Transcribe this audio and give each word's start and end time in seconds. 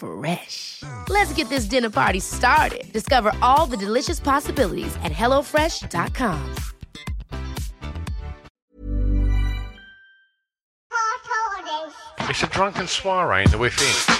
Fresh. 0.00 0.82
Let's 1.10 1.32
get 1.34 1.50
this 1.50 1.66
dinner 1.66 1.90
party 1.90 2.20
started. 2.20 2.90
Discover 2.90 3.32
all 3.42 3.66
the 3.66 3.76
delicious 3.76 4.18
possibilities 4.18 4.96
at 5.04 5.12
hellofresh.com. 5.12 6.54
It's 12.30 12.42
a 12.42 12.46
drunken 12.46 12.86
soiree 12.86 13.42
in 13.42 13.50
the 13.50 13.58
within. 13.58 14.16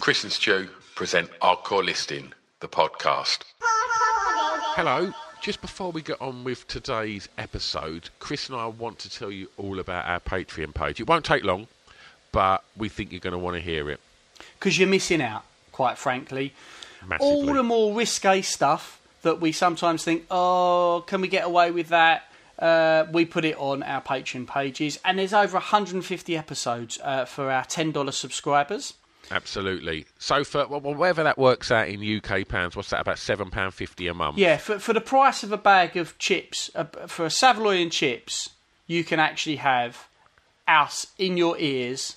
Chris 0.00 0.24
and 0.24 0.32
Stu 0.32 0.68
present 0.96 1.30
Hardcore 1.40 1.84
Listing, 1.84 2.32
the 2.58 2.66
podcast. 2.66 3.44
Hello. 4.74 5.12
Just 5.42 5.60
before 5.60 5.90
we 5.90 6.02
get 6.02 6.20
on 6.22 6.44
with 6.44 6.68
today's 6.68 7.28
episode, 7.36 8.10
Chris 8.20 8.48
and 8.48 8.56
I 8.56 8.66
want 8.66 9.00
to 9.00 9.10
tell 9.10 9.32
you 9.32 9.48
all 9.56 9.80
about 9.80 10.06
our 10.06 10.20
Patreon 10.20 10.72
page. 10.72 11.00
It 11.00 11.08
won't 11.08 11.24
take 11.24 11.42
long, 11.42 11.66
but 12.30 12.62
we 12.76 12.88
think 12.88 13.10
you're 13.10 13.18
going 13.18 13.32
to 13.32 13.40
want 13.40 13.56
to 13.56 13.60
hear 13.60 13.90
it 13.90 13.98
because 14.60 14.78
you're 14.78 14.88
missing 14.88 15.20
out, 15.20 15.42
quite 15.72 15.98
frankly. 15.98 16.52
massively. 17.04 17.26
All 17.26 17.54
the 17.54 17.64
more 17.64 17.92
risque 17.92 18.40
stuff 18.42 19.00
that 19.22 19.40
we 19.40 19.50
sometimes 19.50 20.04
think, 20.04 20.26
oh, 20.30 21.02
can 21.08 21.20
we 21.20 21.26
get 21.26 21.44
away 21.44 21.72
with 21.72 21.88
that? 21.88 22.22
Uh, 22.56 23.06
we 23.10 23.24
put 23.24 23.44
it 23.44 23.56
on 23.58 23.82
our 23.82 24.00
Patreon 24.00 24.46
pages, 24.46 25.00
and 25.04 25.18
there's 25.18 25.32
over 25.32 25.54
150 25.54 26.36
episodes 26.36 27.00
uh, 27.02 27.24
for 27.24 27.50
our 27.50 27.64
$10 27.64 28.12
subscribers. 28.12 28.94
Absolutely. 29.32 30.04
So 30.18 30.44
for 30.44 30.66
well, 30.66 30.80
whatever 30.80 31.22
that 31.22 31.38
works 31.38 31.70
out 31.70 31.88
in 31.88 32.02
UK 32.02 32.46
pounds, 32.46 32.76
what's 32.76 32.90
that? 32.90 33.00
About 33.00 33.18
seven 33.18 33.50
pound 33.50 33.72
fifty 33.72 34.06
a 34.06 34.14
month. 34.14 34.36
Yeah, 34.36 34.58
for, 34.58 34.78
for 34.78 34.92
the 34.92 35.00
price 35.00 35.42
of 35.42 35.52
a 35.52 35.56
bag 35.56 35.96
of 35.96 36.18
chips, 36.18 36.70
uh, 36.74 36.84
for 36.84 37.24
a 37.24 37.30
saveloy 37.30 37.76
and 37.76 37.90
chips, 37.90 38.50
you 38.86 39.04
can 39.04 39.18
actually 39.18 39.56
have 39.56 40.06
us 40.68 41.06
in 41.18 41.38
your 41.38 41.58
ears 41.58 42.16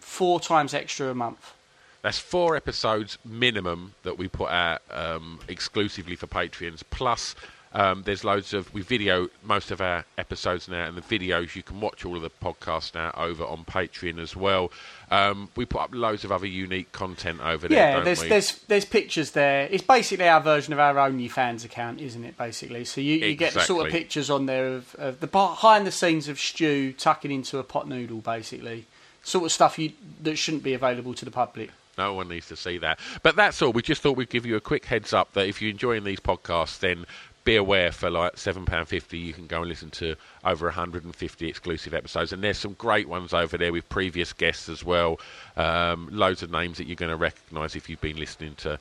four 0.00 0.40
times 0.40 0.72
extra 0.72 1.10
a 1.10 1.14
month. 1.14 1.52
That's 2.00 2.18
four 2.18 2.56
episodes 2.56 3.18
minimum 3.24 3.94
that 4.04 4.16
we 4.16 4.28
put 4.28 4.50
out 4.50 4.80
um, 4.90 5.40
exclusively 5.48 6.16
for 6.16 6.26
Patreons. 6.26 6.82
Plus, 6.88 7.34
um, 7.76 8.04
there's 8.04 8.24
loads 8.24 8.54
of 8.54 8.72
we 8.72 8.80
video 8.80 9.28
most 9.44 9.70
of 9.70 9.82
our 9.82 10.06
episodes 10.16 10.66
now, 10.66 10.86
and 10.86 10.96
the 10.96 11.02
videos 11.02 11.54
you 11.54 11.62
can 11.62 11.78
watch 11.78 12.06
all 12.06 12.16
of 12.16 12.22
the 12.22 12.30
podcasts 12.30 12.94
now 12.94 13.12
over 13.14 13.44
on 13.44 13.66
Patreon 13.66 14.18
as 14.18 14.34
well. 14.34 14.72
Um, 15.10 15.50
we 15.56 15.66
put 15.66 15.82
up 15.82 15.90
loads 15.92 16.24
of 16.24 16.32
other 16.32 16.46
unique 16.46 16.90
content 16.92 17.40
over 17.42 17.68
there. 17.68 17.76
Yeah, 17.76 17.96
don't 17.96 18.04
there's 18.06 18.22
we? 18.22 18.28
there's 18.28 18.58
there's 18.60 18.86
pictures 18.86 19.32
there. 19.32 19.68
It's 19.70 19.84
basically 19.84 20.26
our 20.26 20.40
version 20.40 20.72
of 20.72 20.78
our 20.78 20.94
OnlyFans 20.94 21.66
account, 21.66 22.00
isn't 22.00 22.24
it? 22.24 22.38
Basically, 22.38 22.86
so 22.86 23.02
you, 23.02 23.16
you 23.16 23.36
get 23.36 23.52
the 23.52 23.60
sort 23.60 23.84
of 23.84 23.92
pictures 23.92 24.30
on 24.30 24.46
there 24.46 24.68
of, 24.68 24.94
of 24.94 25.20
the 25.20 25.26
behind 25.26 25.86
the 25.86 25.92
scenes 25.92 26.28
of 26.28 26.40
Stu 26.40 26.94
tucking 26.94 27.30
into 27.30 27.58
a 27.58 27.62
pot 27.62 27.86
noodle, 27.86 28.22
basically, 28.22 28.86
sort 29.22 29.44
of 29.44 29.52
stuff 29.52 29.78
you 29.78 29.92
that 30.22 30.36
shouldn't 30.36 30.62
be 30.62 30.72
available 30.72 31.12
to 31.12 31.26
the 31.26 31.30
public. 31.30 31.70
No 31.98 32.14
one 32.14 32.28
needs 32.28 32.48
to 32.48 32.56
see 32.56 32.78
that. 32.78 32.98
But 33.22 33.36
that's 33.36 33.60
all. 33.60 33.72
We 33.72 33.82
just 33.82 34.00
thought 34.00 34.16
we'd 34.16 34.30
give 34.30 34.46
you 34.46 34.56
a 34.56 34.60
quick 34.60 34.86
heads 34.86 35.12
up 35.12 35.32
that 35.34 35.46
if 35.46 35.60
you're 35.60 35.70
enjoying 35.70 36.04
these 36.04 36.20
podcasts, 36.20 36.78
then 36.78 37.06
be 37.46 37.56
aware 37.56 37.92
for 37.92 38.10
like 38.10 38.34
£7.50 38.34 39.18
you 39.18 39.32
can 39.32 39.46
go 39.46 39.60
and 39.60 39.68
listen 39.68 39.88
to 39.90 40.16
over 40.44 40.66
150 40.66 41.48
exclusive 41.48 41.94
episodes. 41.94 42.32
And 42.32 42.42
there's 42.42 42.58
some 42.58 42.74
great 42.74 43.08
ones 43.08 43.32
over 43.32 43.56
there 43.56 43.72
with 43.72 43.88
previous 43.88 44.34
guests 44.34 44.68
as 44.68 44.84
well. 44.84 45.20
Um, 45.56 46.08
loads 46.10 46.42
of 46.42 46.50
names 46.50 46.76
that 46.76 46.88
you're 46.88 46.96
going 46.96 47.10
to 47.10 47.16
recognise 47.16 47.76
if 47.76 47.88
you've 47.88 48.00
been 48.00 48.18
listening 48.18 48.56
to, 48.56 48.78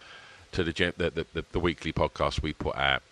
to 0.54 0.64
the, 0.64 0.94
the, 0.98 1.26
the, 1.34 1.46
the, 1.52 1.60
weekly 1.60 1.94
podcast 1.94 2.42
we 2.42 2.54
put 2.54 2.76
out. 2.76 3.04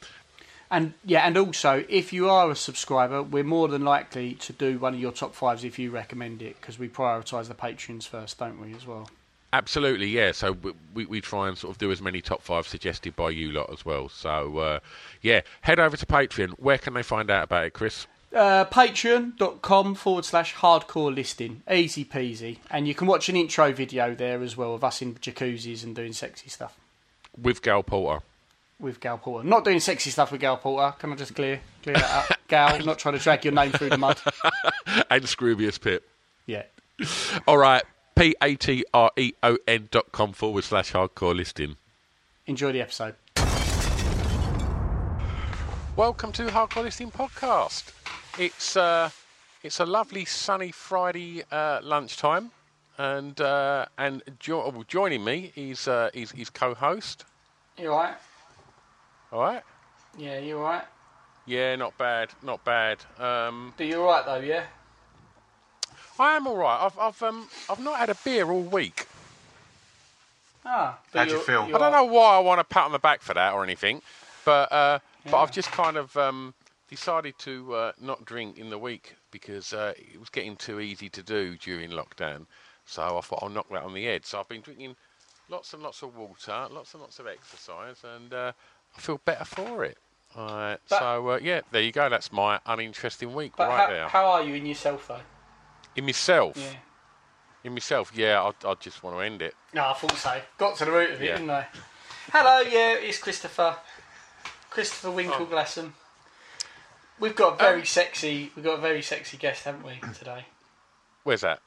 And 0.71 0.95
yeah, 1.05 1.27
and 1.27 1.37
also 1.37 1.85
if 1.87 2.11
you 2.11 2.29
are 2.29 2.49
a 2.49 2.55
subscriber, 2.55 3.21
we're 3.21 3.43
more 3.43 3.67
than 3.67 3.85
likely 3.85 4.33
to 4.33 4.53
do 4.53 4.79
one 4.79 4.95
of 4.95 4.99
your 4.99 5.11
top 5.11 5.35
fives 5.35 5.63
if 5.63 5.77
you 5.77 5.91
recommend 5.91 6.41
it 6.41 6.59
because 6.59 6.79
we 6.79 6.89
prioritise 6.89 7.47
the 7.47 7.53
patrons 7.53 8.07
first, 8.07 8.39
don't 8.39 8.59
we? 8.59 8.73
As 8.73 8.87
well. 8.87 9.07
Absolutely, 9.53 10.07
yeah. 10.07 10.31
So 10.33 10.51
we- 10.93 11.05
we, 11.05 11.21
try 11.21 11.47
and 11.47 11.57
sort 11.57 11.71
of 11.71 11.77
do 11.77 11.91
as 11.91 12.01
many 12.01 12.21
top 12.21 12.41
five 12.41 12.67
suggested 12.67 13.15
by 13.15 13.29
you 13.29 13.51
lot 13.51 13.71
as 13.71 13.85
well. 13.85 14.09
So, 14.09 14.57
uh, 14.57 14.79
yeah, 15.21 15.41
head 15.61 15.79
over 15.79 15.95
to 15.95 16.05
Patreon. 16.05 16.55
Where 16.57 16.77
can 16.79 16.95
they 16.95 17.03
find 17.03 17.29
out 17.31 17.43
about 17.45 17.65
it, 17.65 17.73
Chris? 17.73 18.07
Uh, 18.35 18.65
Patreon.com 18.65 19.93
forward 19.93 20.25
slash 20.25 20.55
hardcore 20.55 21.13
listing. 21.13 21.61
Easy 21.71 22.03
peasy. 22.03 22.57
And 22.71 22.87
you 22.87 22.95
can 22.95 23.05
watch 23.07 23.29
an 23.29 23.35
intro 23.35 23.71
video 23.71 24.15
there 24.15 24.41
as 24.41 24.57
well 24.57 24.73
of 24.73 24.83
us 24.83 25.03
in 25.03 25.13
jacuzzis 25.15 25.83
and 25.83 25.95
doing 25.95 26.13
sexy 26.13 26.49
stuff 26.49 26.75
With 27.39 27.61
Gal 27.61 27.83
Porter. 27.83 28.23
with 28.79 28.99
Gal 28.99 29.19
Porter. 29.19 29.47
Not 29.47 29.63
doing 29.63 29.79
sexy 29.79 30.09
stuff 30.09 30.31
with 30.31 30.41
Gal 30.41 30.57
Porter. 30.57 30.95
Can 30.97 31.11
I 31.13 31.15
just 31.15 31.35
clear 31.35 31.61
clear 31.83 31.95
that 31.95 32.31
up? 32.31 32.39
Gal, 32.47 32.79
not 32.83 32.97
trying 32.97 33.15
to 33.15 33.19
drag 33.23 33.45
your 33.45 33.53
name 33.53 33.71
through 33.71 33.89
the 33.89 33.97
mud. 33.99 34.19
and 35.11 35.23
Scroobius 35.25 35.79
Pip. 35.79 36.07
Yeah. 36.47 36.63
All 37.47 37.57
right, 37.57 37.83
P 38.15 38.35
A 38.41 38.55
T 38.55 38.85
R 38.93 39.11
E 39.17 39.33
O 39.41 39.57
N 39.67 39.87
dot 39.91 40.11
com 40.11 40.33
forward 40.33 40.63
slash 40.63 40.91
hardcore 40.93 41.35
listing. 41.35 41.77
Enjoy 42.45 42.71
the 42.71 42.81
episode. 42.81 43.15
Welcome 45.95 46.31
to 46.33 46.45
Hardcore 46.47 46.83
Listing 46.83 47.11
Podcast. 47.11 47.91
It's 48.39 48.75
uh, 48.75 49.09
it's 49.63 49.79
a 49.79 49.85
lovely 49.85 50.25
sunny 50.25 50.71
Friday 50.71 51.43
uh, 51.51 51.79
lunchtime, 51.83 52.51
and 52.97 53.39
uh, 53.41 53.85
and 53.97 54.21
jo- 54.39 54.69
well, 54.69 54.83
joining 54.87 55.23
me 55.23 55.51
is 55.55 55.87
uh, 55.87 56.09
is 56.13 56.31
his 56.31 56.49
co-host. 56.49 57.25
You 57.77 57.89
alright? 57.89 58.15
All 59.31 59.41
right. 59.41 59.63
Yeah, 60.17 60.37
you 60.39 60.57
alright? 60.57 60.83
Yeah, 61.45 61.75
not 61.75 61.97
bad, 61.97 62.29
not 62.43 62.63
bad. 62.63 62.99
Um, 63.17 63.73
But 63.75 63.87
you're 63.87 64.05
alright 64.07 64.25
though, 64.25 64.39
yeah? 64.47 64.65
I 66.19 66.35
am 66.35 66.47
all 66.47 66.57
right. 66.57 66.79
I've 66.85 66.97
I've 66.99 67.21
um 67.23 67.47
I've 67.69 67.79
not 67.79 67.97
had 67.97 68.09
a 68.09 68.15
beer 68.23 68.49
all 68.51 68.61
week. 68.61 69.07
Ah. 70.65 70.97
How 71.13 71.25
do 71.25 71.31
you 71.31 71.39
feel? 71.39 71.67
you're 71.67 71.75
I 71.75 71.79
don't 71.79 71.91
know 71.91 72.05
why 72.05 72.35
I 72.35 72.39
want 72.39 72.61
a 72.61 72.63
pat 72.63 72.85
on 72.85 72.91
the 72.91 72.99
back 72.99 73.21
for 73.21 73.33
that 73.33 73.53
or 73.53 73.63
anything, 73.63 74.01
but 74.45 74.71
uh, 74.71 74.99
but 75.29 75.37
I've 75.41 75.51
just 75.51 75.71
kind 75.71 75.97
of 75.97 76.15
um, 76.15 76.53
decided 76.89 77.37
to 77.39 77.73
uh, 77.73 77.91
not 77.99 78.23
drink 78.25 78.57
in 78.57 78.69
the 78.69 78.77
week 78.77 79.15
because 79.31 79.73
uh, 79.73 79.93
it 79.97 80.19
was 80.19 80.29
getting 80.29 80.55
too 80.55 80.79
easy 80.79 81.09
to 81.09 81.23
do 81.23 81.57
during 81.57 81.89
lockdown. 81.91 82.45
So 82.85 83.01
I 83.17 83.21
thought 83.21 83.39
I'll 83.41 83.49
knock 83.49 83.67
that 83.71 83.83
on 83.83 83.93
the 83.93 84.05
head. 84.05 84.25
So 84.25 84.39
I've 84.39 84.47
been 84.49 84.61
drinking 84.61 84.95
lots 85.49 85.73
and 85.73 85.81
lots 85.83 86.01
of 86.01 86.15
water, 86.15 86.67
lots 86.71 86.93
and 86.93 87.01
lots 87.01 87.19
of 87.19 87.27
exercise, 87.27 87.97
and 88.15 88.33
uh, 88.33 88.51
I 88.95 89.01
feel 89.01 89.19
better 89.25 89.45
for 89.45 89.83
it. 89.83 89.97
Alright, 90.37 90.79
But- 90.89 90.99
so 90.99 91.29
uh, 91.31 91.39
yeah, 91.41 91.61
there 91.71 91.81
you 91.81 91.91
go. 91.91 92.09
That's 92.09 92.31
my 92.31 92.59
uninteresting 92.65 93.33
week 93.33 93.53
But 93.57 93.67
right 93.69 93.77
how, 93.79 93.87
there. 93.87 94.07
how 94.07 94.25
are 94.27 94.43
you 94.43 94.55
in 94.55 94.65
yourself 94.65 95.07
though? 95.07 95.19
In 95.95 96.05
myself, 96.05 96.57
Yeah. 96.57 96.73
in 97.63 97.73
myself, 97.73 98.11
yeah, 98.15 98.41
I, 98.41 98.67
I 98.67 98.73
just 98.75 99.03
want 99.03 99.15
to 99.17 99.21
end 99.21 99.41
it. 99.41 99.55
No, 99.73 99.85
I 99.89 99.93
thought 99.93 100.15
so. 100.17 100.41
Got 100.57 100.77
to 100.77 100.85
the 100.85 100.91
root 100.91 101.11
of 101.11 101.21
it, 101.21 101.25
Yeah. 101.25 101.33
didn't 101.37 101.49
I? 101.49 101.67
Hello, 102.31 102.61
yeah, 102.61 102.93
it's 102.93 103.17
Christopher. 103.19 103.75
Christopher 104.69 105.09
Winkleglassen. 105.09 105.91
We've 107.19 107.35
got 107.35 107.53
a 107.53 107.57
very 107.57 107.79
Um, 107.81 107.85
sexy. 107.85 108.51
We've 108.55 108.65
got 108.65 108.79
a 108.79 108.81
very 108.81 109.01
sexy 109.01 109.37
guest, 109.37 109.65
haven't 109.65 109.83
we, 109.83 109.99
today? 110.17 110.45
Where's 111.23 111.41
that? 111.41 111.61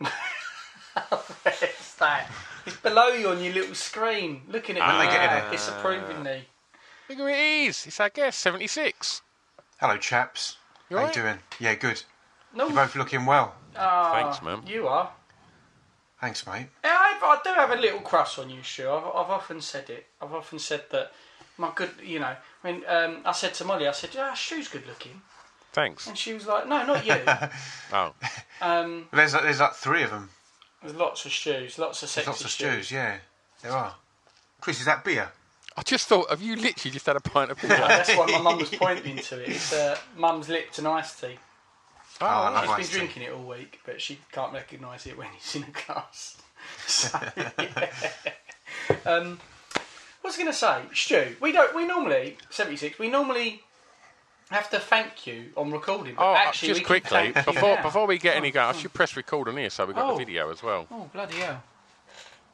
Where's 0.00 1.94
that? 1.98 2.30
It's 2.66 2.76
below 2.76 3.08
you 3.08 3.28
on 3.30 3.42
your 3.42 3.54
little 3.54 3.74
screen, 3.74 4.42
looking 4.48 4.76
at 4.76 4.86
When 4.86 4.98
me 4.98 5.06
they 5.06 5.12
get 5.12 5.22
in 5.24 5.28
back, 5.30 5.48
it. 5.48 5.56
disapprovingly. 5.56 6.48
Look 7.08 7.18
who 7.18 7.26
it 7.26 7.38
is. 7.38 7.86
It's 7.86 8.00
our 8.00 8.08
guest, 8.10 8.38
seventy 8.40 8.66
six. 8.66 9.22
Hello, 9.80 9.96
chaps. 9.96 10.56
You 10.90 10.96
How 10.96 11.02
alright? 11.02 11.16
you 11.16 11.22
doing? 11.22 11.38
Yeah, 11.58 11.74
good. 11.74 12.02
No, 12.54 12.66
You're 12.66 12.76
both 12.76 12.96
looking 12.96 13.26
well. 13.26 13.54
Ah, 13.76 14.12
Thanks, 14.12 14.42
man. 14.42 14.62
You 14.66 14.86
are. 14.88 15.10
Thanks, 16.20 16.46
mate. 16.46 16.66
Yeah, 16.84 16.90
I, 16.96 17.18
I 17.22 17.40
do 17.42 17.50
have 17.54 17.70
a 17.70 17.80
little 17.80 18.00
crush 18.00 18.38
on 18.38 18.48
you, 18.50 18.62
Stu. 18.62 18.88
I've, 18.88 19.04
I've 19.04 19.30
often 19.30 19.60
said 19.60 19.90
it. 19.90 20.06
I've 20.20 20.32
often 20.32 20.58
said 20.58 20.84
that 20.90 21.12
my 21.58 21.70
good, 21.74 21.90
you 22.02 22.20
know, 22.20 22.36
when 22.60 22.82
um, 22.86 23.18
I 23.24 23.32
said 23.32 23.54
to 23.54 23.64
Molly, 23.64 23.88
I 23.88 23.92
said, 23.92 24.10
"Yeah, 24.14 24.32
Stu's 24.34 24.68
good 24.68 24.86
looking," 24.86 25.20
Thanks. 25.72 26.06
and 26.06 26.16
she 26.16 26.32
was 26.32 26.46
like, 26.46 26.68
"No, 26.68 26.84
not 26.86 27.04
you." 27.04 27.16
Oh, 27.92 28.14
um, 28.60 29.08
There's 29.12 29.34
like, 29.34 29.42
there's 29.42 29.60
like 29.60 29.74
three 29.74 30.02
of 30.02 30.10
them. 30.10 30.30
there's 30.82 30.94
lots 30.94 31.24
of 31.24 31.32
shoes, 31.32 31.78
lots 31.78 32.02
of 32.02 32.06
There's 32.08 32.10
sexy 32.26 32.30
lots 32.30 32.44
of 32.44 32.50
stews. 32.50 32.90
Yeah, 32.92 33.16
there 33.62 33.72
are. 33.72 33.94
Chris, 34.60 34.78
is 34.78 34.86
that 34.86 35.04
beer? 35.04 35.30
I 35.76 35.82
just 35.82 36.06
thought, 36.06 36.30
have 36.30 36.40
you 36.42 36.54
literally 36.54 36.92
just 36.92 37.06
had 37.06 37.16
a 37.16 37.20
pint 37.20 37.50
of 37.50 37.58
beer? 37.60 37.68
That's 37.70 38.14
why 38.16 38.26
my 38.26 38.38
mum 38.38 38.58
was 38.58 38.70
pointing 38.70 39.16
to 39.16 39.40
it. 39.42 39.48
It's 39.48 39.72
uh, 39.72 39.96
mum's 40.16 40.48
Lipton 40.48 40.86
iced 40.86 41.20
tea. 41.20 41.38
Oh, 42.20 42.26
I 42.26 42.48
love 42.50 42.62
She's 42.64 42.68
been 42.68 42.80
iced 42.80 42.92
tea. 42.92 42.98
drinking 42.98 43.22
it 43.24 43.32
all 43.32 43.42
week, 43.42 43.80
but 43.84 44.00
she 44.00 44.18
can't 44.30 44.52
recognise 44.52 45.06
it 45.06 45.16
when 45.18 45.28
it's 45.36 45.54
in 45.56 45.64
a 45.64 45.70
glass. 45.86 46.36
So, 46.86 47.18
yeah. 47.36 47.80
um, 49.04 49.38
what 50.20 50.24
was 50.30 50.34
I 50.36 50.38
going 50.38 50.46
to 50.46 50.52
say, 50.52 50.82
Stu? 50.94 51.34
We 51.40 51.50
don't. 51.50 51.74
We 51.74 51.84
normally 51.86 52.36
seventy 52.50 52.76
six. 52.76 52.98
We 53.00 53.08
normally 53.08 53.62
have 54.50 54.70
to 54.70 54.78
thank 54.78 55.26
you 55.26 55.46
on 55.56 55.72
recording. 55.72 56.14
But 56.14 56.22
Oh, 56.24 56.32
uh, 56.34 56.36
actually, 56.36 56.68
just 56.68 56.80
we 56.80 56.84
quickly 56.84 57.32
before 57.32 57.76
now. 57.76 57.82
before 57.82 58.06
we 58.06 58.18
get 58.18 58.36
any 58.36 58.52
go, 58.52 58.62
I 58.62 58.72
should 58.72 58.92
press 58.92 59.16
record 59.16 59.48
on 59.48 59.56
here 59.56 59.70
so 59.70 59.84
we've 59.86 59.96
got 59.96 60.10
Oh. 60.10 60.12
the 60.16 60.24
video 60.24 60.50
as 60.50 60.62
well. 60.62 60.86
Oh 60.90 61.10
bloody 61.12 61.36
hell! 61.38 61.62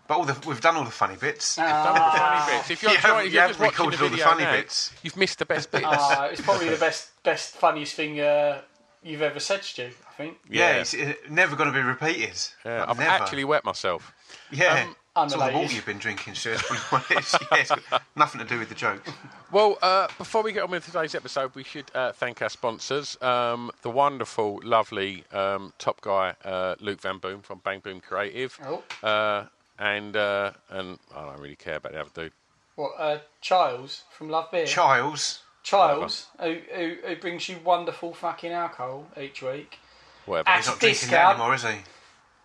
But 0.07 0.15
all 0.17 0.25
the, 0.25 0.49
we've 0.49 0.61
done 0.61 0.77
all 0.77 0.85
the 0.85 0.91
funny 0.91 1.17
bits. 1.17 1.57
Done 1.57 1.67
with 1.67 2.03
the 2.13 2.19
funny 2.19 2.53
bits. 2.57 2.71
If 2.71 2.83
you're, 2.83 2.93
You 2.93 2.99
trying, 2.99 3.13
haven't- 3.13 3.27
if 3.27 3.33
you 3.35 3.39
you're 3.41 3.49
just 3.49 3.59
haven't 3.61 3.79
watching 3.79 3.91
the 3.91 3.97
recorded 3.97 4.01
all 4.01 4.17
the 4.17 4.23
funny 4.37 4.45
now, 4.45 4.53
bits. 4.63 4.93
you've 5.03 5.17
missed 5.19 5.39
the 5.39 5.45
best 5.47 5.71
bits. 5.71 5.85
Uh, 5.87 6.29
it's 6.33 6.41
probably 6.41 6.71
the 6.71 6.77
best, 6.79 7.11
best, 7.25 7.57
funniest 7.57 7.95
thing 7.95 8.19
uh, 8.21 8.63
you've 9.09 9.23
ever 9.23 9.41
said, 9.41 9.65
Stu. 9.65 9.91
I 10.09 10.13
think. 10.15 10.39
yeah, 10.49 10.71
yeah. 10.75 10.81
it's 10.81 10.95
uh, 10.95 11.13
never 11.31 11.57
going 11.57 11.73
to 11.73 11.75
be 11.75 11.83
repeated. 11.83 12.39
Yeah, 12.65 12.81
Like, 12.81 12.89
I've 12.91 12.99
never. 12.99 13.11
actually 13.11 13.45
wet 13.45 13.65
myself. 13.65 14.13
Yeah. 14.53 14.85
Um, 14.85 14.97
it's 15.25 15.35
all 15.35 15.41
the 15.41 15.45
unrelated. 15.47 15.61
water 15.63 15.75
you've 15.75 15.87
been 15.87 15.99
drinking, 15.99 16.35
Stu. 16.35 16.51
It's 16.53 16.63
probably 16.63 16.79
what 16.91 17.11
it 17.11 17.19
is. 17.19 17.35
yeah, 17.51 17.59
it's 17.59 17.71
got 17.91 18.03
nothing 18.15 18.41
to 18.41 18.47
do 18.47 18.59
with 18.59 18.69
the 18.69 18.75
jokes. 18.75 19.11
Well, 19.51 19.79
uh, 19.81 20.09
before 20.19 20.43
we 20.43 20.53
get 20.53 20.65
on 20.65 20.71
with 20.71 20.85
today's 20.85 21.15
episode, 21.15 21.55
we 21.55 21.65
should 21.65 21.91
uh, 21.95 22.13
thank 22.13 22.43
our 22.43 22.51
sponsors. 22.51 23.17
Um, 23.23 23.71
the 23.81 23.89
wonderful, 23.89 24.61
lovely 24.63 25.25
um, 25.33 25.73
top 25.79 26.03
guy, 26.03 26.35
uh, 26.45 26.75
Luke 26.81 27.01
Van 27.01 27.17
Boom 27.17 27.41
from 27.41 27.61
Bang 27.65 27.81
Boom 27.81 28.01
Creative. 28.01 28.59
Oh. 28.67 28.83
Uh, 29.03 29.47
and 29.79 30.15
uh, 30.17 30.51
and 30.69 30.99
I 31.17 31.25
don't 31.25 31.41
really 31.41 31.57
care 31.57 31.77
about 31.77 31.93
the 31.93 32.01
other 32.03 32.11
dude. 32.15 32.33
What? 32.77 32.93
Uh, 32.99 33.19
Childs 33.41 34.03
from 34.11 34.29
Love 34.29 34.51
Beer. 34.51 34.67
Childs. 34.67 35.41
Childs, 35.63 36.27
who, 36.41 36.59
who, 36.75 36.97
who 37.07 37.17
brings 37.17 37.49
you 37.49 37.59
wonderful 37.63 38.15
fucking 38.15 38.53
alcohol 38.53 39.07
each 39.21 39.43
week. 39.43 39.79
Whatever. 40.27 40.49
At 40.49 40.57
He's 40.59 40.67
not 40.67 40.81
drinking 40.81 41.09
that 41.11 41.35
discount. 41.35 41.39
anymore, 41.39 41.55
is 41.55 41.63
he? 41.65 41.79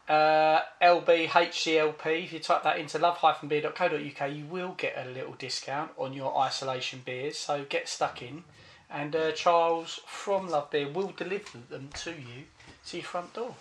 Uh, 0.10 0.60
LBHCLP, 0.82 2.24
if 2.26 2.34
you 2.34 2.40
type 2.40 2.64
that 2.64 2.78
into 2.78 2.98
love-beer.co.uk, 3.00 4.32
you 4.34 4.46
will 4.46 4.74
get 4.78 4.94
a 4.98 5.10
little 5.10 5.34
discount 5.34 5.92
on 5.98 6.14
your 6.14 6.38
isolation 6.38 7.02
beers. 7.06 7.38
So 7.38 7.66
get 7.68 7.88
stuck 7.88 8.22
in. 8.22 8.44
And 8.90 9.16
uh, 9.16 9.32
Charles 9.32 10.02
from 10.06 10.50
Love 10.50 10.70
Beer 10.70 10.88
will 10.90 11.14
deliver 11.16 11.58
them 11.70 11.90
to 12.04 12.12
you 12.12 12.46
to 12.88 12.98
your 12.98 13.06
front 13.06 13.34
door. 13.34 13.56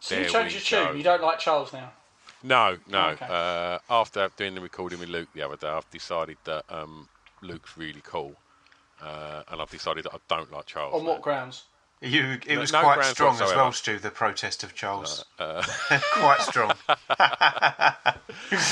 So 0.00 0.14
you 0.14 0.20
There 0.22 0.30
change 0.30 0.54
we 0.54 0.60
your 0.76 0.84
go. 0.84 0.88
tune. 0.90 0.98
You 0.98 1.02
don't 1.02 1.22
like 1.22 1.38
Charles 1.40 1.72
now. 1.72 1.92
No, 2.42 2.76
no. 2.86 3.08
Okay. 3.08 3.26
Uh, 3.28 3.78
after 3.90 4.30
doing 4.36 4.54
the 4.54 4.60
recording 4.60 5.00
with 5.00 5.08
Luke 5.08 5.28
the 5.34 5.42
other 5.42 5.56
day, 5.56 5.66
I've 5.68 5.90
decided 5.90 6.36
that 6.44 6.64
um, 6.70 7.08
Luke's 7.42 7.76
really 7.76 8.02
cool. 8.04 8.36
Uh, 9.02 9.42
and 9.48 9.60
I've 9.60 9.70
decided 9.70 10.04
that 10.04 10.14
I 10.14 10.18
don't 10.28 10.52
like 10.52 10.66
Charles. 10.66 10.94
On 10.94 11.04
now. 11.04 11.12
what 11.12 11.22
grounds? 11.22 11.64
You, 12.00 12.38
it 12.46 12.48
No- 12.54 12.60
was 12.60 12.72
no 12.72 12.80
quite 12.82 12.94
grounds 12.96 13.10
strong 13.10 13.34
as 13.40 13.54
well, 13.54 13.72
Stu, 13.72 13.98
the 13.98 14.10
protest 14.10 14.62
of 14.62 14.74
Charles. 14.74 15.24
Uh, 15.38 15.62
quite 16.12 16.40
strong. 16.40 16.72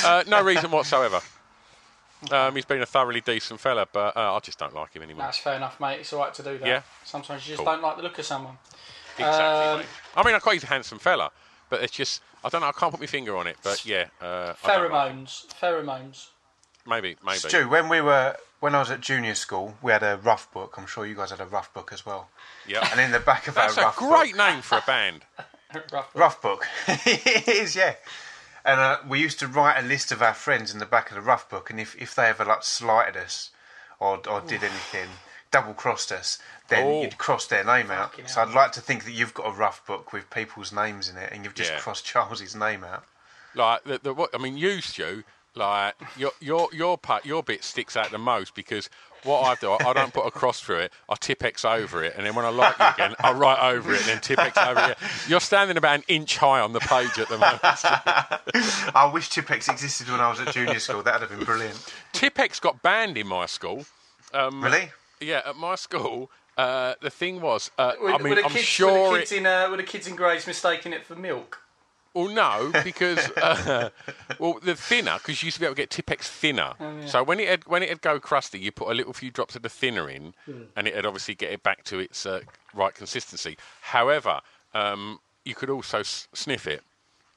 Uh, 0.05 0.23
no 0.27 0.43
reason 0.43 0.71
whatsoever. 0.71 1.21
Um, 2.31 2.55
he's 2.55 2.65
been 2.65 2.81
a 2.83 2.87
thoroughly 2.87 3.21
decent 3.21 3.61
fella, 3.61 3.87
but 3.93 4.17
uh, 4.17 4.35
I 4.35 4.39
just 4.41 4.59
don't 4.59 4.75
like 4.75 4.95
him 4.95 5.03
anymore. 5.03 5.25
That's 5.27 5.39
fair 5.39 5.55
enough, 5.57 5.79
mate. 5.81 6.01
It's 6.01 6.13
all 6.13 6.21
right 6.21 6.33
to 6.35 6.43
do 6.43 6.59
that. 6.59 6.67
Yeah. 6.67 6.83
Sometimes 7.05 7.47
you 7.47 7.53
just 7.53 7.65
Cool. 7.65 7.73
don't 7.75 7.83
like 7.83 7.97
the 7.97 8.03
look 8.03 8.19
of 8.19 8.25
someone. 8.25 8.57
Exactly. 9.19 9.45
Um, 9.45 9.79
mate. 9.81 9.87
I 10.17 10.25
mean, 10.25 10.35
I 10.35 10.39
quite 10.39 10.55
he's 10.55 10.65
a 10.65 10.69
handsome 10.69 10.99
fella, 10.99 11.31
but 11.69 11.83
it's 11.83 11.93
just 11.93 12.23
I 12.45 12.49
don't 12.49 12.61
know. 12.63 12.69
I 12.69 12.73
can't 12.73 12.91
put 12.93 13.01
my 13.01 13.07
finger 13.07 13.37
on 13.37 13.47
it, 13.47 13.57
but 13.63 13.85
yeah. 13.85 14.07
Uh, 14.21 14.25
I 14.25 14.47
like. 14.47 14.57
Pheromones. 14.91 15.47
Pheromones. 15.61 16.29
Maybe, 16.87 17.17
maybe. 17.25 17.39
Stu, 17.39 17.69
when 17.69 17.89
we 17.89 18.01
were 18.01 18.37
when 18.61 18.75
I 18.75 18.79
was 18.81 18.91
at 18.91 19.01
junior 19.01 19.35
school, 19.35 19.77
we 19.83 19.93
had 19.93 20.03
a 20.03 20.17
rough 20.17 20.51
book. 20.53 20.75
I'm 20.79 20.87
sure 20.87 21.05
you 21.07 21.15
guys 21.15 21.31
had 21.31 21.41
a 21.41 21.47
rough 21.47 21.73
book 21.75 21.91
as 21.93 22.05
well. 22.07 22.29
Yeah. 22.67 22.87
And 22.91 23.01
in 23.01 23.11
the 23.13 23.21
back 23.21 23.47
of 23.49 23.55
That's 23.55 23.77
our 23.79 23.85
a 23.85 23.87
rough 23.89 23.97
great 23.97 24.33
book, 24.33 24.39
name 24.39 24.63
for 24.63 24.79
a 24.79 24.85
band. 24.87 25.23
Rough. 25.93 26.11
rough 26.15 26.43
book, 26.43 26.65
it 26.89 27.49
is, 27.49 27.77
yeah. 27.77 27.95
And 28.65 28.81
uh, 28.81 28.99
we 29.07 29.21
used 29.21 29.39
to 29.41 29.47
write 29.47 29.79
a 29.79 29.87
list 29.87 30.11
of 30.11 30.23
our 30.23 30.35
friends 30.35 30.73
in 30.73 30.79
the 30.81 30.87
back 30.87 31.11
of 31.11 31.15
the 31.17 31.21
rough 31.21 31.49
book, 31.49 31.71
and 31.71 31.79
if, 31.79 31.95
if 32.01 32.15
they 32.15 32.25
ever 32.27 32.45
like 32.45 32.65
slighted 32.65 33.17
us 33.17 33.51
or 34.01 34.21
or 34.29 34.41
did 34.41 34.63
anything, 34.65 35.09
double 35.51 35.73
crossed 35.75 36.11
us, 36.11 36.39
then 36.69 36.85
Oh. 36.87 37.03
you'd 37.03 37.17
cross 37.19 37.47
their 37.47 37.63
name 37.65 37.91
out. 37.91 38.11
Fucking 38.13 38.27
So 38.29 38.41
hell. 38.41 38.49
I'd 38.49 38.55
like 38.55 38.73
to 38.73 38.81
think 38.81 39.05
that 39.05 39.13
you've 39.13 39.35
got 39.35 39.47
a 39.47 39.53
rough 39.53 39.87
book 39.87 40.13
with 40.13 40.31
people's 40.31 40.73
names 40.73 41.09
in 41.09 41.17
it, 41.17 41.31
and 41.33 41.45
you've 41.45 41.55
just 41.55 41.73
Yeah. 41.73 41.79
crossed 41.79 42.05
Charles's 42.05 42.57
name 42.57 42.83
out. 42.83 43.05
Like 43.55 43.85
the, 43.85 43.99
the 43.99 44.13
what 44.15 44.31
I 44.35 44.39
mean, 44.39 44.57
you 44.57 44.81
Stu, 44.81 45.23
like 45.57 45.95
your 46.17 46.33
your 46.41 46.69
your 46.73 46.99
part 46.99 47.25
your 47.25 47.43
bit 47.43 47.65
sticks 47.65 47.97
out 47.97 48.11
the 48.11 48.19
most 48.19 48.55
because 48.55 48.89
what 49.25 49.43
I 49.43 49.55
do, 49.57 49.73
I, 49.73 49.89
I 49.91 49.93
don't 49.93 50.13
put 50.13 50.25
a 50.27 50.31
cross 50.31 50.61
through 50.61 50.79
it. 50.79 50.93
I 51.09 51.17
tip 51.17 51.43
X 51.43 51.65
over 51.65 52.05
it, 52.05 52.15
and 52.17 52.25
then 52.25 52.35
when 52.37 52.45
I 52.45 52.51
like 52.51 52.79
you 52.79 52.85
again, 52.95 53.15
I 53.19 53.33
write 53.33 53.59
over 53.75 53.93
it, 53.93 54.01
and 54.01 54.07
then 54.09 54.21
tip 54.21 54.39
X 54.39 54.57
over 54.57 54.91
it. 54.93 54.99
You're 55.29 55.41
standing 55.41 55.77
about 55.77 55.97
an 55.97 56.05
inch 56.07 56.37
high 56.37 56.61
on 56.61 56.73
the 56.73 56.79
page 56.81 57.19
at 57.19 57.29
the 57.29 57.37
moment. 57.39 57.61
I 58.95 59.11
wish 59.13 59.29
Tipp-Ex 59.31 59.69
existed 59.69 60.09
when 60.11 60.21
I 60.21 60.29
was 60.31 60.39
at 60.39 60.53
junior 60.55 60.79
school. 60.79 61.03
That'd 61.03 61.29
have 61.29 61.37
been 61.37 61.45
brilliant. 61.45 61.93
Tipp-Ex 62.13 62.61
got 62.61 62.83
banned 62.83 63.19
in 63.19 63.27
my 63.27 63.47
school. 63.47 63.87
Um, 64.33 64.63
Really? 64.63 64.91
Yeah, 65.21 65.41
at 65.45 65.57
my 65.57 65.75
school, 65.75 66.31
uh, 66.57 66.95
the 67.01 67.11
thing 67.11 67.41
was, 67.41 67.71
uh, 67.79 67.95
Were, 68.01 68.13
I 68.13 68.19
mean, 68.19 68.29
were 68.29 68.35
the 68.37 68.45
I'm 68.45 68.51
kids, 68.51 68.65
sure 68.65 68.93
were 68.93 69.09
the 69.09 69.15
it. 69.17 69.19
kids 69.21 69.33
in 69.33 69.47
uh, 69.47 69.69
were 69.71 69.77
the 69.79 69.83
kids 69.83 70.07
in 70.07 70.15
grades 70.15 70.47
mistaking 70.47 70.93
it 70.93 71.05
for 71.05 71.17
milk? 71.17 71.63
Well, 72.17 72.29
no, 72.35 72.73
because 72.83 73.31
uh, 73.43 73.91
well, 74.39 74.59
the 74.63 74.75
thinner 74.75 75.19
because 75.19 75.43
you 75.43 75.49
used 75.49 75.57
to 75.57 75.61
be 75.61 75.67
able 75.67 75.75
to 75.77 75.83
get 75.83 75.91
Tipp-Ex 75.91 76.31
thinner. 76.31 76.73
So 77.07 77.23
when 77.23 77.39
it 77.41 77.49
had, 77.49 77.67
when 77.67 77.83
it 77.83 77.91
would 77.91 78.01
go 78.01 78.19
crusty, 78.19 78.59
you 78.59 78.73
put 78.73 78.89
a 78.91 78.95
little 78.95 79.13
few 79.13 79.31
drops 79.31 79.55
of 79.55 79.61
the 79.63 79.69
thinner 79.69 80.09
in, 80.09 80.35
and 80.75 80.89
it'd 80.89 81.05
obviously 81.05 81.35
get 81.35 81.53
it 81.53 81.63
back 81.63 81.85
to 81.85 81.99
its 81.99 82.25
uh, 82.25 82.41
right 82.75 82.95
consistency. 82.95 83.59
However, 83.83 84.41
um, 84.73 85.21
you 85.45 85.55
could 85.55 85.69
also 85.69 85.99
s- 86.01 86.27
sniff 86.33 86.67
it. 86.67 86.83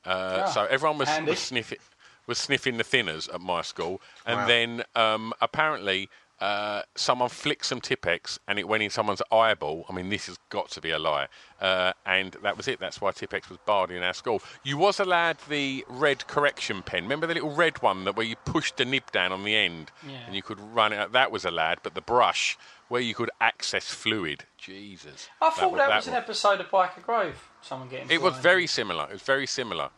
Uh, 0.05 0.45
so 0.45 0.65
everyone 0.65 0.97
was, 0.97 1.09
was 1.25 1.39
sniffing 1.39 1.79
was 2.25 2.37
sniffing 2.37 2.77
the 2.77 2.83
thinners 2.85 3.31
at 3.33 3.41
my 3.41 3.61
school, 3.61 3.99
and 4.25 4.39
Wow. 4.39 4.47
then 4.47 4.83
um, 4.95 5.33
apparently. 5.41 6.09
Uh, 6.41 6.83
someone 6.95 7.27
flicked 7.29 7.65
some 7.65 7.81
Tipp-Ex 7.81 8.39
and 8.47 8.57
it 8.57 8.67
went 8.67 8.81
in 8.81 8.89
someone's 8.89 9.21
eyeball. 9.31 9.85
I 9.89 9.93
mean, 9.93 10.09
this 10.09 10.27
has 10.27 10.37
got 10.49 10.69
to 10.71 10.81
be 10.81 10.91
a 10.91 10.99
lie. 10.99 11.27
Uh, 11.59 11.91
and 12.05 12.37
that 12.43 12.55
was 12.55 12.67
it. 12.67 12.79
That's 12.79 13.01
why 13.01 13.11
Tipp-Ex 13.11 13.49
was 13.49 13.57
barred 13.65 13.91
in 13.91 14.01
our 14.03 14.13
school. 14.13 14.41
You 14.63 14.77
was 14.77 14.99
allowed 14.99 15.37
the 15.49 15.83
red 15.89 16.27
correction 16.27 16.81
pen. 16.81 17.03
Remember 17.03 17.27
the 17.27 17.33
little 17.33 17.53
red 17.53 17.81
one 17.81 18.05
that 18.05 18.15
where 18.15 18.25
you 18.25 18.35
pushed 18.45 18.77
the 18.77 18.85
nib 18.85 19.11
down 19.11 19.31
on 19.33 19.43
the 19.43 19.55
end 19.55 19.91
and 20.25 20.33
you 20.35 20.41
could 20.41 20.59
run 20.59 20.93
it 20.93 20.97
out? 20.97 21.11
That 21.11 21.31
was 21.31 21.43
allowed. 21.43 21.79
But 21.83 21.93
the 21.95 22.01
brush 22.01 22.57
where 22.87 23.01
you 23.01 23.13
could 23.13 23.29
access 23.41 23.85
fluid. 23.91 24.45
Jesus. 24.57 25.29
I 25.41 25.49
thought 25.51 25.75
that, 25.77 25.89
wa- 25.89 25.95
was 25.97 26.07
an 26.07 26.13
episode 26.15 26.59
of 26.61 26.67
Byker 26.69 27.03
Grove. 27.03 27.49
Someone 27.61 27.89
getting. 27.89 28.09
It 28.09 28.21
was 28.21 28.35
very 28.37 28.65
similar. 28.65 29.03
It 29.05 29.13
was 29.13 29.21
very 29.23 29.45
similar. 29.45 29.89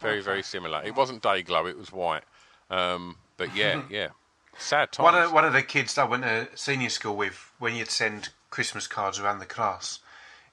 Very, 0.00 0.22
very 0.22 0.42
similar. 0.42 0.82
It 0.82 0.96
wasn't 0.96 1.22
day 1.22 1.42
glow. 1.42 1.66
It 1.66 1.76
was 1.76 1.92
white. 1.92 2.22
Um, 2.70 3.16
but 3.36 3.54
yeah, 3.54 3.82
yeah. 3.90 4.08
Sad 4.60 4.92
times. 4.92 5.04
One 5.04 5.14
of, 5.14 5.32
one 5.32 5.44
of 5.44 5.52
the 5.52 5.62
kids 5.62 5.96
I 5.98 6.04
went 6.04 6.22
to 6.22 6.48
senior 6.54 6.90
school 6.90 7.16
with, 7.16 7.50
when 7.58 7.74
you'd 7.74 7.90
send 7.90 8.28
Christmas 8.50 8.86
cards 8.86 9.18
around 9.18 9.38
the 9.38 9.46
class, 9.46 10.00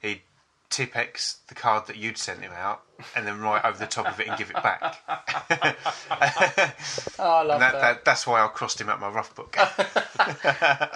he'd 0.00 0.22
Tipp-Ex 0.70 1.38
the 1.48 1.54
card 1.54 1.86
that 1.86 1.96
you'd 1.96 2.18
sent 2.18 2.40
him 2.40 2.52
out 2.52 2.82
and 3.16 3.26
then 3.26 3.40
write 3.40 3.64
over 3.64 3.78
the 3.78 3.86
top 3.86 4.06
of 4.06 4.20
it 4.20 4.28
and 4.28 4.36
give 4.36 4.50
it 4.50 4.62
back. 4.62 4.96
Oh, 7.20 7.24
I 7.38 7.42
love 7.42 7.60
that, 7.60 7.72
that. 7.72 7.80
that, 7.80 8.04
that's 8.04 8.26
why 8.26 8.40
I 8.44 8.46
crossed 8.48 8.80
him 8.80 8.88
out 8.88 9.00
my 9.00 9.08
rough 9.08 9.34
book. 9.34 9.56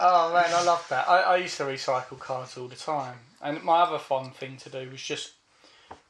Oh 0.05 0.33
man, 0.33 0.53
I 0.55 0.63
love 0.65 0.87
that. 0.91 1.09
I, 1.09 1.21
I 1.23 1.37
used 1.37 1.57
to 1.57 1.65
recycle 1.65 2.19
cards 2.19 2.57
all 2.57 2.69
the 2.69 2.77
time, 2.77 3.17
and 3.41 3.63
my 3.63 3.81
other 3.83 3.99
fun 3.99 4.31
thing 4.31 4.57
to 4.59 4.69
do 4.71 4.91
was 4.91 5.01
just 5.03 5.33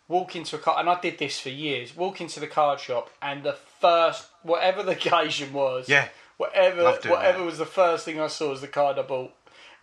walk 0.08 0.34
into 0.36 0.56
a 0.56 0.58
card, 0.58 0.80
and 0.80 0.90
I 0.90 1.00
did 1.00 1.18
this 1.18 1.38
for 1.40 1.48
years. 1.50 1.96
Walk 1.96 2.20
into 2.20 2.40
the 2.40 2.46
card 2.46 2.80
shop, 2.80 3.10
and 3.22 3.42
the 3.42 3.52
first, 3.80 4.28
whatever 4.42 4.82
the 4.82 4.92
occasion 4.92 5.52
was, 5.52 5.88
Yeah. 5.88 6.08
Whatever, 6.48 6.84
whatever 6.84 7.38
that. 7.38 7.44
was 7.44 7.58
the 7.58 7.66
first 7.66 8.04
thing 8.04 8.20
I 8.20 8.26
saw 8.28 8.50
was 8.50 8.60
the 8.60 8.68
card 8.68 8.98
I 8.98 9.02
bought, 9.02 9.32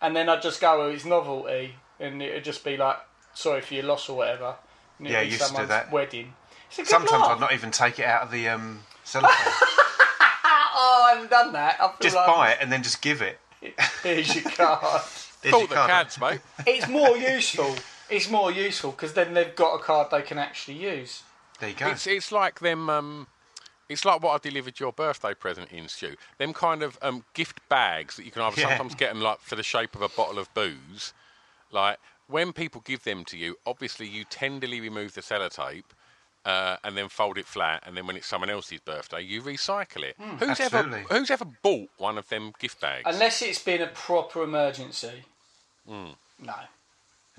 and 0.00 0.14
then 0.14 0.28
I'd 0.28 0.42
just 0.42 0.60
go, 0.60 0.82
oh, 0.82 0.88
it's 0.88 1.04
novelty, 1.04 1.74
and 1.98 2.22
it'd 2.22 2.44
just 2.44 2.64
be 2.64 2.76
like, 2.76 2.96
sorry 3.34 3.60
for 3.60 3.74
your 3.74 3.84
loss 3.84 4.08
or 4.08 4.16
whatever. 4.18 4.56
And 4.98 5.06
it'd 5.06 5.14
Yeah, 5.14 5.24
be 5.24 5.30
used 5.30 5.46
to 5.54 5.60
do 5.62 5.66
that. 5.66 5.90
Wedding. 5.92 6.34
It's 6.68 6.78
a 6.78 6.82
good 6.82 6.88
Sometimes 6.88 7.22
laugh. 7.22 7.30
I'd 7.32 7.40
not 7.40 7.52
even 7.52 7.70
take 7.70 7.98
it 7.98 8.04
out 8.06 8.22
of 8.22 8.30
the 8.30 8.48
um, 8.48 8.80
cellophane. 9.04 9.52
Oh, 10.82 11.04
I 11.10 11.14
haven't 11.14 11.30
done 11.30 11.52
that. 11.52 11.76
I 11.78 11.88
feel 11.88 11.96
just 12.00 12.16
like 12.16 12.26
buy 12.26 12.50
it 12.52 12.58
and 12.62 12.72
then 12.72 12.82
just 12.82 13.02
give 13.02 13.20
it. 13.20 13.38
Here's 14.02 14.34
your 14.34 14.44
card. 14.52 15.02
There's 15.42 15.52
Thought 15.52 15.58
your 15.58 15.68
the 15.68 15.74
card. 15.74 15.90
cats, 15.90 16.18
mate. 16.20 16.40
it's 16.66 16.88
more 16.88 17.16
useful. 17.18 17.74
It's 18.08 18.30
more 18.30 18.50
useful 18.50 18.92
because 18.92 19.12
then 19.12 19.34
they've 19.34 19.54
got 19.54 19.74
a 19.74 19.78
card 19.82 20.10
they 20.10 20.22
can 20.22 20.38
actually 20.38 20.78
use. 20.78 21.22
There 21.58 21.68
you 21.68 21.74
go. 21.74 21.88
It's 21.88 22.06
it's 22.06 22.32
like 22.32 22.60
them. 22.60 22.88
Um, 22.88 23.26
it's 23.90 24.04
like 24.06 24.22
what 24.22 24.30
I 24.34 24.38
delivered 24.48 24.80
your 24.80 24.92
birthday 24.92 25.34
present 25.34 25.70
in, 25.70 25.88
Stu. 25.88 26.16
Them 26.38 26.54
kind 26.54 26.82
of 26.82 26.96
um, 27.02 27.24
gift 27.34 27.60
bags 27.68 28.16
that 28.16 28.24
you 28.24 28.30
can 28.30 28.40
either 28.42 28.60
Yeah. 28.60 28.68
sometimes 28.68 28.94
get 28.94 29.12
them 29.12 29.20
like 29.20 29.40
for 29.40 29.56
the 29.56 29.62
shape 29.62 29.94
of 29.94 30.00
a 30.00 30.08
bottle 30.08 30.38
of 30.38 30.52
booze. 30.54 31.12
Like 31.70 31.98
when 32.28 32.52
people 32.52 32.80
give 32.82 33.02
them 33.04 33.24
to 33.26 33.36
you, 33.36 33.56
obviously 33.66 34.06
you 34.06 34.24
tenderly 34.24 34.80
remove 34.80 35.12
the 35.14 35.20
sellotape. 35.20 35.84
Uh, 36.42 36.78
and 36.84 36.96
then 36.96 37.06
fold 37.10 37.36
it 37.36 37.44
flat, 37.44 37.82
and 37.86 37.94
then 37.94 38.06
when 38.06 38.16
it's 38.16 38.26
someone 38.26 38.48
else's 38.48 38.80
birthday, 38.80 39.20
you 39.20 39.42
recycle 39.42 40.02
it. 40.02 40.16
who's 40.38 40.58
absolutely. 40.58 41.00
ever 41.00 41.14
who's 41.18 41.30
ever 41.30 41.44
bought 41.62 41.90
one 41.98 42.16
of 42.16 42.26
them 42.30 42.54
gift 42.58 42.80
bags? 42.80 43.02
Unless 43.04 43.42
it's 43.42 43.62
been 43.62 43.82
a 43.82 43.88
proper 43.88 44.42
emergency. 44.42 45.24
Hmm. 45.86 46.12
No. 46.42 46.54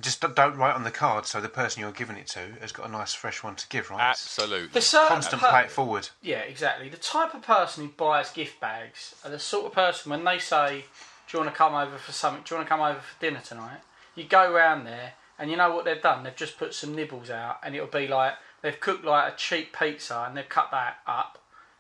Just 0.02 0.22
don't- 0.22 0.36
don't 0.36 0.58
write 0.58 0.76
on 0.76 0.84
the 0.84 0.92
card 0.92 1.26
so 1.26 1.40
the 1.40 1.50
person 1.50 1.82
you're 1.82 1.92
giving 1.92 2.18
it 2.18 2.28
to 2.30 2.54
has 2.62 2.72
got 2.72 2.88
a 2.88 2.92
nice 2.92 3.14
fresh 3.14 3.44
one 3.44 3.56
to 3.56 3.68
give, 3.70 3.90
right? 3.90 4.02
Absolutely. 4.02 4.68
The 4.70 4.82
certain 4.82 5.08
Constant 5.10 5.44
uh, 5.44 5.46
per- 5.48 5.52
pay 5.60 5.66
it 5.66 5.72
forward. 5.72 6.10
Yeah, 6.22 6.40
exactly. 6.40 6.90
The 6.90 6.98
type 6.98 7.34
of 7.34 7.42
person 7.44 7.86
who 7.86 7.92
buys 7.92 8.32
gift 8.32 8.60
bags 8.60 9.16
are 9.24 9.30
the 9.32 9.40
sort 9.40 9.66
of 9.68 9.74
person 9.74 10.10
when 10.12 10.24
they 10.24 10.40
say, 10.40 10.86
"Do 11.28 11.38
you 11.38 11.44
want 11.44 11.52
to 11.54 11.58
come 11.58 11.76
over 11.76 11.98
for 11.98 12.12
something? 12.12 12.44
Do 12.44 12.56
you 12.56 12.58
want 12.60 12.68
to 12.68 12.74
come 12.74 12.82
over 12.82 13.00
for 13.00 13.20
dinner 13.22 13.42
tonight?" 13.42 13.82
You 14.16 14.24
go 14.26 14.52
round 14.52 14.86
there, 14.88 15.14
and 15.40 15.50
you 15.50 15.58
know 15.58 15.72
what 15.74 15.86
they've 15.86 16.02
done? 16.02 16.24
They've 16.24 16.36
just 16.36 16.58
put 16.58 16.74
some 16.74 16.96
nibbles 16.96 17.30
out, 17.30 17.60
and 17.64 17.76
it'll 17.76 17.88
be 17.88 18.08
like 18.08 18.34
they've 18.62 18.80
cooked 18.80 19.06
like 19.06 19.34
a 19.34 19.36
cheap 19.38 19.78
pizza, 19.78 20.26
and 20.28 20.36
they've 20.36 20.48
cut 20.50 20.70
that 20.72 20.98
up, 21.08 21.38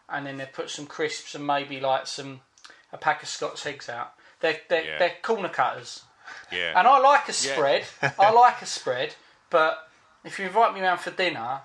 and 0.10 0.26
then 0.26 0.38
they've 0.38 0.52
put 0.52 0.70
some 0.70 0.86
crisps 0.86 1.36
and 1.36 1.46
maybe 1.46 1.80
like 1.80 2.08
some 2.08 2.42
a 2.94 2.98
pack 2.98 3.24
of 3.24 3.30
Scotch 3.30 3.66
eggs 3.66 3.90
out. 3.90 4.14
They're 4.42 4.60
they're, 4.70 4.84
Yeah. 4.86 4.98
they're 5.00 5.16
corner 5.22 5.50
cutters, 5.50 6.04
yeah. 6.52 6.78
and 6.78 6.88
I 6.88 7.00
like 7.00 7.24
a 7.30 7.32
Yeah. 7.32 7.54
spread. 7.54 7.86
I 8.20 8.32
like 8.32 8.62
a 8.62 8.66
spread, 8.66 9.16
but 9.50 9.88
if 10.24 10.40
you 10.40 10.46
invite 10.46 10.74
me 10.74 10.82
round 10.82 11.00
for 11.00 11.12
dinner. 11.12 11.62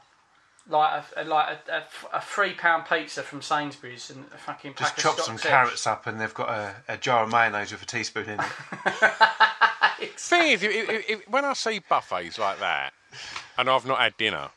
Like 0.68 1.04
a, 1.16 1.22
like 1.22 1.58
a, 1.68 1.72
a, 1.72 2.16
a 2.16 2.20
three 2.20 2.52
pound 2.52 2.86
pizza 2.86 3.22
from 3.22 3.40
Sainsbury's 3.40 4.10
and 4.10 4.24
a 4.34 4.36
fucking 4.36 4.74
Just 4.76 4.96
chop 4.96 5.20
some 5.20 5.38
carrots 5.38 5.86
up 5.86 6.08
and 6.08 6.20
they've 6.20 6.34
got 6.34 6.48
a, 6.48 6.74
a 6.88 6.96
jar 6.96 7.22
of 7.22 7.30
mayonnaise 7.30 7.70
with 7.70 7.82
a 7.82 7.86
teaspoon 7.86 8.24
in 8.30 8.40
it. 8.40 8.46
eggs. 10.00 10.28
thing 10.28 10.52
is, 10.52 10.62
if, 10.64 10.72
if, 10.72 11.10
if, 11.10 11.28
when 11.28 11.44
I 11.44 11.52
see 11.52 11.78
buffets 11.88 12.36
like 12.36 12.58
that, 12.58 12.92
and 13.56 13.70
I've 13.70 13.86
not 13.86 13.98
had 14.00 14.16
dinner, 14.16 14.48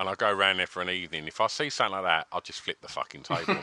and 0.00 0.08
I 0.08 0.14
go 0.14 0.32
round 0.32 0.58
there 0.58 0.66
for 0.66 0.80
an 0.80 0.88
evening, 0.88 1.26
if 1.26 1.42
I 1.42 1.46
see 1.46 1.68
something 1.68 1.92
like 1.92 2.04
that, 2.04 2.26
I'll 2.32 2.40
just 2.40 2.62
flip 2.62 2.78
the 2.80 2.88
fucking 2.88 3.22
table. 3.22 3.54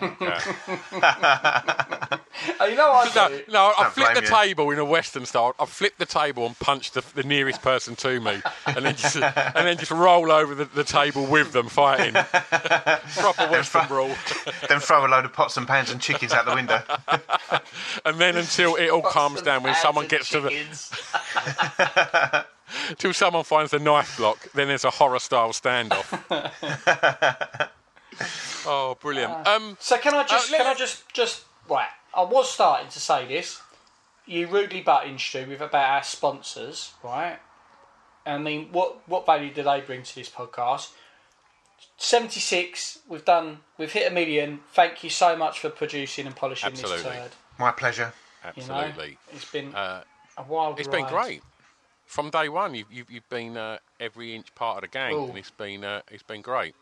Oh, 2.60 2.66
you 2.66 2.76
know 2.76 2.90
what 2.92 3.18
I 3.18 3.30
do? 3.30 3.42
no, 3.52 3.74
I 3.78 3.90
flip 3.90 4.14
the 4.14 4.22
you. 4.22 4.28
table 4.28 4.70
in 4.70 4.78
a 4.78 4.86
Western 4.86 5.26
style. 5.26 5.56
I 5.60 5.66
flip 5.66 5.98
the 5.98 6.06
table 6.06 6.46
and 6.46 6.58
punch 6.60 6.92
the, 6.92 7.04
the 7.16 7.24
nearest 7.24 7.64
person 7.64 7.96
to 7.98 8.20
me, 8.20 8.42
and 8.68 8.86
then 8.86 8.96
just 8.96 9.16
and 9.16 9.68
then 9.68 9.76
just 9.78 9.90
roll 9.90 10.32
over 10.32 10.54
the, 10.54 10.66
the 10.66 10.84
table 10.84 11.26
with 11.26 11.52
them 11.54 11.68
fighting. 11.68 12.14
Proper 13.16 13.48
Western 13.50 13.88
brawl. 13.88 14.12
then 14.70 14.80
throw 14.80 15.06
a 15.06 15.08
load 15.08 15.26
of 15.26 15.34
pots 15.34 15.58
and 15.58 15.68
pans 15.68 15.90
and 15.90 16.00
chickens 16.00 16.32
out 16.32 16.46
the 16.46 16.54
window. 16.54 16.82
And 18.06 18.20
then 18.20 18.38
until 18.38 18.76
it 18.76 18.90
all 18.90 19.02
calms 19.02 19.42
down, 19.42 19.64
when 19.64 19.76
someone 19.76 20.08
gets 20.08 20.30
to 20.30 20.40
the 20.40 20.50
Chickens. 20.50 20.92
till 22.98 23.14
someone 23.14 23.44
finds 23.44 23.72
the 23.72 23.80
knife 23.80 24.18
block, 24.18 24.52
then 24.54 24.68
there's 24.68 24.86
a 24.86 24.90
horror 24.90 25.20
style 25.20 25.50
standoff. 25.50 26.08
oh, 28.66 28.98
brilliant! 29.00 29.48
Um, 29.48 29.78
So 29.80 29.98
can 29.98 30.14
I 30.14 30.24
just 30.24 30.54
Uh, 30.54 30.58
can 30.58 30.68
I 30.68 30.74
just 30.74 31.12
just 31.14 31.46
right? 31.70 31.90
I 32.14 32.24
was 32.24 32.52
starting 32.52 32.90
to 32.90 33.00
say 33.00 33.26
this. 33.28 33.62
You 34.26 34.48
rudely 34.48 34.82
butt 34.82 35.08
in 35.08 35.18
Stu 35.18 35.46
with 35.48 35.62
about 35.62 35.90
our 35.90 36.04
sponsors, 36.04 36.94
right? 37.04 37.40
I 38.26 38.38
mean, 38.38 38.70
what 38.72 39.08
what 39.08 39.26
value 39.26 39.54
do 39.54 39.64
they 39.64 39.82
bring 39.82 40.04
to 40.04 40.16
this 40.16 40.30
podcast? 40.30 40.90
Seventy 41.98 42.40
six. 42.40 43.00
We've 43.08 43.24
done. 43.24 43.60
We've 43.78 43.92
hit 43.92 44.12
a 44.12 44.14
million. 44.14 44.60
Thank 44.74 45.04
you 45.04 45.10
so 45.10 45.36
much 45.38 45.60
for 45.60 45.70
producing 45.70 46.26
and 46.26 46.36
polishing 46.36 46.72
Absolutely. 46.72 47.04
this 47.04 47.14
turd. 47.14 47.32
My 47.58 47.72
pleasure. 47.72 48.14
You 48.56 48.66
know, 48.68 48.76
absolutely. 48.76 49.18
it's 49.34 49.52
been 49.52 49.74
Uh, 49.76 50.04
a 50.38 50.44
wild. 50.44 50.80
It's 50.80 50.88
been 50.88 51.06
great 51.08 51.42
from 52.08 52.32
day 52.32 52.50
one. 52.50 52.74
You've 52.74 52.92
you've, 52.92 53.12
you've 53.12 53.30
been 53.30 53.56
uh, 53.56 53.78
every 54.00 54.34
inch 54.34 54.56
part 54.56 54.78
of 54.78 54.82
the 54.82 54.88
gang, 54.88 55.14
Ooh. 55.14 55.26
and 55.28 55.38
it's 55.38 55.52
been 55.52 55.84
uh, 55.84 56.02
it's 56.10 56.24
been 56.24 56.42
great. 56.42 56.74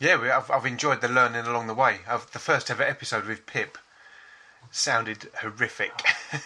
Yeah, 0.00 0.20
we, 0.20 0.30
I've, 0.30 0.50
I've 0.50 0.66
enjoyed 0.66 1.00
the 1.00 1.08
learning 1.08 1.46
along 1.46 1.66
the 1.66 1.74
way. 1.74 1.98
I've, 2.08 2.30
the 2.30 2.38
first 2.38 2.70
ever 2.70 2.84
episode 2.84 3.26
with 3.26 3.46
Pip 3.46 3.78
sounded 4.70 5.28
horrific. 5.40 5.92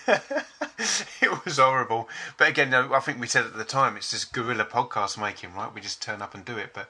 it 0.08 1.44
was 1.44 1.58
horrible. 1.58 2.08
But 2.38 2.48
again, 2.48 2.72
I 2.72 3.00
think 3.00 3.20
we 3.20 3.26
said 3.26 3.44
at 3.44 3.56
the 3.56 3.64
time 3.64 3.96
it's 3.96 4.10
just 4.10 4.32
guerrilla 4.32 4.64
podcast 4.64 5.20
making, 5.20 5.54
right? 5.54 5.72
We 5.72 5.82
just 5.82 6.00
turn 6.00 6.22
up 6.22 6.34
and 6.34 6.44
do 6.44 6.56
it. 6.56 6.72
But 6.72 6.88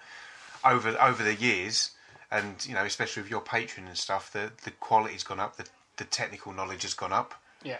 over 0.64 0.96
over 1.00 1.22
the 1.22 1.34
years, 1.34 1.90
and 2.30 2.64
you 2.66 2.74
know, 2.74 2.84
especially 2.84 3.22
with 3.22 3.30
your 3.30 3.40
patron 3.40 3.88
and 3.88 3.96
stuff, 3.96 4.32
the 4.32 4.52
the 4.64 4.70
quality's 4.70 5.24
gone 5.24 5.40
up. 5.40 5.56
The 5.56 5.66
the 5.96 6.04
technical 6.04 6.52
knowledge 6.52 6.82
has 6.82 6.94
gone 6.94 7.12
up. 7.12 7.34
Yeah. 7.62 7.78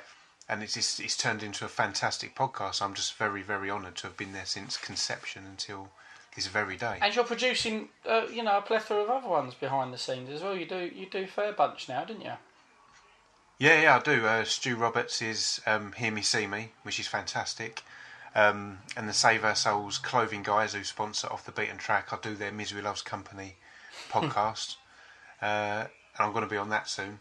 And 0.53 0.63
it's 0.63 0.75
just, 0.75 1.01
it's 1.01 1.17
turned 1.17 1.43
into 1.43 1.65
a 1.65 1.69
fantastic 1.69 2.37
podcast. 2.37 2.83
I'm 2.83 2.93
just 2.95 3.15
very 3.15 3.43
very 3.43 3.71
honoured 3.71 3.97
to 3.97 4.07
have 4.07 4.17
been 4.17 4.33
there 4.33 4.45
since 4.45 4.77
conception 4.77 5.45
until 5.47 5.89
this 6.37 6.47
very 6.47 6.77
day. 6.77 6.99
And 7.01 7.15
you're 7.15 7.25
producing, 7.25 7.89
uh, 8.09 8.27
you 8.31 8.43
know, 8.43 8.59
a 8.59 8.63
plethora 8.63 9.03
of 9.03 9.11
other 9.11 9.29
ones 9.29 9.55
behind 9.55 9.93
the 9.93 9.99
scenes 9.99 10.29
as 10.31 10.43
well. 10.43 10.57
You 10.57 10.67
do, 10.67 10.91
you 10.95 11.07
do 11.07 11.25
a 11.25 11.27
fair 11.27 11.53
bunch 11.53 11.89
now, 11.89 12.05
didn't 12.05 12.23
you? 12.23 12.33
Yeah, 13.59 13.83
yeah, 13.83 13.97
I 13.97 14.01
do. 14.01 14.27
Uh, 14.27 14.45
Stu 14.45 14.77
Roberts 14.77 15.23
is 15.23 15.61
um, 15.67 15.93
Hear 15.93 16.11
Me 16.11 16.23
See 16.23 16.47
Me, 16.47 16.73
which 16.83 16.99
is 17.01 17.07
fantastic. 17.07 17.83
Um, 18.35 18.79
and 18.97 19.09
the 19.09 19.13
Save 19.13 19.45
Our 19.45 19.55
Souls 19.55 19.99
clothing 19.99 20.43
guys 20.43 20.75
who 20.75 20.85
sponsor 20.85 21.29
Off 21.29 21.45
the 21.45 21.53
Beaten 21.53 21.77
Track, 21.77 22.13
I 22.13 22.19
do 22.21 22.35
their 22.35 22.51
Misery 22.53 22.83
Loves 22.83 23.03
Company 23.03 23.57
podcast. 24.11 24.77
uh, 25.41 25.85
and 26.15 26.27
I'm 26.27 26.33
going 26.33 26.45
to 26.45 26.51
be 26.51 26.57
on 26.57 26.71
that 26.71 26.89
soon. 26.89 27.21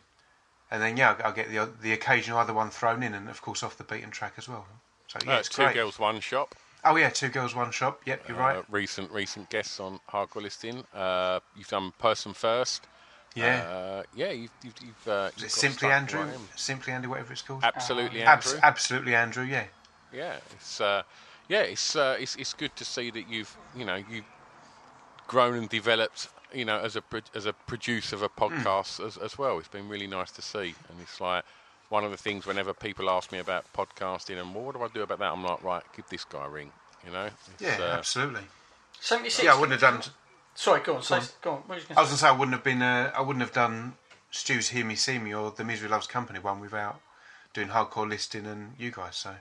And 0.71 0.81
then, 0.81 0.95
yeah, 0.97 1.15
I'll, 1.23 1.33
get 1.33 1.49
the 1.51 1.69
the 1.81 1.91
occasional 1.93 2.37
other 2.37 2.53
one 2.53 2.69
thrown 2.69 3.03
in, 3.03 3.13
and 3.13 3.29
of 3.29 3.41
course, 3.41 3.61
Off 3.61 3.77
the 3.77 3.83
Beaten 3.83 4.09
Track 4.11 4.33
as 4.37 4.47
well. 4.47 4.65
So, 5.07 5.19
yeah, 5.25 5.35
Uh, 5.35 5.39
it's 5.39 5.49
two 5.49 5.63
great. 5.63 5.75
girls, 5.75 5.99
one 5.99 6.19
shop. 6.21 6.55
Oh, 6.83 6.95
yeah, 6.95 7.09
Two 7.11 7.29
Girls, 7.29 7.53
One 7.53 7.69
Shop. 7.69 8.01
Yep, 8.05 8.27
you're 8.27 8.37
right. 8.37 8.57
Uh, 8.57 8.63
recent 8.69 9.11
recent 9.11 9.51
guests 9.51 9.79
on 9.79 9.99
hardcore 10.09 10.41
listing. 10.41 10.83
Uh, 10.95 11.39
you've 11.55 11.67
done 11.67 11.91
person 11.99 12.33
first. 12.33 12.87
yeah. 13.35 13.57
Uh, 13.57 14.03
yeah, 14.15 14.31
you've 14.31 14.49
you've, 14.63 14.73
you've, 14.83 15.07
uh, 15.07 15.29
is 15.35 15.43
you've 15.43 15.45
it 15.45 15.51
Simply 15.51 15.89
Andrew? 15.89 16.21
right. 16.21 16.39
Simply 16.55 16.91
Andy, 16.93 17.07
whatever 17.07 17.33
it's 17.33 17.43
called? 17.43 17.63
Absolutely, 17.63 18.23
Abs- 18.23 18.47
Andrew. 18.47 18.59
absolutely 18.63 19.13
Andrew, 19.15 19.43
yeah. 19.43 19.65
yeah, 20.11 20.37
it's 20.55 20.81
uh, 20.81 21.03
yeah, 21.49 21.61
it's, 21.61 21.95
uh, 21.95 22.17
it's 22.19 22.35
it's 22.37 22.53
good 22.53 22.75
to 22.77 22.83
see 22.83 23.11
that 23.11 23.29
you've 23.29 23.55
you 23.75 23.85
know 23.85 23.97
you've 24.09 24.25
grown 25.27 25.53
and 25.55 25.69
developed 25.69 26.29
you 26.53 26.65
know 26.65 26.79
as 26.79 26.95
a 26.95 27.03
as 27.35 27.45
a 27.45 27.53
producer 27.53 28.15
of 28.15 28.23
a 28.23 28.29
podcast 28.29 29.05
as, 29.05 29.17
as 29.17 29.37
well. 29.37 29.59
It's 29.59 29.67
been 29.67 29.89
really 29.89 30.07
nice 30.07 30.31
to 30.31 30.41
see, 30.41 30.75
and 30.89 30.99
it's 31.01 31.19
like 31.21 31.43
one 31.89 32.05
of 32.05 32.11
the 32.11 32.17
things 32.17 32.45
whenever 32.45 32.73
people 32.73 33.09
ask 33.09 33.31
me 33.31 33.39
about 33.39 33.65
podcasting 33.73 34.39
and 34.39 34.55
well, 34.55 34.63
what 34.63 34.75
do 34.75 34.81
I 34.81 34.87
do 34.87 35.01
about 35.01 35.19
that, 35.19 35.31
I'm 35.33 35.43
like, 35.43 35.61
right, 35.61 35.83
give 35.95 36.07
this 36.07 36.23
guy 36.23 36.45
a 36.45 36.49
ring. 36.49 36.71
You 37.05 37.11
know, 37.11 37.25
it's, 37.25 37.61
Yeah, 37.61 37.77
uh, 37.83 37.97
absolutely. 37.97 38.43
76. 39.01 39.43
Yeah, 39.43 39.53
I 39.53 39.59
wouldn't 39.59 39.81
have 39.81 39.93
done... 40.01 40.01
Sorry, 40.55 40.79
go 40.81 40.95
on. 40.95 41.01
Say, 41.01 41.19
go 41.41 41.51
on. 41.51 41.57
What 41.65 41.75
was 41.75 41.89
you 41.89 41.95
I 41.97 42.01
was 42.01 42.09
gonna 42.09 42.17
say 42.17 42.27
I 42.27 42.31
wouldn't 42.31 42.53
have 42.53 42.63
been. 42.63 42.81
Uh, 42.81 43.11
I 43.15 43.21
wouldn't 43.21 43.41
have 43.41 43.53
done 43.53 43.95
Stu's 44.31 44.69
Hear 44.69 44.85
Me 44.85 44.95
See 44.95 45.17
Me 45.17 45.33
or 45.33 45.51
the 45.51 45.63
Misery 45.63 45.89
Loves 45.89 46.07
Company 46.07 46.39
one 46.39 46.59
without 46.59 47.01
doing 47.53 47.69
hardcore 47.69 48.07
listing 48.07 48.45
and 48.45 48.73
you 48.77 48.91
guys. 48.91 49.15
So 49.15 49.35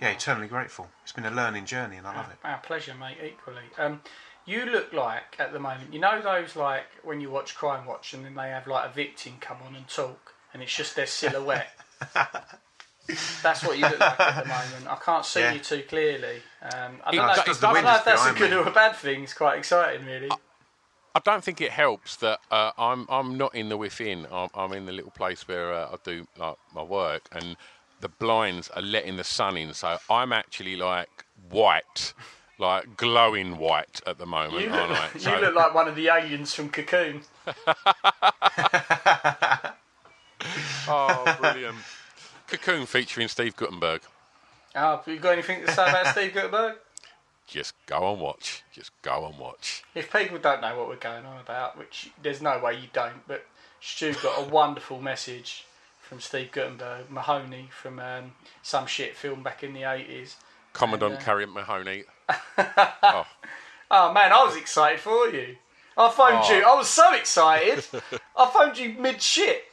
yeah, 0.00 0.10
eternally 0.10 0.48
grateful. 0.48 0.88
It's 1.02 1.12
been 1.12 1.24
a 1.26 1.30
learning 1.30 1.64
journey 1.66 1.96
and 1.96 2.06
I 2.06 2.14
love 2.14 2.30
it. 2.30 2.38
Our 2.44 2.58
pleasure, 2.58 2.94
mate. 2.94 3.16
Equally. 3.24 3.62
Um, 3.78 4.02
you 4.46 4.64
look 4.66 4.92
like 4.92 5.36
at 5.38 5.52
the 5.52 5.58
moment. 5.58 5.92
You 5.92 6.00
know 6.00 6.20
those 6.20 6.56
like 6.56 6.84
when 7.04 7.20
you 7.20 7.30
watch 7.30 7.54
Crime 7.54 7.86
Watch 7.86 8.14
and 8.14 8.24
then 8.24 8.34
they 8.34 8.48
have 8.48 8.66
like 8.66 8.88
a 8.90 8.92
victim 8.92 9.34
come 9.40 9.58
on 9.66 9.74
and 9.76 9.86
talk, 9.88 10.34
and 10.52 10.62
it's 10.62 10.74
just 10.74 10.96
their 10.96 11.06
silhouette. 11.06 11.70
That's 13.42 13.64
what 13.64 13.76
you 13.76 13.84
look 13.88 13.98
like 13.98 14.20
at 14.20 14.44
the 14.44 14.48
moment. 14.48 14.86
I 14.88 14.96
can't 15.04 15.24
see 15.24 15.40
Yeah. 15.40 15.52
you 15.52 15.58
too 15.60 15.82
clearly. 15.88 16.42
Um, 16.62 17.00
I 17.04 17.10
It 17.10 17.16
don't 17.16 17.26
know, 17.26 17.34
does- 17.44 17.64
I 17.64 17.72
don't 17.72 17.84
know 17.84 17.94
if 17.96 18.04
that's 18.04 18.26
a 18.26 18.32
good 18.34 18.50
me. 18.50 18.56
or 18.56 18.62
a 18.68 18.70
bad 18.70 18.94
thing. 18.94 19.24
It's 19.24 19.34
quite 19.34 19.58
exciting, 19.58 20.06
really. 20.06 20.30
I 21.12 21.18
don't 21.24 21.42
think 21.42 21.60
it 21.60 21.72
helps 21.72 22.14
that 22.16 22.38
uh, 22.52 22.70
I'm 22.78 23.06
I'm 23.08 23.36
not 23.36 23.52
in 23.56 23.68
the 23.68 23.76
within. 23.76 24.26
I'm, 24.30 24.48
I'm 24.54 24.72
in 24.72 24.86
the 24.86 24.92
little 24.92 25.10
place 25.10 25.48
where 25.48 25.72
uh, 25.74 25.88
I 25.92 25.96
do 26.04 26.24
like 26.38 26.54
my 26.72 26.84
work, 26.84 27.22
and 27.32 27.56
the 28.00 28.08
blinds 28.08 28.68
are 28.70 28.82
letting 28.82 29.16
the 29.16 29.24
sun 29.24 29.56
in, 29.56 29.74
so 29.74 29.98
I'm 30.08 30.32
actually 30.32 30.76
like 30.76 31.24
white, 31.50 32.14
like 32.60 32.96
glowing 32.96 33.56
white 33.58 34.00
at 34.06 34.18
the 34.18 34.26
moment, 34.26 34.62
You 34.64 34.70
aren't 34.72 34.90
look, 34.90 35.26
I? 35.26 35.36
you 35.36 35.40
look 35.40 35.54
like 35.54 35.74
one 35.74 35.88
of 35.88 35.96
the 35.96 36.08
aliens 36.08 36.54
from 36.54 36.68
Cocoon. 36.70 37.22
oh, 40.88 41.36
brilliant! 41.40 41.76
Cocoon 42.46 42.86
featuring 42.86 43.28
Steve 43.28 43.56
Guttenberg. 43.56 44.02
Oh, 44.74 44.96
have 44.98 45.08
you 45.08 45.18
got 45.18 45.32
anything 45.32 45.64
to 45.66 45.72
say 45.72 45.88
about 45.88 46.06
Steve 46.08 46.34
Guttenberg? 46.34 46.76
Just 47.46 47.74
go 47.86 48.12
and 48.12 48.20
watch. 48.20 48.62
Just 48.72 48.92
go 49.02 49.26
and 49.26 49.36
watch. 49.38 49.82
If 49.94 50.12
people 50.12 50.38
don't 50.38 50.60
know 50.60 50.78
what 50.78 50.86
we're 50.88 50.96
going 50.96 51.26
on 51.26 51.40
about, 51.40 51.76
which 51.76 52.10
there's 52.22 52.40
no 52.40 52.60
way 52.60 52.74
you 52.74 52.86
don't, 52.92 53.26
but 53.26 53.44
Stu 53.80 54.14
got 54.22 54.40
a 54.40 54.48
wonderful 54.48 55.00
message 55.00 55.64
from 56.00 56.20
Steve 56.20 56.52
Guttenberg, 56.52 57.10
Mahoney 57.10 57.68
from 57.72 57.98
um, 57.98 58.32
some 58.62 58.86
shit 58.86 59.16
film 59.16 59.42
back 59.42 59.64
in 59.64 59.72
the 59.74 59.82
80s. 59.82 60.34
Commandant 60.72 61.14
And, 61.14 61.22
uh, 61.22 61.24
Carey 61.24 61.46
Mahoney. 61.46 62.04
Oh 63.92 64.12
man, 64.12 64.32
I 64.32 64.44
was 64.44 64.56
excited 64.56 65.00
for 65.00 65.28
you. 65.28 65.56
I 65.96 66.10
phoned 66.10 66.48
you. 66.48 66.62
Oh. 66.64 66.74
I 66.74 66.76
was 66.76 66.88
so 66.88 67.12
excited. 67.12 67.84
I 68.36 68.50
phoned 68.54 68.78
you 68.78 68.94
mid 68.98 69.20
shit. 69.20 69.64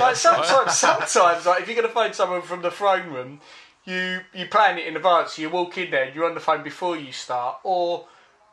Like 0.00 0.16
sometimes, 0.16 0.76
sometimes, 0.76 1.46
like 1.46 1.62
if 1.62 1.68
you're 1.68 1.76
going 1.76 1.86
to 1.86 1.94
phone 1.94 2.12
someone 2.12 2.42
from 2.42 2.62
the 2.62 2.70
throne 2.70 3.08
room, 3.12 3.40
you 3.84 4.20
you 4.34 4.46
plan 4.46 4.78
it 4.78 4.88
in 4.88 4.96
advance. 4.96 5.38
You 5.38 5.50
walk 5.50 5.78
in 5.78 5.92
there, 5.92 6.04
and 6.04 6.14
you're 6.16 6.24
on 6.24 6.34
the 6.34 6.40
phone 6.40 6.64
before 6.64 6.96
you 6.96 7.12
start, 7.12 7.58
or 7.62 8.06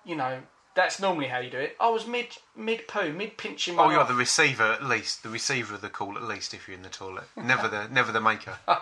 you 0.05 0.15
know 0.15 0.43
that's 0.75 0.99
normally 0.99 1.27
how 1.27 1.39
you 1.39 1.49
do 1.49 1.57
it. 1.57 1.75
I 1.79 1.89
was 1.89 2.05
mid 2.05 2.37
mid 2.55 2.87
poo, 2.87 3.11
mid 3.11 3.37
pinching 3.37 3.75
my. 3.75 3.85
Oh, 3.85 3.89
you're 3.89 4.01
off. 4.01 4.07
the 4.07 4.13
receiver 4.13 4.63
at 4.63 4.83
least. 4.83 5.23
The 5.23 5.29
receiver 5.29 5.73
of 5.75 5.81
the 5.81 5.89
call 5.89 6.15
at 6.15 6.23
least 6.23 6.53
if 6.53 6.67
you're 6.67 6.77
in 6.77 6.83
the 6.83 6.89
toilet. 6.89 7.25
Never 7.35 7.67
the 7.67 7.87
never 7.89 8.11
the 8.11 8.21
maker. 8.21 8.57
Oh, 8.67 8.79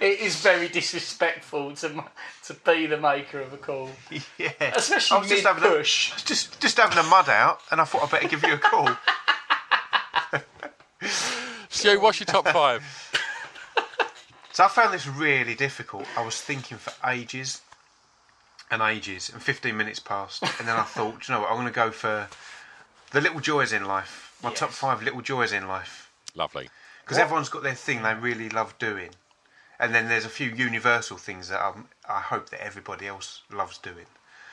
It 0.00 0.20
is 0.20 0.36
very 0.40 0.68
disrespectful 0.68 1.74
to 1.76 1.86
m- 1.88 2.02
to 2.46 2.54
be 2.54 2.86
the 2.86 2.96
maker 2.98 3.40
of 3.40 3.52
a 3.52 3.56
call, 3.56 3.90
yeah. 4.38 4.52
especially 4.76 5.16
I 5.16 5.20
was 5.20 5.28
mid 5.28 5.36
just 5.38 5.46
having 5.46 5.64
a, 5.64 5.68
push. 5.76 6.24
just 6.24 6.60
just 6.60 6.76
having 6.78 6.98
a 6.98 7.02
mud 7.04 7.28
out, 7.28 7.60
and 7.70 7.80
I 7.80 7.84
thought 7.84 8.02
I'd 8.04 8.10
better 8.10 8.28
give 8.28 8.42
you 8.44 8.54
a 8.54 8.58
call. 8.58 8.88
Stu, 11.68 12.00
what's 12.00 12.20
your 12.20 12.26
top 12.26 12.48
five? 12.48 12.82
So 14.52 14.64
I 14.64 14.68
found 14.68 14.92
this 14.92 15.06
really 15.06 15.54
difficult. 15.54 16.06
I 16.16 16.24
was 16.24 16.40
thinking 16.40 16.76
for 16.78 16.92
ages 17.08 17.62
and 18.70 18.82
ages, 18.82 19.30
and 19.32 19.42
15 19.42 19.76
minutes 19.76 19.98
passed, 19.98 20.42
and 20.42 20.68
then 20.68 20.76
I 20.76 20.82
thought, 20.86 21.26
you 21.28 21.34
know 21.34 21.40
what? 21.40 21.50
I'm 21.50 21.56
going 21.56 21.66
to 21.66 21.72
go 21.72 21.90
for 21.90 22.28
the 23.10 23.20
little 23.20 23.40
joys 23.40 23.72
in 23.72 23.84
life. 23.84 24.38
My 24.42 24.52
top 24.52 24.70
five 24.70 25.02
little 25.02 25.20
joys 25.22 25.52
in 25.52 25.68
life, 25.68 26.10
Lovely. 26.34 26.68
because 27.04 27.16
everyone's 27.18 27.48
got 27.48 27.62
their 27.62 27.74
thing 27.74 28.02
they 28.02 28.14
really 28.14 28.48
love 28.48 28.76
doing, 28.78 29.10
and 29.80 29.94
then 29.94 30.08
there's 30.08 30.24
a 30.24 30.28
few 30.30 30.50
universal 30.50 31.16
things 31.16 31.48
that 31.48 31.60
I'm, 31.62 31.86
I 32.08 32.20
hope 32.20 32.50
that 32.50 32.64
everybody 32.64 33.06
else 33.06 33.42
loves 33.52 33.78
doing. 33.78 34.06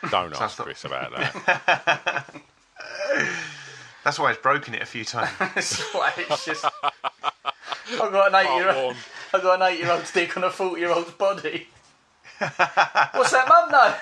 Don't 0.10 0.34
I 0.40 0.44
ask 0.46 0.58
thought- 0.58 0.66
Chris 0.66 0.86
about 0.86 1.12
that. 1.16 2.34
That's 4.06 4.18
why 4.18 4.32
it's 4.32 4.40
broken 4.42 4.74
it 4.74 4.82
a 4.82 4.86
few 4.86 5.04
times. 5.04 5.30
It's 5.58 5.94
like, 5.94 6.18
it's 6.18 6.46
just. 6.46 6.66
I've 7.92 8.12
got 8.12 8.30
an 8.30 8.36
eight-year-old. 8.36 8.86
one. 8.88 8.96
I've 9.34 9.42
got 9.44 9.62
an 9.62 9.68
eight 9.74 9.80
year 9.80 9.92
old's 9.92 10.12
dick 10.12 10.38
on 10.38 10.44
a 10.46 10.50
forty 10.50 10.80
year 10.82 10.90
old's 10.92 11.12
body. 11.12 11.68
What's 12.40 13.32
that, 13.32 13.48
mum? 13.50 13.70
No. 13.70 13.94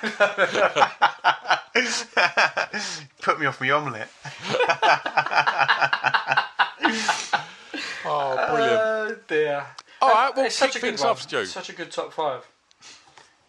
Put 3.23 3.39
me 3.39 3.45
off 3.47 3.59
my 3.59 3.71
omelette. 3.71 4.09
Oh, 8.05 8.35
brilliant. 8.51 8.79
Oh 8.81 9.15
dear. 9.27 9.65
All 10.01 10.09
right, 10.09 10.35
well, 10.35 10.45
It's 10.45 10.59
kick 10.59 10.73
such 10.73 10.75
a 10.77 10.79
good 10.79 10.87
things 10.89 11.01
one. 11.01 11.09
off, 11.09 11.21
Stu. 11.21 11.45
Such 11.45 11.69
a 11.69 11.73
good 11.73 11.91
top 11.91 12.13
five. 12.13 12.47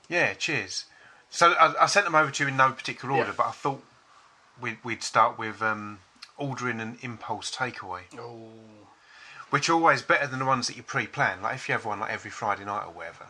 Yeah, 0.08 0.34
cheers. 0.34 0.86
So 1.30 1.52
I, 1.52 1.82
I 1.82 1.86
sent 1.86 2.06
them 2.06 2.14
over 2.14 2.30
to 2.30 2.44
you 2.44 2.48
in 2.48 2.56
no 2.56 2.70
particular 2.72 3.14
order, 3.14 3.30
Yeah. 3.30 3.34
but 3.36 3.46
I 3.46 3.50
thought 3.50 3.82
we'd, 4.60 4.78
we'd 4.82 5.02
start 5.02 5.38
with 5.38 5.60
um, 5.60 5.98
ordering 6.38 6.80
an 6.80 6.98
impulse 7.02 7.50
takeaway. 7.54 8.02
Oh. 8.18 8.48
which 9.50 9.68
are 9.68 9.74
always 9.74 10.02
better 10.02 10.26
than 10.26 10.38
the 10.38 10.44
ones 10.46 10.66
that 10.68 10.76
you 10.76 10.82
pre-plan. 10.82 11.42
Like 11.42 11.54
if 11.56 11.68
you 11.68 11.72
have 11.74 11.84
one 11.84 12.00
like 12.00 12.12
every 12.12 12.30
Friday 12.30 12.64
night 12.64 12.84
or 12.86 12.92
whatever, 12.92 13.26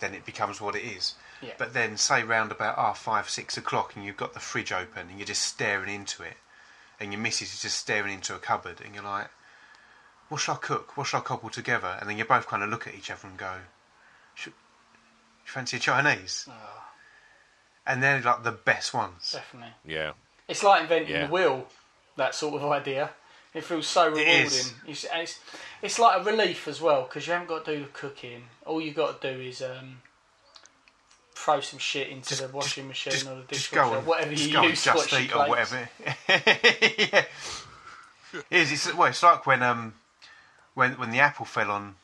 then 0.00 0.14
it 0.14 0.24
becomes 0.24 0.60
what 0.60 0.74
it 0.74 0.84
is. 0.84 1.14
Yeah. 1.42 1.52
But 1.58 1.74
then 1.74 1.96
say 1.98 2.22
round 2.22 2.50
about 2.52 2.76
half 2.76 2.98
five, 2.98 3.28
six 3.28 3.56
o'clock, 3.58 3.94
and 3.96 4.04
you've 4.04 4.16
got 4.16 4.32
the 4.34 4.40
fridge 4.40 4.72
open 4.72 5.08
and 5.10 5.18
you're 5.18 5.26
just 5.26 5.42
staring 5.42 5.92
into 5.94 6.22
it, 6.22 6.36
and 6.98 7.12
your 7.12 7.20
missus 7.20 7.52
is 7.54 7.60
just 7.62 7.78
staring 7.78 8.14
into 8.14 8.34
a 8.34 8.38
cupboard, 8.38 8.80
and 8.82 8.94
you're 8.94 9.04
like, 9.04 9.28
"What 10.34 10.40
shall 10.40 10.56
I 10.56 10.58
cook? 10.58 10.96
What 10.96 11.06
shall 11.06 11.20
I 11.20 11.22
cobble 11.22 11.48
together?" 11.48 11.96
And 12.00 12.10
then 12.10 12.18
you 12.18 12.24
both 12.24 12.48
kind 12.48 12.64
of 12.64 12.68
look 12.68 12.88
at 12.88 12.94
each 12.96 13.08
other 13.08 13.28
and 13.28 13.38
go, 13.38 13.54
"Should 14.34 14.52
you 15.44 15.52
fancy 15.52 15.76
a 15.76 15.80
Chinese?" 15.80 16.48
And 17.86 18.02
they're 18.02 18.20
like 18.20 18.42
the 18.42 18.50
best 18.50 18.92
ones. 18.92 19.30
Definitely. 19.32 19.74
Yeah. 19.84 20.12
It's 20.48 20.64
like 20.64 20.82
inventing 20.82 21.14
Yeah. 21.14 21.26
the 21.26 21.32
wheel. 21.32 21.68
That 22.16 22.34
sort 22.34 22.60
of 22.60 22.68
idea. 22.70 23.10
It 23.54 23.62
feels 23.62 23.86
so 23.86 24.06
rewarding. 24.08 24.26
is. 24.26 24.74
It's, 24.88 25.06
it's 25.14 25.38
it's 25.82 25.98
like 26.00 26.20
a 26.20 26.24
relief 26.24 26.66
as 26.66 26.80
well 26.80 27.02
because 27.04 27.28
you 27.28 27.32
haven't 27.34 27.48
got 27.48 27.64
to 27.66 27.76
do 27.76 27.82
the 27.84 27.90
cooking. 27.90 28.44
All 28.66 28.80
you 28.80 28.92
got 28.92 29.20
to 29.20 29.34
do 29.36 29.40
is 29.40 29.62
um, 29.62 30.00
throw 31.34 31.60
some 31.60 31.78
shit 31.78 32.08
into 32.08 32.30
Just- 32.30 32.42
the 32.42 32.48
washing 32.48 32.88
machine 32.88 33.12
just, 33.12 33.28
or 33.28 33.36
the 33.36 33.42
dishwasher, 33.42 33.90
go 33.90 33.98
and, 33.98 34.06
whatever 34.08 34.30
just 34.32 34.46
you 34.46 34.52
go 34.52 34.60
and 34.62 34.70
use 34.70 34.82
to 34.82 34.92
just 34.92 35.12
wash 35.12 35.20
eat 35.22 35.32
or 35.36 35.48
whatever. 35.48 35.88
yeah. 36.28 37.24
It 38.32 38.44
is. 38.50 38.72
It's, 38.72 38.94
well, 38.94 39.08
it's 39.08 39.22
like 39.22 39.46
when 39.46 39.62
um 39.62 39.94
when 40.74 40.92
when 40.98 41.10
the 41.10 41.20
apple 41.20 41.46
fell 41.46 41.70
on 41.70 41.96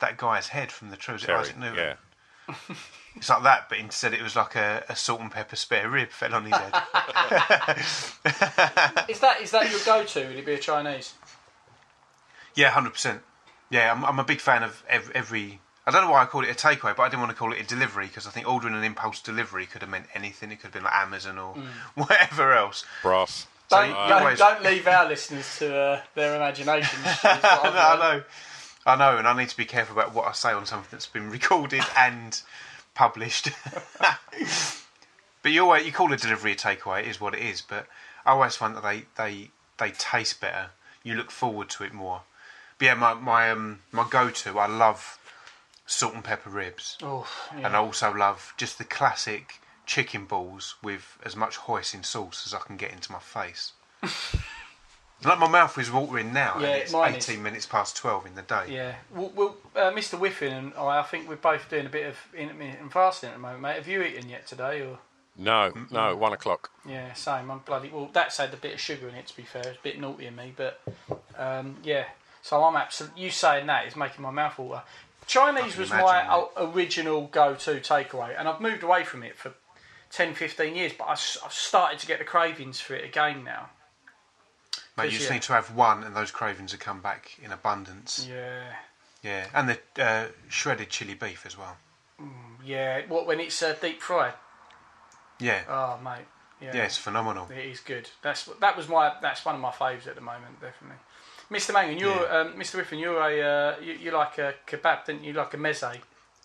that 0.00 0.16
guy's 0.16 0.48
head 0.48 0.70
from 0.72 0.90
the 0.90 0.96
tree. 0.96 1.14
Was 1.14 1.22
it 1.24 1.26
Terry, 1.26 1.38
Isaac 1.40 1.58
Newton? 1.58 1.76
yeah. 1.76 1.94
It's 3.14 3.28
like 3.28 3.42
that, 3.42 3.68
but 3.68 3.76
instead 3.76 4.14
it 4.14 4.22
was 4.22 4.34
like 4.36 4.54
a, 4.56 4.84
a 4.88 4.96
salt 4.96 5.20
and 5.20 5.30
pepper 5.30 5.54
spare 5.54 5.86
rib 5.90 6.08
fell 6.08 6.34
on 6.34 6.46
his 6.46 6.54
head. 6.56 6.72
Is 9.08 9.20
that 9.20 9.38
is 9.42 9.50
that 9.50 9.70
your 9.70 9.80
go-to? 9.84 10.26
Would 10.28 10.36
it 10.36 10.46
be 10.46 10.54
a 10.54 10.58
Chinese? 10.58 11.12
yeah, 12.54 12.70
hundred 12.70 12.94
percent. 12.94 13.20
Yeah, 13.70 13.92
I'm, 13.92 14.02
I'm 14.04 14.18
a 14.18 14.24
big 14.24 14.40
fan 14.40 14.62
of 14.62 14.82
every, 14.88 15.14
every. 15.14 15.60
I 15.86 15.90
don't 15.90 16.04
know 16.06 16.10
why 16.10 16.22
I 16.22 16.26
called 16.26 16.44
it 16.44 16.50
a 16.50 16.54
takeaway, 16.54 16.94
but 16.96 17.02
I 17.02 17.08
didn't 17.08 17.20
want 17.20 17.32
to 17.32 17.36
call 17.36 17.52
it 17.52 17.60
a 17.60 17.64
delivery 17.66 18.06
because 18.06 18.26
I 18.26 18.30
think 18.30 18.48
ordering 18.48 18.74
an 18.74 18.84
impulse 18.84 19.20
delivery 19.20 19.66
could 19.66 19.82
have 19.82 19.90
meant 19.90 20.06
anything. 20.14 20.50
It 20.52 20.56
could 20.56 20.66
have 20.68 20.72
been 20.72 20.84
like 20.84 20.94
Amazon 20.94 21.38
or 21.38 21.54
Mm. 21.54 21.66
whatever 21.96 22.52
else. 22.54 22.84
Brass. 23.02 23.46
So 23.72 23.78
Don't, 23.78 23.88
you 23.88 23.94
don't, 23.94 24.12
always- 24.12 24.38
don't 24.38 24.62
leave 24.62 24.86
our 24.86 25.08
listeners 25.08 25.58
to 25.60 25.74
uh, 25.74 26.00
their 26.14 26.36
imagination. 26.36 26.98
I 27.04 27.96
know, 27.98 28.22
I 28.84 28.96
know, 28.96 29.16
and 29.16 29.26
I 29.26 29.34
need 29.34 29.48
to 29.48 29.56
be 29.56 29.64
careful 29.64 29.98
about 29.98 30.12
what 30.12 30.26
I 30.26 30.32
say 30.32 30.52
on 30.52 30.66
something 30.66 30.88
that's 30.90 31.06
been 31.06 31.30
recorded 31.30 31.82
and 31.96 32.38
published. 32.94 33.48
but 35.42 35.52
you 35.52 35.62
always 35.62 35.86
you 35.86 35.92
call 35.92 36.12
a 36.12 36.18
delivery 36.18 36.52
a 36.52 36.54
takeaway, 36.56 37.00
it 37.00 37.08
is 37.08 37.18
what 37.18 37.32
it 37.34 37.40
is. 37.40 37.62
But 37.62 37.86
I 38.26 38.32
always 38.32 38.56
find 38.56 38.76
that 38.76 38.82
they 38.82 39.04
they 39.16 39.50
they 39.78 39.90
taste 39.92 40.40
better. 40.42 40.66
You 41.02 41.14
look 41.14 41.30
forward 41.30 41.70
to 41.70 41.84
it 41.84 41.94
more. 41.94 42.22
But 42.78 42.84
yeah, 42.84 42.94
my 42.94 43.14
my 43.14 43.50
um 43.50 43.80
my 43.90 44.06
go 44.08 44.28
to, 44.28 44.58
I 44.58 44.66
love 44.66 45.18
salt 45.86 46.12
and 46.14 46.22
pepper 46.24 46.50
ribs, 46.50 46.98
Oh, 47.02 47.26
and 47.54 47.68
I 47.68 47.78
also 47.78 48.12
love 48.12 48.52
just 48.58 48.76
the 48.76 48.84
classic 48.84 49.61
chicken 49.86 50.24
balls 50.26 50.76
with 50.82 51.18
as 51.24 51.34
much 51.36 51.56
hoisin 51.58 52.04
sauce 52.04 52.44
as 52.46 52.54
I 52.54 52.58
can 52.58 52.76
get 52.76 52.92
into 52.92 53.12
my 53.12 53.18
face. 53.18 53.72
like 55.24 55.38
my 55.38 55.48
mouth 55.48 55.78
is 55.78 55.90
watering 55.90 56.32
now, 56.32 56.56
Yeah, 56.58 56.66
and 56.68 56.82
it's 56.82 56.92
mine 56.92 57.14
is. 57.14 57.28
18 57.28 57.42
minutes 57.42 57.66
past 57.66 57.96
12 57.96 58.26
in 58.26 58.34
the 58.34 58.42
day. 58.42 58.64
Yeah, 58.68 58.94
well, 59.14 59.32
well 59.34 59.56
uh, 59.76 59.92
Mr. 59.92 60.18
Whiffin 60.18 60.52
and 60.52 60.72
I, 60.74 61.00
I 61.00 61.02
think 61.02 61.28
we're 61.28 61.36
both 61.36 61.68
doing 61.68 61.86
a 61.86 61.90
bit 61.90 62.06
of 62.06 62.16
intermittent 62.36 62.92
fasting 62.92 63.28
at 63.30 63.34
the 63.36 63.40
moment, 63.40 63.62
mate. 63.62 63.76
Have 63.76 63.88
you 63.88 64.02
eaten 64.02 64.28
yet 64.28 64.46
today, 64.46 64.82
or? 64.82 64.98
No, 65.36 65.72
no, 65.90 66.14
one 66.14 66.32
o'clock. 66.34 66.70
Yeah, 66.86 67.14
same. 67.14 67.50
I'm 67.50 67.60
bloody. 67.60 67.88
Well, 67.88 68.10
that's 68.12 68.36
had 68.36 68.52
a 68.52 68.56
bit 68.58 68.74
of 68.74 68.80
sugar 68.80 69.08
in 69.08 69.14
it. 69.14 69.28
To 69.28 69.36
be 69.36 69.44
fair, 69.44 69.62
it's 69.66 69.78
a 69.78 69.82
bit 69.82 69.98
naughty 69.98 70.26
of 70.26 70.36
me, 70.36 70.52
but 70.54 70.80
um, 71.38 71.76
yeah. 71.82 72.04
So 72.42 72.62
I'm 72.62 72.76
absolutely. 72.76 73.22
You 73.22 73.30
saying 73.30 73.66
that 73.66 73.86
is 73.86 73.96
making 73.96 74.22
my 74.22 74.30
mouth 74.30 74.58
water. 74.58 74.82
Chinese 75.26 75.78
was 75.78 75.88
my 75.88 76.02
mate. 76.22 76.28
o- 76.30 76.50
original 76.74 77.28
go-to 77.28 77.76
takeaway, 77.76 78.34
and 78.36 78.46
I've 78.46 78.60
moved 78.60 78.82
away 78.82 79.04
from 79.04 79.22
it 79.22 79.38
for 79.38 79.52
10, 80.12 80.34
15 80.34 80.76
years. 80.76 80.92
But 80.96 81.04
I, 81.04 81.10
have 81.10 81.52
started 81.52 81.98
to 82.00 82.06
get 82.06 82.18
the 82.18 82.24
cravings 82.24 82.80
for 82.80 82.94
it 82.94 83.04
again 83.04 83.44
now. 83.44 83.70
Mate, 84.96 85.06
you 85.06 85.10
just 85.12 85.28
yeah. 85.28 85.34
need 85.34 85.42
to 85.42 85.52
have 85.54 85.74
one, 85.74 86.02
and 86.04 86.14
those 86.14 86.30
cravings 86.30 86.72
will 86.72 86.78
come 86.78 87.00
back 87.00 87.38
in 87.42 87.50
abundance. 87.50 88.26
Yeah, 88.30 88.62
Yeah, 89.22 89.46
and 89.54 89.68
the 89.68 90.02
uh, 90.02 90.26
shredded 90.48 90.90
chili 90.90 91.14
beef 91.14 91.46
as 91.46 91.56
well. 91.56 91.76
yeah. 92.64 93.02
What 93.08 93.26
when 93.26 93.40
it's 93.40 93.62
uh, 93.62 93.74
deep 93.80 94.02
fried? 94.02 94.34
Yeah, 95.40 95.62
Oh, 95.68 95.98
mate. 96.02 96.26
Yeah, 96.60 96.76
yeah, 96.76 96.84
it's 96.84 96.98
phenomenal. 96.98 97.48
It 97.50 97.66
is 97.66 97.80
good. 97.80 98.08
That's 98.22 98.44
that 98.60 98.76
was 98.76 98.88
my 98.88 99.14
that's 99.20 99.44
one 99.44 99.56
of 99.56 99.60
my 99.60 99.72
faves 99.72 100.06
at 100.06 100.14
the 100.14 100.20
moment, 100.20 100.60
definitely. 100.60 100.98
Mr. 101.50 101.72
Mangan, 101.72 101.98
you're 101.98 102.22
Yeah. 102.22 102.38
um, 102.38 102.52
Mr. 102.52 102.76
Whiffen. 102.76 103.00
You're 103.00 103.20
a 103.20 103.42
uh, 103.42 103.80
you, 103.80 103.94
you 103.94 104.10
like 104.12 104.38
a 104.38 104.54
kebab, 104.66 105.06
didn't 105.06 105.24
you? 105.24 105.32
You 105.32 105.38
Like 105.38 105.54
a 105.54 105.56
meze. 105.56 105.98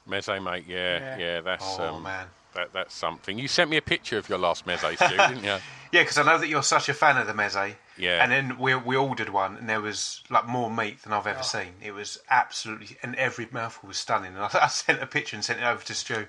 Meze, 0.10 0.44
mate. 0.44 0.64
Yeah, 0.68 1.00
Yeah. 1.00 1.18
yeah. 1.18 1.42
that's 1.42 1.78
Oh 1.78 1.96
um, 1.96 2.04
man. 2.04 2.28
That 2.58 2.74
that's 2.74 2.94
something. 2.94 3.40
You 3.40 3.48
sent 3.48 3.70
me 3.70 3.78
a 3.78 3.82
picture 3.82 4.18
of 4.18 4.28
your 4.30 4.38
last 4.38 4.66
meze, 4.66 4.96
Stu, 4.98 5.18
didn't 5.30 5.44
you? 5.44 5.58
Yeah, 5.94 6.02
because 6.04 6.18
I 6.18 6.24
know 6.24 6.38
that 6.38 6.48
you're 6.50 6.62
such 6.64 6.90
a 6.90 6.94
fan 6.94 7.16
of 7.18 7.26
the 7.28 7.34
meze. 7.34 7.76
Yeah. 7.98 8.22
And 8.22 8.32
then 8.32 8.58
we 8.60 8.76
we 8.76 8.96
ordered 8.98 9.30
one, 9.30 9.56
and 9.56 9.70
there 9.70 9.80
was 9.82 10.22
like 10.30 10.46
more 10.46 10.70
meat 10.70 11.02
than 11.04 11.14
I've 11.14 11.26
Oh. 11.26 11.30
ever 11.32 11.44
seen. 11.44 11.74
It 11.82 11.94
was 11.94 12.20
absolutely, 12.30 12.98
and 13.02 13.16
every 13.16 13.48
mouthful 13.52 13.88
was 13.88 13.98
stunning. 13.98 14.34
And 14.36 14.44
I, 14.44 14.50
I 14.64 14.68
sent 14.68 15.02
a 15.02 15.08
picture 15.08 15.36
and 15.38 15.44
sent 15.46 15.60
it 15.60 15.64
over 15.66 15.84
to 15.84 15.94
Stu. 15.96 16.26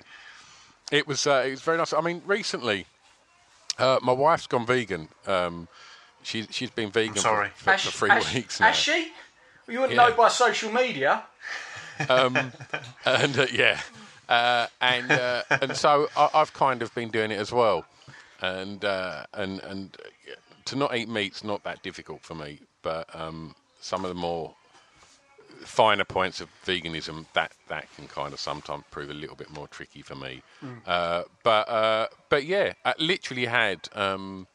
It 0.92 1.06
was 1.06 1.26
uh, 1.26 1.42
it 1.46 1.50
was 1.50 1.60
very 1.62 1.76
nice. 1.78 1.92
I 1.92 2.00
mean, 2.00 2.22
recently, 2.24 2.86
uh, 3.78 3.98
my 4.02 4.12
wife's 4.12 4.46
gone 4.46 4.64
vegan. 4.66 5.08
Um, 5.26 5.68
she's 6.22 6.46
she's 6.50 6.70
been 6.70 6.90
vegan 6.90 7.14
for- 7.14 7.20
sorry. 7.20 7.48
For, 7.56 7.72
Has 7.72 7.82
for 7.82 7.90
three 7.90 8.10
has- 8.10 8.32
weeks 8.32 8.60
now. 8.60 8.68
Has 8.68 8.76
she? 8.76 9.12
You 9.68 9.80
wouldn't 9.80 9.96
Yeah. 9.98 10.08
know 10.08 10.14
by 10.16 10.28
social 10.28 10.72
media. 10.72 11.24
and 12.08 12.52
uh, 13.04 13.46
yeah, 13.52 13.80
uh, 14.28 14.66
and 14.80 15.10
uh, 15.10 15.42
and 15.50 15.76
so 15.76 16.08
I, 16.16 16.30
I've 16.34 16.52
kind 16.52 16.82
of 16.82 16.94
been 16.94 17.10
doing 17.10 17.30
it 17.30 17.38
as 17.38 17.52
well, 17.52 17.84
and 18.40 18.84
uh, 18.84 19.24
and 19.34 19.60
and 19.60 19.96
to 20.66 20.76
not 20.76 20.94
eat 20.96 21.08
meat's 21.08 21.42
not 21.44 21.62
that 21.64 21.82
difficult 21.82 22.22
for 22.22 22.34
me, 22.34 22.60
but 22.82 23.08
um, 23.14 23.54
some 23.80 24.04
of 24.04 24.08
the 24.08 24.14
more 24.20 24.54
finer 25.64 26.04
points 26.04 26.40
of 26.40 26.48
veganism 26.64 27.26
that 27.32 27.52
that 27.68 27.86
can 27.96 28.06
kind 28.06 28.32
of 28.32 28.40
sometimes 28.40 28.84
prove 28.90 29.10
a 29.10 29.14
little 29.14 29.36
bit 29.36 29.50
more 29.50 29.66
tricky 29.68 30.02
for 30.02 30.14
me. 30.14 30.42
Uh, 30.86 31.22
but 31.42 31.68
uh, 31.68 32.06
but 32.28 32.44
yeah, 32.44 32.74
I 32.84 32.94
literally 32.98 33.46
had 33.46 33.88
um, 33.94 34.46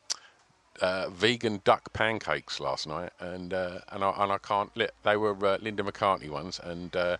uh, 0.82 1.10
vegan 1.10 1.62
duck 1.64 1.92
pancakes 1.94 2.60
last 2.60 2.88
night, 2.88 3.12
and 3.20 3.54
uh, 3.54 3.80
and 3.90 4.04
I 4.04 4.10
and 4.24 4.32
I 4.32 4.38
can't. 4.38 4.76
Li- 4.78 4.90
they 5.04 5.18
were 5.18 5.36
uh, 5.46 5.58
Linda 5.62 5.84
McCartney 5.84 6.30
ones, 6.30 6.60
and 6.64 6.96
uh, 6.96 7.18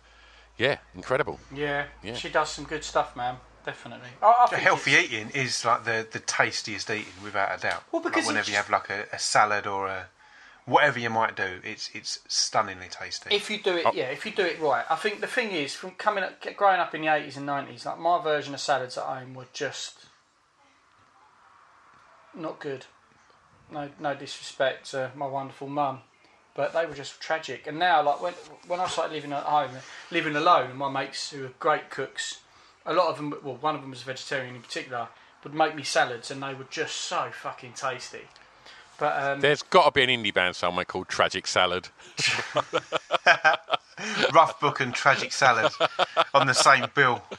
yeah, 0.58 0.78
incredible. 0.94 1.40
Yeah, 1.54 1.86
Yeah. 2.02 2.14
she 2.14 2.28
does 2.28 2.50
some 2.50 2.64
good 2.64 2.84
stuff, 2.84 3.16
man. 3.16 3.36
Definitely. 3.64 4.08
I, 4.22 4.44
I 4.44 4.46
think 4.48 4.62
Healthy 4.62 4.90
eating 4.92 5.30
is 5.30 5.64
like 5.64 5.84
the, 5.84 6.06
the 6.10 6.18
tastiest 6.20 6.90
eating, 6.90 7.12
without 7.22 7.58
a 7.58 7.62
doubt. 7.62 7.82
Well, 7.90 8.02
because 8.02 8.24
like 8.24 8.26
whenever 8.28 8.42
it's- 8.42 8.48
you 8.50 8.56
have 8.56 8.68
like 8.70 8.90
a, 8.90 9.06
a 9.14 9.18
salad 9.18 9.66
or 9.66 9.86
a 9.88 10.06
whatever 10.66 10.98
you 10.98 11.10
might 11.10 11.34
do, 11.36 11.60
it's 11.64 11.90
it's 11.94 12.20
stunningly 12.28 12.88
tasty. 12.90 13.34
If 13.34 13.50
you 13.50 13.58
do 13.62 13.76
it, 13.76 13.86
oh. 13.86 13.92
yeah, 13.94 14.06
if 14.10 14.24
you 14.26 14.32
do 14.32 14.44
it 14.44 14.60
right. 14.60 14.84
I 14.90 14.96
think 14.96 15.20
the 15.20 15.26
thing 15.26 15.50
is, 15.52 15.74
from 15.74 15.92
coming 15.92 16.24
up, 16.24 16.42
growing 16.56 16.78
up 16.80 16.94
in 16.94 17.00
the 17.02 17.08
eighties 17.08 17.36
and 17.38 17.46
nineties, 17.46 17.86
like 17.86 17.98
my 17.98 18.22
version 18.22 18.52
of 18.54 18.60
salads 18.60 18.98
at 18.98 19.04
home 19.04 19.32
were 19.34 19.46
just 19.54 20.06
not 22.34 22.58
good. 22.60 22.86
No, 23.70 23.88
no 23.98 24.14
disrespect 24.14 24.90
to 24.90 25.10
my 25.14 25.26
wonderful 25.26 25.68
mum, 25.68 26.00
but 26.54 26.72
they 26.72 26.86
were 26.86 26.94
just 26.94 27.20
tragic. 27.20 27.66
And 27.66 27.78
now, 27.78 28.02
like 28.02 28.22
when 28.22 28.34
when 28.66 28.80
I 28.80 28.88
started 28.88 29.12
living 29.12 29.32
at 29.32 29.44
home, 29.44 29.70
living 30.10 30.36
alone, 30.36 30.70
and 30.70 30.78
my 30.78 30.90
mates 30.90 31.30
who 31.30 31.46
are 31.46 31.52
great 31.58 31.90
cooks, 31.90 32.40
a 32.86 32.92
lot 32.92 33.08
of 33.08 33.16
them, 33.16 33.34
well, 33.42 33.56
one 33.56 33.74
of 33.74 33.80
them 33.80 33.90
was 33.90 34.02
a 34.02 34.04
vegetarian 34.04 34.54
in 34.54 34.62
particular, 34.62 35.08
would 35.42 35.54
make 35.54 35.74
me 35.74 35.82
salads, 35.82 36.30
and 36.30 36.42
they 36.42 36.54
were 36.54 36.66
just 36.70 36.96
so 36.96 37.30
fucking 37.32 37.72
tasty. 37.74 38.22
But 38.98 39.22
um, 39.22 39.40
There's 39.40 39.62
got 39.62 39.86
to 39.86 39.90
be 39.90 40.04
an 40.04 40.10
indie 40.10 40.32
band 40.32 40.54
somewhere 40.54 40.84
called 40.84 41.08
Tragic 41.08 41.46
Salad. 41.46 41.88
Rough 44.32 44.60
book 44.60 44.80
and 44.80 44.94
tragic 44.94 45.32
salad 45.32 45.72
on 46.32 46.46
the 46.46 46.54
same 46.54 46.86
bill. 46.94 47.22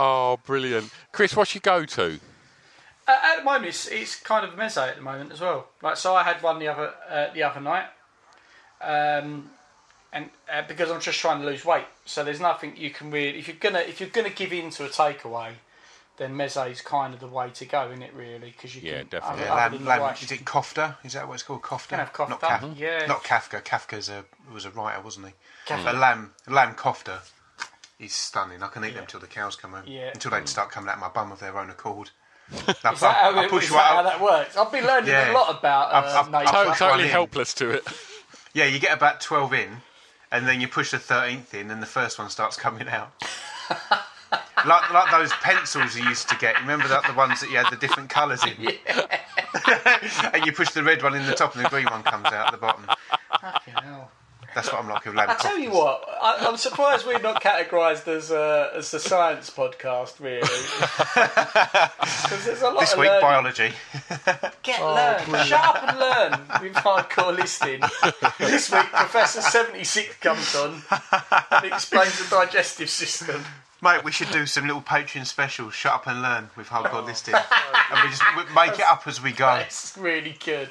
Oh, 0.00 0.38
brilliant, 0.44 0.90
Chris. 1.12 1.34
What's 1.34 1.54
your 1.54 1.62
go-to? 1.62 2.20
At, 3.08 3.20
at 3.24 3.36
the 3.38 3.44
moment, 3.44 3.66
it's, 3.66 3.88
it's 3.88 4.16
kind 4.16 4.44
of 4.46 4.52
a 4.52 4.56
meze 4.56 4.76
at 4.76 4.96
the 4.96 5.02
moment 5.02 5.32
as 5.32 5.40
well. 5.40 5.66
Like, 5.82 5.96
so 5.96 6.14
I 6.14 6.22
had 6.22 6.42
one 6.42 6.58
the 6.58 6.68
other 6.68 6.92
uh, 7.10 7.26
the 7.32 7.42
other 7.42 7.60
night, 7.60 7.86
um, 8.80 9.50
and 10.12 10.30
uh, 10.52 10.62
because 10.68 10.90
I'm 10.90 11.00
just 11.00 11.18
trying 11.18 11.40
to 11.40 11.46
lose 11.46 11.64
weight, 11.64 11.86
so 12.04 12.22
there's 12.22 12.40
nothing 12.40 12.76
you 12.76 12.90
can 12.90 13.10
really. 13.10 13.38
If 13.38 13.48
you're 13.48 13.56
gonna 13.58 13.80
if 13.80 14.00
you're 14.00 14.10
gonna 14.10 14.30
give 14.30 14.52
in 14.52 14.70
to 14.70 14.84
a 14.84 14.88
takeaway, 14.88 15.52
then 16.18 16.34
meze 16.34 16.70
is 16.70 16.80
kind 16.80 17.14
of 17.14 17.20
the 17.20 17.26
way 17.26 17.50
to 17.50 17.64
go, 17.64 17.88
isn't 17.90 18.02
it? 18.02 18.12
Really, 18.14 18.50
because 18.50 18.76
you 18.76 18.82
Yeah, 18.84 18.98
can 19.00 19.08
definitely. 19.08 19.44
Yeah, 19.44 19.54
other 19.54 19.78
lamb, 19.78 20.00
than 20.00 20.14
is 20.22 20.32
it 20.32 20.44
kofta? 20.44 20.96
Is 21.04 21.14
that 21.14 21.26
what 21.26 21.34
it's 21.34 21.42
called? 21.42 21.62
Kofta? 21.62 21.88
Can 21.88 21.98
have 22.00 22.12
kofta, 22.12 22.28
Not, 22.30 22.40
Kaf- 22.40 22.76
yeah. 22.76 23.06
not 23.06 23.24
Kafka. 23.24 23.62
Kafka's 23.62 24.08
a 24.08 24.24
was 24.52 24.64
a 24.64 24.70
writer, 24.70 25.00
wasn't 25.00 25.26
he? 25.26 25.32
Kafka. 25.66 25.84
But 25.84 25.94
lamb 25.96 26.32
lamb 26.46 26.74
kofta 26.74 27.20
is 27.98 28.12
stunning. 28.12 28.62
I 28.62 28.68
can 28.68 28.84
eat 28.84 28.94
them 28.94 29.06
till 29.06 29.20
the 29.20 29.26
cows 29.26 29.56
come 29.56 29.72
home. 29.72 29.84
Yeah. 29.86 30.10
Until 30.14 30.30
they 30.30 30.44
start 30.44 30.70
coming 30.70 30.88
out 30.90 31.00
my 31.00 31.08
bum 31.08 31.32
of 31.32 31.40
their 31.40 31.58
own 31.58 31.70
accord. 31.70 32.10
Now, 32.50 32.92
Is 32.92 33.00
that, 33.00 33.14
how, 33.16 33.34
I 33.38 33.44
it, 33.44 33.50
push 33.50 33.64
is 33.64 33.70
that, 33.70 33.78
how 33.96 34.02
that 34.02 34.20
works? 34.20 34.56
I've 34.56 34.72
been 34.72 34.84
learning 34.86 35.10
Yeah. 35.10 35.32
a 35.32 35.34
lot 35.34 35.58
about 35.58 35.92
uh, 35.92 35.96
I've- 35.98 36.08
I've- 36.18 36.30
nature. 36.30 36.56
I've- 36.56 36.78
totally 36.78 37.08
helpless 37.08 37.52
to 37.54 37.70
it. 37.70 37.86
Yeah, 38.54 38.64
you 38.64 38.78
get 38.78 38.96
about 38.96 39.20
12 39.20 39.52
in, 39.52 39.82
and 40.32 40.48
then 40.48 40.60
you 40.60 40.68
push 40.68 40.90
the 40.90 40.96
13th 40.98 41.52
in, 41.54 41.70
and 41.70 41.82
the 41.82 41.86
first 41.86 42.18
one 42.18 42.30
starts 42.30 42.56
coming 42.56 42.88
out. 42.88 43.12
like, 44.66 44.90
like 44.90 45.10
those 45.10 45.30
pencils 45.34 45.96
you 45.96 46.04
used 46.04 46.28
to 46.30 46.36
get. 46.38 46.58
Remember 46.60 46.88
that 46.88 47.04
the 47.06 47.12
ones 47.14 47.40
that 47.40 47.50
you 47.50 47.56
had 47.58 47.70
the 47.70 47.76
different 47.76 48.08
colours 48.08 48.42
in? 48.44 48.52
and 50.32 50.44
you 50.46 50.52
push 50.52 50.70
the 50.70 50.82
red 50.82 51.02
one 51.02 51.14
in 51.14 51.26
the 51.26 51.34
top, 51.34 51.54
and 51.54 51.64
the 51.64 51.68
green 51.68 51.86
one 51.86 52.02
comes 52.02 52.26
out 52.26 52.46
at 52.46 52.52
the 52.52 52.58
bottom. 52.58 52.86
Fucking 54.66 54.70
hell. 54.70 54.72
That's 54.72 54.72
what 54.72 54.82
I'm 54.82 54.88
like 54.88 55.04
with 55.04 55.14
lamb 55.14 55.30
I 55.30 55.34
tell 55.34 55.58
you 55.58 55.70
what, 55.70 56.04
I, 56.22 56.46
I'm 56.46 56.56
surprised 56.56 57.06
we're 57.06 57.18
not 57.20 57.42
categorised 57.42 58.08
as 58.08 58.30
a, 58.30 58.72
as 58.74 58.92
a 58.94 59.00
science 59.00 59.50
podcast, 59.50 60.20
really. 60.20 60.42
Because 62.28 62.44
there's 62.44 62.62
a 62.62 62.70
lot 62.70 62.80
This 62.80 62.92
of 62.92 62.98
week, 62.98 63.08
learning. 63.08 63.22
biology. 63.22 63.72
Get 64.62 64.80
oh, 64.80 64.94
learn. 64.94 65.46
Shut 65.46 65.64
up 65.64 65.88
and 65.88 65.98
learn 65.98 66.62
with 66.62 66.74
hardcore 66.74 67.36
listening. 67.36 67.80
this 68.38 68.70
week, 68.70 68.86
Professor 68.92 69.40
76 69.40 70.16
comes 70.16 70.54
on 70.54 70.82
and 71.50 71.64
explains 71.72 72.18
the 72.18 72.36
digestive 72.36 72.90
system. 72.90 73.42
Mate, 73.80 74.04
we 74.04 74.12
should 74.12 74.30
do 74.30 74.44
some 74.46 74.66
little 74.66 74.82
Patreon 74.82 75.24
specials. 75.24 75.72
Shut 75.74 75.92
up 75.92 76.06
and 76.06 76.20
learn 76.20 76.50
with 76.56 76.68
hardcore 76.68 77.02
oh, 77.02 77.06
listing, 77.06 77.34
and 77.34 78.02
we 78.02 78.10
just 78.10 78.22
we 78.36 78.42
make 78.54 78.78
it 78.78 78.84
up 78.84 79.06
as 79.06 79.22
we 79.22 79.32
go. 79.32 79.54
It's 79.54 79.96
really 79.96 80.36
good. 80.44 80.68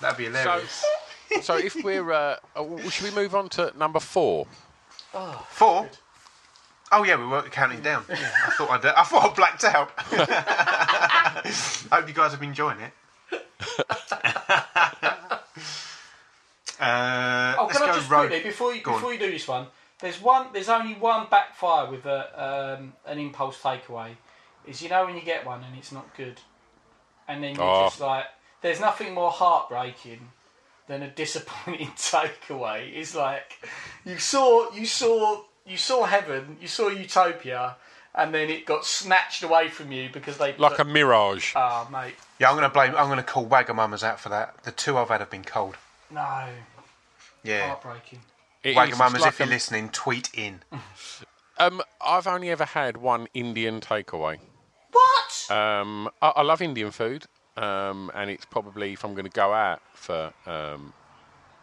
That'd 0.00 0.18
be 0.18 0.24
hilarious. 0.24 0.70
So 0.70 0.86
if 1.30 1.76
we're, 1.84 2.10
uh, 2.12 2.36
uh, 2.56 2.78
should 2.90 3.08
we 3.08 3.14
move 3.14 3.34
on 3.34 3.48
to 3.50 3.72
number 3.76 4.00
four? 4.00 4.46
Four. 5.50 5.88
Oh 6.92 7.02
yeah, 7.04 7.16
we 7.16 7.26
weren't 7.26 7.50
counting 7.50 7.80
down. 7.80 8.04
Yeah, 8.08 8.16
I 8.46 8.50
thought 8.52 8.70
I'd, 8.70 8.84
I 8.86 9.02
thought 9.04 9.30
I 9.30 9.34
blacked 9.34 9.64
out. 9.64 9.90
Hope 11.92 12.08
you 12.08 12.14
guys 12.14 12.30
have 12.32 12.40
been 12.40 12.50
enjoying 12.50 12.78
it. 12.80 12.92
uh, 16.80 17.54
Oh, 17.58 17.66
let's 17.66 17.78
can 17.78 17.88
I 17.88 17.94
just 17.94 18.10
road. 18.10 18.28
quickly 18.28 18.50
before 18.50 18.74
you 18.74 18.82
Go 18.82 18.92
on. 18.92 18.96
before 18.98 19.12
you 19.12 19.18
do 19.18 19.30
this 19.30 19.46
one? 19.48 19.66
There's 20.00 20.20
one. 20.20 20.48
There's 20.52 20.68
only 20.68 20.94
one 20.94 21.26
backfire 21.30 21.90
with 21.90 22.04
a 22.06 22.76
um, 22.78 22.92
an 23.06 23.18
impulse 23.18 23.60
takeaway. 23.60 24.10
Is 24.66 24.82
you 24.82 24.88
know 24.88 25.04
when 25.06 25.14
you 25.16 25.22
get 25.22 25.46
one 25.46 25.62
and 25.64 25.76
it's 25.76 25.92
not 25.92 26.14
good, 26.16 26.40
and 27.28 27.42
then 27.42 27.54
you're 27.54 27.64
Oh. 27.64 27.84
just 27.86 28.00
like, 28.00 28.24
there's 28.60 28.80
nothing 28.80 29.14
more 29.14 29.30
heartbreaking 29.30 30.30
than 30.86 31.02
a 31.02 31.08
disappointing 31.08 31.88
takeaway. 31.96 32.94
It's 32.94 33.14
like 33.14 33.66
you 34.04 34.18
saw 34.18 34.70
you 34.72 34.86
saw 34.86 35.42
you 35.66 35.76
saw 35.76 36.04
heaven, 36.04 36.56
you 36.60 36.68
saw 36.68 36.88
utopia, 36.88 37.76
and 38.14 38.34
then 38.34 38.50
it 38.50 38.66
got 38.66 38.84
snatched 38.84 39.42
away 39.42 39.68
from 39.68 39.92
you 39.92 40.10
because 40.12 40.38
they 40.38 40.54
Like 40.56 40.78
a 40.78 40.84
mirage. 40.84 41.52
ah 41.56 41.88
mate 41.90 42.14
Yeah, 42.38 42.50
I'm 42.50 42.56
going 42.56 42.68
to 42.68 42.72
blame. 42.72 42.94
I'm 42.96 43.06
going 43.06 43.16
to 43.18 43.22
call 43.22 43.46
Wagamamas 43.46 44.02
out 44.02 44.20
for 44.20 44.28
that. 44.28 44.62
The 44.64 44.72
two 44.72 44.98
I've 44.98 45.08
had 45.08 45.20
have 45.20 45.30
been 45.30 45.44
cold. 45.44 45.76
no 46.10 46.48
Yeah, 47.42 47.68
heartbreaking. 47.68 48.20
It 48.62 48.76
is, 48.76 48.88
it's 48.90 48.98
Wagamamas, 48.98 49.20
like 49.20 49.28
if 49.34 49.38
you're 49.40 49.48
a- 49.48 49.50
listening, 49.50 49.88
tweet 49.90 50.30
in. 50.34 50.62
Um, 51.56 51.82
I've 52.04 52.26
only 52.26 52.50
ever 52.50 52.64
had 52.64 52.96
one 52.96 53.28
Indian 53.32 53.80
takeaway. 53.80 54.38
What? 54.90 55.46
Um, 55.56 56.10
I, 56.20 56.30
I 56.30 56.42
love 56.42 56.60
Indian 56.60 56.90
food, 56.90 57.26
um, 57.56 58.10
and 58.14 58.30
it's 58.30 58.44
probably 58.44 58.92
if 58.92 59.04
I'm 59.04 59.12
going 59.12 59.24
to 59.24 59.30
go 59.30 59.52
out 59.52 59.80
for 59.94 60.32
um, 60.46 60.92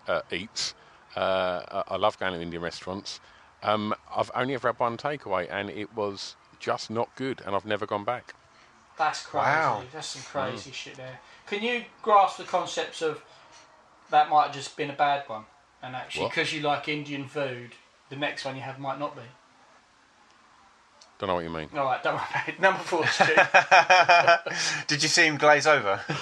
uh, 0.08 0.21
eats. 0.32 0.73
Uh, 1.15 1.84
I 1.89 1.93
I 1.93 1.97
love 1.97 2.17
going 2.19 2.34
to 2.34 2.41
Indian 2.41 2.62
restaurants. 2.62 3.19
Um, 3.63 3.93
I've 4.15 4.32
only 4.34 4.54
ever 4.54 4.69
had 4.69 4.80
one 4.80 4.97
takeaway, 4.97 5.47
and 5.51 5.69
it 5.69 5.93
was 5.95 6.36
just 6.60 6.89
not 6.89 7.15
good, 7.15 7.41
and 7.45 7.56
I've 7.56 7.65
never 7.65 7.86
gone 7.86 8.04
back. 8.04 8.34
That's 8.97 9.25
crazy. 9.25 9.45
Wow. 9.45 9.84
That's 9.91 10.08
some 10.08 10.21
crazy 10.21 10.71
shit 10.71 10.95
there. 10.95 11.19
Can 11.47 11.63
you 11.63 11.84
grasp 12.01 12.38
the 12.38 12.43
concepts 12.43 13.01
of 13.01 13.23
that 14.10 14.30
might 14.30 14.47
have 14.47 14.54
just 14.54 14.77
been 14.77 14.89
a 14.89 14.95
bad 14.95 15.27
one, 15.27 15.45
and 15.82 15.95
actually 15.95 16.27
because 16.27 16.54
you 16.54 16.62
like 16.62 16.88
Indian 16.88 17.27
food, 17.27 17.71
the 18.10 18.15
next 18.15 18.45
one 18.45 18.56
you 18.56 18.62
have 18.62 18.80
might 18.80 18.99
not 18.99 19.15
be. 19.15 19.23
Don't 21.21 21.27
know 21.27 21.36
what 21.36 21.43
you 21.43 21.51
mean. 21.51 21.69
All 21.75 21.86
right, 21.86 22.01
don't 22.01 22.15
worry 22.15 22.23
about 22.31 22.49
it. 22.49 22.60
Number 22.60 22.79
four, 22.79 23.05
Stu. 23.05 23.25
Did 24.88 25.03
you 25.03 25.07
see 25.07 25.27
him 25.27 25.38
glaze 25.38 25.67
over? 25.67 26.01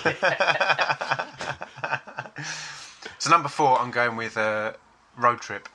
so 3.18 3.30
number 3.30 3.48
four, 3.48 3.80
I'm 3.80 3.92
going 3.92 4.18
with 4.18 4.36
uh, 4.36 4.74
road 5.18 5.40
trip. 5.40 5.70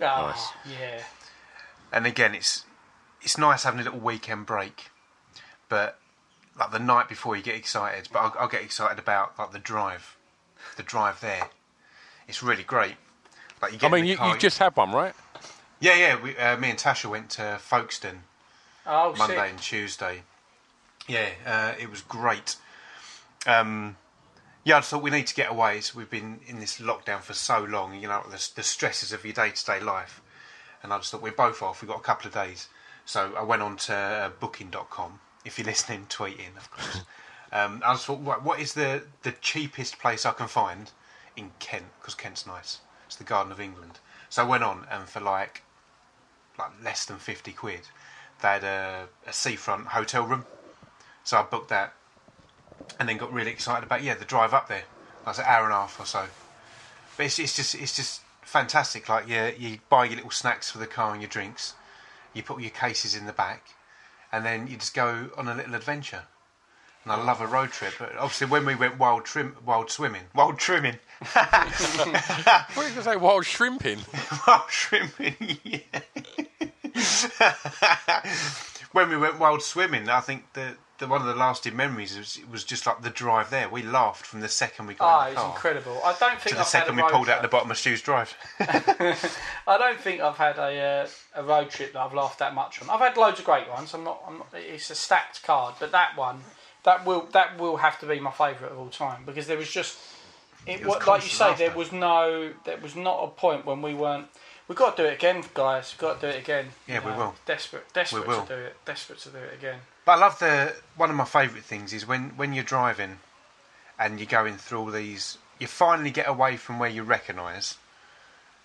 oh, 0.00 0.52
yeah. 0.64 1.02
and 1.92 2.06
again, 2.06 2.32
it's 2.32 2.64
it's 3.20 3.36
nice 3.36 3.64
having 3.64 3.80
a 3.80 3.82
little 3.82 3.98
weekend 3.98 4.46
break, 4.46 4.90
but 5.68 5.98
like 6.56 6.70
the 6.70 6.78
night 6.78 7.08
before 7.08 7.34
you 7.34 7.42
get 7.42 7.56
excited. 7.56 8.08
But 8.12 8.20
I'll, 8.20 8.36
I'll 8.38 8.48
get 8.48 8.62
excited 8.62 9.00
about 9.00 9.36
like 9.36 9.50
the 9.50 9.58
drive, 9.58 10.16
the 10.76 10.84
drive 10.84 11.20
there. 11.20 11.50
It's 12.28 12.40
really 12.40 12.62
great. 12.62 12.94
Like 13.60 13.72
you 13.72 13.78
I 13.78 13.80
get 13.80 13.86
in 13.88 13.92
mean, 13.94 14.04
the 14.04 14.10
you, 14.10 14.16
car, 14.16 14.32
you 14.32 14.38
just 14.38 14.58
had 14.58 14.76
one, 14.76 14.92
right? 14.92 15.14
yeah 15.80 15.96
yeah. 15.96 16.22
We, 16.22 16.36
uh, 16.36 16.56
me 16.56 16.70
and 16.70 16.78
Tasha 16.78 17.10
went 17.10 17.30
to 17.30 17.58
Folkestone 17.60 18.22
Oh, 18.86 19.14
Monday 19.16 19.36
sick. 19.36 19.50
and 19.50 19.58
Tuesday. 19.58 20.22
Yeah, 21.06 21.28
uh, 21.46 21.74
it 21.78 21.90
was 21.90 22.02
great. 22.02 22.56
Um, 23.46 23.96
yeah, 24.64 24.78
I 24.78 24.80
thought 24.80 25.02
we 25.02 25.10
need 25.10 25.26
to 25.28 25.34
get 25.34 25.50
away. 25.50 25.80
So 25.80 25.98
we've 25.98 26.10
been 26.10 26.40
in 26.46 26.60
this 26.60 26.78
lockdown 26.80 27.20
for 27.20 27.34
so 27.34 27.60
long, 27.64 27.94
you 28.00 28.08
know, 28.08 28.22
the, 28.30 28.50
the 28.54 28.62
stresses 28.62 29.12
of 29.12 29.24
your 29.24 29.32
day 29.32 29.50
to 29.50 29.64
day 29.64 29.80
life. 29.80 30.20
And 30.82 30.92
I 30.92 30.98
just 30.98 31.10
thought 31.10 31.22
we're 31.22 31.32
both 31.32 31.62
off. 31.62 31.82
We've 31.82 31.88
got 31.88 31.98
a 31.98 32.02
couple 32.02 32.28
of 32.28 32.34
days. 32.34 32.68
So 33.04 33.32
I 33.36 33.42
went 33.42 33.62
on 33.62 33.76
to 33.78 33.94
uh, 33.94 34.30
booking.com. 34.38 35.20
If 35.44 35.58
you're 35.58 35.66
listening, 35.66 36.06
tweet 36.08 36.38
in, 36.38 36.56
of 36.56 36.70
course. 36.70 37.00
um, 37.52 37.82
I 37.84 37.94
just 37.94 38.06
thought, 38.06 38.20
what, 38.20 38.44
what 38.44 38.60
is 38.60 38.74
the, 38.74 39.02
the 39.22 39.32
cheapest 39.32 39.98
place 39.98 40.24
I 40.24 40.32
can 40.32 40.48
find 40.48 40.90
in 41.36 41.50
Kent? 41.58 41.86
Because 42.00 42.14
Kent's 42.14 42.46
nice. 42.46 42.80
It's 43.06 43.16
the 43.16 43.24
Garden 43.24 43.52
of 43.52 43.60
England. 43.60 43.98
So 44.28 44.44
I 44.44 44.46
went 44.46 44.62
on, 44.62 44.86
and 44.90 45.08
for 45.08 45.20
like 45.20 45.62
like 46.58 46.70
less 46.84 47.04
than 47.06 47.16
50 47.16 47.52
quid, 47.52 47.80
they 48.40 48.48
had 48.48 48.64
a, 48.64 49.08
a 49.26 49.32
seafront 49.32 49.88
hotel 49.88 50.24
room. 50.24 50.44
So 51.24 51.38
I 51.38 51.42
booked 51.42 51.68
that 51.68 51.94
and 52.98 53.08
then 53.08 53.16
got 53.16 53.32
really 53.32 53.50
excited 53.50 53.84
about, 53.84 54.02
yeah, 54.02 54.14
the 54.14 54.24
drive 54.24 54.54
up 54.54 54.68
there. 54.68 54.84
That's 55.24 55.38
an 55.38 55.44
hour 55.46 55.64
and 55.64 55.72
a 55.72 55.76
half 55.76 56.00
or 56.00 56.06
so. 56.06 56.26
But 57.16 57.26
it's, 57.26 57.38
it's 57.38 57.56
just 57.56 57.74
it's 57.74 57.94
just 57.94 58.22
fantastic. 58.42 59.08
Like, 59.08 59.28
yeah, 59.28 59.50
you 59.56 59.78
buy 59.88 60.06
your 60.06 60.16
little 60.16 60.30
snacks 60.30 60.70
for 60.70 60.78
the 60.78 60.86
car 60.86 61.12
and 61.12 61.20
your 61.20 61.28
drinks, 61.28 61.74
you 62.32 62.42
put 62.42 62.60
your 62.60 62.70
cases 62.70 63.14
in 63.14 63.26
the 63.26 63.32
back, 63.32 63.74
and 64.32 64.44
then 64.44 64.66
you 64.66 64.76
just 64.76 64.94
go 64.94 65.30
on 65.36 65.48
a 65.48 65.54
little 65.54 65.74
adventure. 65.74 66.24
And 67.10 67.20
I 67.20 67.24
love 67.24 67.40
a 67.40 67.46
road 67.46 67.70
trip. 67.72 67.94
But 67.98 68.16
obviously, 68.16 68.46
when 68.46 68.64
we 68.64 68.76
went 68.76 68.98
wild 68.98 69.24
trim, 69.24 69.56
wild 69.66 69.90
swimming, 69.90 70.22
wild 70.32 70.58
trimming, 70.58 70.96
What 71.34 71.36
are 71.36 72.64
you 72.76 72.82
going 72.82 72.94
to 72.94 73.02
say? 73.02 73.16
Wild 73.16 73.44
shrimping? 73.44 73.98
wild 74.46 74.68
trimming, 74.68 75.58
yeah. 75.64 75.78
when 78.92 79.08
we 79.08 79.16
went 79.16 79.38
wild 79.40 79.62
swimming, 79.62 80.08
I 80.08 80.20
think 80.20 80.52
the, 80.52 80.76
the 80.98 81.08
one 81.08 81.20
of 81.20 81.26
the 81.26 81.34
lasting 81.34 81.76
memories 81.76 82.16
was, 82.16 82.38
was 82.50 82.64
just 82.64 82.86
like 82.86 83.02
the 83.02 83.10
drive 83.10 83.50
there. 83.50 83.68
We 83.68 83.82
laughed 83.82 84.24
from 84.24 84.40
the 84.40 84.48
second 84.48 84.86
we 84.86 84.94
got 84.94 85.04
Ah, 85.04 85.28
in 85.28 85.34
the 85.34 85.34
was 85.34 85.42
car 85.42 85.50
incredible. 85.50 86.00
I 86.04 86.14
don't 86.18 86.40
think 86.40 86.42
to 86.42 86.54
the 86.54 86.60
I've 86.60 86.66
second 86.68 86.94
had 86.94 87.04
we 87.04 87.10
pulled 87.10 87.26
road 87.26 87.34
out 87.34 87.42
the 87.42 87.48
bottom 87.48 87.70
of 87.70 87.76
Stu's 87.76 88.00
drive. 88.00 88.34
I 88.60 89.76
don't 89.78 90.00
think 90.00 90.20
I've 90.20 90.36
had 90.36 90.58
a 90.58 90.80
uh, 90.80 91.08
a 91.34 91.42
road 91.42 91.70
trip 91.70 91.92
that 91.92 92.00
I've 92.00 92.14
laughed 92.14 92.38
that 92.38 92.54
much 92.54 92.80
on. 92.80 92.88
I've 92.88 93.00
had 93.00 93.16
loads 93.16 93.40
of 93.40 93.44
great 93.44 93.68
ones. 93.68 93.92
I'm 93.94 94.04
not. 94.04 94.22
I'm 94.26 94.38
not 94.38 94.48
it's 94.54 94.90
a 94.90 94.94
stacked 94.94 95.42
card, 95.42 95.74
but 95.78 95.92
that 95.92 96.16
one, 96.16 96.40
that 96.84 97.04
will 97.04 97.28
that 97.32 97.58
will 97.58 97.76
have 97.78 97.98
to 98.00 98.06
be 98.06 98.20
my 98.20 98.30
favourite 98.30 98.72
of 98.72 98.78
all 98.78 98.88
time 98.88 99.22
because 99.26 99.46
there 99.46 99.58
was 99.58 99.70
just. 99.70 99.98
It, 100.66 100.80
It 100.80 100.86
was 100.86 101.06
like 101.06 101.22
you 101.22 101.30
say, 101.30 101.46
constant 101.46 101.58
there 101.70 101.78
was 101.78 101.90
no, 101.90 102.52
there 102.66 102.76
was 102.76 102.94
not 102.94 103.24
a 103.24 103.28
point 103.28 103.64
when 103.64 103.80
we 103.80 103.94
weren't. 103.94 104.26
We've 104.68 104.76
got 104.76 104.94
to 104.96 105.02
do 105.02 105.08
it 105.08 105.14
again, 105.14 105.42
guys. 105.54 105.94
We've 105.94 106.00
got 106.00 106.20
to 106.20 106.30
do 106.30 106.36
it 106.36 106.40
again. 106.42 106.66
Yeah, 106.86 106.96
You 106.96 107.06
we 107.06 107.10
know, 107.12 107.16
will. 107.18 107.34
Desperate, 107.46 107.90
desperate 107.94 108.26
will. 108.26 108.42
to 108.42 108.56
do 108.56 108.60
it. 108.60 108.76
Desperate 108.84 109.18
to 109.20 109.30
do 109.30 109.38
it 109.38 109.54
again. 109.54 109.78
But 110.04 110.12
I 110.12 110.16
love 110.16 110.38
the 110.38 110.74
one 110.96 111.08
of 111.08 111.16
my 111.16 111.24
favourite 111.24 111.64
things 111.64 111.92
is 111.94 112.06
when 112.06 112.30
when 112.36 112.52
you're 112.52 112.62
driving 112.62 113.20
and 113.98 114.20
you're 114.20 114.26
going 114.26 114.56
through 114.58 114.80
all 114.80 114.90
these. 114.90 115.38
You 115.58 115.66
finally 115.66 116.10
get 116.10 116.28
away 116.28 116.56
from 116.56 116.78
where 116.78 116.90
you 116.90 117.02
recognise 117.04 117.76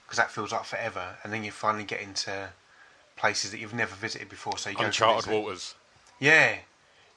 because 0.06 0.18
that 0.18 0.32
feels 0.32 0.52
like 0.52 0.66
forever, 0.66 1.18
and 1.24 1.32
then 1.34 1.44
you 1.44 1.52
finally 1.52 1.84
get 1.86 2.02
into 2.02 2.50
places 3.16 3.52
that 3.52 3.60
you've 3.60 3.74
never 3.74 3.96
visited 3.96 4.30
before. 4.30 4.58
So 4.58 4.70
you 4.70 4.76
go 4.76 4.82
to 4.82 4.88
Uncharted 4.88 5.32
waters. 5.32 5.76
Yeah, 6.20 6.58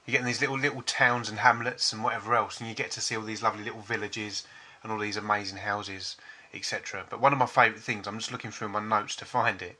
you 0.09 0.13
get 0.13 0.21
in 0.21 0.25
these 0.25 0.41
little 0.41 0.57
little 0.57 0.81
towns 0.81 1.29
and 1.29 1.37
hamlets 1.37 1.93
and 1.93 2.03
whatever 2.03 2.33
else, 2.33 2.59
and 2.59 2.67
you 2.67 2.73
get 2.73 2.89
to 2.91 3.01
see 3.01 3.15
all 3.15 3.21
these 3.21 3.43
lovely 3.43 3.63
little 3.63 3.81
villages 3.81 4.43
and 4.81 4.91
all 4.91 4.97
these 4.97 5.17
amazing 5.17 5.59
houses, 5.59 6.17
etc. 6.51 7.05
But 7.07 7.21
one 7.21 7.31
of 7.31 7.37
my 7.37 7.45
favourite 7.45 7.83
things, 7.83 8.07
I'm 8.07 8.17
just 8.17 8.31
looking 8.31 8.49
through 8.49 8.69
my 8.69 8.79
notes 8.79 9.15
to 9.17 9.25
find 9.25 9.61
it, 9.61 9.77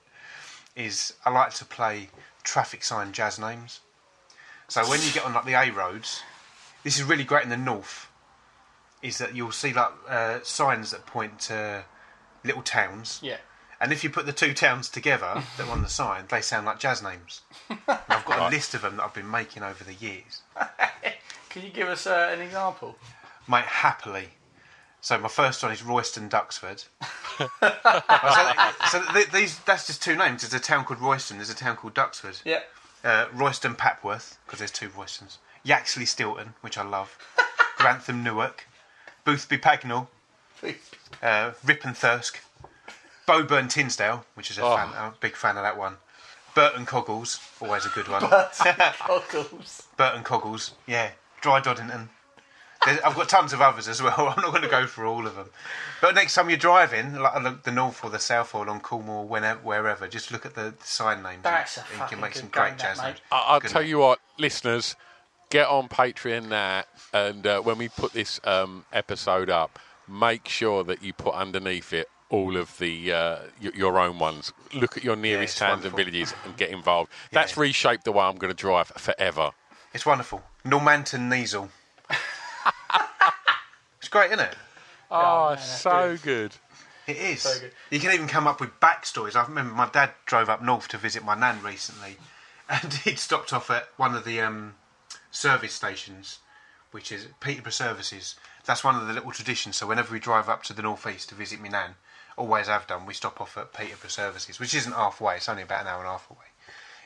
is 0.76 1.14
I 1.26 1.32
like 1.32 1.54
to 1.56 1.66
play 1.66 2.10
traffic 2.44 2.84
sign 2.84 3.12
jazz 3.12 3.40
names. 3.40 3.80
So 4.68 4.88
when 4.88 5.02
you 5.02 5.12
get 5.12 5.26
on 5.26 5.34
like 5.34 5.46
the 5.46 5.54
A 5.54 5.72
roads, 5.72 6.22
this 6.84 6.98
is 6.98 7.04
really 7.04 7.24
great 7.24 7.44
in 7.44 7.50
the 7.50 7.58
north. 7.58 8.08
Is 9.02 9.18
that 9.18 9.36
you'll 9.36 9.52
see 9.52 9.74
like 9.74 9.92
uh, 10.08 10.40
signs 10.44 10.92
that 10.92 11.08
point 11.08 11.40
to 11.42 11.86
little 12.44 12.62
towns, 12.62 13.20
Yeah. 13.24 13.38
And 13.82 13.92
if 13.92 14.04
you 14.04 14.10
put 14.10 14.26
the 14.26 14.34
two 14.34 14.54
towns 14.54 14.90
together 14.90 15.44
that 15.58 15.68
are 15.68 15.72
on 15.72 15.82
the 15.82 15.90
sign, 15.90 16.26
they 16.30 16.42
sound 16.42 16.66
like 16.66 16.80
jazz 16.80 17.02
names. 17.02 17.42
And 17.70 17.80
I've 17.88 18.26
got 18.26 18.40
a 18.40 18.50
list 18.50 18.74
of 18.74 18.82
them 18.82 18.98
that 18.98 19.04
I've 19.04 19.14
been 19.14 19.30
making 19.30 19.64
over 19.64 19.84
the 19.84 19.94
years. 19.94 20.42
Can 21.50 21.64
you 21.64 21.70
give 21.70 21.88
us 21.88 22.06
uh, 22.06 22.30
an 22.34 22.42
example? 22.42 22.96
Mate, 23.48 23.66
happily. 23.66 24.30
So 25.02 25.18
my 25.18 25.30
first 25.30 25.64
one 25.64 25.72
is 25.72 25.82
Royston 25.82 26.30
Duxford. 26.30 26.86
so 27.40 27.72
so 28.90 29.14
th- 29.14 29.32
these, 29.32 29.60
that's 29.60 29.88
just 29.88 30.04
two 30.04 30.16
names. 30.16 30.42
There's 30.42 30.54
a 30.54 30.64
town 30.64 30.84
called 30.84 31.00
Royston. 31.00 31.38
There's 31.38 31.50
a 31.50 31.56
town 31.56 31.78
called 31.78 31.94
Duxford. 31.96 32.42
Yeah. 32.44 32.60
Uh, 33.04 33.28
Royston 33.34 33.76
Papworth, 33.76 34.36
because 34.46 34.60
there's 34.60 34.72
two 34.72 34.90
Roystons. 34.90 35.38
Yaxley 35.64 36.06
Stilton, 36.06 36.54
which 36.62 36.78
I 36.78 36.84
love. 36.84 37.18
Grantham 37.78 38.24
Newark. 38.24 38.68
Boothby 39.24 39.58
Pagnell. 39.58 40.08
Uh, 41.24 41.52
Ripon 41.64 41.94
Thirsk. 41.94 42.40
Bowburn 43.30 43.68
Tinsdale, 43.68 44.26
which 44.34 44.50
is 44.50 44.58
a 44.58 44.64
Oh. 44.64 44.76
fan, 44.76 44.90
I'm 44.96 45.06
a 45.10 45.16
big 45.20 45.36
fan 45.36 45.56
of 45.58 45.64
that 45.64 45.78
one. 45.78 45.98
Burton 46.56 46.86
Coggles, 46.86 47.40
always 47.62 47.86
a 47.86 47.90
good 47.90 48.08
one. 48.08 48.22
Goggles. 49.08 49.84
Burton 49.98 50.24
Coggles, 50.24 50.74
yeah. 50.88 51.12
Dry 51.42 51.62
Doddington. 51.62 52.10
There's, 52.86 53.00
I've 53.02 53.16
got 53.16 53.30
tons 53.30 53.54
of 53.54 53.62
others 53.62 53.88
as 53.88 54.02
well. 54.02 54.16
I'm 54.36 54.42
not 54.42 54.52
going 54.52 54.62
to 54.64 54.68
go 54.70 54.86
through 54.88 55.10
all 55.10 55.28
of 55.28 55.36
them. 55.36 55.50
But 56.02 56.16
next 56.16 56.34
time 56.34 56.50
you're 56.50 56.58
driving, 56.58 57.14
like 57.16 57.64
the 57.64 57.72
north 57.72 58.04
or 58.04 58.10
the 58.10 58.20
south 58.20 58.56
or 58.56 58.66
along 58.66 58.80
Cornwall, 58.82 59.28
whenever, 59.28 59.60
wherever, 59.60 60.08
just 60.08 60.32
look 60.32 60.46
at 60.46 60.56
the 60.56 60.74
sign 60.84 61.22
names. 61.22 61.44
That's 61.44 61.78
a 61.78 61.82
and 61.82 61.90
you 61.92 61.98
fucking 61.98 62.16
can 62.18 62.22
make 62.22 62.34
good 62.34 62.40
some 62.40 62.50
great 62.50 62.70
game, 62.70 62.78
that, 62.78 62.84
jazz 62.84 62.98
mate. 62.98 63.04
names. 63.06 63.20
I- 63.32 63.44
I'll 63.48 63.60
Good 63.60 63.72
tell 63.72 63.82
name. 63.82 63.90
you 63.92 64.00
what, 64.00 64.20
listeners, 64.38 64.96
get 65.50 65.68
on 65.68 65.88
Patreon 65.88 66.48
now, 66.48 66.84
and 67.14 67.46
uh, 67.46 67.62
when 67.62 67.78
we 67.78 67.90
put 67.90 68.14
this 68.14 68.40
um, 68.44 68.86
episode 68.92 69.50
up, 69.50 69.78
make 70.08 70.48
sure 70.48 70.84
that 70.86 71.04
you 71.04 71.14
put 71.14 71.36
underneath 71.36 71.94
it 71.94 72.10
all 72.30 72.58
of 72.58 72.78
the 72.78 73.12
uh, 73.12 73.38
your 73.60 74.00
own 74.00 74.20
ones. 74.20 74.54
Look 74.74 74.98
at 74.98 75.04
your 75.04 75.16
nearest 75.16 75.54
it's 75.54 75.60
towns 75.60 75.86
and 75.86 75.96
villages 75.96 76.34
and 76.46 76.56
get 76.56 76.70
involved. 76.70 77.12
That's 77.32 77.58
reshaped 77.58 78.06
the 78.06 78.12
way 78.12 78.24
I'm 78.24 78.38
going 78.38 78.54
to 78.54 78.58
drive 78.58 78.88
forever. 78.88 79.52
It's 79.94 80.06
wonderful. 80.06 80.44
Normanton 80.64 81.30
Neasel. 81.30 81.70
it's 84.00 84.10
great, 84.10 84.32
isn't 84.32 84.40
it? 84.40 84.56
Oh, 85.10 85.56
so 85.56 86.18
good. 86.22 86.56
It 87.08 87.18
is. 87.18 87.42
So 87.42 87.60
good. 87.60 87.72
You 87.90 88.00
can 88.00 88.14
even 88.14 88.28
come 88.28 88.46
up 88.46 88.62
with 88.62 88.80
backstories. 88.80 89.36
I 89.36 89.44
remember 89.44 89.74
my 89.74 89.90
dad 89.90 90.12
drove 90.28 90.50
up 90.50 90.62
north 90.62 90.88
to 90.90 90.98
visit 90.98 91.24
my 91.24 91.34
nan 91.34 91.64
recently, 91.64 92.18
and 92.70 92.94
he'd 92.94 93.18
stopped 93.18 93.52
off 93.52 93.72
at 93.72 93.90
one 93.98 94.14
of 94.14 94.26
the 94.26 94.40
um, 94.42 94.76
service 95.32 95.74
stations, 95.74 96.40
which 96.92 97.12
is 97.12 97.28
Peterborough 97.40 97.72
Services. 97.72 98.36
That's 98.66 98.84
one 98.84 98.96
of 98.96 99.08
the 99.08 99.14
little 99.14 99.32
traditions. 99.32 99.78
So 99.78 99.88
whenever 99.88 100.14
we 100.14 100.20
drive 100.20 100.48
up 100.48 100.62
to 100.64 100.74
the 100.74 100.84
northeast 100.84 101.30
to 101.30 101.36
visit 101.36 101.60
my 101.60 101.70
nan, 101.70 101.96
always 102.40 102.68
have 102.68 102.88
done, 102.88 103.06
we 103.06 103.14
stop 103.14 103.40
off 103.42 103.58
at 103.58 103.74
Peterborough 103.74 104.10
Services, 104.10 104.60
which 104.60 104.74
isn't 104.74 104.94
halfway. 104.94 105.36
It's 105.36 105.50
only 105.50 105.64
about 105.64 105.82
an 105.82 105.88
hour 105.88 106.00
and 106.00 106.08
a 106.08 106.12
half 106.12 106.30
away. 106.32 106.48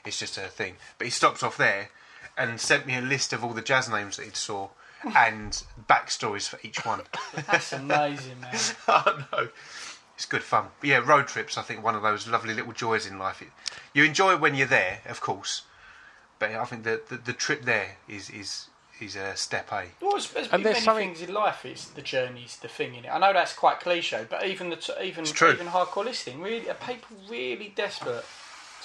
It's 0.05 0.19
just 0.19 0.37
a 0.37 0.41
thing. 0.41 0.75
But 0.97 1.05
he 1.05 1.11
stopped 1.11 1.43
off 1.43 1.57
there 1.57 1.89
and 2.37 2.59
sent 2.59 2.85
me 2.85 2.95
a 2.95 3.01
list 3.01 3.33
of 3.33 3.43
all 3.43 3.53
the 3.53 3.61
jazz 3.61 3.89
names 3.89 4.17
that 4.17 4.23
he'd 4.23 4.35
saw 4.35 4.69
and 5.03 5.63
backstories 5.89 6.47
for 6.47 6.59
each 6.63 6.85
one. 6.85 7.01
That's 7.47 7.73
amazing, 7.73 8.39
man. 8.39 8.53
oh 8.87 9.25
no. 9.31 9.49
It's 10.15 10.25
good 10.25 10.43
fun. 10.43 10.67
But 10.79 10.89
yeah, 10.89 10.97
road 10.97 11.27
trips, 11.27 11.57
I 11.57 11.63
think, 11.63 11.83
one 11.83 11.95
of 11.95 12.03
those 12.03 12.27
lovely 12.27 12.53
little 12.53 12.71
joys 12.71 13.07
in 13.07 13.17
life. 13.17 13.41
It, 13.41 13.49
you 13.93 14.03
enjoy 14.03 14.33
it 14.33 14.39
when 14.39 14.55
you're 14.55 14.67
there, 14.67 14.99
of 15.05 15.21
course, 15.21 15.63
but 16.39 16.51
I 16.51 16.65
think 16.65 16.83
the, 16.83 17.01
the, 17.09 17.17
the 17.17 17.33
trip 17.33 17.63
there 17.63 17.97
is, 18.07 18.29
is, 18.29 18.67
is 19.01 19.15
a 19.15 19.35
step 19.35 19.71
A. 19.71 19.85
Well, 20.01 20.11
there's, 20.11 20.29
there's 20.31 20.47
And 20.47 20.63
been 20.63 20.73
there's 20.73 20.75
many 20.75 20.85
something- 20.85 21.15
things 21.15 21.27
in 21.29 21.33
life. 21.33 21.65
It's 21.65 21.87
the 21.89 22.01
journey's 22.01 22.57
the 22.57 22.67
thing 22.67 22.95
in 22.95 23.05
it. 23.05 23.09
I 23.09 23.17
know 23.19 23.33
that's 23.33 23.53
quite 23.53 23.79
cliche, 23.79 24.25
but 24.29 24.45
even 24.45 24.69
the 24.69 24.75
t- 24.77 24.93
even 25.03 25.25
even 25.25 25.67
hardcore 25.67 26.05
listening, 26.05 26.41
really, 26.41 26.69
are 26.69 26.75
people 26.75 27.17
really 27.29 27.73
desperate 27.75 28.25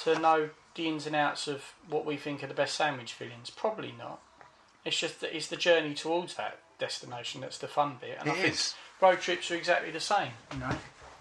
to 0.04 0.18
know 0.18 0.50
the 0.74 0.88
ins 0.88 1.06
and 1.06 1.14
outs 1.16 1.46
of 1.48 1.62
what 1.88 2.04
we 2.06 2.16
think 2.16 2.42
are 2.42 2.46
the 2.46 2.54
best 2.54 2.74
sandwich 2.76 3.12
fillings? 3.12 3.50
Probably 3.50 3.92
not. 3.98 4.20
It's 4.84 4.98
just 4.98 5.20
that 5.20 5.36
it's 5.36 5.48
the 5.48 5.56
journey 5.56 5.94
towards 5.94 6.34
that 6.36 6.58
destination 6.78 7.40
that's 7.40 7.58
the 7.58 7.68
fun 7.68 7.96
bit. 8.00 8.16
And 8.20 8.30
I 8.30 8.32
It 8.32 8.36
think 8.40 8.54
is. 8.54 8.74
road 9.00 9.20
trips 9.20 9.50
are 9.50 9.56
exactly 9.56 9.90
the 9.90 10.00
same. 10.00 10.30
You 10.52 10.60
know. 10.60 10.70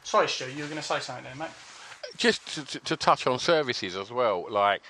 Sorry, 0.03 0.27
Stu, 0.29 0.45
you 0.51 0.61
were 0.63 0.69
going 0.69 0.81
to 0.81 0.87
say 0.87 0.99
something 0.99 1.25
there, 1.25 1.35
mate. 1.35 1.49
just 2.15 2.47
to, 2.55 2.63
to, 2.65 2.79
to 2.79 2.95
touch 2.95 3.27
on 3.27 3.39
services 3.39 3.95
as 3.97 4.09
well, 4.11 4.45
like 4.49 4.81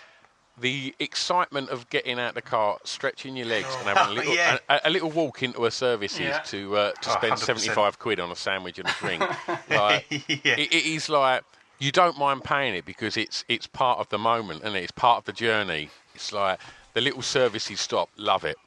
the 0.60 0.96
excitement 1.00 1.70
of 1.70 1.90
getting 1.90 2.20
out 2.20 2.34
the 2.34 2.42
car, 2.42 2.78
stretching 2.84 3.36
your 3.36 3.46
legs, 3.48 3.68
and 3.80 3.88
having 3.88 4.12
a 4.12 4.12
little, 4.20 4.34
Yeah. 4.34 4.58
a, 4.70 4.82
a 4.86 4.90
little 4.90 5.12
walk 5.12 5.44
into 5.44 5.66
a 5.66 5.72
services 5.72 6.20
Yeah. 6.20 6.40
to 6.40 6.78
uh, 6.78 6.92
to 6.94 7.10
Oh, 7.10 7.14
spend 7.14 7.34
100%. 7.36 7.40
seventy 7.40 7.70
five 7.70 8.00
quid 8.00 8.20
on 8.20 8.32
a 8.32 8.36
sandwich 8.36 8.80
and 8.80 8.88
a 8.90 8.94
drink. 9.00 9.22
like, 9.70 10.06
Yeah. 10.10 10.56
it, 10.56 10.74
it 10.74 10.86
is 10.86 11.10
like 11.10 11.44
you 11.80 11.92
don't 11.92 12.18
mind 12.18 12.44
paying 12.44 12.74
it 12.74 12.86
because 12.86 13.18
it's 13.18 13.46
it's 13.48 13.68
part 13.68 14.00
of 14.00 14.10
the 14.10 14.18
moment 14.18 14.64
and 14.64 14.76
it's 14.76 14.92
part 14.92 15.20
of 15.20 15.26
the 15.26 15.34
journey. 15.34 15.90
It's 16.16 16.34
like 16.34 16.60
the 16.94 17.02
little 17.02 17.22
services 17.22 17.80
stop, 17.80 18.10
love 18.18 18.44
it. 18.44 18.58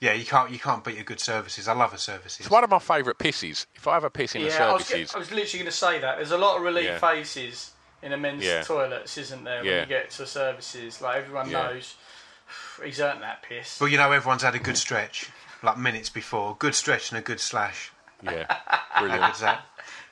Yeah, 0.00 0.12
you 0.14 0.26
can't 0.26 0.50
you 0.50 0.58
can't 0.58 0.82
beat 0.84 0.98
a 0.98 1.04
good 1.04 1.20
services. 1.20 1.68
I 1.68 1.74
love 1.74 1.94
a 1.94 1.98
services. 1.98 2.40
It's 2.40 2.50
one 2.50 2.64
of 2.64 2.70
my 2.70 2.80
favourite 2.80 3.18
pisses. 3.18 3.66
If 3.76 3.86
I 3.86 3.94
have 3.94 4.04
a 4.04 4.10
piss 4.10 4.34
in 4.34 4.42
a 4.42 4.46
Yeah, 4.46 4.68
I 4.68 4.72
was, 4.72 4.84
services, 4.84 5.14
I 5.14 5.18
was 5.20 5.30
literally 5.30 5.60
going 5.60 5.70
to 5.70 5.76
say 5.76 6.00
that. 6.00 6.16
There's 6.16 6.32
a 6.32 6.38
lot 6.38 6.56
of 6.56 6.62
relief 6.62 6.84
Yeah. 6.84 6.98
faces 6.98 7.70
in 8.02 8.12
a 8.12 8.16
men's 8.16 8.44
Yeah. 8.44 8.62
toilets, 8.62 9.16
isn't 9.18 9.44
there? 9.44 9.58
When 9.58 9.66
Yeah. 9.66 9.80
you 9.80 9.86
get 9.86 10.10
to 10.12 10.26
services, 10.26 11.00
like 11.00 11.16
everyone 11.18 11.48
Yeah. 11.50 11.62
knows 11.68 11.94
he's 12.84 13.00
earned 13.00 13.22
that 13.22 13.42
piss. 13.42 13.80
Well, 13.80 13.88
you 13.88 13.96
know, 13.98 14.12
everyone's 14.12 14.42
had 14.42 14.54
a 14.54 14.58
good 14.58 14.76
stretch, 14.76 15.28
like 15.62 15.76
minutes 15.76 16.08
before. 16.08 16.56
Good 16.58 16.74
stretch 16.74 17.10
and 17.10 17.18
a 17.18 17.22
good 17.22 17.40
slash. 17.40 17.90
yeah, 18.22 18.44
How 18.68 19.00
brilliant. 19.00 19.26
good's 19.26 19.40
that? 19.40 19.62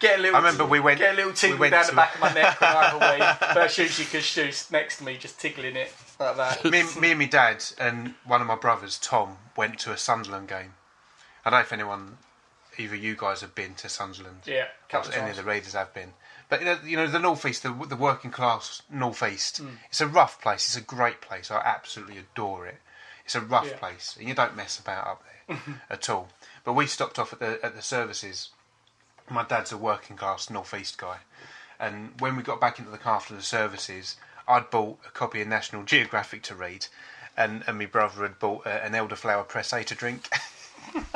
Get 0.00 0.18
a 0.18 0.22
little. 0.22 0.36
I 0.36 0.38
remember 0.38 0.64
we 0.64 0.80
went- 0.80 0.98
Get 0.98 1.12
a 1.12 1.16
little 1.16 1.30
we 1.32 1.36
tingle 1.36 1.58
went 1.58 1.72
down 1.72 1.86
the 1.86 1.92
back 1.92 2.14
of 2.14 2.20
my 2.22 2.32
neck 2.32 2.58
when 2.60 2.70
I 2.74 2.84
have 2.88 2.94
a 2.94 2.98
wee. 2.98 3.18
But 3.40 3.54
that's 3.54 3.76
usually 3.78 4.06
because 4.06 4.24
Stu's 4.24 4.70
next 4.70 4.96
to 4.98 5.04
me, 5.04 5.16
just 5.18 5.38
tickling 5.38 5.76
it 5.76 5.92
like 6.18 6.36
that. 6.36 6.64
me, 6.70 6.80
and- 6.80 6.96
me 6.96 7.10
and 7.10 7.18
my 7.20 7.26
dad 7.26 7.62
and 7.78 8.14
one 8.24 8.40
of 8.40 8.46
my 8.46 8.54
brothers, 8.56 8.98
Tom, 8.98 9.36
went 9.56 9.78
to 9.80 9.92
a 9.92 9.98
Sunderland 9.98 10.48
game. 10.48 10.74
I 11.44 11.50
don't 11.50 11.58
know 11.58 11.62
if 11.62 11.72
anyone, 11.72 12.18
either 12.78 12.96
you 12.96 13.14
guys 13.14 13.42
have 13.42 13.54
been 13.54 13.74
to 13.76 13.88
Sunderland. 13.90 14.40
Yeah, 14.46 14.62
Or 14.64 14.68
couple 14.88 15.10
of 15.10 15.16
any 15.16 15.30
of 15.30 15.36
the 15.36 15.44
readers 15.44 15.74
have 15.74 15.92
been. 15.92 16.14
But 16.50 16.84
you 16.84 16.96
know, 16.96 17.06
the 17.06 17.18
northeast, 17.18 17.62
the, 17.62 17.72
the 17.88 17.96
working 17.96 18.30
class 18.30 18.82
northeast. 18.90 19.58
Hmm. 19.58 19.68
It's 19.88 20.00
a 20.02 20.06
rough 20.08 20.42
place. 20.42 20.66
It's 20.66 20.76
a 20.76 20.80
great 20.96 21.20
place. 21.22 21.50
I 21.50 21.56
absolutely 21.64 22.18
adore 22.18 22.66
it. 22.66 22.80
It's 23.24 23.34
a 23.36 23.40
rough 23.40 23.68
Yeah. 23.70 23.78
place, 23.78 24.16
and 24.18 24.28
you 24.28 24.34
don't 24.34 24.56
mess 24.56 24.78
about 24.78 25.06
up 25.06 25.22
there 25.48 25.58
at 25.90 26.10
all. 26.10 26.28
But 26.64 26.72
we 26.74 26.86
stopped 26.86 27.18
off 27.18 27.32
at 27.32 27.38
the 27.38 27.64
at 27.64 27.74
the 27.76 27.82
services. 27.82 28.50
My 29.30 29.44
dad's 29.44 29.70
a 29.72 29.78
working 29.78 30.16
class 30.16 30.50
northeast 30.50 30.98
guy, 30.98 31.18
and 31.78 32.20
when 32.20 32.36
we 32.36 32.42
got 32.42 32.60
back 32.60 32.78
into 32.80 32.90
the 32.90 32.98
car 32.98 33.14
after 33.16 33.34
the 33.36 33.42
services, 33.42 34.16
I'd 34.48 34.70
bought 34.70 34.98
a 35.06 35.10
copy 35.10 35.40
of 35.40 35.46
National 35.48 35.84
Geographic 35.84 36.42
to 36.44 36.54
read. 36.56 36.86
and 37.36 37.62
and 37.68 37.78
my 37.78 37.86
brother 37.86 38.22
had 38.22 38.40
bought 38.40 38.66
uh, 38.66 38.70
an 38.70 38.92
elderflower 38.92 39.46
presse 39.46 39.84
to 39.86 39.94
drink. 39.94 40.28
and, 40.94 41.06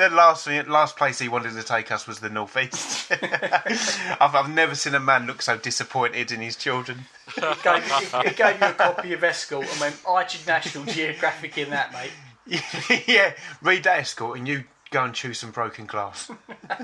the 0.00 0.10
last 0.12 0.46
last 0.68 0.96
place 0.96 1.18
he 1.18 1.28
wanted 1.28 1.54
to 1.54 1.62
take 1.62 1.90
us 1.90 2.06
was 2.06 2.20
the 2.20 2.30
northeast. 2.30 3.12
I've, 4.20 4.34
I've 4.34 4.50
never 4.50 4.74
seen 4.74 4.94
a 4.94 5.00
man 5.00 5.26
look 5.26 5.42
so 5.42 5.56
disappointed 5.56 6.32
in 6.32 6.40
his 6.40 6.56
children. 6.56 7.00
He 7.34 7.40
gave, 7.40 7.84
he, 7.84 8.28
he 8.28 8.34
gave 8.34 8.60
you 8.60 8.66
a 8.66 8.72
copy 8.72 9.12
of 9.12 9.24
Escort 9.24 9.70
and 9.70 9.80
went, 9.80 9.96
I 10.08 10.24
did 10.24 10.46
National 10.46 10.84
Geographic 10.84 11.58
in 11.58 11.70
that, 11.70 11.92
mate. 11.92 12.12
yeah, 13.06 13.34
read 13.62 13.84
that 13.84 14.00
escort 14.00 14.38
and 14.38 14.48
you 14.48 14.64
go 14.90 15.04
and 15.04 15.14
choose 15.14 15.38
some 15.38 15.52
broken 15.52 15.86
glass. 15.86 16.30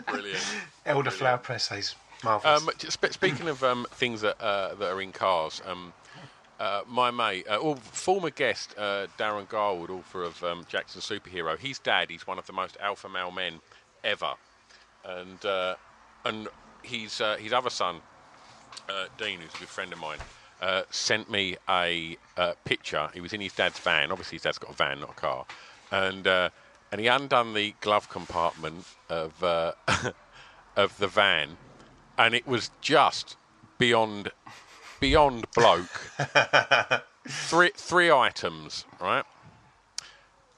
Brilliant. 0.09 0.45
Elderflower 0.87 1.43
presses. 1.43 1.97
Marvellous. 2.25 2.63
Um, 2.63 2.71
speaking 3.11 3.49
of 3.49 3.63
um, 3.63 3.87
things 3.91 4.23
that 4.23 4.41
uh, 4.41 4.75
that 4.75 4.93
are 4.93 5.01
in 5.01 5.13
cars, 5.13 5.61
um, 5.67 5.93
uh, 6.59 6.83
my 6.89 7.11
mate, 7.11 7.47
uh, 7.49 7.57
or 7.57 7.77
former 7.77 8.31
guest 8.31 8.75
uh, 8.79 9.07
Darren 9.19 9.49
Garwood, 9.49 9.91
author 9.91 10.23
of 10.23 10.43
um, 10.43 10.65
Jackson 10.69 11.01
Superhero, 11.01 11.59
his 11.59 11.79
dad, 11.79 12.11
he's 12.11 12.27
one 12.27 12.39
of 12.39 12.47
the 12.47 12.53
most 12.53 12.77
alpha 12.81 13.09
male 13.09 13.31
men 13.31 13.61
ever, 14.05 14.35
and 15.05 15.45
uh, 15.45 15.75
and 16.25 16.49
his 16.83 17.21
uh, 17.21 17.37
his 17.37 17.53
other 17.53 17.71
son, 17.71 17.97
uh, 18.89 19.07
Dean, 19.19 19.41
who's 19.41 19.55
a 19.55 19.59
good 19.59 19.69
friend 19.69 19.93
of 19.93 19.99
mine, 19.99 20.19
sent 20.91 21.31
me 21.31 21.57
a 21.69 22.17
picture. 22.65 23.11
He 23.13 23.21
was 23.21 23.33
in 23.33 23.41
his 23.41 23.53
dad's 23.53 23.79
van. 23.79 24.11
Obviously, 24.11 24.37
his 24.37 24.43
dad's 24.43 24.59
got 24.59 24.71
a 24.71 24.75
van, 24.75 25.01
not 25.01 25.11
a 25.11 25.15
car, 25.15 25.45
and 25.91 26.27
and 26.27 27.01
he 27.01 27.07
undone 27.07 27.53
the 27.53 27.75
glove 27.81 28.09
compartment 28.09 28.87
of 29.11 29.43
of 30.77 30.97
the 30.99 31.09
van, 31.09 31.59
and 32.17 32.35
it 32.35 32.47
was 32.47 32.71
just 32.81 33.37
beyond 33.79 34.33
beyond 35.01 35.47
bloke. 35.55 36.11
three 37.29 37.71
three 37.75 38.11
items, 38.11 38.85
right? 39.01 39.25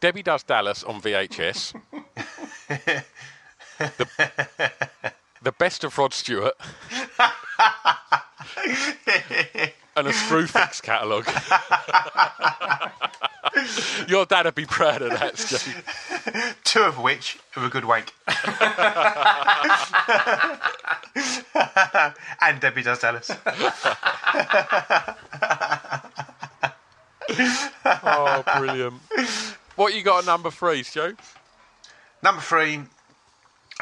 Debbie 0.01 0.23
does 0.23 0.43
Dallas 0.45 0.85
on 0.85 1.01
VHS. 1.01 1.75
the, 3.79 4.73
the 5.43 5.53
best 5.53 5.85
of 5.85 5.99
Rod 5.99 6.15
Stewart. 6.15 6.55
and 9.97 10.07
a 10.07 10.13
Screwfix 10.13 10.83
catalogue. 10.83 11.27
Your 14.09 14.27
dad 14.27 14.45
would 14.45 14.55
be 14.55 14.67
proud 14.67 15.03
of 15.03 15.11
that, 15.19 15.39
Steve. 15.39 15.85
Two 16.65 16.83
of 16.83 16.99
which 16.99 17.39
are 17.57 17.65
a 17.65 17.69
good 17.69 17.85
wank. 17.85 18.13
and 22.41 22.61
Debbie 22.61 22.83
does 22.83 23.01
Dallas. 23.01 23.31
Oh, 27.85 28.43
brilliant. 28.57 28.95
What 29.77 29.95
you 29.95 30.03
got 30.03 30.21
at 30.21 30.27
number 30.27 30.51
three, 30.51 30.83
Joe? 30.83 31.13
Number 32.23 32.41
three, 32.41 32.75
I'm 32.75 32.89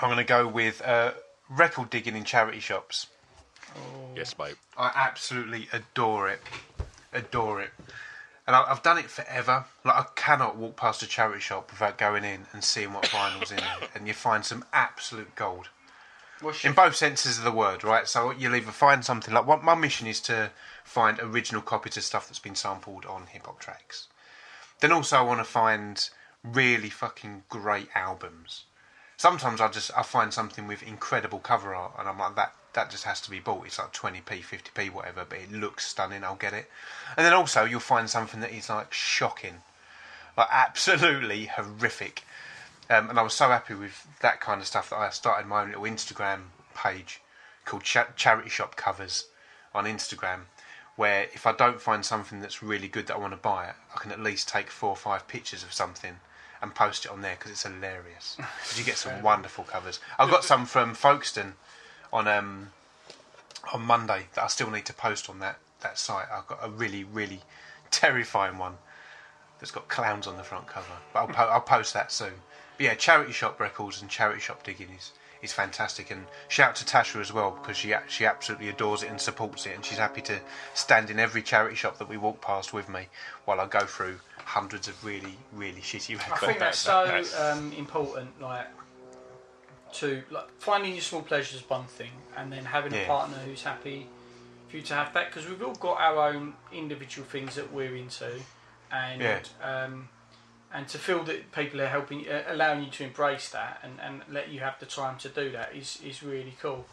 going 0.00 0.16
to 0.18 0.24
go 0.24 0.46
with 0.46 0.82
uh, 0.82 1.12
record 1.48 1.90
digging 1.90 2.16
in 2.16 2.24
charity 2.24 2.60
shops. 2.60 3.06
Yes, 4.16 4.38
mate. 4.38 4.56
I 4.76 4.90
absolutely 4.94 5.68
adore 5.72 6.28
it. 6.28 6.40
Adore 7.12 7.60
it. 7.60 7.70
And 8.46 8.54
I- 8.54 8.70
I've 8.70 8.82
done 8.82 8.98
it 8.98 9.10
forever. 9.10 9.64
Like 9.84 9.96
I 9.96 10.06
cannot 10.14 10.56
walk 10.56 10.76
past 10.76 11.02
a 11.02 11.06
charity 11.06 11.40
shop 11.40 11.70
without 11.70 11.98
going 11.98 12.24
in 12.24 12.46
and 12.52 12.62
seeing 12.64 12.92
what 12.92 13.04
vinyl's 13.06 13.50
in 13.50 13.58
it, 13.58 13.90
and 13.94 14.06
you 14.06 14.14
find 14.14 14.44
some 14.46 14.64
absolute 14.72 15.34
gold. 15.34 15.68
In 16.68 16.74
both 16.74 16.94
senses 16.96 17.38
of 17.38 17.44
the 17.44 17.50
word, 17.50 17.82
right? 17.82 18.06
So 18.06 18.30
you'll 18.30 18.54
either 18.54 18.70
find 18.70 19.04
something 19.04 19.32
like 19.32 19.46
what 19.46 19.64
my 19.64 19.74
mission 19.74 20.06
is 20.06 20.20
to 20.22 20.50
find 20.84 21.18
original 21.18 21.62
copies 21.62 21.96
of 21.96 22.04
stuff 22.04 22.28
that's 22.28 22.38
been 22.38 22.54
sampled 22.54 23.06
on 23.06 23.26
hip 23.26 23.46
hop 23.46 23.58
tracks. 23.58 24.06
Then 24.80 24.92
also 24.92 25.16
I 25.16 25.22
want 25.22 25.40
to 25.40 25.44
find 25.44 26.08
really 26.44 26.90
fucking 26.90 27.44
great 27.48 27.88
albums. 27.94 28.64
Sometimes 29.16 29.60
I 29.62 29.68
just 29.68 29.90
I 29.96 30.02
find 30.02 30.32
something 30.32 30.66
with 30.66 30.82
incredible 30.82 31.38
cover 31.38 31.74
art, 31.74 31.92
and 31.98 32.06
I'm 32.08 32.18
like 32.18 32.36
that. 32.36 32.54
That 32.76 32.90
just 32.90 33.04
has 33.04 33.22
to 33.22 33.30
be 33.30 33.40
bought. 33.40 33.64
It's 33.64 33.78
like 33.78 33.94
20p, 33.94 34.42
50p, 34.44 34.92
whatever, 34.92 35.24
but 35.26 35.38
it 35.38 35.50
looks 35.50 35.88
stunning. 35.88 36.22
I'll 36.22 36.36
get 36.36 36.52
it. 36.52 36.70
And 37.16 37.24
then 37.24 37.32
also 37.32 37.64
you'll 37.64 37.80
find 37.80 38.08
something 38.10 38.40
that 38.40 38.52
is 38.52 38.68
like 38.68 38.92
shocking, 38.92 39.62
like 40.36 40.48
absolutely 40.52 41.46
horrific. 41.46 42.22
Um, 42.90 43.08
and 43.08 43.18
I 43.18 43.22
was 43.22 43.32
so 43.32 43.48
happy 43.48 43.72
with 43.72 44.06
that 44.20 44.42
kind 44.42 44.60
of 44.60 44.66
stuff 44.66 44.90
that 44.90 44.96
I 44.96 45.08
started 45.08 45.48
my 45.48 45.62
own 45.62 45.68
little 45.68 45.84
Instagram 45.84 46.40
page 46.74 47.22
called 47.64 47.82
Cha- 47.82 48.12
Charity 48.14 48.50
Shop 48.50 48.76
Covers 48.76 49.24
on 49.74 49.86
Instagram, 49.86 50.40
where 50.96 51.22
if 51.32 51.46
I 51.46 51.52
don't 51.52 51.80
find 51.80 52.04
something 52.04 52.40
that's 52.40 52.62
really 52.62 52.88
good 52.88 53.06
that 53.06 53.16
I 53.16 53.18
want 53.18 53.32
to 53.32 53.38
buy, 53.38 53.72
I 53.94 53.98
can 53.98 54.12
at 54.12 54.20
least 54.20 54.50
take 54.50 54.68
four 54.68 54.90
or 54.90 54.96
five 54.96 55.26
pictures 55.28 55.62
of 55.62 55.72
something 55.72 56.18
and 56.60 56.74
post 56.74 57.06
it 57.06 57.10
on 57.10 57.22
there 57.22 57.36
because 57.36 57.50
it's 57.50 57.62
hilarious. 57.62 58.36
you 58.76 58.84
get 58.84 58.98
some 58.98 59.22
wonderful 59.22 59.64
covers. 59.64 59.98
I've 60.18 60.30
got 60.30 60.44
some 60.44 60.66
from 60.66 60.92
Folkestone 60.94 61.54
on 62.12 62.28
um, 62.28 62.68
on 63.72 63.82
Monday 63.82 64.26
that 64.34 64.44
I 64.44 64.46
still 64.48 64.70
need 64.70 64.86
to 64.86 64.94
post 64.94 65.28
on 65.28 65.40
that, 65.40 65.58
that 65.80 65.98
site. 65.98 66.26
I've 66.32 66.46
got 66.46 66.60
a 66.62 66.70
really, 66.70 67.04
really 67.04 67.40
terrifying 67.90 68.58
one 68.58 68.74
that's 69.58 69.70
got 69.70 69.88
clowns 69.88 70.26
on 70.26 70.36
the 70.36 70.42
front 70.42 70.66
cover. 70.66 70.86
But 71.12 71.20
I'll, 71.20 71.28
po- 71.28 71.50
I'll 71.50 71.60
post 71.60 71.94
that 71.94 72.12
soon. 72.12 72.34
But 72.76 72.84
yeah, 72.84 72.94
charity 72.94 73.32
shop 73.32 73.58
records 73.58 74.02
and 74.02 74.10
charity 74.10 74.40
shop 74.40 74.62
digging 74.62 74.90
is, 74.90 75.12
is 75.42 75.52
fantastic. 75.52 76.10
And 76.10 76.26
shout 76.48 76.70
out 76.70 76.76
to 76.76 76.84
Tasha 76.84 77.20
as 77.20 77.32
well 77.32 77.58
because 77.60 77.76
she 77.76 77.94
she 78.08 78.26
absolutely 78.26 78.68
adores 78.68 79.02
it 79.02 79.10
and 79.10 79.20
supports 79.20 79.66
it, 79.66 79.74
and 79.74 79.84
she's 79.84 79.98
happy 79.98 80.20
to 80.22 80.38
stand 80.74 81.10
in 81.10 81.18
every 81.18 81.42
charity 81.42 81.76
shop 81.76 81.98
that 81.98 82.08
we 82.08 82.16
walk 82.16 82.40
past 82.40 82.72
with 82.72 82.88
me 82.88 83.08
while 83.46 83.60
I 83.60 83.66
go 83.66 83.80
through 83.80 84.20
hundreds 84.44 84.88
of 84.88 85.02
really 85.04 85.38
really 85.52 85.80
shitty 85.80 86.18
records. 86.18 86.42
I 86.42 86.46
think 86.46 86.58
that's 86.58 86.78
so 86.78 87.24
um, 87.40 87.72
important. 87.72 88.40
Like 88.40 88.66
to 89.94 90.22
like 90.30 90.48
finding 90.58 90.92
your 90.92 91.02
small 91.02 91.22
pleasures 91.22 91.60
is 91.62 91.70
one 91.70 91.84
thing, 91.86 92.10
and 92.36 92.52
then 92.52 92.64
having 92.64 92.92
a 92.92 92.96
Yeah. 92.96 93.06
partner 93.06 93.38
who's 93.38 93.62
happy 93.62 94.08
for 94.68 94.76
you 94.76 94.82
to 94.82 94.94
have 94.94 95.12
that 95.14 95.28
because 95.30 95.48
we've 95.48 95.62
all 95.62 95.74
got 95.74 96.00
our 96.00 96.28
own 96.28 96.54
individual 96.72 97.26
things 97.26 97.54
that 97.54 97.72
we're 97.72 97.94
into, 97.96 98.40
and 98.90 99.22
Yeah. 99.22 99.40
um, 99.62 100.08
and 100.74 100.88
to 100.88 100.98
feel 100.98 101.22
that 101.24 101.52
people 101.52 101.80
are 101.80 101.86
helping, 101.86 102.28
uh, 102.28 102.42
allowing 102.48 102.84
you 102.84 102.90
to 102.90 103.04
embrace 103.04 103.48
that 103.50 103.78
and, 103.82 103.98
and 104.00 104.22
let 104.30 104.48
you 104.48 104.60
have 104.60 104.78
the 104.80 104.86
time 104.86 105.16
to 105.18 105.28
do 105.28 105.50
that 105.50 105.74
is 105.74 105.98
is 106.04 106.22
really 106.22 106.56
cool. 106.60 106.84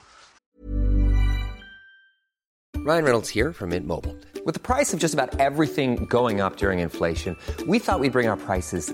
Ryan 2.78 3.06
Reynolds 3.06 3.30
here 3.30 3.54
from 3.54 3.70
Mint 3.70 3.88
Mobile. 3.88 4.16
With 4.46 4.56
the 4.56 4.60
price 4.60 4.94
of 4.94 5.00
just 5.00 5.14
about 5.14 5.40
everything 5.40 6.06
going 6.06 6.42
up 6.42 6.58
during 6.58 6.80
inflation, 6.80 7.38
we 7.66 7.80
thought 7.80 8.02
we'd 8.02 8.12
bring 8.12 8.28
our 8.28 8.36
prices 8.36 8.94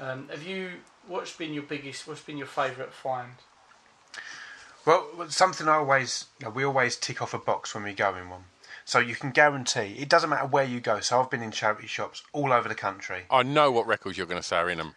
Um, 0.00 0.28
have 0.30 0.42
you? 0.42 0.72
What's 1.06 1.36
been 1.36 1.52
your 1.52 1.62
biggest? 1.62 2.08
What's 2.08 2.22
been 2.22 2.38
your 2.38 2.46
favourite 2.46 2.92
find? 2.92 3.32
Well, 4.86 5.26
something 5.28 5.68
I 5.68 5.74
always, 5.74 6.26
you 6.40 6.46
know, 6.46 6.50
we 6.50 6.64
always 6.64 6.96
tick 6.96 7.20
off 7.20 7.34
a 7.34 7.38
box 7.38 7.74
when 7.74 7.84
we 7.84 7.92
go 7.92 8.14
in 8.16 8.30
one. 8.30 8.44
So 8.86 8.98
you 8.98 9.14
can 9.14 9.30
guarantee 9.30 9.96
it 9.98 10.08
doesn't 10.08 10.30
matter 10.30 10.46
where 10.46 10.64
you 10.64 10.80
go. 10.80 11.00
So 11.00 11.20
I've 11.20 11.30
been 11.30 11.42
in 11.42 11.50
charity 11.50 11.86
shops 11.86 12.22
all 12.32 12.52
over 12.52 12.68
the 12.68 12.74
country. 12.74 13.24
I 13.30 13.42
know 13.42 13.70
what 13.70 13.86
records 13.86 14.16
you're 14.16 14.26
going 14.26 14.40
to 14.40 14.46
say 14.46 14.56
are 14.56 14.70
in 14.70 14.78
them. 14.78 14.94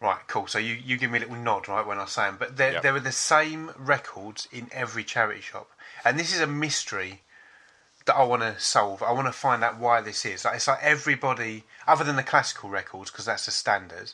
Right, 0.00 0.20
cool. 0.28 0.46
So 0.46 0.58
you, 0.58 0.74
you 0.74 0.96
give 0.96 1.10
me 1.10 1.18
a 1.18 1.20
little 1.22 1.36
nod, 1.36 1.68
right, 1.68 1.86
when 1.86 1.98
I 1.98 2.04
say 2.04 2.26
them. 2.26 2.36
But 2.38 2.56
there 2.56 2.74
Yep. 2.74 2.82
there 2.82 2.94
are 2.94 3.00
the 3.00 3.12
same 3.12 3.72
records 3.76 4.46
in 4.52 4.68
every 4.70 5.04
charity 5.04 5.40
shop, 5.40 5.70
and 6.04 6.18
this 6.18 6.34
is 6.34 6.40
a 6.40 6.46
mystery 6.46 7.22
that 8.04 8.14
I 8.14 8.22
want 8.22 8.42
to 8.42 8.58
solve. 8.60 9.02
I 9.02 9.12
want 9.12 9.26
to 9.26 9.32
find 9.32 9.64
out 9.64 9.78
why 9.78 10.00
this 10.00 10.24
is. 10.24 10.44
Like, 10.44 10.56
it's 10.56 10.68
like 10.68 10.82
everybody, 10.82 11.64
other 11.86 12.04
than 12.04 12.16
the 12.16 12.22
classical 12.22 12.70
records, 12.70 13.10
because 13.10 13.24
that's 13.24 13.46
the 13.46 13.50
standard. 13.52 14.12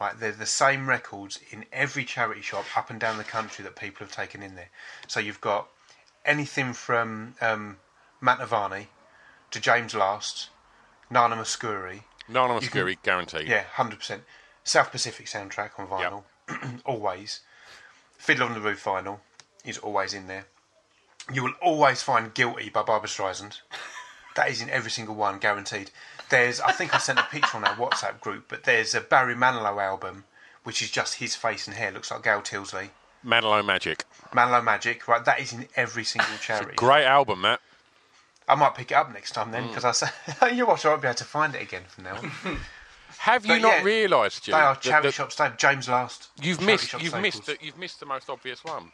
Right, 0.00 0.18
they're 0.18 0.32
the 0.32 0.46
same 0.46 0.88
records 0.88 1.38
in 1.50 1.66
every 1.72 2.04
charity 2.04 2.40
shop 2.42 2.64
up 2.76 2.90
and 2.90 2.98
down 2.98 3.16
the 3.16 3.24
country 3.24 3.62
that 3.62 3.76
people 3.76 4.04
have 4.04 4.14
taken 4.14 4.42
in 4.42 4.56
there. 4.56 4.70
So 5.06 5.20
you've 5.20 5.40
got 5.40 5.68
anything 6.24 6.72
from 6.72 7.34
um, 7.40 7.76
Mantovani 8.20 8.86
to 9.52 9.60
James 9.60 9.94
Last, 9.94 10.48
Nana 11.10 11.36
Mouskouri. 11.36 12.02
Nana 12.28 12.54
Mouskouri, 12.54 12.96
guaranteed. 13.02 13.46
Yeah, 13.46 13.62
hundred 13.62 14.00
percent. 14.00 14.24
South 14.64 14.90
Pacific 14.90 15.26
soundtrack 15.26 15.78
on 15.78 15.86
vinyl, 15.86 16.24
always. 16.84 17.40
Fiddler 18.18 18.46
on 18.46 18.54
the 18.54 18.60
Roof 18.60 18.82
vinyl 18.82 19.20
is 19.64 19.78
always 19.78 20.12
in 20.12 20.26
there. 20.26 20.46
You 21.32 21.44
will 21.44 21.54
always 21.62 22.02
find 22.02 22.34
Guilty 22.34 22.68
by 22.68 22.82
Barbra 22.82 23.08
Streisand. 23.08 23.60
That 24.34 24.50
is 24.50 24.60
in 24.60 24.68
every 24.68 24.90
single 24.90 25.14
one, 25.14 25.38
guaranteed. 25.38 25.92
There's, 26.30 26.60
I 26.60 26.72
think 26.72 26.94
I 26.94 26.98
sent 26.98 27.18
a 27.18 27.22
picture 27.24 27.56
on 27.56 27.64
our 27.64 27.74
WhatsApp 27.76 28.20
group, 28.20 28.46
but 28.48 28.64
there's 28.64 28.94
a 28.94 29.00
Barry 29.00 29.34
Manilow 29.34 29.82
album, 29.82 30.24
which 30.64 30.82
is 30.82 30.90
just 30.90 31.14
his 31.16 31.34
face 31.34 31.66
and 31.66 31.76
hair, 31.76 31.90
looks 31.92 32.10
like 32.10 32.22
Gail 32.22 32.40
Tilsley. 32.40 32.90
Manilow 33.24 33.64
Magic. 33.64 34.04
Manilow 34.32 34.62
Magic, 34.64 35.06
right? 35.08 35.24
That 35.24 35.40
is 35.40 35.52
in 35.52 35.66
every 35.76 36.04
single 36.04 36.36
charity. 36.40 36.74
Great 36.76 37.04
album, 37.04 37.42
Matt. 37.42 37.60
I 38.48 38.54
might 38.54 38.74
pick 38.74 38.90
it 38.90 38.94
up 38.94 39.12
next 39.12 39.32
time 39.32 39.48
Mm. 39.48 39.52
then, 39.52 39.68
because 39.68 39.84
I 39.84 39.92
say, 39.92 40.08
you 40.54 40.66
watch, 40.66 40.84
I 40.84 40.90
won't 40.90 41.02
be 41.02 41.08
able 41.08 41.14
to 41.16 41.24
find 41.24 41.54
it 41.54 41.62
again 41.62 41.82
from 41.88 42.04
now. 42.04 42.16
on. 42.16 42.30
Have 43.18 43.46
you 43.46 43.54
But 43.54 43.62
not 43.62 43.78
yeah, 43.78 43.82
realised, 43.84 44.36
Stu, 44.36 44.52
They 44.52 44.58
are 44.58 44.74
that- 44.74 44.82
charity 44.82 45.08
that 45.08 45.14
shop 45.14 45.32
staples. 45.32 45.58
James 45.58 45.88
Last. 45.88 46.28
You've 46.42 46.60
missed. 46.60 46.92
You've 46.92 47.02
staples. 47.02 47.22
missed. 47.22 47.46
The, 47.46 47.56
you've 47.62 47.78
missed 47.78 48.00
the 48.00 48.06
most 48.06 48.28
obvious 48.28 48.62
one. 48.64 48.90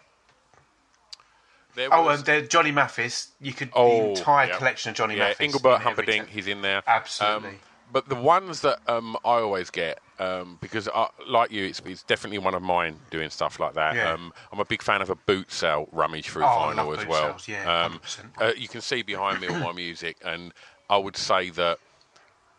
There 1.75 1.93
Oh, 1.93 2.05
was- 2.05 2.27
and 2.29 2.51
Johnny 2.51 2.71
Mathis. 2.73 3.29
You 3.41 3.53
could 3.53 3.71
Oh, 3.75 3.89
the 4.15 4.19
entire 4.19 4.49
yeah. 4.49 4.59
collection 4.59 4.91
of 4.91 4.97
Johnny 4.97 5.17
yeah, 5.17 5.29
Mathis. 5.29 5.41
Engelbert 5.41 5.77
in 5.77 5.81
Humperdinck, 5.83 6.29
he's 6.29 6.47
in 6.47 6.63
there. 6.63 6.83
Absolutely. 6.87 7.51
Um, 7.51 7.59
but 7.93 8.09
the 8.09 8.15
ones 8.15 8.61
that 8.61 8.79
um, 8.89 9.17
I 9.25 9.35
always 9.41 9.69
get, 9.71 9.99
um, 10.21 10.59
because 10.61 10.89
I, 10.89 11.09
like 11.27 11.51
you, 11.51 11.65
it's, 11.65 11.81
it's 11.85 12.05
definitely 12.05 12.39
one 12.39 12.55
of 12.55 12.63
mine 12.63 12.97
doing 13.11 13.31
stuff 13.31 13.59
like 13.59 13.75
that. 13.75 13.97
Yeah. 13.97 14.13
Um, 14.13 14.33
I'm 14.53 14.61
a 14.61 14.65
big 14.65 14.81
fan 14.83 15.03
of 15.03 15.11
a 15.11 15.17
boot 15.17 15.51
sale 15.51 15.89
rummage 15.91 16.29
through 16.29 16.45
Oh, 16.45 16.47
vinyl 16.73 16.97
as 16.97 17.05
well. 17.07 17.39
sales, 17.39 17.49
yeah, 17.49 17.85
um, 17.87 18.01
100%. 18.05 18.41
uh, 18.41 18.53
you 18.57 18.69
can 18.69 18.81
see 18.81 19.03
behind 19.03 19.41
me 19.41 19.49
all 19.49 19.59
my 19.59 19.73
music, 19.87 20.17
and 20.25 20.53
I 20.89 20.99
would 20.99 21.17
say 21.17 21.51
that, 21.51 21.79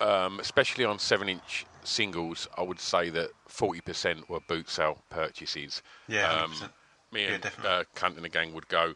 um, 0.02 0.40
especially 0.42 0.84
on 0.84 1.00
seven-inch 1.00 1.66
singles, 1.84 2.48
I 2.58 2.64
would 2.64 2.80
say 2.80 3.10
that 3.12 3.30
40% 3.50 4.28
were 4.30 4.40
boot 4.42 4.70
sale 4.70 4.98
purchases. 5.10 5.82
Yeah, 6.08 6.30
um, 6.30 6.52
100%. 6.52 6.70
Me 7.12 7.26
Yeah, 7.26 7.34
and 7.34 7.44
definitely. 7.44 7.72
uh, 7.72 7.84
Cunt 7.96 8.16
and 8.16 8.24
the 8.24 8.30
gang 8.30 8.54
would 8.54 8.68
go 8.68 8.96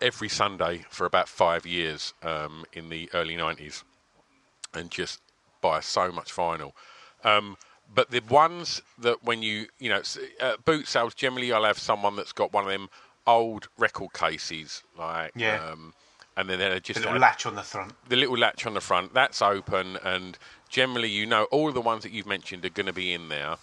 every 0.00 0.28
Sunday 0.28 0.84
for 0.90 1.06
about 1.06 1.28
five 1.28 1.66
years 1.66 2.14
um, 2.22 2.64
in 2.72 2.88
the 2.88 3.10
early 3.14 3.36
90s 3.36 3.82
and 4.74 4.90
just 4.90 5.20
buy 5.60 5.80
so 5.80 6.12
much 6.12 6.32
vinyl. 6.32 6.72
Um, 7.24 7.56
but 7.92 8.10
the 8.10 8.20
ones 8.28 8.82
that 8.98 9.24
when 9.24 9.42
you, 9.42 9.66
you 9.78 9.88
know, 9.88 10.02
uh, 10.40 10.56
boot 10.64 10.86
sales, 10.86 11.14
generally 11.14 11.52
I'll 11.52 11.64
have 11.64 11.78
someone 11.78 12.16
that's 12.16 12.32
got 12.32 12.52
one 12.52 12.64
of 12.64 12.70
them 12.70 12.88
old 13.26 13.68
record 13.78 14.12
cases, 14.12 14.82
like, 14.96 15.32
Yeah. 15.34 15.60
um, 15.72 15.94
and 16.36 16.48
then 16.48 16.58
they're 16.60 16.78
just 16.80 17.00
The 17.00 17.06
little 17.06 17.20
latch 17.20 17.46
on 17.46 17.56
the 17.56 17.62
front. 17.62 17.92
the 18.08 18.16
little 18.16 18.36
latch 18.38 18.64
on 18.66 18.74
the 18.74 18.80
front 18.80 19.12
that's 19.12 19.42
open 19.42 19.96
and 20.04 20.38
generally 20.68 21.08
you 21.08 21.26
know 21.26 21.44
all 21.50 21.72
the 21.72 21.80
ones 21.80 22.04
that 22.04 22.12
you've 22.12 22.26
mentioned 22.28 22.64
are 22.64 22.68
going 22.70 22.86
to 22.86 22.92
be 22.92 23.12
in 23.12 23.28
there 23.28 23.56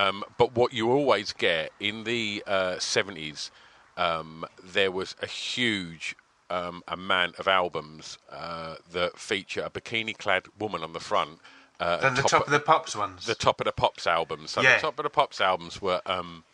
um, 0.00 0.16
but 0.38 0.48
what 0.58 0.72
you 0.72 0.90
always 0.90 1.32
get 1.32 1.72
in 1.78 2.04
the 2.04 2.42
uh, 2.46 2.74
70s 2.76 3.50
um, 3.96 4.44
there 4.76 4.90
was 4.90 5.14
a 5.22 5.26
huge 5.26 6.16
um, 6.48 6.82
amount 6.88 7.32
of 7.40 7.46
albums 7.46 8.18
uh, 8.30 8.74
that 8.92 9.12
feature 9.18 9.62
a 9.62 9.70
bikini 9.70 10.16
clad 10.16 10.44
woman 10.58 10.82
on 10.82 10.92
the 10.92 11.00
front 11.10 11.38
uh, 11.80 11.96
Then 12.04 12.14
the 12.14 12.22
top 12.22 12.30
top 12.32 12.46
of 12.46 12.52
the 12.52 12.60
pops 12.60 12.94
ones. 12.96 13.26
the 13.26 13.34
top 13.34 13.60
of 13.60 13.64
the 13.66 13.72
pops 13.82 14.06
albums 14.06 14.50
so 14.52 14.62
Yeah. 14.62 14.74
the 14.76 14.80
top 14.86 14.98
of 14.98 15.04
the 15.04 15.10
pops 15.10 15.40
albums 15.40 15.80
were 15.82 16.00
um, 16.06 16.44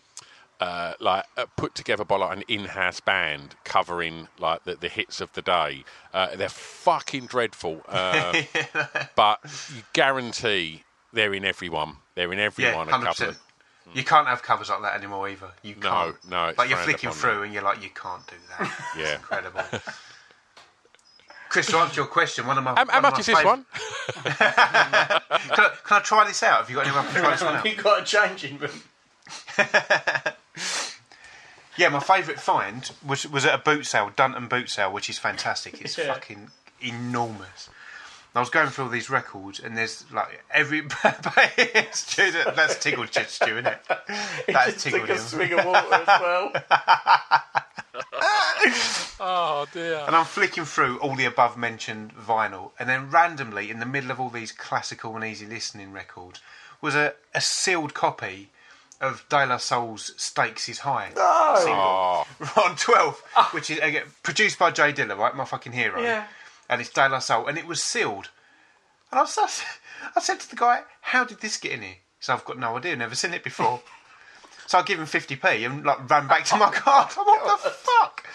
uh, 0.60 0.94
like 1.00 1.24
uh, 1.36 1.44
put 1.56 1.74
together 1.74 2.04
by 2.04 2.16
like 2.16 2.36
an 2.38 2.44
in-house 2.48 3.00
band 3.00 3.54
covering 3.64 4.28
like 4.38 4.64
the, 4.64 4.74
the 4.74 4.88
hits 4.88 5.20
of 5.20 5.30
the 5.34 5.42
day. 5.42 5.84
Uh, 6.14 6.34
they're 6.34 6.48
fucking 6.48 7.26
dreadful, 7.26 7.82
uh, 7.88 8.32
but 9.16 9.38
you 9.74 9.82
guarantee 9.92 10.82
they're 11.12 11.34
in 11.34 11.44
everyone. 11.44 11.96
They're 12.16 12.32
in 12.32 12.40
every 12.40 12.64
yeah, 12.64 12.74
one. 12.74 12.88
A 12.88 12.90
hundred 12.90 13.06
couple 13.06 13.26
percent. 13.26 13.42
of, 13.86 13.96
You 13.96 14.02
can't 14.02 14.26
have 14.26 14.42
covers 14.42 14.68
like 14.70 14.82
that 14.82 14.94
anymore 14.96 15.28
either. 15.28 15.50
You 15.62 15.76
No, 15.76 15.88
can't. 15.90 16.28
no, 16.30 16.46
it's 16.48 16.58
Like 16.58 16.68
you're 16.70 16.78
flicking 16.78 17.08
upon 17.10 17.18
through 17.20 17.42
and 17.44 17.54
you're 17.54 17.62
like, 17.62 17.80
you 17.82 17.90
can't 17.90 18.26
do 18.26 18.34
that. 18.58 18.72
yeah. 18.98 19.14
Incredible. 19.16 19.62
Chris, 21.48 21.66
to 21.68 21.76
answer 21.78 21.94
your 22.00 22.06
question, 22.06 22.44
one 22.46 22.58
of 22.58 22.64
my. 22.64 22.70
How, 22.74 22.84
how 22.88 22.96
of 22.98 23.02
much 23.02 23.12
my 23.14 23.18
is 23.20 23.26
this 23.26 23.44
one? 23.44 23.64
Can 24.14 25.64
I, 25.64 25.70
can 25.84 25.96
I 25.96 26.00
try 26.00 26.26
this 26.26 26.42
out? 26.42 26.58
Have 26.60 26.70
you 26.70 26.76
got 26.76 26.86
anyone 26.86 27.06
to 27.06 27.12
try 27.12 27.30
this 27.30 27.42
one 27.42 27.54
out? 27.56 27.64
You've 27.64 27.76
got 27.82 28.02
a 28.02 28.04
changing 28.04 28.58
room. 28.58 28.70
Yeah, 31.76 31.90
my 31.90 32.00
favourite 32.00 32.40
find 32.40 32.90
was 33.06 33.26
was 33.28 33.44
at 33.44 33.54
a 33.54 33.58
boot 33.58 33.84
sale, 33.86 34.10
Dunton 34.16 34.48
boot 34.48 34.70
sale, 34.70 34.90
which 34.92 35.10
is 35.10 35.18
fantastic. 35.18 35.80
It's 35.82 35.96
Yeah. 35.98 36.14
fucking 36.14 36.50
enormous. 36.80 37.68
And 38.36 38.40
I 38.40 38.42
was 38.42 38.50
going 38.50 38.68
through 38.68 38.84
all 38.84 38.90
these 38.90 39.08
records, 39.08 39.60
and 39.60 39.74
there's 39.74 40.04
like 40.12 40.44
every. 40.50 40.82
Stu, 41.92 42.30
that's 42.54 42.78
tickled 42.78 43.08
Stu, 43.10 43.46
isn't 43.46 43.66
it? 43.66 43.78
That's 44.46 44.74
Just 44.74 44.80
tickled 44.80 45.06
took 45.06 45.08
a 45.08 45.14
him. 45.14 45.18
swig 45.20 45.52
of 45.54 45.64
water 45.64 45.94
as 45.94 46.06
well. 46.20 46.52
Oh 49.18 49.66
dear. 49.72 50.04
And 50.06 50.14
I'm 50.14 50.26
flicking 50.26 50.66
through 50.66 50.98
all 50.98 51.14
the 51.14 51.24
above 51.24 51.56
mentioned 51.56 52.14
vinyl, 52.14 52.72
and 52.78 52.90
then 52.90 53.10
randomly, 53.10 53.70
in 53.70 53.80
the 53.80 53.86
middle 53.86 54.10
of 54.10 54.20
all 54.20 54.28
these 54.28 54.52
classical 54.52 55.16
and 55.16 55.24
easy 55.24 55.46
listening 55.46 55.92
records, 55.92 56.40
was 56.82 56.94
a, 56.94 57.14
a 57.34 57.40
sealed 57.40 57.94
copy 57.94 58.50
of 59.00 59.24
De 59.30 59.46
La 59.46 59.56
Soul's 59.56 60.12
Stakes 60.18 60.68
is 60.68 60.80
High 60.80 61.12
Oh, 61.16 62.26
single 62.36 62.62
on 62.64 62.76
12, 62.76 63.22
ah. 63.36 63.48
which 63.52 63.70
is 63.70 63.78
again, 63.78 64.02
produced 64.22 64.58
by 64.58 64.72
Jay 64.72 64.92
Dilla, 64.92 65.16
right? 65.16 65.34
My 65.34 65.46
fucking 65.46 65.72
hero. 65.72 66.02
Yeah. 66.02 66.26
And 66.68 66.80
it's 66.80 66.90
De 66.90 67.08
La 67.08 67.18
Soul, 67.20 67.46
and 67.46 67.56
it 67.58 67.66
was 67.66 67.82
sealed. 67.82 68.30
And 69.12 69.20
I, 69.20 69.22
was, 69.22 69.38
I 70.16 70.20
said 70.20 70.40
to 70.40 70.50
the 70.50 70.56
guy, 70.56 70.82
How 71.00 71.24
did 71.24 71.40
this 71.40 71.56
get 71.58 71.72
in 71.72 71.82
here? 71.82 71.96
So 72.20 72.32
I've 72.32 72.44
got 72.44 72.58
no 72.58 72.76
idea, 72.76 72.96
never 72.96 73.14
seen 73.14 73.34
it 73.34 73.44
before. 73.44 73.80
so 74.66 74.78
I 74.78 74.82
give 74.82 74.98
him 74.98 75.06
50p 75.06 75.64
and 75.66 75.84
like 75.84 76.08
ran 76.10 76.26
back 76.26 76.44
to 76.46 76.56
my 76.56 76.70
car. 76.70 77.08
Like, 77.16 77.44
what 77.44 77.62
the 77.62 77.70
fuck? 77.70 78.26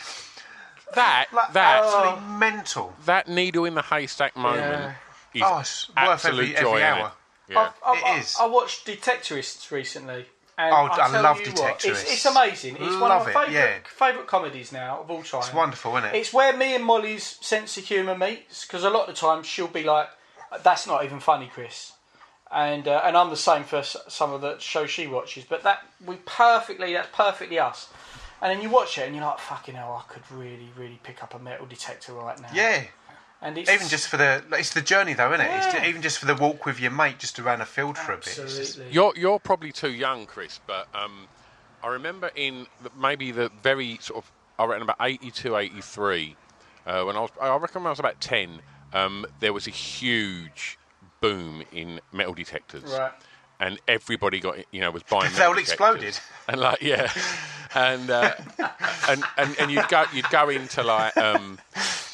that 0.95 1.27
Like, 1.33 1.53
that 1.53 1.83
absolutely 1.83 2.21
oh. 2.25 2.37
mental. 2.37 2.93
that 3.05 3.27
needle 3.27 3.65
in 3.65 3.75
the 3.75 3.81
haystack 3.81 4.35
moment 4.35 4.93
is 5.33 5.41
Oh, 5.45 5.59
it's 5.59 5.87
worth 5.89 5.97
absolute 5.97 6.55
every- 6.55 6.61
joy. 6.61 6.69
every 6.77 6.83
hour. 6.83 7.11
Yeah. 7.47 7.71
I, 7.85 7.93
It 7.97 8.03
I, 8.05 8.19
is. 8.19 8.35
I 8.39 8.45
watched 8.47 8.85
Detectorists 8.85 9.71
recently. 9.71 10.25
And 10.61 10.73
Oh, 10.73 10.89
I, 10.91 11.17
I 11.17 11.21
love 11.21 11.39
you 11.39 11.47
it's, 11.47 11.85
it's 11.85 12.25
amazing. 12.25 12.75
It's 12.75 12.91
one 12.91 13.09
Love 13.09 13.23
of 13.23 13.27
it, 13.29 13.33
my 13.33 13.45
favourite 13.45 13.67
yeah. 13.67 13.79
favourite 13.85 14.27
comedies 14.27 14.71
now 14.71 14.99
of 15.01 15.09
all 15.09 15.23
time. 15.23 15.39
It's 15.39 15.53
wonderful, 15.53 15.97
isn't 15.97 16.09
it? 16.09 16.15
It's 16.15 16.31
where 16.31 16.55
me 16.55 16.75
and 16.75 16.85
Molly's 16.85 17.23
sense 17.23 17.77
of 17.77 17.85
humour 17.85 18.15
meets 18.15 18.65
because 18.65 18.83
a 18.83 18.91
lot 18.91 19.09
of 19.09 19.15
the 19.15 19.19
time 19.19 19.41
she'll 19.41 19.67
be 19.67 19.83
like, 19.83 20.09
"That's 20.61 20.85
not 20.85 21.03
even 21.03 21.19
funny, 21.19 21.49
Chris," 21.51 21.93
and 22.51 22.87
uh, 22.87 23.01
and 23.03 23.17
I'm 23.17 23.31
the 23.31 23.37
same 23.37 23.63
for 23.63 23.81
some 23.81 24.33
of 24.33 24.41
the 24.41 24.59
shows 24.59 24.91
she 24.91 25.07
watches. 25.07 25.45
But 25.49 25.63
that 25.63 25.79
we 26.05 26.17
perfectly 26.25 26.93
that's 26.93 27.09
perfectly 27.11 27.57
us. 27.57 27.89
And 28.43 28.51
then 28.51 28.61
you 28.61 28.69
watch 28.69 28.97
it 28.99 29.07
and 29.07 29.15
you're 29.15 29.25
like, 29.25 29.39
"Fucking 29.39 29.73
hell, 29.75 30.03
I 30.07 30.13
could 30.13 30.23
really, 30.31 30.69
really 30.77 30.99
pick 31.01 31.23
up 31.23 31.33
a 31.33 31.39
metal 31.39 31.65
detector 31.65 32.13
right 32.13 32.39
now." 32.39 32.49
yeah. 32.53 32.83
And 33.41 33.57
it's 33.57 33.69
Even 33.69 33.87
just 33.87 34.07
for 34.07 34.17
the, 34.17 34.43
it's 34.53 34.73
the 34.73 34.81
journey 34.81 35.13
though, 35.13 35.33
isn't 35.33 35.45
it? 35.45 35.51
It's 35.55 35.73
Yeah. 35.73 35.83
ju- 35.83 35.89
even 35.89 36.01
just 36.01 36.19
for 36.19 36.25
the 36.25 36.35
walk 36.35 36.65
with 36.65 36.79
your 36.79 36.91
mate, 36.91 37.19
just 37.19 37.39
around 37.39 37.61
a 37.61 37.65
field 37.65 37.97
for 37.97 38.13
a 38.13 38.17
bit. 38.17 38.35
Just- 38.35 38.79
You're 38.91 39.13
you're 39.15 39.39
probably 39.39 39.71
too 39.71 39.91
young, 39.91 40.25
Chris, 40.25 40.59
but 40.67 40.87
um, 40.93 41.27
I 41.83 41.87
remember 41.87 42.29
in 42.35 42.67
the, 42.83 42.91
maybe 42.99 43.31
the 43.31 43.51
very 43.63 43.97
sort 44.01 44.23
of 44.23 44.31
I 44.59 44.65
reckon 44.65 44.83
about 44.83 44.97
82, 45.01 45.55
83, 45.57 46.35
uh, 46.85 47.03
when 47.03 47.15
I 47.15 47.21
was 47.21 47.31
I 47.41 47.55
reckon 47.57 47.81
when 47.83 47.87
I 47.87 47.91
was 47.91 47.99
about 47.99 48.19
ten, 48.21 48.59
um, 48.93 49.25
there 49.39 49.53
was 49.53 49.65
a 49.67 49.71
huge 49.71 50.77
boom 51.19 51.63
in 51.71 51.99
metal 52.11 52.33
detectors. 52.33 52.83
Right. 52.83 53.11
And 53.59 53.79
everybody 53.87 54.39
got, 54.39 54.57
you 54.71 54.81
know, 54.81 54.89
was 54.89 55.03
buying. 55.03 55.31
They 55.33 55.37
metal 55.37 55.53
all 55.53 55.57
exploded. 55.59 56.19
And 56.47 56.59
like, 56.59 56.81
yeah, 56.81 57.11
and 57.75 58.09
uh, 58.09 58.33
and, 59.07 59.23
and 59.37 59.55
and 59.59 59.71
you'd 59.71 59.87
go 59.87 60.05
you'd 60.13 60.29
go 60.31 60.49
into 60.49 60.81
like 60.83 61.15
um, 61.17 61.59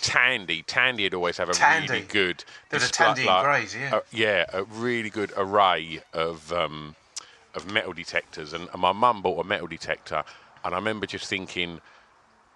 Tandy. 0.08 0.64
Tandy 0.64 1.03
would 1.03 1.14
always 1.14 1.38
have 1.38 1.49
a 1.49 1.53
Tandy. 1.53 1.91
really 1.91 2.05
good. 2.05 2.45
There 2.70 2.80
was 2.80 2.89
a 2.89 2.91
Tandy 2.91 3.28
and 3.28 3.43
Greys, 3.43 3.76
yeah. 3.76 3.95
uh, 3.97 4.01
yeah, 4.12 4.45
a 4.53 4.64
really 4.64 5.10
good 5.10 5.34
array 5.36 5.99
of 6.14 6.53
um, 6.53 6.95
of 7.53 7.72
metal 7.72 7.91
detectors, 7.91 8.53
and, 8.53 8.70
and 8.72 8.82
my 8.82 8.93
mum 8.93 9.22
bought 9.22 9.43
a 9.43 9.47
metal 9.47 9.68
detector, 9.68 10.24
and 10.64 10.74
I 10.74 10.78
remember 10.78 11.05
just 11.05 11.28
thinking, 11.28 11.82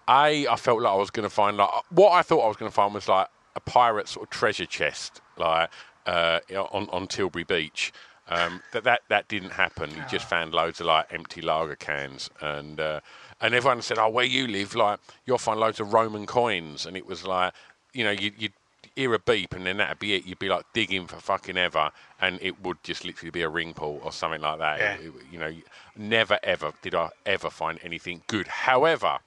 a, 0.08 0.46
I 0.46 0.56
felt 0.56 0.80
like 0.80 0.92
I 0.92 0.96
was 0.96 1.10
going 1.10 1.28
to 1.28 1.34
find 1.34 1.58
like 1.58 1.68
what 1.90 2.12
I 2.12 2.22
thought 2.22 2.40
I 2.40 2.48
was 2.48 2.56
going 2.56 2.70
to 2.70 2.74
find 2.74 2.94
was 2.94 3.06
like 3.06 3.28
a 3.54 3.60
pirate 3.60 4.08
sort 4.08 4.26
of 4.26 4.30
treasure 4.30 4.66
chest, 4.66 5.20
like 5.36 5.68
uh, 6.06 6.40
on 6.72 6.88
on 6.90 7.06
Tilbury 7.06 7.44
Beach. 7.44 7.92
Um, 8.28 8.62
that 8.72 8.84
that 8.84 9.02
that 9.08 9.28
didn't 9.28 9.50
happen. 9.50 9.90
You 9.90 10.02
just 10.08 10.26
found 10.26 10.54
loads 10.54 10.80
of 10.80 10.86
like 10.86 11.12
empty 11.12 11.42
lager 11.42 11.76
cans, 11.76 12.30
and 12.40 12.80
uh, 12.80 13.00
and 13.42 13.54
everyone 13.54 13.82
said, 13.82 13.98
"Oh, 13.98 14.08
where 14.08 14.24
you 14.24 14.46
live, 14.46 14.74
like 14.74 14.98
you'll 15.26 15.36
find 15.38 15.60
loads 15.60 15.80
of 15.80 15.92
Roman 15.92 16.24
coins." 16.24 16.86
And 16.86 16.96
it 16.96 17.04
was 17.04 17.26
like, 17.26 17.52
you 17.92 18.04
know, 18.04 18.10
you 18.12 18.32
you'd 18.38 18.52
hear 18.96 19.12
a 19.14 19.18
beep, 19.18 19.52
and 19.54 19.66
then 19.66 19.76
that'd 19.78 19.98
be 19.98 20.14
it. 20.14 20.24
You'd 20.26 20.38
be 20.38 20.48
like 20.48 20.64
digging 20.72 21.06
for 21.06 21.16
fucking 21.16 21.56
ever, 21.58 21.90
and 22.20 22.38
it 22.42 22.62
would 22.62 22.82
just 22.82 23.04
literally 23.04 23.30
be 23.30 23.42
a 23.42 23.48
ring 23.48 23.74
pull 23.74 24.00
or 24.02 24.12
something 24.12 24.40
like 24.40 24.58
that. 24.58 24.78
Yeah. 24.78 24.94
It- 24.94 25.06
it- 25.06 25.12
you 25.30 25.38
know, 25.38 25.54
never 25.96 26.38
ever 26.42 26.72
did 26.82 26.94
I 26.94 27.10
ever 27.26 27.50
find 27.50 27.78
anything 27.82 28.22
good. 28.26 28.46
However, 28.48 29.18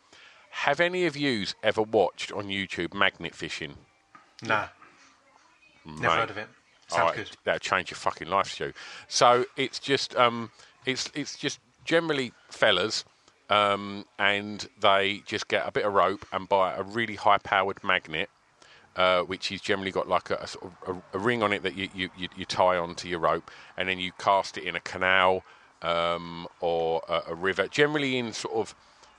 have 0.52 0.80
any 0.80 1.06
of 1.06 1.18
yous 1.18 1.54
ever 1.64 1.82
watched 1.82 2.32
on 2.32 2.48
YouTube 2.48 2.94
magnet 2.94 3.36
fishing? 3.36 3.76
No. 4.42 4.68
Never 5.86 6.16
heard 6.16 6.30
of 6.30 6.38
it. 6.38 6.48
Sounds 6.88 7.12
Oh, 7.12 7.16
good. 7.16 7.32
That'll 7.44 7.60
change 7.60 7.90
your 7.92 7.98
fucking 7.98 8.28
life, 8.28 8.48
Stu. 8.52 8.74
So 9.08 9.46
it's 9.56 9.80
just 9.80 10.16
um, 10.16 10.52
it's 10.86 11.10
it's 11.16 11.38
just 11.38 11.60
generally 11.84 12.32
fellas, 12.50 13.04
um, 13.50 14.06
and 14.18 14.68
they 14.80 15.22
just 15.26 15.48
get 15.48 15.68
a 15.68 15.72
bit 15.72 15.86
of 15.86 15.94
rope 15.94 16.26
and 16.32 16.48
buy 16.50 16.74
a 16.74 16.84
really 16.84 17.16
high-powered 17.16 17.84
magnet, 17.84 18.30
uh, 18.96 19.22
which 19.22 19.52
is 19.52 19.62
generally 19.62 19.92
got 19.92 20.08
like 20.08 20.30
a, 20.30 20.36
a 20.36 20.48
sort 20.48 20.72
of 20.88 20.96
a, 21.14 21.18
a 21.18 21.20
ring 21.20 21.44
on 21.44 21.54
it 21.54 21.64
that 21.64 21.76
you, 21.76 21.90
you, 21.94 22.10
you, 22.18 22.28
you 22.36 22.46
tie 22.46 22.78
onto 22.78 23.08
your 23.08 23.20
rope, 23.20 23.52
and 23.78 23.88
then 23.90 24.00
you 24.00 24.12
cast 24.18 24.58
it 24.58 24.64
in 24.64 24.76
a 24.76 24.80
canal 24.80 25.44
um, 25.82 26.48
or 26.60 27.02
a, 27.08 27.32
a 27.32 27.36
river. 27.36 27.68
Generally 27.68 28.18
in 28.18 28.34
sort 28.34 28.56
of 28.56 28.76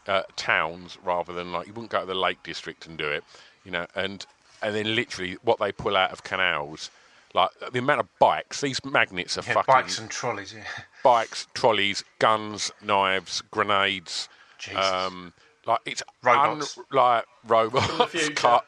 uh, 0.08 0.22
towns 0.36 0.98
rather 1.04 1.32
than 1.32 1.52
like 1.52 1.66
you 1.66 1.72
wouldn't 1.72 1.90
go 1.90 2.00
to 2.00 2.06
the 2.06 2.14
Lake 2.14 2.42
District 2.42 2.86
and 2.86 2.96
do 2.96 3.08
it, 3.08 3.24
you 3.64 3.70
know, 3.70 3.86
and 3.94 4.26
and 4.62 4.74
then 4.74 4.94
literally 4.94 5.36
what 5.42 5.58
they 5.58 5.72
pull 5.72 5.96
out 5.96 6.10
of 6.12 6.24
canals. 6.24 6.90
Like 7.34 7.50
the 7.72 7.80
amount 7.80 8.00
of 8.00 8.18
bikes, 8.18 8.62
these 8.62 8.82
magnets 8.84 9.36
are 9.36 9.42
Yeah, 9.46 9.54
fucking 9.54 9.74
bikes 9.74 9.98
and 9.98 10.10
trolleys, 10.10 10.54
yeah. 10.54 10.64
bikes, 11.06 11.46
trolleys, 11.54 12.02
guns, 12.18 12.72
knives, 12.82 13.40
grenades. 13.52 14.28
Um, 14.74 15.32
like 15.64 15.78
it's 15.86 16.02
Robots. 16.20 16.76
un- 16.76 16.84
like 16.90 17.24
robots, 17.46 18.10
future. 18.10 18.34
car, 18.34 18.62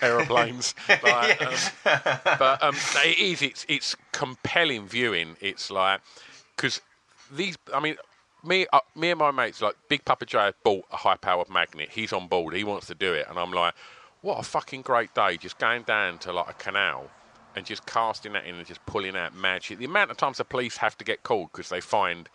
aeroplanes. 0.00 0.76
like, 0.88 1.42
um, 1.42 1.54
but 2.38 2.62
um, 2.62 2.76
it 3.04 3.18
is. 3.18 3.42
It's 3.42 3.66
it's 3.68 3.96
compelling 4.12 4.86
viewing. 4.86 5.36
It's 5.40 5.72
like 5.72 6.00
because 6.54 6.80
these. 7.32 7.58
I 7.74 7.80
mean. 7.80 7.96
Me, 8.42 8.66
uh, 8.72 8.80
me 8.96 9.10
and 9.10 9.18
my 9.18 9.30
mates, 9.30 9.60
like 9.60 9.76
Big 9.90 10.02
Papa 10.06 10.24
J, 10.24 10.38
have 10.38 10.54
bought 10.64 10.86
a 10.90 10.96
high-powered 10.96 11.50
magnet. 11.50 11.90
He's 11.90 12.10
on 12.10 12.26
board. 12.26 12.54
He 12.54 12.64
wants 12.64 12.86
to 12.86 12.94
do 12.94 13.12
it, 13.12 13.26
and 13.28 13.38
I'm 13.38 13.52
like, 13.52 13.74
what 14.22 14.38
a 14.38 14.42
fucking 14.42 14.80
great 14.80 15.12
day! 15.14 15.36
Just 15.36 15.58
going 15.58 15.82
down 15.82 16.16
to 16.20 16.32
like 16.32 16.48
a 16.48 16.54
canal 16.54 17.10
and 17.56 17.66
just 17.66 17.86
casting 17.86 18.32
that 18.32 18.44
in 18.44 18.54
and 18.54 18.66
just 18.66 18.84
pulling 18.86 19.16
out 19.16 19.34
mad 19.34 19.62
shit. 19.62 19.78
The 19.78 19.84
amount 19.84 20.10
of 20.10 20.16
times 20.16 20.38
the 20.38 20.44
police 20.44 20.76
have 20.78 20.96
to 20.98 21.04
get 21.04 21.22
called 21.22 21.50
because 21.52 21.68
they 21.68 21.80
find 21.80 22.28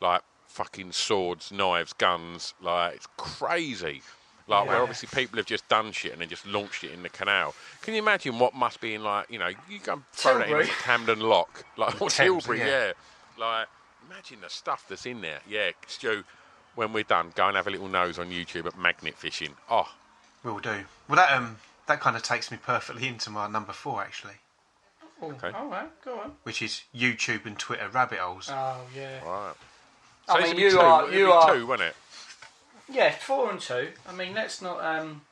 like 0.00 0.22
fucking 0.48 0.92
swords, 0.92 1.52
knives, 1.52 1.92
guns. 1.92 2.54
Like 2.60 2.96
it's 2.96 3.08
crazy. 3.16 4.02
Like 4.48 4.68
where 4.68 4.82
obviously 4.82 5.08
people 5.14 5.36
have 5.38 5.46
just 5.46 5.66
done 5.68 5.92
shit 5.92 6.12
and 6.12 6.20
then 6.20 6.28
just 6.28 6.46
launched 6.46 6.84
it 6.84 6.90
in 6.90 7.02
the 7.02 7.08
canal. 7.08 7.54
Can 7.80 7.94
you 7.94 8.00
imagine 8.02 8.38
what 8.38 8.54
must 8.54 8.80
be 8.80 8.94
in 8.94 9.02
like 9.02 9.30
you 9.30 9.38
know 9.38 9.48
you 9.68 9.78
go 9.82 9.94
and 9.94 10.02
throw 10.12 10.38
that 10.38 10.48
in 10.48 10.48
Tilbury. 10.48 10.66
Camden 10.82 11.20
Lock 11.20 11.64
like 11.76 12.00
or 12.02 12.10
Tilbury, 12.10 12.58
yeah. 12.58 12.66
yeah. 12.66 12.92
Like 13.38 13.68
imagine 14.10 14.38
the 14.42 14.50
stuff 14.50 14.84
that's 14.88 15.06
in 15.06 15.20
there. 15.20 15.40
Yeah, 15.48 15.70
Stu. 15.86 16.24
When 16.74 16.94
we're 16.94 17.04
done, 17.04 17.32
go 17.34 17.46
and 17.48 17.56
have 17.56 17.66
a 17.66 17.70
little 17.70 17.88
nose 17.88 18.18
on 18.18 18.30
YouTube 18.30 18.64
at 18.64 18.78
magnet 18.78 19.14
fishing. 19.14 19.50
Oh, 19.70 19.92
Will 20.42 20.58
do. 20.58 20.84
Well, 21.08 21.16
that 21.16 21.32
um, 21.32 21.56
that 21.86 22.00
kind 22.00 22.16
of 22.16 22.22
takes 22.22 22.50
me 22.50 22.58
perfectly 22.60 23.06
into 23.06 23.30
my 23.30 23.46
number 23.48 23.72
four, 23.72 24.02
actually, 24.02 24.34
okay. 25.22 25.50
All 25.56 25.66
right, 25.68 25.88
go 26.04 26.18
on. 26.20 26.32
which 26.42 26.62
is 26.62 26.82
YouTube 26.94 27.46
and 27.46 27.58
Twitter 27.58 27.88
rabbit 27.88 28.18
holes. 28.18 28.48
Oh 28.52 28.80
yeah. 28.96 29.22
Right. 29.24 29.52
I 30.28 30.38
it's 30.38 30.42
mean, 30.48 30.52
a 30.52 30.54
bit 30.56 30.62
you 30.62 30.70
two, 30.72 30.80
are 30.80 31.02
it'd 31.04 31.14
you 31.18 31.26
be 31.26 31.32
are 31.32 31.54
two, 31.54 31.66
wouldn't 31.66 31.88
it? 31.90 31.96
yeah 32.92 33.10
four 33.12 33.50
and 33.50 33.60
two. 33.60 33.88
I 34.08 34.12
mean, 34.12 34.34
let's 34.34 34.60
not 34.62 34.82
um. 34.84 35.22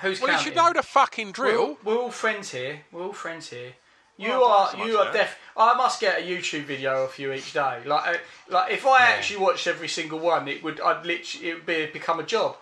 Who's 0.00 0.20
Well, 0.20 0.28
you 0.30 0.36
counting? 0.36 0.52
should 0.52 0.56
know 0.56 0.72
the 0.74 0.82
fucking 0.82 1.32
drill. 1.32 1.78
We're, 1.82 1.94
we're 1.96 2.02
all 2.02 2.10
friends 2.10 2.50
here. 2.52 2.80
We're 2.92 3.04
all 3.04 3.12
friends 3.14 3.48
here. 3.48 3.72
You 4.18 4.30
Well, 4.30 4.44
are 4.44 4.66
that's 4.72 4.78
you 4.86 4.96
much 4.98 5.06
are 5.08 5.12
there. 5.12 5.22
def. 5.24 5.38
I 5.56 5.74
must 5.74 6.00
get 6.00 6.20
a 6.20 6.22
YouTube 6.22 6.64
video 6.64 7.04
of 7.04 7.18
you 7.18 7.32
each 7.32 7.52
day. 7.52 7.80
Like 7.84 8.06
uh, 8.08 8.18
like 8.48 8.72
if 8.72 8.86
I 8.86 9.02
actually 9.02 9.40
watched 9.40 9.66
every 9.66 9.88
single 9.88 10.18
one, 10.18 10.48
it 10.48 10.62
would 10.62 10.80
I'd 10.80 11.04
literally 11.06 11.48
it 11.50 11.54
would 11.54 11.66
be 11.66 11.86
become 11.86 12.20
a 12.20 12.24
job. 12.24 12.56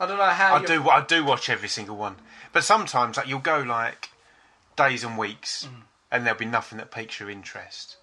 I 0.00 0.06
don't 0.06 0.18
know 0.18 0.24
how. 0.24 0.54
I 0.56 0.60
you- 0.60 0.66
do. 0.66 0.88
I 0.88 1.04
do 1.04 1.24
watch 1.24 1.48
every 1.48 1.68
single 1.68 1.96
one, 1.96 2.16
but 2.52 2.64
sometimes 2.64 3.16
like 3.16 3.28
you'll 3.28 3.38
go 3.40 3.60
like 3.60 4.10
days 4.88 5.04
and 5.04 5.16
weeks, 5.18 5.52
Mm. 5.64 5.82
and 6.10 6.18
there'll 6.26 6.38
be 6.38 6.44
nothing 6.58 6.78
that 6.78 6.90
piques 6.90 7.20
your 7.20 7.30
interest, 7.30 7.96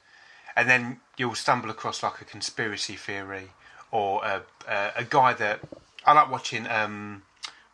and 0.55 0.69
then 0.69 0.99
you'll 1.17 1.35
stumble 1.35 1.69
across 1.69 2.01
like 2.03 2.21
a 2.21 2.25
conspiracy 2.25 2.95
theory 2.95 3.47
or 3.91 4.23
a 4.25 4.35
a, 4.67 4.91
a 4.97 5.03
guy 5.03 5.33
that 5.33 5.59
I 6.05 6.13
like 6.13 6.29
watching. 6.29 6.67
Um, 6.67 7.23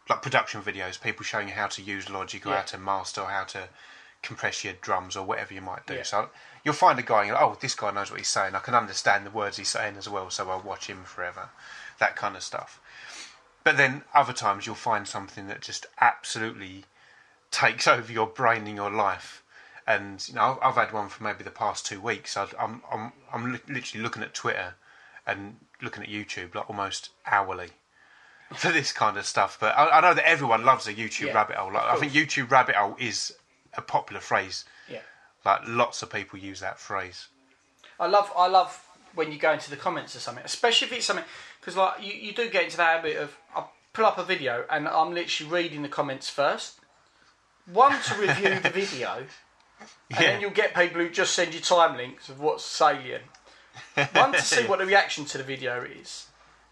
like 0.07 0.21
production 0.21 0.61
videos, 0.61 1.01
people 1.01 1.23
showing 1.25 1.47
you 1.47 1.55
how 1.55 1.65
to 1.65 1.81
use 1.81 2.11
Logic 2.11 2.45
or 2.45 2.49
Yeah. 2.51 2.57
how 2.57 2.61
to 2.73 2.77
master 2.77 3.21
or 3.21 3.29
how 3.31 3.43
to 3.55 3.69
compress 4.21 4.63
your 4.63 4.73
drums 4.87 5.15
or 5.15 5.25
whatever 5.25 5.51
you 5.55 5.61
might 5.61 5.87
do. 5.87 5.95
Yeah. 5.95 6.03
So 6.03 6.29
you'll 6.63 6.75
find 6.75 6.99
a 6.99 7.01
guy, 7.01 7.19
and 7.21 7.27
you're 7.29 7.35
like, 7.39 7.43
oh, 7.43 7.57
this 7.59 7.73
guy 7.73 7.89
knows 7.89 8.11
what 8.11 8.19
he's 8.19 8.27
saying. 8.37 8.53
I 8.53 8.59
can 8.59 8.75
understand 8.75 9.25
the 9.25 9.31
words 9.31 9.57
he's 9.57 9.69
saying 9.69 9.97
as 9.97 10.07
well, 10.07 10.29
so 10.29 10.47
I'll 10.51 10.61
watch 10.61 10.85
him 10.85 11.05
forever. 11.05 11.49
That 11.97 12.15
kind 12.15 12.35
of 12.35 12.43
stuff. 12.43 12.79
But 13.63 13.77
then 13.77 14.03
other 14.13 14.31
times 14.33 14.67
you'll 14.67 14.75
find 14.91 15.07
something 15.07 15.47
that 15.47 15.61
just 15.61 15.87
absolutely 15.99 16.85
takes 17.55 17.87
over 17.87 18.11
your 18.11 18.27
brain 18.27 18.67
and 18.67 18.75
your 18.75 18.91
life. 18.91 19.41
And 19.87 20.27
you 20.27 20.35
know, 20.35 20.41
I've 20.41 20.57
I've 20.61 20.75
had 20.75 20.93
one 20.93 21.09
for 21.09 21.23
maybe 21.23 21.43
the 21.43 21.51
past 21.51 21.85
two 21.85 22.01
weeks. 22.01 22.35
I'd, 22.35 22.53
I'm 22.59 22.81
I'm 22.91 23.13
I'm 23.31 23.59
literally 23.69 24.03
looking 24.03 24.23
at 24.23 24.33
Twitter 24.33 24.75
and 25.25 25.57
looking 25.81 26.03
at 26.03 26.09
YouTube 26.09 26.53
like 26.55 26.69
almost 26.69 27.09
hourly 27.25 27.69
for 28.55 28.71
this 28.71 28.91
kind 28.91 29.17
of 29.17 29.25
stuff. 29.25 29.57
But 29.59 29.77
I, 29.77 29.97
I 29.97 30.01
know 30.01 30.13
that 30.13 30.27
everyone 30.27 30.65
loves 30.65 30.87
a 30.87 30.93
YouTube 30.93 31.27
Yeah, 31.27 31.33
rabbit 31.33 31.55
hole. 31.55 31.71
Like, 31.71 31.83
I 31.83 31.95
think 31.95 32.11
YouTube 32.11 32.51
rabbit 32.51 32.75
hole 32.75 32.95
is 32.99 33.33
a 33.75 33.81
popular 33.81 34.21
phrase. 34.21 34.65
Yeah. 34.89 35.01
Like 35.45 35.61
lots 35.67 36.01
of 36.01 36.09
people 36.11 36.39
use 36.39 36.59
that 36.59 36.79
phrase. 36.79 37.27
I 37.99 38.07
love 38.07 38.31
I 38.35 38.47
love 38.47 38.81
when 39.13 39.31
you 39.31 39.37
go 39.37 39.53
into 39.53 39.69
the 39.69 39.77
comments 39.77 40.15
or 40.15 40.19
something, 40.19 40.43
especially 40.43 40.87
if 40.87 40.93
it's 40.93 41.05
something 41.05 41.25
because 41.59 41.77
like 41.77 42.03
you, 42.03 42.11
you 42.13 42.33
do 42.33 42.49
get 42.49 42.65
into 42.65 42.77
that 42.77 42.97
habit 42.97 43.17
of 43.17 43.37
I 43.55 43.63
pull 43.93 44.05
up 44.05 44.17
a 44.17 44.23
video 44.23 44.65
and 44.69 44.87
I'm 44.87 45.13
literally 45.13 45.51
reading 45.51 45.83
the 45.83 45.89
comments 45.89 46.29
first. 46.29 46.79
One 47.71 47.99
to 48.01 48.15
review 48.15 48.59
the 48.59 48.69
video, 48.69 49.23
and 49.79 49.87
then 50.19 50.41
you'll 50.41 50.51
get 50.51 50.75
people 50.75 51.01
who 51.01 51.09
just 51.09 51.33
send 51.33 51.53
you 51.53 51.59
time 51.59 51.97
links 51.97 52.29
of 52.29 52.39
what's 52.39 52.63
salient. 52.63 53.23
One 54.13 54.33
to 54.33 54.41
see 54.41 54.63
what 54.67 54.79
the 54.79 54.85
reaction 54.85 55.25
to 55.25 55.37
the 55.39 55.43
video 55.43 55.81
is, 55.83 56.27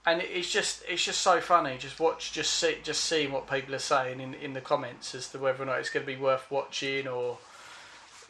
and 0.06 0.22
it- 0.22 0.30
it's 0.32 0.52
just 0.52 0.84
it's 0.88 1.04
just 1.04 1.22
so 1.22 1.41
funny. 1.41 1.78
Just 1.78 2.00
watch, 2.00 2.32
just 2.32 2.54
see, 2.54 2.78
just 2.84 3.04
seeing 3.06 3.32
what 3.32 3.50
people 3.50 3.74
are 3.74 3.80
saying 3.80 4.20
in 4.22 4.34
in 4.36 4.54
the 4.54 4.62
comments 4.62 5.16
as 5.16 5.28
to 5.30 5.39
whether 5.39 5.64
or 5.64 5.66
not 5.66 5.80
it's 5.80 5.89
going 5.89 6.06
to 6.06 6.12
be 6.12 6.20
worth 6.20 6.50
watching 6.52 7.08
or. 7.08 7.38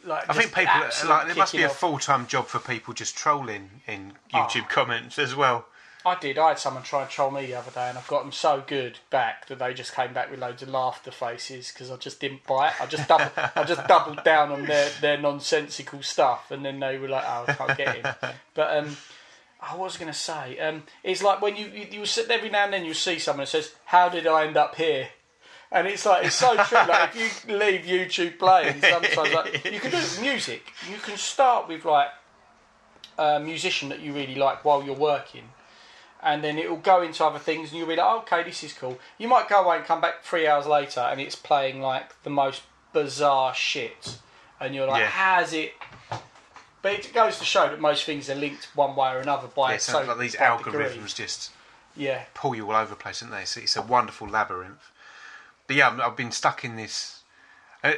Like, 0.06 0.28
I 0.28 0.34
think 0.34 0.52
just 0.52 0.54
people 0.54 0.72
absolute 0.74 1.10
like 1.10 1.26
there 1.28 1.34
must 1.36 1.52
be 1.52 1.58
kicking 1.58 1.66
a 1.66 1.70
off. 1.70 1.78
full 1.78 1.98
time 1.98 2.26
job 2.26 2.46
for 2.46 2.58
people 2.58 2.92
just 2.92 3.16
trolling 3.16 3.70
in 3.86 4.12
Oh. 4.34 4.38
YouTube 4.38 4.68
comments 4.68 5.18
as 5.18 5.34
well. 5.34 5.64
I 6.06 6.16
did. 6.16 6.38
I 6.38 6.48
had 6.48 6.58
someone 6.58 6.82
try 6.82 7.02
and 7.02 7.10
troll 7.10 7.30
me 7.30 7.46
the 7.46 7.54
other 7.54 7.70
day, 7.70 7.88
and 7.88 7.96
I've 7.96 8.06
got 8.08 8.22
them 8.22 8.32
so 8.32 8.62
good 8.66 8.98
back 9.08 9.46
that 9.46 9.58
they 9.58 9.72
just 9.72 9.94
came 9.94 10.12
back 10.12 10.30
with 10.30 10.38
loads 10.38 10.62
of 10.62 10.68
laughter 10.68 11.10
faces 11.10 11.72
because 11.72 11.90
I 11.90 11.96
just 11.96 12.20
didn't 12.20 12.44
bite. 12.46 12.74
I 12.78 12.84
just 12.84 13.08
double, 13.08 13.30
I 13.36 13.64
just 13.64 13.86
doubled 13.88 14.22
down 14.22 14.52
on 14.52 14.66
their, 14.66 14.90
their 15.00 15.16
nonsensical 15.16 16.02
stuff, 16.02 16.50
and 16.50 16.62
then 16.62 16.78
they 16.80 16.98
were 16.98 17.08
like, 17.08 17.24
"Oh, 17.26 17.44
I 17.48 17.52
can't 17.54 17.78
get 17.78 17.96
him." 17.96 18.14
But 18.54 18.76
um, 18.76 18.96
I 19.60 19.76
was 19.76 19.96
going 19.96 20.12
to 20.12 20.18
say, 20.18 20.58
um, 20.60 20.84
it's 21.02 21.22
like 21.22 21.40
when 21.40 21.56
you 21.56 21.66
you, 21.68 21.86
you 21.90 22.06
sit 22.06 22.30
every 22.30 22.50
now 22.50 22.64
and 22.64 22.72
then 22.72 22.84
you 22.84 22.94
see 22.94 23.18
someone 23.18 23.44
that 23.44 23.48
says, 23.48 23.74
"How 23.86 24.10
did 24.10 24.26
I 24.26 24.46
end 24.46 24.58
up 24.58 24.74
here?" 24.74 25.08
And 25.72 25.88
it's 25.88 26.04
like 26.04 26.26
it's 26.26 26.36
so 26.36 26.54
true. 26.64 26.78
Like 26.86 27.16
if 27.16 27.46
you 27.48 27.56
leave 27.56 27.80
YouTube 27.80 28.38
playing, 28.38 28.80
sometimes 28.82 29.32
like 29.32 29.64
you 29.64 29.80
can 29.80 29.90
do 29.90 29.96
it 29.96 30.02
with 30.02 30.20
music. 30.20 30.70
You 30.90 30.98
can 30.98 31.16
start 31.16 31.66
with 31.66 31.86
like 31.86 32.08
a 33.16 33.40
musician 33.40 33.88
that 33.88 34.00
you 34.00 34.12
really 34.12 34.34
like 34.34 34.64
while 34.64 34.84
you're 34.84 34.94
working 34.94 35.44
and 36.24 36.42
then 36.42 36.58
it 36.58 36.68
will 36.70 36.78
go 36.78 37.02
into 37.02 37.24
other 37.24 37.38
things, 37.38 37.70
and 37.70 37.78
you'll 37.78 37.86
be 37.88 37.96
like, 37.96 38.06
oh, 38.06 38.18
okay, 38.20 38.42
this 38.42 38.64
is 38.64 38.72
cool. 38.72 38.98
You 39.18 39.28
might 39.28 39.48
go 39.48 39.62
away 39.62 39.76
and 39.76 39.84
come 39.84 40.00
back 40.00 40.22
three 40.24 40.46
hours 40.46 40.66
later, 40.66 41.00
and 41.00 41.20
it's 41.20 41.36
playing 41.36 41.80
like 41.80 42.20
the 42.22 42.30
most 42.30 42.62
bizarre 42.92 43.54
shit, 43.54 44.18
and 44.60 44.74
you're 44.74 44.86
like, 44.86 45.00
Yeah. 45.00 45.08
how's 45.08 45.52
it? 45.52 45.74
But 46.82 46.92
it 46.92 47.14
goes 47.14 47.38
to 47.38 47.44
show 47.44 47.68
that 47.68 47.80
most 47.80 48.04
things 48.04 48.28
are 48.28 48.34
linked 48.34 48.68
one 48.74 48.94
way 48.94 49.12
or 49.14 49.18
another 49.18 49.48
by 49.48 49.72
Yeah, 49.72 49.78
so 49.78 49.92
so 50.02 50.08
like 50.08 50.18
these 50.18 50.36
by 50.36 50.56
degree. 50.56 50.84
algorithms 50.84 51.14
just 51.14 51.50
Yeah, 51.96 52.24
pull 52.34 52.54
you 52.54 52.68
all 52.70 52.76
over 52.76 52.90
the 52.90 52.96
place, 52.96 53.20
don't 53.20 53.30
they? 53.30 53.44
So 53.46 53.60
it's 53.60 53.76
a 53.76 53.82
wonderful 53.82 54.28
labyrinth. 54.28 54.90
but 55.66 55.76
yeah, 55.76 55.98
I've 56.02 56.16
been 56.16 56.30
stuck 56.32 56.62
in 56.64 56.76
this, 56.76 57.22
uh, 57.82 57.92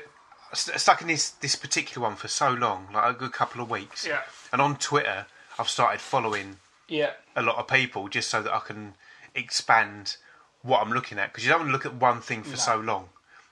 stuck 0.53 1.01
in 1.03 1.09
this 1.09 1.31
this 1.31 1.57
particular 1.57 2.07
one 2.07 2.17
for 2.17 2.29
so 2.29 2.51
long, 2.51 2.89
like 2.93 3.11
a 3.11 3.19
good 3.19 3.33
couple 3.33 3.61
of 3.61 3.69
weeks. 3.69 4.07
Yeah. 4.07 4.23
And 4.53 4.63
on 4.63 4.77
Twitter, 4.77 5.27
I've 5.59 5.69
started 5.69 6.01
following 6.01 6.59
Yeah. 6.89 7.13
a 7.35 7.43
lot 7.43 7.57
of 7.57 7.67
people 7.69 8.09
just 8.09 8.31
so 8.31 8.43
that 8.43 8.53
I 8.55 8.61
can 8.61 8.95
expand 9.35 10.17
what 10.63 10.81
I'm 10.81 10.93
looking 10.93 11.19
at 11.19 11.33
because 11.33 11.45
you 11.45 11.51
don't 11.51 11.61
want 11.61 11.69
to 11.69 11.73
look 11.73 11.87
at 11.87 11.95
one 11.95 12.21
thing 12.21 12.43
for 12.43 12.51
No. 12.51 12.57
so 12.57 12.77
long 12.79 13.09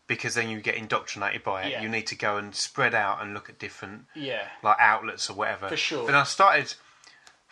because 0.06 0.34
then 0.34 0.48
you 0.48 0.60
get 0.60 0.74
indoctrinated 0.74 1.42
by 1.44 1.64
it. 1.64 1.70
Yeah. 1.72 1.82
You 1.82 1.88
need 1.88 2.06
to 2.08 2.16
go 2.16 2.36
and 2.36 2.54
spread 2.54 2.94
out 2.94 3.22
and 3.22 3.32
look 3.34 3.48
at 3.48 3.58
different 3.58 4.06
Yeah. 4.14 4.48
like 4.62 4.76
outlets 4.80 5.30
or 5.30 5.34
whatever. 5.34 5.68
For 5.68 5.76
sure. 5.76 6.06
Then 6.06 6.14
I 6.14 6.24
started 6.24 6.74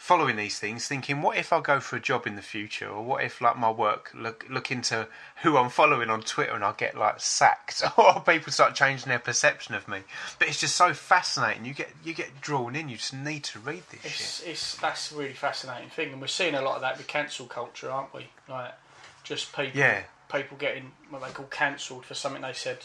following 0.02 0.34
these 0.34 0.58
things, 0.58 0.88
thinking, 0.88 1.22
what 1.22 1.36
if 1.38 1.52
I 1.52 1.60
go 1.60 1.78
for 1.78 1.94
a 1.94 2.00
job 2.00 2.26
in 2.26 2.34
the 2.34 2.42
future, 2.42 2.88
or 2.88 3.04
what 3.04 3.22
if 3.22 3.40
like 3.40 3.56
my 3.56 3.70
work 3.70 4.10
look 4.12 4.44
look 4.50 4.72
into 4.72 5.06
who 5.44 5.56
I'm 5.56 5.70
following 5.70 6.10
on 6.10 6.22
Twitter 6.22 6.52
and 6.54 6.64
I 6.64 6.72
get 6.76 6.98
like 6.98 7.20
sacked, 7.20 7.84
or 7.96 8.20
people 8.20 8.50
start 8.52 8.74
changing 8.74 9.08
their 9.08 9.20
perception 9.20 9.76
of 9.76 9.86
me. 9.86 10.00
But 10.40 10.48
it's 10.48 10.58
just 10.58 10.74
so 10.74 10.92
fascinating. 10.92 11.64
You 11.64 11.72
get 11.72 11.90
you 12.04 12.14
get 12.14 12.40
drawn 12.40 12.74
in. 12.74 12.88
You 12.88 12.96
just 12.96 13.14
need 13.14 13.44
to 13.44 13.60
read 13.60 13.84
this 13.92 14.00
shit. 14.02 14.10
It's, 14.10 14.42
it's 14.42 14.74
that's 14.76 15.12
a 15.12 15.16
really 15.16 15.34
fascinating 15.34 15.88
thing, 15.90 16.10
and 16.12 16.20
we're 16.20 16.26
seeing 16.26 16.54
a 16.54 16.62
lot 16.62 16.74
of 16.74 16.80
that 16.80 16.98
with 16.98 17.06
cancel 17.06 17.46
culture, 17.46 17.88
aren't 17.88 18.12
we? 18.12 18.26
Like 18.48 18.72
just 19.22 19.54
people, 19.54 19.78
Yeah. 19.78 20.02
people 20.32 20.56
getting 20.56 20.90
what 21.10 21.22
they 21.22 21.30
call 21.30 21.46
cancelled 21.46 22.04
for 22.06 22.14
something 22.14 22.42
they 22.42 22.52
said 22.54 22.78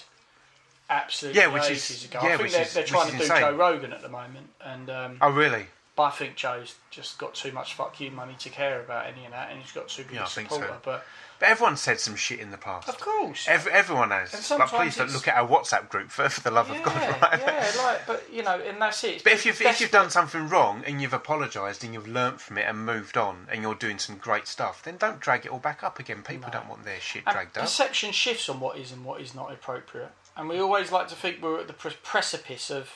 absolutely 0.90 1.42
Yeah, 1.42 1.48
which 1.48 1.64
ages 1.64 1.90
is- 1.90 2.06
ago. 2.06 2.20
yeah, 2.24 2.36
I 2.36 2.38
think 2.38 2.52
they're, 2.52 2.62
is- 2.62 2.74
they're 2.74 2.84
trying 2.84 3.12
to 3.12 3.18
do 3.18 3.24
insane. 3.24 3.40
Joe 3.42 3.56
Rogan 3.56 3.92
at 3.92 4.02
the 4.04 4.10
moment, 4.10 4.50
and 4.64 4.90
um, 4.90 5.18
Oh 5.20 5.32
really? 5.32 5.66
But 5.98 6.04
I 6.04 6.10
think 6.12 6.36
Joe's 6.38 6.76
just 6.92 7.18
got 7.18 7.34
too 7.36 7.52
much 7.52 7.74
fuck 7.74 8.00
you 8.00 8.12
money 8.12 8.36
to 8.40 8.50
care 8.50 8.80
about 8.80 9.08
any 9.08 9.26
of 9.26 9.32
that, 9.32 9.52
and 9.52 9.60
he's 9.60 9.72
got 9.74 9.90
too 9.90 10.04
big 10.04 10.14
Yeah, 10.14 10.22
a 10.22 10.24
I 10.26 10.28
supporter. 10.28 10.68
so. 10.68 10.78
But 10.84 11.06
But 11.40 11.50
everyone's 11.50 11.82
said 11.82 12.00
some 12.00 12.16
shit 12.16 12.40
in 12.40 12.52
the 12.52 12.58
past. 12.58 12.88
of 12.88 13.00
course, 13.00 13.46
Every, 13.48 13.72
everyone 13.72 14.12
has. 14.12 14.50
Like, 14.52 14.70
please 14.70 14.96
don't 14.96 15.12
look 15.12 15.28
at 15.28 15.36
our 15.36 15.48
WhatsApp 15.48 15.90
group 15.90 16.10
for, 16.12 16.30
for 16.30 16.42
the 16.42 16.52
love 16.52 16.70
of 16.72 16.82
God. 16.84 16.96
yeah, 17.02 17.20
Right? 17.30 17.40
yeah, 17.42 17.72
like, 17.84 18.08
but 18.08 18.32
you 18.32 18.42
know, 18.44 18.60
and 18.60 18.82
that's 18.82 19.04
it. 19.04 19.24
But 19.24 19.34
if 19.34 19.46
you've, 19.46 19.60
if 19.62 19.82
you've 19.82 19.92
done 19.92 20.10
something 20.12 20.48
wrong 20.50 20.84
and 20.86 21.02
you've 21.02 21.14
apologised 21.14 21.84
and 21.84 21.94
you've 21.94 22.08
learnt 22.08 22.42
from 22.42 22.58
it 22.60 22.66
and 22.68 22.86
moved 22.86 23.18
on 23.18 23.48
and 23.52 23.62
you're 23.64 23.76
doing 23.76 23.98
some 24.00 24.18
great 24.18 24.48
stuff, 24.48 24.84
then 24.84 24.98
don't 24.98 25.20
drag 25.20 25.46
it 25.46 25.52
all 25.52 25.60
back 25.60 25.84
up 25.84 26.00
again. 26.00 26.22
People 26.24 26.50
don't 26.52 26.70
want 26.70 26.86
their 26.86 27.00
shit 27.00 27.24
And 27.26 27.34
dragged 27.34 27.58
up. 27.58 27.64
Perception 27.64 28.12
shifts 28.12 28.48
on 28.50 28.60
what 28.60 28.78
is 28.78 28.92
and 28.92 29.04
what 29.04 29.20
is 29.20 29.34
not 29.36 29.52
appropriate, 29.52 30.12
and 30.36 30.48
we 30.48 30.60
always 30.60 30.92
like 30.92 31.08
to 31.10 31.16
think 31.16 31.42
we're 31.42 31.60
at 31.60 31.68
the 31.68 31.74
pre- 31.74 31.98
precipice 32.04 32.70
of 32.70 32.92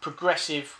progressive 0.00 0.78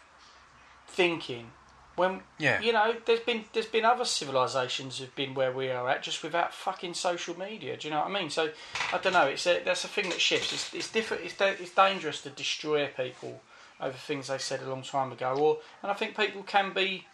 thinking. 0.89 1.51
When 1.97 2.23
Yeah. 2.39 2.61
you 2.61 2.73
know, 2.73 2.97
there's 3.07 3.21
been 3.21 3.45
there's 3.53 3.67
been 3.67 3.85
other 3.85 4.05
civilizations 4.05 4.99
have 4.99 5.15
been 5.15 5.35
where 5.35 5.53
we 5.53 5.71
are 5.71 5.89
at 5.89 6.03
just 6.03 6.23
without 6.23 6.53
fucking 6.53 6.95
social 6.95 7.39
media. 7.39 7.77
Do 7.77 7.87
you 7.87 7.95
know 7.95 8.01
what 8.01 8.11
I 8.11 8.13
mean? 8.21 8.31
So 8.31 8.51
I 8.93 8.99
don't 8.99 9.13
know. 9.13 9.27
It's 9.27 9.47
a, 9.47 9.63
that's 9.65 9.85
a 9.85 9.89
thing 9.89 10.09
that 10.11 10.21
shifts. 10.21 10.53
It's 10.53 10.75
it's 10.75 10.91
different. 10.91 11.25
It's 11.25 11.37
da- 11.37 11.55
it's 11.59 11.71
dangerous 11.75 12.21
to 12.23 12.31
destroy 12.31 12.87
people 12.89 13.43
over 13.81 13.97
things 13.97 14.27
they 14.27 14.39
said 14.39 14.61
a 14.63 14.69
long 14.69 14.83
time 14.83 15.13
ago. 15.13 15.35
Or 15.37 15.59
and 15.83 15.91
I 15.93 15.95
think 15.95 16.17
people 16.17 16.43
can 16.43 16.73
be 16.73 17.07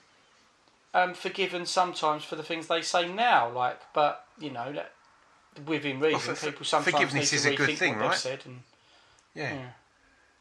um, 0.95 1.13
forgiven 1.15 1.67
sometimes 1.67 2.25
for 2.25 2.37
the 2.37 2.43
things 2.43 2.67
they 2.69 2.81
say 2.83 3.13
now. 3.13 3.51
Like, 3.51 3.81
but 3.93 4.25
you 4.39 4.51
know, 4.51 4.73
that, 4.73 4.93
within 5.67 6.01
reason, 6.01 6.21
for- 6.21 6.35
for- 6.37 6.47
people 6.53 6.65
sometimes 6.65 6.95
forgiveness 6.95 7.33
need 7.33 7.37
is 7.37 7.43
to 7.45 7.53
a 7.53 7.57
good 7.57 7.69
rethink 7.71 7.77
thing, 7.79 7.93
what 7.97 8.01
right? 8.03 8.11
they've 8.13 8.19
said. 8.19 8.43
And 8.47 8.63
yeah. 9.35 9.53
yeah. 9.55 9.67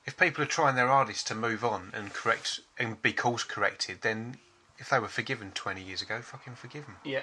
If 0.10 0.18
people 0.18 0.44
are 0.44 0.48
trying 0.48 0.76
their 0.76 0.88
hardest 0.88 1.28
to 1.28 1.36
move 1.36 1.64
on 1.64 1.92
and 1.94 2.12
correct 2.12 2.62
and 2.80 3.00
be 3.00 3.14
course 3.14 3.44
corrected, 3.44 4.02
then 4.02 4.38
if 4.80 4.90
they 4.90 4.98
were 4.98 5.08
forgiven 5.08 5.52
20 5.54 5.84
years 5.84 6.02
ago, 6.02 6.20
fucking 6.20 6.56
forgive 6.56 6.88
them. 6.88 6.96
Yeah, 7.04 7.22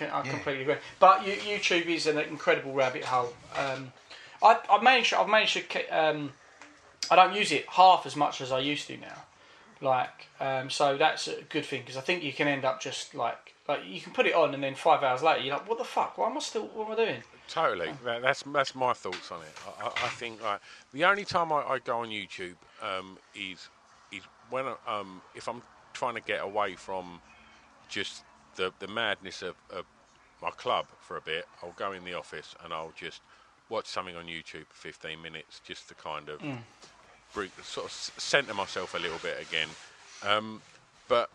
I 0.00 0.02
Yeah. 0.02 0.22
completely 0.22 0.62
agree. 0.62 0.76
But 0.98 1.26
you, 1.26 1.34
YouTube 1.34 1.84
is 1.84 2.06
an 2.06 2.16
incredible 2.16 2.72
rabbit 2.72 3.04
hole. 3.04 3.34
Um, 3.54 3.92
I, 4.42 4.58
I 4.70 4.80
managed. 4.80 5.12
I've 5.12 5.28
managed 5.28 5.70
to. 5.70 5.88
Um, 5.88 6.32
I 7.10 7.16
don't 7.16 7.34
use 7.34 7.52
it 7.52 7.68
half 7.68 8.06
as 8.06 8.16
much 8.16 8.40
as 8.40 8.50
I 8.50 8.60
used 8.60 8.86
to 8.86 8.96
now. 8.96 9.24
Like, 9.82 10.28
um, 10.40 10.70
so 10.70 10.96
that's 10.96 11.28
a 11.28 11.42
good 11.42 11.66
thing 11.66 11.82
because 11.82 11.98
I 11.98 12.00
think 12.00 12.22
you 12.22 12.32
can 12.32 12.48
end 12.48 12.64
up 12.64 12.80
just 12.80 13.14
like 13.14 13.52
like 13.68 13.80
you 13.84 14.00
can 14.00 14.14
put 14.14 14.24
it 14.24 14.34
on 14.34 14.54
and 14.54 14.64
then 14.64 14.74
five 14.74 15.02
hours 15.02 15.22
later 15.22 15.42
you're 15.42 15.54
like, 15.58 15.68
what 15.68 15.76
the 15.76 15.84
fuck? 15.84 16.16
Why 16.16 16.30
am 16.30 16.38
I 16.38 16.40
still? 16.40 16.66
What 16.68 16.86
am 16.86 16.92
I 16.92 16.96
doing? 16.96 17.22
Totally. 17.48 17.90
That, 18.04 18.22
that's 18.22 18.42
that's 18.52 18.74
my 18.74 18.92
thoughts 18.92 19.30
on 19.30 19.40
it. 19.42 19.52
I, 19.80 19.86
I, 19.86 20.06
I 20.06 20.08
think 20.08 20.42
like 20.42 20.60
the 20.92 21.04
only 21.04 21.24
time 21.24 21.52
I, 21.52 21.62
I 21.62 21.78
go 21.78 21.98
on 22.00 22.08
YouTube 22.08 22.56
um, 22.82 23.18
is 23.34 23.68
is 24.12 24.22
when 24.50 24.64
I, 24.66 24.74
um, 25.00 25.22
if 25.34 25.48
I'm 25.48 25.62
trying 25.92 26.14
to 26.14 26.20
get 26.20 26.42
away 26.42 26.74
from 26.74 27.20
just 27.88 28.24
the 28.56 28.72
the 28.80 28.88
madness 28.88 29.42
of, 29.42 29.54
of 29.70 29.84
my 30.42 30.50
club 30.50 30.86
for 31.00 31.16
a 31.16 31.20
bit. 31.20 31.46
I'll 31.62 31.72
go 31.72 31.92
in 31.92 32.04
the 32.04 32.14
office 32.14 32.54
and 32.62 32.72
I'll 32.72 32.92
just 32.98 33.22
watch 33.68 33.86
something 33.86 34.14
on 34.16 34.26
YouTube 34.26 34.66
for 34.68 34.76
15 34.76 35.20
minutes 35.20 35.60
just 35.64 35.88
to 35.88 35.94
kind 35.94 36.28
of 36.28 36.40
Mm. 36.42 37.48
sort 37.62 37.86
of 37.86 37.92
centre 37.92 38.54
myself 38.54 38.94
a 38.94 38.98
little 38.98 39.18
bit 39.18 39.40
again. 39.40 39.68
Um, 40.22 40.62
but 41.08 41.28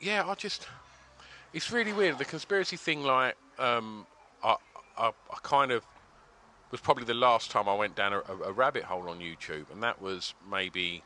yeah, 0.00 0.24
I 0.26 0.34
just 0.34 0.66
it's 1.52 1.70
really 1.72 1.92
weird. 1.92 2.18
The 2.18 2.24
conspiracy 2.24 2.76
thing, 2.76 3.02
like, 3.02 3.36
um, 3.58 4.06
I, 4.98 5.08
I, 5.08 5.38
kind 5.42 5.72
of 5.72 5.84
was 6.70 6.80
probably 6.80 7.04
the 7.04 7.14
last 7.14 7.50
time 7.50 7.68
I 7.68 7.74
went 7.74 7.94
down 7.96 8.12
a, 8.12 8.18
a, 8.18 8.48
a 8.48 8.52
rabbit 8.52 8.84
hole 8.84 9.08
on 9.08 9.18
YouTube, 9.18 9.70
and 9.72 9.82
that 9.82 10.00
was 10.00 10.34
maybe 10.50 11.02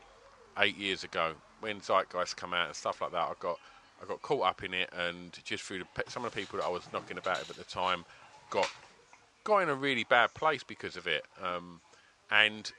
eight 0.57 0.77
years 0.77 1.03
ago 1.03 1.33
when 1.59 1.79
Zeitgeist 1.79 2.35
come 2.35 2.53
out 2.53 2.67
and 2.67 2.75
stuff 2.75 3.01
like 3.01 3.11
that. 3.11 3.29
I 3.29 3.33
got 3.39 3.59
I 4.01 4.05
got 4.05 4.21
caught 4.21 4.47
up 4.47 4.63
in 4.63 4.73
it, 4.73 4.89
and 4.97 5.37
just 5.43 5.63
through 5.63 5.79
the, 5.79 6.03
some 6.07 6.25
of 6.25 6.33
the 6.33 6.39
people 6.39 6.59
that 6.59 6.65
I 6.65 6.69
was 6.69 6.83
knocking 6.91 7.17
about 7.17 7.39
at 7.39 7.55
the 7.55 7.63
time, 7.63 8.05
got 8.49 8.69
got 9.43 9.59
in 9.59 9.69
a 9.69 9.75
really 9.75 10.03
bad 10.03 10.33
place 10.33 10.63
because 10.63 10.97
of 10.97 11.07
it. 11.07 11.23
Um, 11.41 11.81
and 12.31 12.71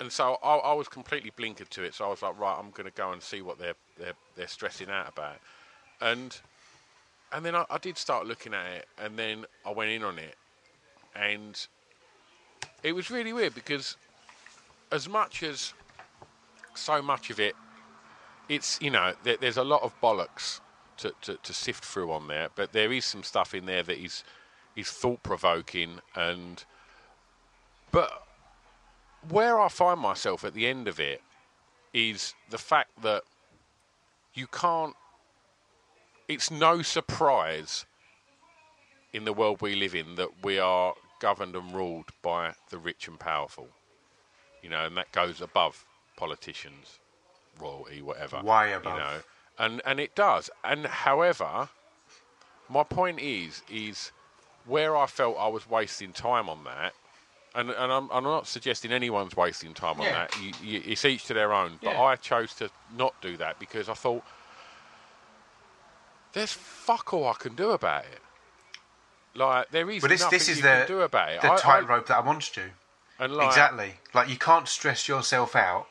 and 0.00 0.12
so 0.12 0.38
I, 0.42 0.56
I 0.56 0.72
was 0.74 0.88
completely 0.88 1.30
blinkered 1.30 1.68
to 1.70 1.82
it. 1.82 1.94
So 1.94 2.06
I 2.06 2.08
was 2.08 2.22
like, 2.22 2.38
right, 2.38 2.56
I'm 2.58 2.70
going 2.70 2.84
to 2.84 2.94
go 2.94 3.12
and 3.12 3.22
see 3.22 3.42
what 3.42 3.58
they're 3.58 3.74
they're 3.98 4.14
they're 4.36 4.48
stressing 4.48 4.88
out 4.90 5.08
about, 5.08 5.36
and 6.00 6.38
and 7.36 7.44
then 7.44 7.54
I, 7.54 7.66
I 7.68 7.76
did 7.76 7.98
start 7.98 8.26
looking 8.26 8.54
at 8.54 8.66
it, 8.72 8.86
and 8.96 9.18
then 9.18 9.44
I 9.66 9.70
went 9.70 9.90
in 9.90 10.02
on 10.02 10.18
it, 10.18 10.34
and 11.14 11.66
it 12.82 12.94
was 12.94 13.10
really 13.10 13.34
weird 13.34 13.54
because 13.54 13.96
as 14.90 15.06
much 15.06 15.42
as 15.42 15.74
so 16.74 17.02
much 17.02 17.28
of 17.28 17.38
it, 17.38 17.54
it's 18.48 18.80
you 18.80 18.90
know 18.90 19.12
there, 19.22 19.36
there's 19.38 19.58
a 19.58 19.64
lot 19.64 19.82
of 19.82 19.92
bollocks 20.00 20.60
to, 20.96 21.12
to, 21.20 21.36
to 21.42 21.52
sift 21.52 21.84
through 21.84 22.10
on 22.10 22.26
there, 22.26 22.48
but 22.54 22.72
there 22.72 22.90
is 22.90 23.04
some 23.04 23.22
stuff 23.22 23.54
in 23.54 23.66
there 23.66 23.82
that 23.82 24.02
is 24.02 24.24
is 24.74 24.90
thought 24.90 25.22
provoking 25.22 26.00
and 26.14 26.64
but 27.92 28.24
where 29.28 29.60
I 29.60 29.68
find 29.68 30.00
myself 30.00 30.44
at 30.44 30.54
the 30.54 30.66
end 30.66 30.88
of 30.88 31.00
it 31.00 31.20
is 31.92 32.34
the 32.50 32.58
fact 32.58 32.90
that 33.02 33.22
you 34.32 34.46
can't. 34.46 34.94
It's 36.28 36.50
no 36.50 36.82
surprise 36.82 37.86
in 39.12 39.24
the 39.24 39.32
world 39.32 39.60
we 39.60 39.74
live 39.74 39.94
in 39.94 40.16
that 40.16 40.44
we 40.44 40.58
are 40.58 40.94
governed 41.20 41.54
and 41.56 41.72
ruled 41.74 42.10
by 42.22 42.54
the 42.70 42.78
rich 42.78 43.08
and 43.08 43.18
powerful. 43.18 43.68
You 44.62 44.70
know, 44.70 44.84
and 44.86 44.96
that 44.96 45.12
goes 45.12 45.40
above 45.40 45.84
politicians, 46.16 46.98
royalty, 47.60 48.02
whatever. 48.02 48.40
Why 48.42 48.68
above. 48.68 48.92
You 48.92 48.98
know, 48.98 49.14
and 49.58 49.82
and 49.86 50.00
it 50.00 50.14
does. 50.14 50.50
And 50.64 50.86
however, 50.86 51.68
my 52.68 52.82
point 52.82 53.20
is 53.20 53.62
is 53.70 54.10
where 54.66 54.96
I 54.96 55.06
felt 55.06 55.36
I 55.38 55.46
was 55.48 55.68
wasting 55.68 56.12
time 56.12 56.48
on 56.48 56.64
that. 56.64 56.92
And, 57.54 57.70
and 57.70 57.90
I'm, 57.90 58.10
I'm 58.10 58.24
not 58.24 58.46
suggesting 58.46 58.92
anyone's 58.92 59.34
wasting 59.34 59.72
time 59.72 59.98
on 59.98 60.06
Yeah. 60.06 60.12
that. 60.12 60.30
You, 60.42 60.52
you, 60.62 60.82
it's 60.84 61.04
each 61.06 61.24
to 61.26 61.34
their 61.34 61.54
own. 61.54 61.78
But 61.82 61.92
Yeah. 61.92 62.02
I 62.02 62.16
chose 62.16 62.52
to 62.54 62.68
not 62.94 63.14
do 63.22 63.38
that 63.38 63.58
because 63.58 63.88
I 63.88 63.94
thought 63.94 64.24
there's 66.36 66.52
fuck 66.52 67.14
all 67.14 67.26
I 67.26 67.32
can 67.32 67.54
do 67.54 67.70
about 67.70 68.04
it. 68.04 68.20
Like 69.34 69.70
there 69.70 69.90
is 69.90 70.02
But 70.02 70.10
this 70.10 70.20
nothing 70.20 70.38
this 70.38 70.48
is 70.48 70.56
you 70.58 70.62
the 70.62 70.68
can 70.68 70.86
do 70.86 71.00
about 71.00 71.32
it. 71.32 71.40
the 71.42 71.52
I- 71.52 71.56
tightrope 71.56 72.06
that 72.08 72.16
I 72.18 72.20
want 72.20 72.42
to 72.42 72.60
do. 72.64 72.70
And 73.18 73.32
like, 73.34 73.48
exactly. 73.48 73.94
Like 74.14 74.28
you 74.28 74.36
can't 74.36 74.68
stress 74.68 75.08
yourself 75.08 75.56
out 75.56 75.86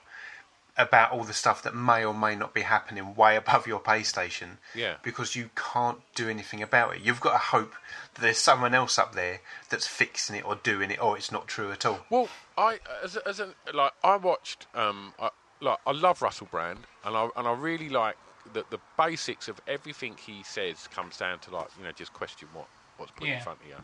about 0.77 1.11
all 1.11 1.23
the 1.23 1.33
stuff 1.33 1.63
that 1.63 1.73
may 1.73 2.03
or 2.05 2.13
may 2.13 2.35
not 2.35 2.53
be 2.53 2.61
happening 2.61 3.15
way 3.15 3.35
above 3.35 3.65
your 3.65 3.79
pay 3.79 4.03
station. 4.03 4.59
Yeah. 4.75 4.95
Because 5.01 5.35
you 5.35 5.49
can't 5.55 5.99
do 6.13 6.29
anything 6.29 6.61
about 6.61 6.95
it. 6.95 7.01
You've 7.01 7.21
got 7.21 7.31
to 7.31 7.37
hope 7.39 7.73
that 8.13 8.21
there's 8.21 8.37
someone 8.37 8.75
else 8.75 8.99
up 8.99 9.15
there 9.15 9.41
that's 9.69 9.87
fixing 9.87 10.35
it 10.35 10.45
or 10.45 10.55
doing 10.55 10.91
it, 10.91 11.01
or 11.01 11.17
it's 11.17 11.31
not 11.31 11.47
true 11.47 11.71
at 11.71 11.85
all. 11.85 12.01
Well, 12.11 12.29
I 12.57 12.79
as 13.03 13.15
as 13.17 13.39
a, 13.39 13.53
like 13.73 13.93
I 14.03 14.17
watched 14.17 14.67
um 14.75 15.13
I, 15.19 15.29
like 15.61 15.79
I 15.87 15.91
love 15.93 16.21
Russell 16.21 16.47
Brand 16.51 16.79
and 17.03 17.15
I 17.17 17.29
and 17.35 17.47
I 17.47 17.53
really 17.53 17.89
like 17.89 18.17
that 18.53 18.69
the 18.71 18.79
basics 18.97 19.47
of 19.47 19.59
everything 19.67 20.15
he 20.25 20.43
says 20.43 20.87
comes 20.87 21.17
down 21.17 21.39
to 21.39 21.51
like 21.51 21.67
you 21.77 21.83
know 21.83 21.91
just 21.91 22.13
question 22.13 22.47
what 22.53 22.67
what's 22.97 23.11
put 23.11 23.27
in 23.27 23.41
front 23.41 23.59
of 23.61 23.67
you. 23.67 23.75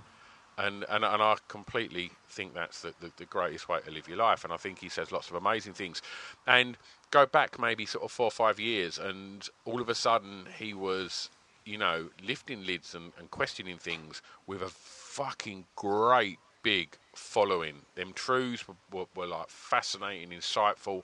And, 0.57 0.85
and 0.89 1.03
and 1.03 1.23
I 1.23 1.37
completely 1.47 2.11
think 2.29 2.53
that's 2.53 2.81
the, 2.81 2.93
the, 2.99 3.11
the 3.17 3.25
greatest 3.25 3.69
way 3.69 3.79
to 3.85 3.91
live 3.91 4.07
your 4.07 4.17
life. 4.17 4.43
And 4.43 4.53
I 4.53 4.57
think 4.57 4.79
he 4.79 4.89
says 4.89 5.11
lots 5.11 5.29
of 5.29 5.35
amazing 5.35 5.73
things. 5.73 6.01
And 6.45 6.77
go 7.09 7.25
back 7.25 7.59
maybe 7.59 7.85
sort 7.85 8.03
of 8.03 8.11
four 8.11 8.27
or 8.27 8.31
five 8.31 8.59
years, 8.59 8.97
and 8.99 9.47
all 9.65 9.81
of 9.81 9.89
a 9.89 9.95
sudden 9.95 10.45
he 10.57 10.73
was, 10.73 11.29
you 11.65 11.77
know, 11.77 12.09
lifting 12.23 12.65
lids 12.65 12.93
and, 12.93 13.11
and 13.17 13.31
questioning 13.31 13.77
things 13.77 14.21
with 14.45 14.61
a 14.61 14.69
fucking 14.69 15.65
great 15.75 16.37
big 16.63 16.97
following. 17.15 17.75
Them 17.95 18.13
truths 18.13 18.67
were, 18.67 18.75
were, 18.91 19.05
were 19.15 19.27
like 19.27 19.49
fascinating, 19.49 20.29
insightful, 20.29 21.03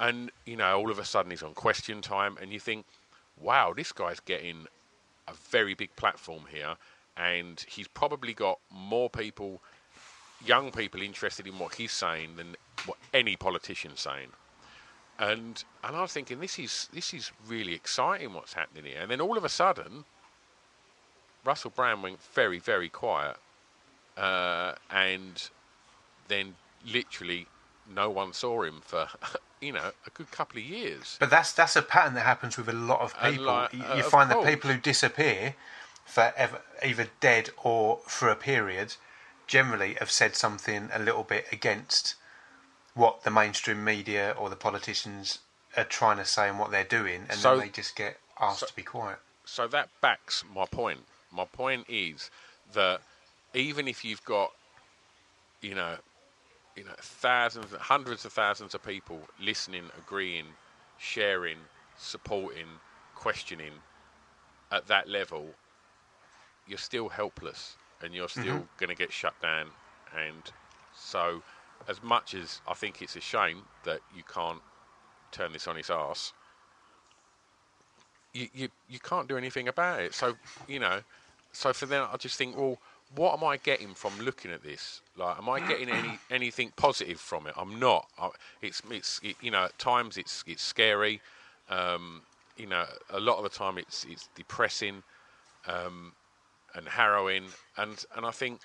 and 0.00 0.32
you 0.46 0.56
know, 0.56 0.76
all 0.78 0.90
of 0.90 0.98
a 0.98 1.04
sudden 1.04 1.30
he's 1.30 1.42
on 1.42 1.54
Question 1.54 2.00
Time, 2.00 2.36
and 2.40 2.52
you 2.52 2.58
think, 2.58 2.86
wow, 3.38 3.72
this 3.76 3.92
guy's 3.92 4.18
getting 4.20 4.66
a 5.28 5.34
very 5.34 5.74
big 5.74 5.94
platform 5.94 6.44
here, 6.50 6.74
and 7.16 7.64
he's 7.68 7.86
probably 7.86 8.32
got 8.32 8.58
more 8.70 9.10
people, 9.10 9.60
young 10.44 10.72
people, 10.72 11.02
interested 11.02 11.46
in 11.46 11.58
what 11.58 11.74
he's 11.74 11.92
saying 11.92 12.36
than 12.36 12.56
what 12.86 12.96
any 13.12 13.36
politician's 13.36 14.00
saying. 14.00 14.28
And 15.18 15.62
and 15.84 15.94
I 15.94 16.00
was 16.00 16.12
thinking, 16.14 16.40
this 16.40 16.58
is 16.58 16.88
this 16.94 17.12
is 17.12 17.30
really 17.46 17.74
exciting. 17.74 18.32
What's 18.32 18.54
happening 18.54 18.84
here? 18.86 19.02
And 19.02 19.10
then 19.10 19.20
all 19.20 19.36
of 19.36 19.44
a 19.44 19.50
sudden, 19.50 20.06
Russell 21.44 21.72
Brand 21.76 22.02
went 22.02 22.22
very 22.22 22.58
very 22.58 22.88
quiet, 22.88 23.36
uh, 24.16 24.72
and 24.90 25.50
then 26.28 26.54
literally 26.86 27.46
no 27.94 28.10
one 28.10 28.32
saw 28.32 28.62
him 28.62 28.80
for 28.82 29.08
you 29.60 29.72
know 29.72 29.92
a 30.06 30.10
good 30.10 30.30
couple 30.30 30.58
of 30.58 30.64
years. 30.64 31.16
But 31.20 31.30
that's 31.30 31.52
that's 31.52 31.76
a 31.76 31.82
pattern 31.82 32.14
that 32.14 32.26
happens 32.26 32.56
with 32.56 32.68
a 32.68 32.72
lot 32.72 33.00
of 33.00 33.14
people. 33.20 33.44
like, 33.44 33.72
you 33.72 33.82
uh, 33.82 33.96
you 33.96 34.02
find 34.02 34.30
that 34.30 34.44
people 34.44 34.70
who 34.70 34.78
disappear 34.78 35.54
for 36.04 36.32
ever, 36.36 36.60
either 36.84 37.08
dead 37.20 37.50
or 37.62 38.00
for 38.06 38.28
a 38.28 38.36
period 38.36 38.94
generally 39.46 39.94
have 39.94 40.10
said 40.10 40.34
something 40.36 40.88
a 40.92 40.98
little 40.98 41.24
bit 41.24 41.46
against 41.52 42.14
what 42.94 43.22
the 43.22 43.30
mainstream 43.30 43.84
media 43.84 44.34
or 44.38 44.48
the 44.50 44.56
politicians 44.56 45.38
are 45.76 45.84
trying 45.84 46.16
to 46.16 46.24
say 46.24 46.48
and 46.48 46.58
what 46.58 46.70
they're 46.70 46.84
doing, 46.84 47.26
and 47.28 47.38
So- 47.38 47.50
then 47.56 47.66
they 47.66 47.68
just 47.68 47.94
get 47.96 48.18
asked 48.40 48.66
to 48.68 48.74
be 48.74 48.82
quiet. 48.82 49.18
So 49.44 49.66
that 49.68 49.88
backs 50.00 50.44
my 50.54 50.66
point. 50.66 51.06
My 51.32 51.44
point 51.44 51.86
is 51.88 52.30
that 52.72 53.00
even 53.54 53.88
if 53.88 54.04
you've 54.04 54.24
got, 54.24 54.52
you 55.60 55.74
know, 55.74 55.98
you 56.80 56.86
know, 56.86 56.94
thousands, 56.98 57.66
hundreds 57.78 58.24
of 58.24 58.32
thousands 58.32 58.74
of 58.74 58.82
people 58.82 59.20
listening, 59.38 59.84
agreeing, 59.98 60.46
sharing, 60.96 61.58
supporting, 61.98 62.68
questioning 63.14 63.72
at 64.72 64.86
that 64.86 65.06
level, 65.06 65.44
you're 66.66 66.78
still 66.78 67.10
helpless 67.10 67.76
and 68.02 68.14
you're 68.14 68.30
still 68.30 68.44
mm-hmm. 68.44 68.78
going 68.78 68.88
to 68.88 68.94
get 68.94 69.12
shut 69.12 69.34
down. 69.42 69.66
And 70.16 70.50
so, 70.96 71.42
as 71.86 72.02
much 72.02 72.32
as 72.32 72.62
I 72.66 72.72
think 72.72 73.02
it's 73.02 73.14
a 73.14 73.20
shame 73.20 73.60
that 73.84 74.00
you 74.16 74.22
can't 74.22 74.62
turn 75.32 75.52
this 75.52 75.68
on 75.68 75.76
its 75.76 75.90
ass, 75.90 76.32
you, 78.32 78.48
you 78.54 78.68
you 78.88 78.98
can't 79.00 79.28
do 79.28 79.36
anything 79.36 79.68
about 79.68 80.00
it. 80.00 80.14
So 80.14 80.34
you 80.66 80.78
know, 80.80 81.02
so 81.52 81.74
for 81.74 81.84
then 81.84 82.06
I 82.10 82.16
just 82.16 82.38
think, 82.38 82.56
well, 82.56 82.78
what 83.14 83.36
am 83.36 83.44
I 83.44 83.56
getting 83.56 83.94
from 83.94 84.18
looking 84.20 84.50
at 84.52 84.62
this? 84.62 85.00
Like, 85.16 85.38
am 85.38 85.48
I 85.48 85.60
getting 85.60 85.88
any 85.88 86.18
anything 86.30 86.72
positive 86.76 87.20
from 87.20 87.46
it? 87.46 87.54
I'm 87.56 87.78
not. 87.78 88.06
I, 88.18 88.30
it's 88.62 88.82
it's 88.90 89.20
it, 89.22 89.36
you 89.40 89.50
know 89.50 89.64
at 89.64 89.78
times 89.78 90.16
it's 90.16 90.44
it's 90.46 90.62
scary. 90.62 91.20
Um, 91.68 92.22
you 92.56 92.66
know, 92.66 92.84
a 93.10 93.20
lot 93.20 93.38
of 93.38 93.44
the 93.44 93.48
time 93.48 93.78
it's 93.78 94.04
it's 94.08 94.28
depressing 94.34 95.02
um, 95.66 96.12
and 96.74 96.86
harrowing, 96.88 97.44
and 97.76 98.04
and 98.16 98.26
I 98.26 98.30
think 98.30 98.60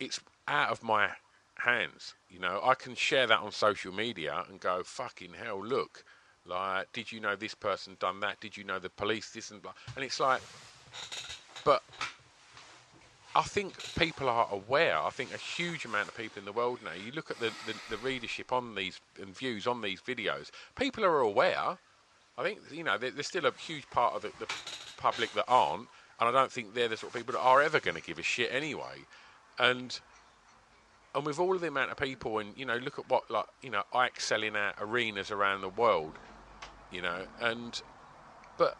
it's 0.00 0.20
out 0.48 0.70
of 0.70 0.82
my 0.82 1.10
hands. 1.58 2.14
You 2.28 2.40
know, 2.40 2.60
I 2.62 2.74
can 2.74 2.94
share 2.94 3.26
that 3.26 3.40
on 3.40 3.52
social 3.52 3.92
media 3.92 4.44
and 4.48 4.60
go, 4.60 4.82
fucking 4.84 5.34
hell, 5.34 5.64
look. 5.64 6.04
Like, 6.46 6.92
did 6.92 7.10
you 7.10 7.20
know 7.20 7.36
this 7.36 7.54
person 7.54 7.96
done 8.00 8.20
that? 8.20 8.40
Did 8.40 8.56
you 8.56 8.64
know 8.64 8.78
the 8.78 8.90
police 8.90 9.30
this 9.30 9.50
and 9.50 9.62
blah? 9.62 9.72
And 9.96 10.04
it's 10.04 10.20
like, 10.20 10.42
but 11.64 11.82
I 13.34 13.42
think 13.42 13.74
people 13.96 14.28
are 14.28 14.48
aware. 14.50 14.98
I 14.98 15.10
think 15.10 15.34
a 15.34 15.38
huge 15.38 15.84
amount 15.84 16.08
of 16.08 16.14
people 16.14 16.38
in 16.38 16.44
the 16.44 16.52
world 16.52 16.80
now. 16.84 16.92
You 16.92 17.12
look 17.12 17.30
at 17.30 17.40
the, 17.40 17.52
the, 17.66 17.74
the 17.88 17.98
readership 17.98 18.52
on 18.52 18.74
these 18.74 19.00
and 19.20 19.36
views 19.36 19.66
on 19.66 19.80
these 19.80 20.00
videos. 20.00 20.50
People 20.76 21.04
are 21.04 21.20
aware. 21.20 21.78
I 22.36 22.42
think 22.42 22.60
you 22.70 22.84
know 22.84 22.98
there's 22.98 23.26
still 23.26 23.46
a 23.46 23.52
huge 23.52 23.88
part 23.90 24.14
of 24.14 24.22
the, 24.22 24.32
the 24.38 24.48
public 24.96 25.34
that 25.34 25.44
aren't, 25.48 25.88
and 26.20 26.28
I 26.28 26.32
don't 26.32 26.50
think 26.50 26.74
they're 26.74 26.88
the 26.88 26.96
sort 26.96 27.14
of 27.14 27.18
people 27.18 27.32
that 27.32 27.40
are 27.40 27.62
ever 27.62 27.80
going 27.80 27.96
to 27.96 28.02
give 28.02 28.18
a 28.18 28.22
shit 28.22 28.50
anyway. 28.52 29.06
And 29.58 30.00
and 31.14 31.24
with 31.26 31.38
all 31.38 31.54
of 31.54 31.60
the 31.60 31.68
amount 31.68 31.90
of 31.92 31.96
people, 31.96 32.38
and 32.38 32.56
you 32.56 32.66
know, 32.66 32.76
look 32.76 32.98
at 32.98 33.08
what 33.08 33.30
like 33.30 33.46
you 33.62 33.70
know, 33.70 33.82
Icke 33.94 34.20
selling 34.20 34.56
out 34.56 34.74
arenas 34.80 35.30
around 35.30 35.60
the 35.60 35.68
world, 35.68 36.18
you 36.90 37.02
know, 37.02 37.26
and 37.40 37.80
but 38.58 38.76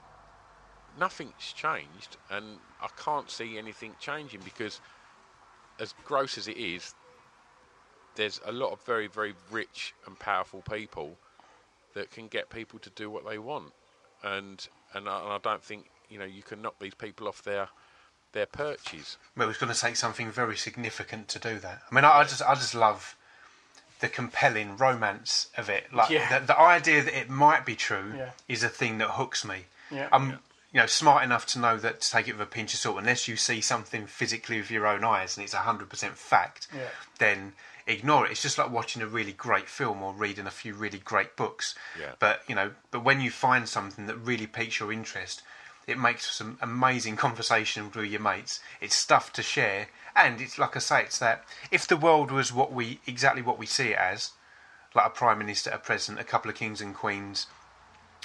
nothing's 0.99 1.53
changed, 1.55 2.17
and 2.31 2.59
I 2.81 2.89
can't 3.03 3.31
see 3.31 3.59
anything 3.59 3.95
changing 4.01 4.41
because, 4.45 4.81
as 5.81 5.95
gross 6.05 6.39
as 6.39 6.49
it 6.49 6.57
is, 6.57 6.95
there's 8.17 8.41
a 8.45 8.53
lot 8.53 8.73
of 8.73 8.81
very 8.85 9.07
very 9.09 9.35
rich 9.51 9.95
and 10.07 10.19
powerful 10.19 10.63
people 10.63 11.17
that 11.95 12.11
can 12.11 12.29
get 12.29 12.51
people 12.51 12.79
to 12.81 12.91
do 12.91 13.11
what 13.11 13.27
they 13.29 13.39
want, 13.39 13.73
and 14.23 14.67
and 14.95 15.09
I, 15.09 15.21
and 15.21 15.33
I 15.33 15.39
don't 15.39 15.63
think 15.63 15.87
you 16.09 16.19
know 16.19 16.25
you 16.25 16.43
can 16.43 16.63
knock 16.63 16.77
these 16.81 16.95
people 16.95 17.29
off 17.29 17.43
their 17.43 17.69
their 18.33 18.47
perches. 18.47 19.17
Well, 19.37 19.47
it 19.47 19.49
was 19.49 19.59
going 19.59 19.73
to 19.73 19.81
take 19.81 19.97
something 19.97 20.31
very 20.31 20.57
significant 20.57 21.29
to 21.29 21.39
do 21.39 21.59
that. 21.61 21.83
I 21.91 21.95
mean, 21.95 22.05
I, 22.05 22.19
I 22.19 22.25
just, 22.25 22.43
I 22.43 22.55
just 22.55 22.75
love 22.75 23.17
the 24.01 24.09
compelling 24.09 24.77
romance 24.77 25.51
of 25.57 25.69
it. 25.69 25.95
Like 25.95 26.11
Yeah. 26.11 26.41
the, 26.41 26.47
the 26.47 26.59
idea 26.59 27.01
that 27.05 27.17
it 27.17 27.31
might 27.31 27.65
be 27.65 27.77
true 27.77 28.15
Yeah. 28.17 28.31
is 28.49 28.65
a 28.65 28.69
thing 28.69 28.99
that 28.99 29.11
hooks 29.11 29.45
me. 29.45 29.67
Yeah. 29.89 30.09
I'm, 30.11 30.41
you 30.75 30.81
know, 30.81 30.87
smart 30.87 31.22
enough 31.25 31.47
to 31.47 31.59
know 31.59 31.79
that 31.79 32.01
to 32.03 32.11
take 32.11 32.27
it 32.29 32.33
with 32.33 32.43
a 32.43 32.51
pinch 32.51 32.75
of 32.75 32.81
salt. 32.81 32.99
Unless 32.99 33.29
you 33.29 33.37
see 33.37 33.61
something 33.62 34.07
physically 34.07 34.59
with 34.59 34.70
your 34.70 34.87
own 34.87 35.05
eyes 35.05 35.37
and 35.37 35.45
it's 35.45 35.55
hundred 35.55 35.89
percent 35.89 36.18
fact, 36.18 36.66
Yeah. 36.75 36.89
then 37.18 37.53
ignore 37.87 38.27
it. 38.27 38.33
It's 38.33 38.43
just 38.43 38.59
like 38.59 38.70
watching 38.70 39.01
a 39.01 39.07
really 39.07 39.33
great 39.33 39.68
film 39.68 40.03
or 40.03 40.12
reading 40.12 40.47
a 40.47 40.51
few 40.51 40.75
really 40.75 40.99
great 40.99 41.37
books. 41.37 41.75
Yeah. 41.99 42.12
But 42.18 42.43
you 42.49 42.55
know, 42.55 42.72
but 42.91 43.05
when 43.05 43.20
you 43.20 43.31
find 43.31 43.68
something 43.68 44.07
that 44.07 44.16
really 44.16 44.47
piques 44.49 44.81
your 44.81 44.93
interest, 44.93 45.43
it 45.87 45.99
makes 45.99 46.29
some 46.35 46.59
amazing 46.61 47.14
conversation 47.16 47.91
with 47.95 48.07
your 48.07 48.20
mates. 48.20 48.59
It's 48.81 48.95
stuff 48.97 49.33
to 49.35 49.43
share, 49.43 49.89
and 50.16 50.41
it's 50.41 50.59
like 50.59 50.75
I 50.77 50.81
say, 50.81 51.03
it's 51.03 51.18
that 51.20 51.45
if 51.70 51.87
the 51.87 51.97
world 51.97 52.31
was 52.33 52.53
what 52.53 52.72
we 52.72 52.99
exactly 53.07 53.43
what 53.43 53.59
we 53.59 53.66
see 53.66 53.91
it 53.91 53.99
as, 53.99 54.33
like 54.95 55.07
a 55.07 55.11
prime 55.11 55.39
minister, 55.39 55.70
a 55.70 55.79
president, 55.79 56.20
a 56.20 56.25
couple 56.25 56.51
of 56.51 56.57
kings 56.57 56.81
and 56.81 56.95
queens, 56.97 57.47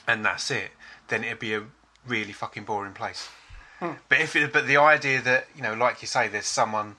and 0.08 0.26
that's 0.26 0.50
it, 0.50 0.72
then 1.10 1.24
it'd 1.24 1.38
be 1.40 1.54
a 1.54 1.66
really 2.08 2.34
fucking 2.34 2.64
boring 2.64 2.94
place. 2.94 3.30
Hmm. 3.80 3.94
But 4.10 4.20
if 4.20 4.36
it, 4.36 4.52
but 4.52 4.68
the 4.68 4.78
idea 4.78 5.22
that 5.22 5.48
you 5.56 5.62
know, 5.62 5.74
like 5.74 6.02
you 6.02 6.08
say, 6.08 6.28
there's 6.28 6.46
someone 6.46 6.98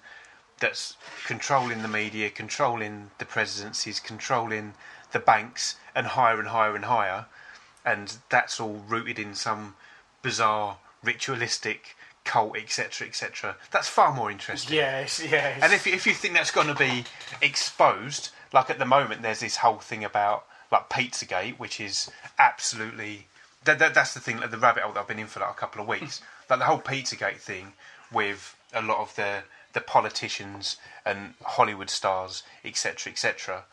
that's 0.61 0.97
controlling 1.27 1.83
the 1.83 1.89
media, 1.89 2.31
controlling 2.31 3.11
the 3.19 3.25
presidencies, 3.25 4.01
controlling 4.01 4.75
the 5.13 5.19
banks, 5.19 5.77
and 5.95 6.07
higher 6.09 6.39
and 6.39 6.49
higher 6.49 6.75
and 6.75 6.85
higher, 6.87 7.27
and 7.85 8.17
that's 8.29 8.61
all 8.61 8.83
rooted 8.89 9.19
in 9.19 9.35
some 9.35 9.75
bizarre 10.23 10.79
ritualistic 11.03 11.97
cult, 12.25 12.57
etc., 12.57 13.07
etc. 13.09 13.57
That's 13.71 13.89
far 13.89 14.15
more 14.15 14.31
interesting. 14.31 14.77
Yes, 14.77 15.23
yes. 15.23 15.61
And 15.63 15.73
if 15.73 15.87
if 15.87 16.07
you 16.07 16.15
think 16.15 16.35
that's 16.35 16.51
going 16.51 16.69
to 16.69 16.75
be 16.75 17.05
exposed, 17.43 18.31
like 18.53 18.71
at 18.71 18.79
the 18.79 18.87
moment, 18.87 19.23
there's 19.23 19.41
this 19.41 19.57
whole 19.57 19.79
thing 19.79 20.05
about 20.05 20.47
like 20.71 20.89
Pizzagate, 20.89 21.59
which 21.59 21.81
is 21.81 22.11
absolutely 22.39 23.27
that, 23.65 23.79
that 23.79 23.95
that's 23.95 24.15
the 24.15 24.21
thing, 24.21 24.39
like 24.39 24.51
the 24.51 24.59
rabbit 24.59 24.83
hole 24.83 24.93
that 24.93 25.01
I've 25.01 25.09
been 25.09 25.19
in 25.19 25.27
for 25.27 25.41
like 25.41 25.51
a 25.51 25.55
couple 25.55 25.83
of 25.83 25.89
weeks. 25.89 26.23
like 26.51 26.59
the 26.59 26.65
whole 26.65 26.81
Pizzagate 26.81 27.37
thing 27.39 27.75
with 28.13 28.57
a 28.73 28.83
lot 28.83 28.99
of 28.99 29.15
the 29.17 29.43
the 29.73 29.81
politicians 29.81 30.77
and 31.07 31.35
Hollywood 31.45 31.91
stars, 31.91 32.43
etc., 32.65 33.13
etc. 33.13 33.65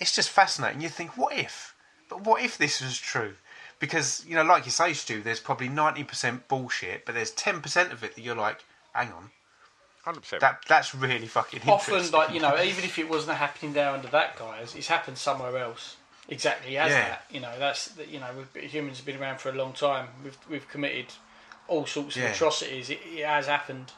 It's 0.00 0.14
just 0.14 0.30
fascinating. 0.30 0.80
You 0.80 0.88
think, 0.88 1.16
what 1.16 1.36
if? 1.36 1.74
But 2.08 2.24
what 2.24 2.42
if 2.42 2.56
this 2.56 2.80
was 2.80 2.98
true? 2.98 3.34
Because 3.78 4.24
you 4.26 4.34
know, 4.34 4.42
like 4.44 4.64
you 4.64 4.70
say, 4.70 4.92
Stu, 4.92 5.22
there's 5.22 5.40
probably 5.40 5.68
ninety 5.68 6.04
percent 6.04 6.48
bullshit, 6.48 7.04
but 7.04 7.14
there's 7.14 7.30
ten 7.32 7.60
percent 7.60 7.92
of 7.92 8.02
it 8.04 8.14
that 8.14 8.22
you're 8.22 8.36
like, 8.36 8.64
hang 8.92 9.12
on, 9.12 9.30
Hundred 10.04 10.20
percent. 10.20 10.40
that 10.40 10.64
that's 10.68 10.94
really 10.94 11.26
fucking 11.26 11.60
Often, 11.66 12.10
like 12.12 12.32
you 12.32 12.40
know, 12.40 12.60
even 12.60 12.84
if 12.84 12.98
it 12.98 13.08
wasn't 13.08 13.36
happening 13.36 13.72
there 13.72 13.90
under 13.90 14.08
that 14.08 14.36
guy's, 14.36 14.74
it's 14.74 14.88
happened 14.88 15.18
somewhere 15.18 15.56
else. 15.58 15.96
Exactly 16.28 16.78
as 16.78 16.90
Yeah. 16.92 17.08
that. 17.08 17.24
You 17.30 17.40
know, 17.40 17.58
that's 17.58 17.86
that. 17.86 18.08
You 18.08 18.20
know, 18.20 18.28
we've, 18.54 18.70
humans 18.70 18.98
have 18.98 19.06
been 19.06 19.20
around 19.20 19.38
for 19.40 19.48
a 19.50 19.54
long 19.54 19.72
time. 19.72 20.08
We've 20.22 20.38
we've 20.48 20.68
committed 20.68 21.06
all 21.68 21.86
sorts 21.86 22.16
of 22.16 22.22
Yeah. 22.22 22.28
atrocities. 22.30 22.90
It, 22.90 23.00
it 23.06 23.24
has 23.26 23.46
happened, 23.48 23.92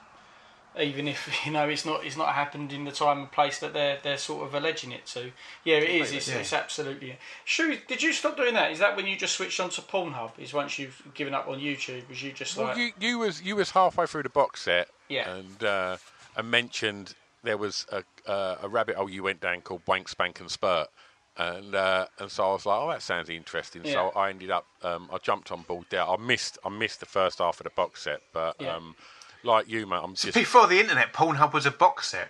even 0.81 1.07
if 1.07 1.29
you 1.47 1.53
know 1.53 1.69
it's 1.69 1.85
not 1.85 2.05
it's 2.05 2.17
not 2.17 2.35
happened 2.35 2.73
in 2.73 2.85
the 2.85 2.93
time 2.93 3.19
and 3.19 3.31
place 3.31 3.59
that 3.61 3.73
they're 3.75 3.99
they're 4.03 4.19
sort 4.19 4.47
of 4.47 4.55
alleging 4.55 4.91
it 4.91 5.05
to. 5.07 5.33
Yeah, 5.65 5.77
it 5.77 5.91
is. 5.91 6.13
It's, 6.13 6.29
Yeah. 6.29 6.37
it's 6.37 6.53
absolutely. 6.55 7.19
Stu, 7.45 7.79
did 7.87 8.03
you 8.03 8.13
stop 8.15 8.37
doing 8.39 8.55
that? 8.55 8.73
Is 8.73 8.79
that 8.79 8.97
when 8.97 9.07
you 9.07 9.17
just 9.17 9.35
switched 9.37 9.61
on 9.61 9.69
to 9.71 9.83
Pornhub? 9.83 10.39
Is 10.39 10.55
once 10.55 10.79
you've 10.79 11.03
given 11.15 11.35
up 11.35 11.47
on 11.47 11.61
YouTube? 11.61 12.09
Was 12.09 12.23
you 12.23 12.33
just 12.33 12.57
Well, 12.57 12.69
like 12.69 12.79
you, 12.79 12.93
you 12.99 13.19
was 13.19 13.43
you 13.43 13.55
was 13.57 13.71
halfway 13.73 14.07
through 14.07 14.23
the 14.25 14.29
box 14.31 14.63
set, 14.63 14.89
Yeah. 15.09 15.29
and 15.31 15.63
uh, 15.63 15.97
and 16.37 16.51
mentioned 16.51 17.15
there 17.43 17.59
was 17.59 17.87
a 17.93 18.03
uh, 18.31 18.57
a 18.63 18.69
rabbit 18.69 18.97
hole 18.97 19.11
you 19.11 19.23
went 19.23 19.41
down 19.43 19.61
called 19.61 19.83
Wank 19.87 20.09
Spank 20.09 20.41
and 20.41 20.51
Spurt, 20.51 20.89
and 21.37 21.75
uh, 21.75 22.07
and 22.19 22.31
so 22.31 22.51
I 22.51 22.53
was 22.53 22.67
like, 22.67 22.81
oh, 22.81 22.89
that 22.91 23.03
sounds 23.03 23.29
interesting. 23.31 23.83
Yeah. 23.85 23.93
So 23.93 24.09
I 24.19 24.31
ended 24.31 24.51
up, 24.51 24.67
um, 24.83 25.09
I 25.13 25.19
jumped 25.19 25.51
on 25.53 25.63
board 25.63 25.87
there. 25.91 26.03
I 26.05 26.17
missed 26.17 26.59
I 26.65 26.69
missed 26.69 27.01
the 27.01 27.07
first 27.07 27.39
half 27.39 27.61
of 27.61 27.65
the 27.65 27.71
box 27.71 28.03
set, 28.03 28.21
but 28.33 28.57
Yeah. 28.61 28.77
um, 28.77 28.95
like 29.43 29.69
you, 29.69 29.87
mate, 29.87 30.01
I'm 30.03 30.15
just 30.15 30.35
Before 30.35 30.67
the 30.67 30.79
internet, 30.81 31.13
Pornhub 31.13 31.53
was 31.53 31.67
a 31.67 31.71
box 31.71 32.09
set. 32.09 32.29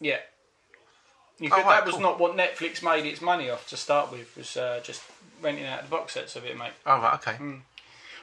yeah? 0.00 0.18
You 1.38 1.50
Oh, 1.52 1.56
right, 1.56 1.64
that 1.64 1.84
was 1.84 1.94
cool. 1.96 2.02
not 2.02 2.18
what 2.18 2.34
Netflix 2.34 2.82
made 2.82 3.04
its 3.04 3.20
money 3.20 3.50
off 3.50 3.68
to 3.68 3.76
start 3.76 4.10
with. 4.10 4.34
Was 4.38 4.56
uh, 4.56 4.80
just 4.82 5.02
renting 5.42 5.66
out 5.66 5.82
the 5.82 5.88
box 5.90 6.14
sets 6.14 6.34
of 6.34 6.46
it, 6.46 6.56
mate. 6.56 6.72
Oh 6.86 6.98
right, 7.00 7.14
okay. 7.14 7.36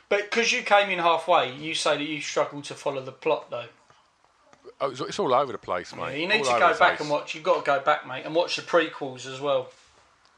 But 0.09 0.29
because 0.31 0.51
you 0.51 0.63
came 0.63 0.89
in 0.89 0.99
halfway, 0.99 1.53
you 1.53 1.75
say 1.75 1.95
that 1.97 2.03
you 2.03 2.21
struggled 2.21 2.63
to 2.65 2.73
follow 2.75 3.01
the 3.03 3.11
plot, 3.11 3.51
though. 3.51 3.65
Oh, 4.81 4.89
it's, 4.89 4.99
it's 5.01 5.19
all 5.19 5.33
over 5.33 5.51
the 5.51 5.57
place, 5.59 5.93
mate. 5.95 6.01
Yeah, 6.13 6.17
you 6.17 6.27
need 6.27 6.39
All 6.45 6.53
to 6.55 6.59
go 6.59 6.69
back 6.69 6.77
place. 6.97 6.99
and 7.01 7.09
watch. 7.09 7.35
You've 7.35 7.43
got 7.43 7.63
to 7.63 7.65
go 7.71 7.79
back, 7.81 8.07
mate, 8.07 8.23
and 8.25 8.33
watch 8.33 8.55
the 8.55 8.61
prequels 8.63 9.25
as 9.31 9.39
well. 9.39 9.69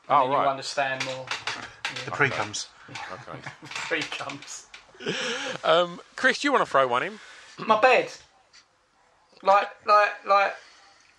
And 0.08 0.18
Oh, 0.18 0.22
then 0.24 0.32
you'll 0.32 0.39
right. 0.39 0.47
understand 0.47 1.03
more. 1.06 1.26
The 2.06 2.12
pre 2.12 2.30
comes. 2.30 2.68
Okay. 2.89 3.39
Pre 3.64 4.01
comes. 4.01 4.68
Um, 5.64 5.99
Chris, 6.16 6.39
do 6.39 6.47
you 6.47 6.51
want 6.51 6.64
to 6.64 6.70
throw 6.70 6.88
one 6.88 7.03
in? 7.03 7.20
My 7.58 7.80
bed. 7.80 8.12
Like, 9.41 9.70
like, 9.86 10.26
like. 10.26 10.53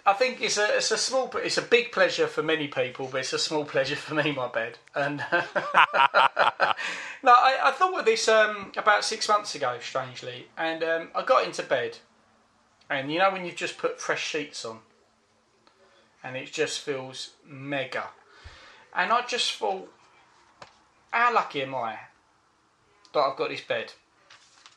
I 0.08 0.12
think 0.12 0.40
it's 0.40 0.56
a 0.56 0.76
it's 0.76 0.92
a 0.92 0.96
small 0.98 1.32
it's 1.42 1.58
a 1.58 1.62
big 1.62 1.90
pleasure 1.90 2.28
for 2.28 2.40
many 2.40 2.68
people, 2.68 3.08
but 3.10 3.18
it's 3.18 3.32
a 3.32 3.40
small 3.40 3.64
pleasure 3.64 3.96
for 3.96 4.14
me. 4.14 4.30
My 4.30 4.46
bed, 4.46 4.78
and 4.94 5.16
no, 5.32 5.32
I, 7.32 7.58
I 7.64 7.72
thought 7.72 7.98
of 7.98 8.04
this 8.04 8.28
um, 8.28 8.70
about 8.76 9.04
six 9.04 9.28
months 9.28 9.56
ago, 9.56 9.78
strangely, 9.80 10.46
and 10.56 10.84
um, 10.84 11.08
I 11.12 11.24
got 11.24 11.44
into 11.44 11.64
bed, 11.64 11.98
and 12.88 13.10
you 13.12 13.18
know 13.18 13.32
when 13.32 13.44
you've 13.44 13.56
just 13.56 13.78
put 13.78 14.00
fresh 14.00 14.24
sheets 14.24 14.64
on, 14.64 14.78
and 16.22 16.36
it 16.36 16.52
just 16.52 16.78
feels 16.80 17.30
mega, 17.44 18.04
and 18.96 19.12
I 19.12 19.22
just 19.26 19.52
thought, 19.52 19.92
how 21.10 21.32
lucky 21.32 21.62
am 21.62 21.74
I 21.74 21.98
that 23.12 23.20
I've 23.20 23.36
got 23.36 23.50
this 23.50 23.60
bed? 23.60 23.92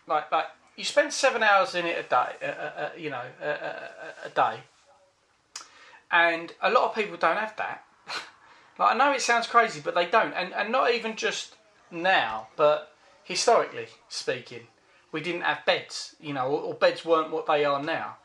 Like, 0.07 0.32
like 0.32 0.47
you 0.76 0.84
spend 0.84 1.13
seven 1.13 1.41
hours 1.41 1.74
in 1.74 1.86
it 1.86 1.97
a 1.97 2.03
day, 2.03 2.32
uh, 2.41 2.45
uh, 2.45 2.72
uh, 2.78 2.89
you 2.97 3.09
know, 3.09 3.24
uh, 3.41 3.45
uh, 3.45 3.47
uh, 3.47 4.26
a 4.26 4.30
day, 4.30 4.59
and 6.11 6.53
a 6.61 6.70
lot 6.70 6.89
of 6.89 6.95
people 6.95 7.17
don't 7.17 7.38
have 7.38 7.55
that. 7.57 7.84
like 8.80 8.93
I 8.93 8.97
know 8.97 9.11
it 9.11 9.22
sounds 9.22 9.47
crazy, 9.47 9.82
but 9.84 9.95
they 9.95 10.05
don't, 10.05 10.34
and 10.34 10.53
and 10.53 10.72
not 10.72 10.91
even 10.91 11.15
just 11.15 11.55
now, 11.91 12.47
but 12.55 12.91
historically 13.24 13.88
speaking, 14.09 14.67
we 15.11 15.22
didn't 15.22 15.41
have 15.41 15.65
beds, 15.65 16.15
you 16.20 16.34
know, 16.34 16.47
or, 16.47 16.61
or 16.61 16.74
beds 16.74 17.05
weren't 17.05 17.32
what 17.32 17.45
they 17.45 17.63
are 17.63 17.82
now. 17.82 18.17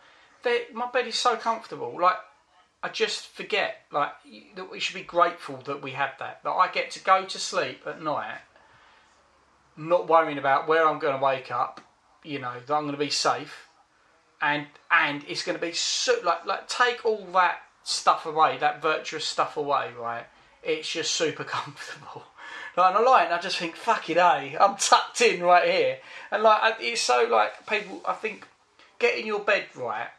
They, 0.42 0.64
my 0.72 0.90
bed 0.90 1.06
is 1.06 1.16
so 1.16 1.36
comfortable, 1.36 1.96
like. 2.00 2.16
I 2.84 2.90
just 2.90 3.28
forget, 3.28 3.86
like, 3.90 4.12
that 4.56 4.70
we 4.70 4.78
should 4.78 4.94
be 4.94 5.00
grateful 5.00 5.56
that 5.64 5.82
we 5.82 5.92
have 5.92 6.10
that. 6.18 6.44
That 6.44 6.50
I 6.50 6.68
get 6.68 6.90
to 6.90 7.00
go 7.00 7.24
to 7.24 7.38
sleep 7.38 7.80
at 7.86 8.02
night, 8.02 8.36
not 9.74 10.06
worrying 10.06 10.36
about 10.36 10.68
where 10.68 10.86
I'm 10.86 10.98
going 10.98 11.18
to 11.18 11.24
wake 11.24 11.50
up, 11.50 11.80
you 12.22 12.38
know, 12.38 12.52
that 12.66 12.74
I'm 12.74 12.82
going 12.82 12.92
to 12.92 12.98
be 12.98 13.08
safe, 13.08 13.68
and 14.42 14.66
and 14.90 15.24
it's 15.26 15.42
going 15.42 15.58
to 15.58 15.66
be 15.66 15.72
so 15.72 16.16
like 16.22 16.44
like 16.44 16.68
take 16.68 17.06
all 17.06 17.24
that 17.32 17.60
stuff 17.84 18.26
away, 18.26 18.58
that 18.58 18.82
virtuous 18.82 19.24
stuff 19.24 19.56
away, 19.56 19.88
right? 19.98 20.26
It's 20.62 20.92
just 20.92 21.14
super 21.14 21.44
comfortable. 21.56 22.24
Like, 22.76 22.94
and 22.94 22.98
I 22.98 23.10
lie 23.10 23.24
and 23.24 23.32
I 23.32 23.40
just 23.40 23.56
think, 23.56 23.76
fuck 23.76 24.10
it, 24.10 24.18
eh? 24.18 24.58
I'm 24.60 24.76
tucked 24.76 25.22
in 25.22 25.42
right 25.42 25.66
here, 25.66 25.98
and 26.30 26.42
like 26.42 26.76
it's 26.80 27.00
so 27.00 27.26
like 27.30 27.66
people. 27.66 28.02
I 28.06 28.12
think 28.12 28.46
getting 28.98 29.26
your 29.26 29.40
bed 29.40 29.68
right 29.74 30.10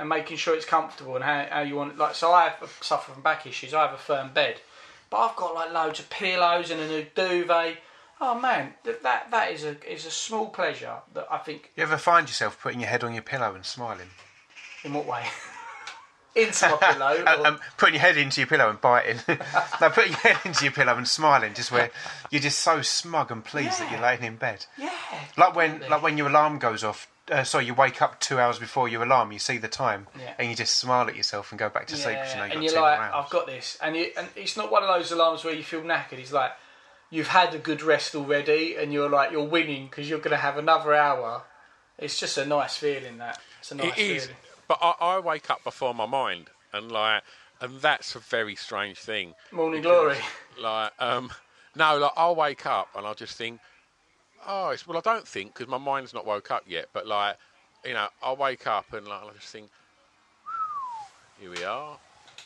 and 0.00 0.08
making 0.08 0.36
sure 0.38 0.54
it's 0.56 0.64
comfortable 0.66 1.14
and 1.14 1.24
how, 1.24 1.46
how 1.50 1.60
you 1.60 1.76
want 1.76 1.92
it. 1.92 1.98
Like, 1.98 2.14
so 2.14 2.32
I 2.32 2.48
have, 2.48 2.78
suffer 2.80 3.12
from 3.12 3.22
back 3.22 3.46
issues. 3.46 3.72
I 3.74 3.82
have 3.82 3.94
a 3.94 3.98
firm 3.98 4.32
bed, 4.32 4.60
but 5.10 5.18
I've 5.18 5.36
got 5.36 5.54
like 5.54 5.72
loads 5.72 6.00
of 6.00 6.10
pillows 6.10 6.70
and 6.70 6.80
a 6.80 6.88
new 6.88 7.06
duvet. 7.14 7.76
Oh 8.20 8.38
man, 8.38 8.74
that 8.84 9.02
that, 9.02 9.30
that 9.30 9.52
is 9.52 9.64
a 9.64 9.76
is 9.90 10.04
a 10.06 10.10
small 10.10 10.48
pleasure 10.48 10.96
that 11.14 11.26
I 11.30 11.38
think. 11.38 11.70
You 11.76 11.82
ever 11.84 11.96
find 11.96 12.28
yourself 12.28 12.60
putting 12.60 12.80
your 12.80 12.88
head 12.88 13.04
on 13.04 13.14
your 13.14 13.22
pillow 13.22 13.54
and 13.54 13.64
smiling? 13.64 14.08
In 14.84 14.92
what 14.94 15.06
way? 15.06 15.24
Into 16.36 16.68
my 16.68 16.76
pillow. 16.76 17.24
Or- 17.26 17.46
um, 17.46 17.60
putting 17.76 17.94
your 17.94 18.02
head 18.02 18.16
into 18.16 18.40
your 18.40 18.46
pillow 18.46 18.70
and 18.70 18.80
biting. 18.80 19.18
no, 19.80 19.90
putting 19.90 20.12
your 20.12 20.20
head 20.20 20.36
into 20.44 20.64
your 20.64 20.72
pillow 20.72 20.96
and 20.96 21.08
smiling, 21.08 21.54
just 21.54 21.72
where 21.72 21.90
you're 22.30 22.40
just 22.40 22.60
so 22.60 22.82
smug 22.82 23.32
and 23.32 23.44
pleased 23.44 23.80
that 23.80 23.90
you're 23.90 24.00
laying 24.00 24.22
in 24.22 24.36
bed. 24.36 24.64
yeah. 24.78 24.92
Like 25.36 25.56
when, 25.56 25.80
like 25.90 26.02
when 26.02 26.16
your 26.16 26.28
alarm 26.28 26.58
goes 26.58 26.84
off. 26.84 27.08
Uh, 27.30 27.44
sorry, 27.44 27.64
you 27.66 27.74
wake 27.74 28.02
up 28.02 28.18
two 28.20 28.38
hours 28.40 28.58
before 28.58 28.88
your 28.88 29.02
alarm. 29.04 29.30
You 29.32 29.38
see 29.38 29.56
the 29.58 29.68
time, 29.68 30.08
Yeah. 30.18 30.34
and 30.38 30.50
you 30.50 30.56
just 30.56 30.78
smile 30.78 31.06
at 31.08 31.14
yourself 31.16 31.52
and 31.52 31.58
go 31.58 31.68
back 31.68 31.86
to 31.88 31.96
sleep 31.96 32.16
because 32.16 32.32
you 32.32 32.38
know 32.38 32.44
you've 32.46 32.52
and 32.54 32.60
got 32.60 32.64
you're 32.64 32.72
two 32.74 32.80
like, 32.80 32.98
more 32.98 33.06
hours. 33.08 33.24
I've 33.24 33.30
got 33.30 33.46
this, 33.46 33.78
and 33.80 33.96
you, 33.96 34.10
and 34.16 34.28
it's 34.34 34.56
not 34.56 34.70
one 34.72 34.82
of 34.82 34.88
those 34.88 35.12
alarms 35.12 35.44
where 35.44 35.54
you 35.54 35.62
feel 35.62 35.82
knackered. 35.82 36.18
It's 36.18 36.32
like 36.32 36.52
you've 37.10 37.28
had 37.28 37.54
a 37.54 37.58
good 37.58 37.82
rest 37.82 38.14
already, 38.16 38.74
and 38.76 38.92
you're 38.92 39.08
like 39.08 39.30
you're 39.30 39.44
winning 39.46 39.86
because 39.86 40.08
you're 40.10 40.18
going 40.18 40.30
to 40.32 40.36
have 40.38 40.58
another 40.58 40.92
hour. 40.94 41.44
It's 41.98 42.18
just 42.18 42.36
a 42.36 42.44
nice 42.46 42.76
feeling. 42.76 43.18
That 43.18 43.38
it's 43.60 43.70
a 43.70 43.76
nice 43.76 43.96
It 43.96 43.98
is, 43.98 44.22
feeling. 44.24 44.36
but 44.66 44.78
I, 44.82 44.94
I 45.00 45.18
wake 45.20 45.50
up 45.50 45.62
before 45.62 45.94
my 45.94 46.06
mind, 46.06 46.50
and 46.72 46.90
like, 46.90 47.22
and 47.60 47.80
that's 47.80 48.14
a 48.16 48.18
very 48.18 48.56
strange 48.56 48.98
thing. 48.98 49.34
Morning 49.52 49.82
because, 49.82 50.16
glory. 50.16 50.18
Like, 50.60 50.92
um, 50.98 51.30
no, 51.76 51.96
like 51.98 52.12
I'll 52.16 52.34
wake 52.34 52.66
up 52.66 52.88
and 52.96 53.06
I'll 53.06 53.14
just 53.14 53.36
think, 53.36 53.60
oh, 54.46 54.70
it's 54.70 54.86
well, 54.86 54.98
I 54.98 55.00
don't 55.00 55.26
think 55.26 55.54
because 55.54 55.68
my 55.68 55.78
mind's 55.78 56.14
not 56.14 56.26
woke 56.26 56.50
up 56.50 56.64
yet. 56.66 56.88
But 56.92 57.06
like, 57.06 57.36
you 57.84 57.94
know, 57.94 58.08
I'll 58.22 58.36
wake 58.36 58.66
up 58.66 58.92
and 58.92 59.06
like 59.06 59.22
I'll 59.22 59.32
just 59.32 59.48
think, 59.48 59.68
here 61.40 61.50
we 61.50 61.64
are, 61.64 61.98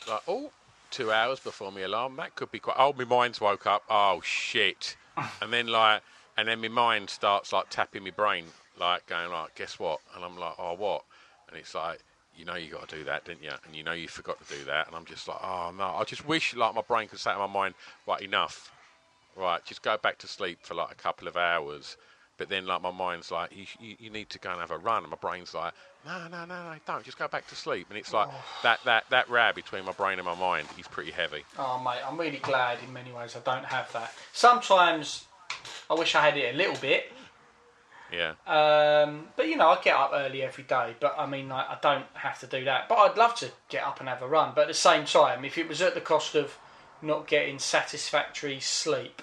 like, 0.09 0.21
oh, 0.27 0.51
two 0.91 1.11
hours 1.11 1.39
before 1.39 1.71
my 1.71 1.81
alarm. 1.81 2.15
That 2.17 2.35
could 2.35 2.51
be 2.51 2.59
quite. 2.59 2.77
Oh, 2.79 2.93
my 2.93 3.05
mind's 3.05 3.41
woke 3.41 3.65
up. 3.65 3.83
Oh 3.89 4.21
shit, 4.23 4.95
and 5.41 5.51
then 5.51 5.67
like, 5.67 6.01
and 6.37 6.47
then 6.47 6.61
my 6.61 6.67
mind 6.67 7.09
starts 7.09 7.53
like 7.53 7.69
tapping 7.69 8.03
my 8.03 8.11
brain, 8.11 8.45
like 8.79 9.05
going 9.07 9.31
like, 9.31 9.55
guess 9.55 9.79
what? 9.79 9.99
And 10.15 10.23
I'm 10.23 10.37
like, 10.37 10.53
oh, 10.57 10.73
what? 10.73 11.03
And 11.49 11.57
it's 11.57 11.75
like. 11.75 11.99
You 12.37 12.43
know 12.43 12.55
you 12.55 12.69
got 12.69 12.89
to 12.89 12.97
do 12.97 13.05
that, 13.05 13.23
didn't 13.23 13.43
you? 13.43 13.51
And 13.65 13.73
you 13.73 13.85
know 13.85 13.93
you 13.93 14.09
forgot 14.09 14.45
to 14.45 14.53
do 14.53 14.65
that, 14.65 14.87
and 14.87 14.95
I'm 14.97 15.05
just 15.05 15.25
like, 15.25 15.37
oh 15.41 15.71
no! 15.77 15.85
I 15.85 16.03
just 16.03 16.27
wish 16.27 16.53
like 16.53 16.75
my 16.75 16.81
brain 16.81 17.07
could 17.07 17.19
say 17.19 17.31
to 17.31 17.39
my 17.39 17.47
mind, 17.47 17.75
right, 18.05 18.19
enough, 18.21 18.73
right, 19.35 19.63
just 19.65 19.81
go 19.81 19.97
back 19.97 20.17
to 20.19 20.27
sleep 20.27 20.59
for 20.61 20.73
like 20.73 20.91
a 20.91 20.95
couple 20.95 21.27
of 21.27 21.35
hours. 21.37 21.97
But 22.37 22.49
then, 22.49 22.65
like, 22.65 22.81
my 22.81 22.91
mind's 22.91 23.31
like, 23.31 23.55
you, 23.55 23.65
you, 23.79 23.95
you 23.97 24.09
need 24.09 24.29
to 24.31 24.39
go 24.39 24.51
and 24.51 24.59
have 24.59 24.69
a 24.71 24.77
run. 24.77 25.03
And 25.03 25.09
my 25.09 25.15
brain's 25.15 25.53
like, 25.53 25.73
no, 26.05 26.19
no, 26.27 26.27
no, 26.27 26.45
no, 26.45 26.75
don't. 26.85 27.01
Just 27.01 27.17
go 27.17 27.29
back 27.29 27.47
to 27.47 27.55
sleep. 27.55 27.87
And 27.89 27.97
it's 27.97 28.11
like 28.11 28.27
that, 28.61 28.81
that, 28.83 29.05
that 29.09 29.29
row 29.29 29.51
between 29.55 29.85
my 29.85 29.93
brain 29.93 30.19
and 30.19 30.25
my 30.25 30.35
mind 30.35 30.67
is 30.77 30.85
pretty 30.85 31.11
heavy. 31.11 31.43
Oh 31.57 31.79
mate, 31.79 32.01
I'm 32.05 32.17
really 32.19 32.39
glad 32.39 32.79
in 32.85 32.91
many 32.91 33.13
ways 33.13 33.37
I 33.37 33.39
don't 33.39 33.63
have 33.65 33.91
that. 33.93 34.11
Sometimes 34.33 35.25
I 35.89 35.93
wish 35.93 36.13
I 36.13 36.21
had 36.25 36.35
it 36.37 36.53
a 36.53 36.57
little 36.57 36.75
bit, 36.75 37.11
Yeah. 38.11 38.33
um, 38.45 39.29
but 39.37 39.47
you 39.47 39.55
know 39.55 39.69
I 39.69 39.81
get 39.81 39.95
up 39.95 40.11
early 40.13 40.41
every 40.43 40.65
day. 40.65 40.93
But 40.99 41.15
I 41.17 41.25
mean, 41.25 41.47
like, 41.49 41.67
I 41.69 41.77
don't 41.81 42.05
have 42.15 42.37
to 42.41 42.47
do 42.47 42.65
that. 42.65 42.87
But 42.89 42.95
I'd 42.99 43.17
love 43.17 43.33
to 43.35 43.49
get 43.69 43.83
up 43.83 43.99
and 44.01 44.09
have 44.09 44.21
a 44.21 44.27
run. 44.27 44.51
But 44.53 44.63
at 44.63 44.67
the 44.67 44.73
same 44.73 45.05
time, 45.05 45.45
if 45.45 45.57
it 45.57 45.67
was 45.69 45.81
at 45.81 45.93
the 45.95 46.01
cost 46.01 46.35
of 46.35 46.57
not 47.01 47.27
getting 47.27 47.59
satisfactory 47.59 48.59
sleep, 48.59 49.21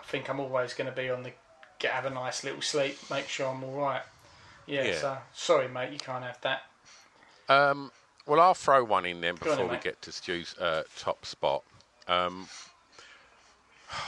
I 0.00 0.04
think 0.04 0.28
I'm 0.28 0.40
always 0.40 0.74
going 0.74 0.90
to 0.90 0.96
be 0.96 1.10
on 1.10 1.22
the 1.22 1.32
get 1.78 1.92
have 1.92 2.06
a 2.06 2.10
nice 2.10 2.42
little 2.44 2.62
sleep, 2.62 2.98
make 3.10 3.28
sure 3.28 3.48
I'm 3.48 3.62
all 3.64 3.76
right. 3.76 4.02
Yeah. 4.66 4.84
Yeah. 4.84 4.98
So 4.98 5.18
sorry, 5.32 5.68
mate, 5.68 5.92
you 5.92 5.98
can't 5.98 6.24
have 6.24 6.40
that. 6.42 6.62
Um, 7.48 7.92
well, 8.26 8.40
I'll 8.40 8.54
throw 8.54 8.82
one 8.82 9.06
in 9.06 9.20
then 9.20 9.34
on 9.34 9.36
before 9.36 9.66
we 9.66 9.76
get 9.78 10.02
to 10.02 10.12
Stu's 10.12 10.54
uh, 10.58 10.82
top 10.98 11.24
spot. 11.24 11.62
Um, 12.08 12.48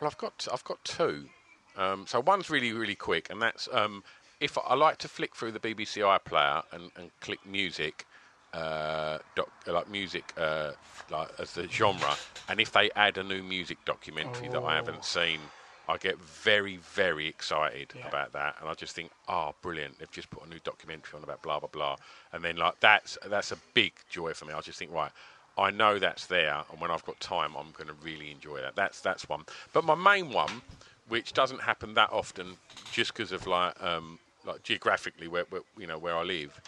well, 0.00 0.08
I've 0.10 0.18
got 0.18 0.46
I've 0.52 0.64
got 0.64 0.82
two. 0.84 1.28
Um, 1.76 2.06
so 2.06 2.20
one's 2.20 2.50
really 2.50 2.72
really 2.72 2.94
quick, 2.94 3.30
and 3.30 3.40
that's 3.40 3.68
um, 3.72 4.04
if 4.40 4.58
I 4.58 4.74
like 4.74 4.98
to 4.98 5.08
flick 5.08 5.34
through 5.34 5.52
the 5.52 5.60
BBC 5.60 6.02
iPlayer 6.02 6.62
and, 6.72 6.90
and 6.96 7.10
click 7.20 7.44
music, 7.46 8.06
uh, 8.52 9.18
doc, 9.34 9.50
like 9.66 9.88
music 9.90 10.32
uh, 10.36 10.72
like 11.10 11.28
as 11.38 11.52
the 11.52 11.68
genre, 11.68 12.16
and 12.48 12.60
if 12.60 12.72
they 12.72 12.90
add 12.96 13.18
a 13.18 13.22
new 13.22 13.42
music 13.42 13.78
documentary 13.84 14.48
that 14.48 14.62
I 14.64 14.74
haven't 14.76 15.04
seen. 15.04 15.40
I 15.88 15.96
get 15.96 16.16
very, 16.20 16.76
very 16.76 17.26
excited 17.26 17.92
about 18.06 18.32
that, 18.34 18.54
and 18.60 18.68
I 18.68 18.74
just 18.74 18.94
think, 18.94 19.10
"Oh, 19.26 19.52
brilliant! 19.62 19.98
They've 19.98 20.10
just 20.12 20.30
put 20.30 20.46
a 20.46 20.48
new 20.48 20.60
documentary 20.62 21.16
on 21.16 21.24
about 21.24 21.42
blah 21.42 21.58
blah 21.58 21.68
blah," 21.68 21.96
and 22.32 22.44
then 22.44 22.56
like 22.56 22.78
that's 22.78 23.18
that's 23.26 23.50
a 23.50 23.56
big 23.74 23.92
joy 24.08 24.32
for 24.32 24.44
me. 24.44 24.54
I 24.54 24.60
just 24.60 24.78
think, 24.78 24.92
right, 24.92 25.10
I 25.58 25.70
know 25.70 25.98
that's 25.98 26.26
there, 26.26 26.62
and 26.70 26.80
when 26.80 26.90
I've 26.90 27.04
got 27.04 27.18
time, 27.20 27.54
I'm 27.56 27.72
going 27.72 27.88
to 27.88 27.94
really 28.02 28.30
enjoy 28.30 28.60
that. 28.60 28.74
That's 28.74 29.00
that's 29.00 29.28
one. 29.28 29.44
But 29.72 29.84
my 29.84 29.94
main 29.94 30.32
one, 30.32 30.62
which 31.08 31.32
doesn't 31.32 31.60
happen 31.60 31.94
that 31.94 32.10
often, 32.12 32.56
just 32.92 33.12
because 33.12 33.32
of 33.32 33.46
like 33.46 33.80
um, 33.82 34.18
like 34.46 34.62
geographically 34.62 35.28
where, 35.28 35.44
where 35.50 35.62
you 35.76 35.86
know 35.86 35.98
where 35.98 36.16
I 36.16 36.22
live, 36.22 36.60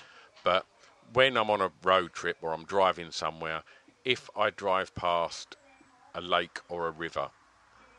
but 0.43 0.67
when 1.15 1.37
I'm 1.37 1.51
on 1.51 1.61
a 1.61 1.71
road 1.83 2.13
trip 2.13 2.37
or 2.43 2.53
I'm 2.53 2.65
driving 2.65 3.11
somewhere, 3.11 3.63
if 4.05 4.29
I 4.37 4.51
drive 4.51 4.95
past 4.95 5.57
a 6.15 6.21
lake 6.21 6.61
or 6.69 6.89
a 6.89 6.91
river, 6.91 7.31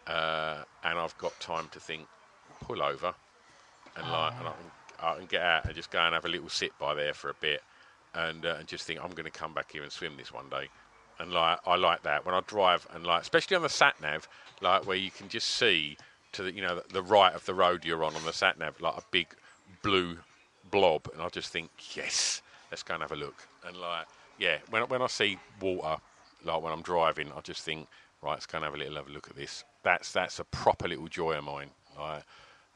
uh, 0.08 0.64
and 0.84 1.00
I've 1.00 1.18
got 1.18 1.38
time 1.40 1.68
to 1.72 1.80
think, 1.80 2.08
pull 2.62 2.82
over, 2.82 3.14
and 3.96 4.12
like, 4.12 4.34
and 4.40 4.48
I 4.48 4.52
can, 4.52 4.72
I 5.02 5.16
can 5.16 5.26
get 5.26 5.42
out 5.42 5.66
and 5.66 5.76
just 5.76 5.92
go 5.92 6.00
and 6.00 6.14
have 6.14 6.26
a 6.26 6.30
little 6.30 6.50
sit 6.50 6.78
by 6.78 6.94
there 6.94 7.14
for 7.14 7.30
a 7.30 7.34
bit, 7.36 7.62
and 8.14 8.46
uh, 8.46 8.58
and 8.60 8.68
just 8.68 8.86
think 8.86 9.00
I'm 9.04 9.12
going 9.12 9.26
to 9.26 9.32
come 9.32 9.54
back 9.54 9.72
here 9.72 9.84
and 9.84 9.92
swim 9.92 10.16
this 10.18 10.32
one 10.32 10.50
day, 10.50 10.70
and 11.20 11.32
like 11.32 11.60
I 11.66 11.76
like 11.76 12.04
that. 12.04 12.26
When 12.26 12.36
I 12.36 12.42
drive 12.46 12.88
and 12.94 13.06
like 13.06 13.22
especially 13.22 13.56
on 13.56 13.64
the 13.64 13.70
sat 13.70 14.00
nav, 14.02 14.28
like 14.62 14.86
where 14.86 14.98
you 14.98 15.12
can 15.12 15.30
just 15.30 15.50
see 15.50 15.98
to 16.34 16.44
the 16.44 16.54
you 16.54 16.62
know 16.62 16.76
the, 16.76 16.84
the 16.94 17.02
right 17.02 17.34
of 17.34 17.46
the 17.46 17.54
road 17.54 17.86
you're 17.86 18.04
on 18.04 18.16
on 18.16 18.24
the 18.26 18.34
sat 18.34 18.60
nav 18.60 18.80
like 18.80 18.98
a 18.98 19.04
big 19.12 19.28
blue 19.82 20.18
blob, 20.70 21.10
and 21.14 21.22
I 21.22 21.30
just 21.30 21.52
think 21.52 21.70
yes, 21.96 22.42
let's 22.72 22.84
go 22.84 22.94
and 22.96 23.04
have 23.04 23.12
a 23.12 23.16
look, 23.16 23.48
and 23.68 23.78
like 23.78 24.08
yeah, 24.38 24.58
when 24.70 24.84
when 24.84 25.02
I 25.02 25.08
see 25.08 25.38
water, 25.62 26.02
like 26.44 26.62
when 26.62 26.74
I'm 26.74 26.82
driving, 26.82 27.32
I 27.36 27.42
just 27.42 27.62
think, 27.64 27.88
right, 28.22 28.32
let's 28.34 28.46
go 28.46 28.58
and 28.58 28.66
have 28.66 28.74
a 28.74 28.78
little 28.78 28.96
have 28.96 29.08
a 29.08 29.12
look 29.12 29.30
at 29.30 29.36
this. 29.36 29.64
That's 29.84 30.12
that's 30.12 30.40
a 30.40 30.44
proper 30.46 30.88
little 30.88 31.08
joy 31.08 31.34
of 31.38 31.44
mine. 31.44 31.70
Like, 31.98 32.24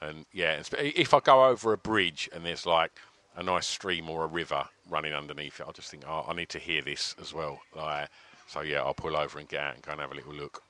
and 0.01 0.25
yeah, 0.31 0.61
if 0.79 1.13
I 1.13 1.19
go 1.19 1.45
over 1.47 1.73
a 1.73 1.77
bridge 1.77 2.29
and 2.33 2.45
there's 2.45 2.65
like 2.65 2.91
a 3.35 3.43
nice 3.43 3.67
stream 3.67 4.09
or 4.09 4.23
a 4.23 4.27
river 4.27 4.65
running 4.89 5.13
underneath 5.13 5.59
it, 5.59 5.65
I 5.67 5.71
just 5.71 5.91
think, 5.91 6.03
oh, 6.07 6.25
I 6.27 6.33
need 6.33 6.49
to 6.49 6.59
hear 6.59 6.81
this 6.81 7.15
as 7.21 7.33
well. 7.33 7.59
Like, 7.75 8.09
so 8.47 8.61
yeah, 8.61 8.81
I'll 8.81 8.93
pull 8.93 9.15
over 9.15 9.39
and 9.39 9.47
get 9.49 9.59
out 9.61 9.73
and 9.75 9.83
go 9.83 9.91
and 9.91 10.01
have 10.01 10.11
a 10.11 10.15
little 10.15 10.33
look. 10.33 10.63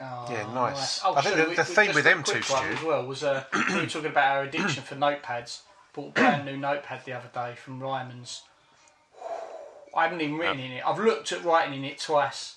Oh, 0.00 0.26
Yeah, 0.30 0.52
nice. 0.52 1.00
Oh, 1.04 1.14
I 1.14 1.20
think 1.20 1.34
sorry, 1.36 1.54
the- 1.54 1.62
the 1.62 1.68
we- 1.68 1.74
theme 1.86 1.94
with 1.94 2.04
them 2.04 2.22
quick 2.24 2.36
two, 2.38 2.42
Stu- 2.42 2.54
as 2.64 2.82
well 2.82 3.06
was 3.06 3.22
uh, 3.22 3.44
we 3.68 3.74
were 3.76 3.86
talking 3.86 4.10
about 4.10 4.36
our 4.36 4.42
addiction 4.42 4.82
for 4.82 4.96
notepads. 4.96 5.60
Bought 5.92 6.08
a 6.08 6.12
brand 6.12 6.46
new 6.46 6.56
notepad 6.56 7.04
the 7.04 7.12
other 7.12 7.30
day 7.32 7.54
from 7.54 7.80
Ryman's. 7.80 8.42
I 9.94 10.04
haven't 10.04 10.22
even 10.22 10.36
written 10.38 10.58
in 10.58 10.72
it. 10.72 10.82
I've 10.86 10.98
looked 10.98 11.32
at 11.32 11.44
writing 11.44 11.74
in 11.74 11.84
it 11.84 11.98
twice, 11.98 12.56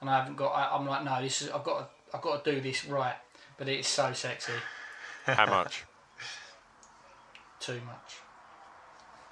and 0.00 0.08
I 0.08 0.18
haven't 0.18 0.36
got. 0.36 0.50
I, 0.50 0.76
I'm 0.76 0.86
like, 0.86 1.04
no, 1.04 1.20
this 1.20 1.42
is. 1.42 1.50
I've 1.50 1.64
got. 1.64 1.78
To, 1.80 2.16
I've 2.16 2.22
got 2.22 2.44
to 2.44 2.54
do 2.54 2.60
this 2.60 2.84
right. 2.84 3.16
But 3.56 3.68
it 3.68 3.80
is 3.80 3.86
so 3.88 4.12
sexy. 4.12 4.52
How 5.26 5.46
much? 5.46 5.84
Too 7.60 7.80
much. 7.84 8.16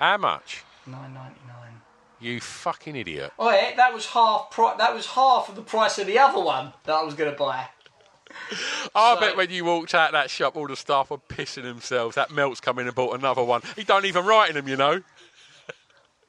How 0.01 0.17
much? 0.17 0.65
Nine 0.87 1.15
ninety 1.15 1.41
nine. 1.47 1.81
You 2.21 2.41
fucking 2.41 2.97
idiot. 2.97 3.33
Oh 3.39 3.51
yeah, 3.51 3.77
that 3.77 3.95
was 3.95 4.07
half. 4.07 4.51
Pri- 4.51 4.75
that 4.79 4.93
was 4.93 5.07
half 5.07 5.49
of 5.49 5.55
the 5.55 5.63
price 5.63 5.99
of 5.99 6.07
the 6.09 6.19
other 6.19 6.41
one 6.41 6.73
that 6.85 6.95
I 6.95 7.03
was 7.03 7.15
going 7.15 7.31
to 7.31 7.37
buy. 7.37 7.69
I 8.95 9.15
So- 9.15 9.21
bet 9.21 9.37
when 9.37 9.51
you 9.51 9.65
walked 9.65 9.95
out 9.95 10.13
that 10.13 10.31
shop, 10.31 10.57
all 10.57 10.67
the 10.69 10.77
staff 10.77 11.11
were 11.11 11.19
pissing 11.19 11.63
themselves. 11.65 12.15
That 12.17 12.31
Melt's 12.31 12.61
come 12.61 12.79
in 12.79 12.87
and 12.87 12.95
bought 12.95 13.19
another 13.19 13.43
one. 13.45 13.63
He 13.77 13.85
don't 13.85 14.05
even 14.05 14.25
write 14.25 14.51
in 14.51 14.57
them, 14.57 14.69
you 14.69 14.77
know. 14.77 15.03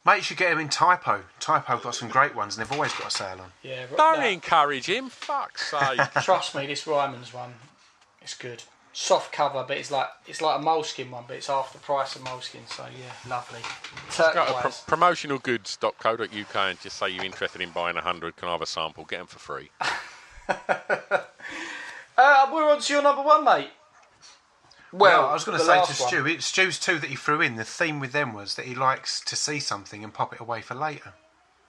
Mate, 0.05 0.17
you 0.17 0.21
should 0.23 0.37
get 0.37 0.51
them 0.51 0.59
in 0.59 0.69
Typo. 0.69 1.23
Typo 1.41 1.77
got 1.79 1.93
some 1.93 2.07
great 2.07 2.33
ones, 2.33 2.57
and 2.57 2.65
they've 2.65 2.71
always 2.71 2.93
got 2.93 3.07
a 3.07 3.11
sale 3.11 3.41
on. 3.41 3.51
Yeah. 3.61 3.81
right- 3.81 3.97
Don't 3.97 4.19
no. 4.21 4.27
encourage 4.27 4.85
him. 4.87 5.09
Fuck's 5.09 5.69
sake. 5.71 5.99
Trust 6.23 6.55
me, 6.55 6.65
this 6.65 6.87
Ryman's 6.87 7.33
one, 7.33 7.53
it's 8.21 8.33
good. 8.33 8.63
Soft 8.93 9.31
cover, 9.31 9.63
but 9.67 9.77
it's 9.77 9.91
like 9.91 10.07
it's 10.25 10.41
like 10.41 10.59
a 10.59 10.63
Moleskine 10.63 11.11
one, 11.11 11.25
but 11.27 11.35
it's 11.37 11.45
half 11.47 11.71
the 11.71 11.77
price 11.77 12.15
of 12.15 12.23
Moleskine. 12.23 12.67
So 12.67 12.83
yeah, 12.85 13.29
lovely. 13.29 13.59
Go 14.17 14.31
to 14.31 14.33
Turquoise. 14.33 14.81
pro- 14.87 14.97
promotionalgoods.co.uk 14.97 16.55
and 16.55 16.81
just 16.81 16.97
say 16.97 17.09
you're 17.09 17.23
interested 17.23 17.61
in 17.61 17.69
buying 17.69 17.95
a 17.95 18.01
hundred. 18.01 18.37
Can 18.37 18.47
I 18.47 18.53
have 18.53 18.61
a 18.63 18.65
sample? 18.65 19.05
Get 19.05 19.17
them 19.19 19.27
for 19.27 19.37
free. 19.37 19.69
We're 22.57 22.71
on 22.73 22.81
to 22.81 22.93
your 22.93 23.03
number 23.03 23.21
one, 23.21 23.43
mate. 23.45 23.69
Well, 24.91 25.27
I 25.27 25.33
was 25.33 25.43
going 25.43 25.57
to 25.59 25.63
the 25.63 25.67
say 25.69 25.75
to 25.75 25.79
last 25.81 25.99
one. 26.01 26.09
Stu, 26.09 26.25
it, 26.25 26.41
Stu's 26.41 26.79
two 26.79 26.97
that 26.97 27.09
he 27.09 27.15
threw 27.15 27.39
in. 27.41 27.55
The 27.55 27.63
theme 27.63 27.99
with 27.99 28.13
them 28.13 28.33
was 28.33 28.55
that 28.55 28.65
he 28.65 28.73
likes 28.73 29.21
to 29.25 29.35
see 29.35 29.59
something 29.59 30.03
and 30.03 30.11
pop 30.13 30.33
it 30.33 30.39
away 30.39 30.61
for 30.61 30.73
later. 30.75 31.13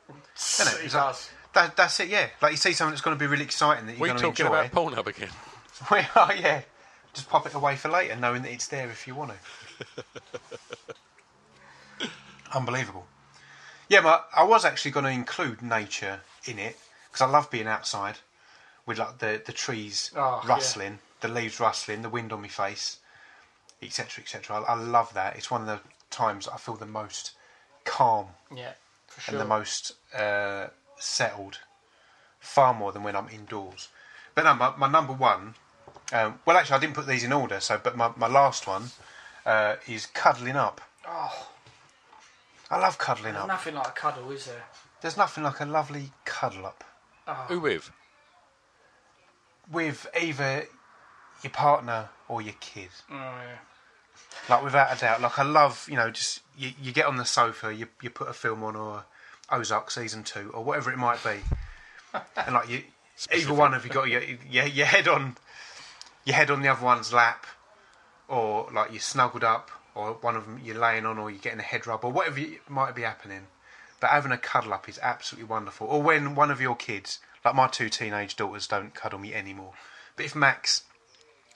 Isn't 0.09 0.69
it? 0.75 0.79
He 0.81 0.87
It's 0.87 0.95
like- 0.95 1.05
does. 1.05 1.31
That, 1.55 1.77
that's 1.77 1.99
it, 2.01 2.09
yeah. 2.09 2.29
Like 2.41 2.53
you 2.53 2.57
see 2.57 2.73
something 2.73 2.93
that's 2.93 3.01
going 3.03 3.17
to 3.17 3.21
be 3.23 3.27
really 3.27 3.45
exciting 3.45 3.87
that 3.87 3.93
you're 3.93 4.01
We 4.03 4.09
going 4.09 4.19
to 4.19 4.23
talking 4.25 4.47
enjoy. 4.47 4.67
about 4.67 4.73
Pornhub 4.73 5.07
again? 5.07 5.31
We 5.91 5.99
are, 6.17 6.35
yeah. 6.35 6.63
Just 7.15 7.29
pop 7.29 7.47
it 7.47 7.55
away 7.55 7.77
for 7.77 7.89
later, 7.89 8.17
knowing 8.17 8.43
that 8.43 8.51
it's 8.53 8.67
there 8.69 8.89
if 8.91 9.07
you 9.07 9.15
want 9.15 9.33
to. 9.33 10.05
Unbelievable. 12.55 13.07
Yeah, 13.89 14.01
but 14.03 14.29
I 14.35 14.43
was 14.45 14.65
actually 14.65 14.91
going 14.93 15.05
to 15.05 15.11
include 15.11 15.63
nature 15.63 16.21
in 16.47 16.59
it 16.59 16.77
because 17.11 17.23
I 17.27 17.31
love 17.31 17.51
being 17.51 17.67
outside 17.67 18.17
with 18.89 18.99
like 18.99 19.19
the 19.19 19.41
the 19.45 19.53
trees 19.53 20.11
Oh, 20.17 20.41
yeah. 20.43 20.49
rustling, 20.49 20.99
the 21.21 21.29
leaves 21.29 21.61
rustling, 21.61 22.03
the 22.03 22.09
wind 22.09 22.33
on 22.33 22.41
my 22.43 22.49
face, 22.49 22.99
etc., 23.83 24.23
etc. 24.23 24.57
I, 24.57 24.73
I 24.73 24.75
love 24.75 25.15
that. 25.15 25.37
It's 25.37 25.51
one 25.51 25.61
of 25.61 25.67
the 25.69 25.81
times 26.11 26.49
I 26.49 26.57
feel 26.57 26.75
the 26.75 26.87
most 26.87 27.33
calm 27.85 28.29
Yeah, 28.55 28.73
for 29.07 29.31
and 29.31 29.39
the 29.39 29.45
most 29.45 29.93
uh, 30.15 30.69
settled, 30.99 31.59
far 32.41 32.73
more 32.75 32.91
than 32.93 33.03
when 33.03 33.15
I'm 33.15 33.29
indoors. 33.29 33.89
But 34.35 34.45
no, 34.45 34.55
my, 34.55 34.75
my 34.77 34.89
number 34.89 35.13
one. 35.13 35.55
Um, 36.11 36.41
well, 36.47 36.57
actually, 36.57 36.77
I 36.77 36.81
didn't 36.81 36.95
put 36.95 37.07
these 37.07 37.25
in 37.25 37.33
order. 37.33 37.61
So, 37.61 37.79
but 37.83 37.95
my, 37.97 38.11
my 38.17 38.29
last 38.29 38.67
one 38.67 38.85
uh, 39.45 39.77
is 39.87 40.07
cuddling 40.07 40.57
up. 40.57 40.81
Oh, 41.07 41.49
I 42.71 42.79
love 42.79 42.97
cuddling 42.97 43.35
there's 43.35 43.43
up. 43.43 43.49
nothing 43.49 43.75
like 43.75 43.89
a 43.89 43.93
cuddle, 43.93 44.31
is 44.31 44.47
there? 44.47 44.65
There's 45.03 45.17
nothing 45.17 45.45
like 45.45 45.61
a 45.61 45.67
lovely 45.67 46.13
cuddle 46.25 46.67
up 46.67 46.85
Who 47.49 47.61
with? 47.61 47.91
With 49.71 50.07
either 50.21 50.67
your 51.43 51.51
partner 51.53 52.09
or 52.29 52.43
your 52.43 52.55
kid. 52.61 52.89
Oh 53.11 53.15
yeah. 53.15 53.59
Like 54.49 54.65
without 54.65 54.97
a 54.97 55.01
doubt. 55.01 55.21
Like 55.21 55.39
I 55.39 55.43
love, 55.43 55.87
you 55.89 55.97
know, 55.97 56.11
just 56.11 56.41
you, 56.57 56.71
you 56.81 56.93
get 56.93 57.07
on 57.07 57.17
the 57.17 57.25
sofa, 57.25 57.75
you 57.75 57.87
you 58.03 58.11
put 58.11 58.29
a 58.29 58.33
film 58.33 58.63
on 58.65 58.77
or 58.77 59.05
Ozark 59.51 59.91
season 59.91 60.25
two 60.25 60.51
or 60.51 60.63
whatever 60.63 60.93
it 60.93 60.99
might 60.99 61.23
be, 61.25 61.39
and 62.37 62.55
like 62.55 62.69
you, 62.69 62.83
either 63.35 63.55
one 63.55 63.75
of 63.75 63.85
you 63.85 63.91
got 63.91 64.09
your, 64.09 64.23
your 64.51 64.67
your 64.67 64.87
head 64.87 65.09
on 65.09 65.37
your 66.25 66.37
head 66.37 66.51
on 66.51 66.63
the 66.63 66.69
other 66.69 66.85
one's 66.85 67.13
lap, 67.13 67.47
or 68.29 68.69
like 68.73 68.91
you're 68.91 69.01
snuggled 69.01 69.45
up, 69.45 69.71
or 69.95 70.13
one 70.15 70.37
of 70.37 70.45
them 70.45 70.61
you're 70.63 70.79
laying 70.79 71.07
on, 71.07 71.19
or 71.19 71.31
you're 71.31 71.41
getting 71.41 71.61
a 71.61 71.63
head 71.63 71.87
rub, 71.87 72.05
or 72.05 72.13
whatever 72.13 72.41
you, 72.41 72.59
might 72.69 72.95
be 72.95 73.03
happening. 73.03 73.47
But 74.01 74.11
having 74.11 74.31
a 74.31 74.39
cuddle 74.39 74.75
up 74.75 74.89
is 74.89 74.99
absolutely 75.03 75.49
wonderful. 75.49 75.89
Or 75.89 76.01
when 76.03 76.35
one 76.35 76.51
of 76.51 76.61
your 76.61 76.77
kids, 76.77 77.19
like 77.49 77.57
my 77.57 77.67
two 77.67 77.89
teenage 77.89 78.37
daughters, 78.37 78.67
don't 78.67 78.95
cuddle 78.95 79.19
me 79.19 79.33
anymore. 79.33 79.73
But 80.17 80.27
if 80.27 80.37
Max 80.37 80.83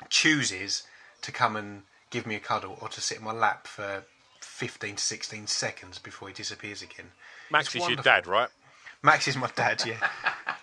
chooses 0.09 0.85
to 1.21 1.31
come 1.31 1.55
and 1.55 1.83
give 2.11 2.27
me 2.27 2.35
a 2.35 2.41
cuddle 2.41 2.79
or 2.81 2.89
to 2.89 3.03
sit 3.03 3.19
in 3.19 3.25
my 3.25 3.33
lap 3.33 3.67
for 3.67 4.05
15 4.41 4.97
to 4.97 5.03
16 5.03 5.47
seconds 5.47 5.99
before 5.99 6.29
he 6.29 6.35
disappears 6.35 6.81
again. 6.81 7.11
Max 7.51 7.75
It's 7.75 7.85
is 7.85 7.91
your 7.91 8.03
dad, 8.03 8.27
right? 8.27 8.49
Max 9.03 9.29
is 9.29 9.37
my 9.37 9.51
dad, 9.55 9.83
yeah. 9.85 9.99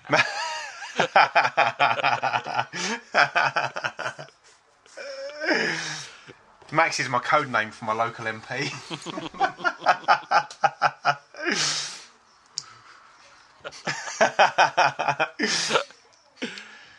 Max 6.71 6.99
is 6.99 7.09
my 7.09 7.19
code 7.19 7.51
name 7.51 7.69
for 7.69 7.85
my 7.85 7.93
local 7.93 8.25
MP. 8.25 8.71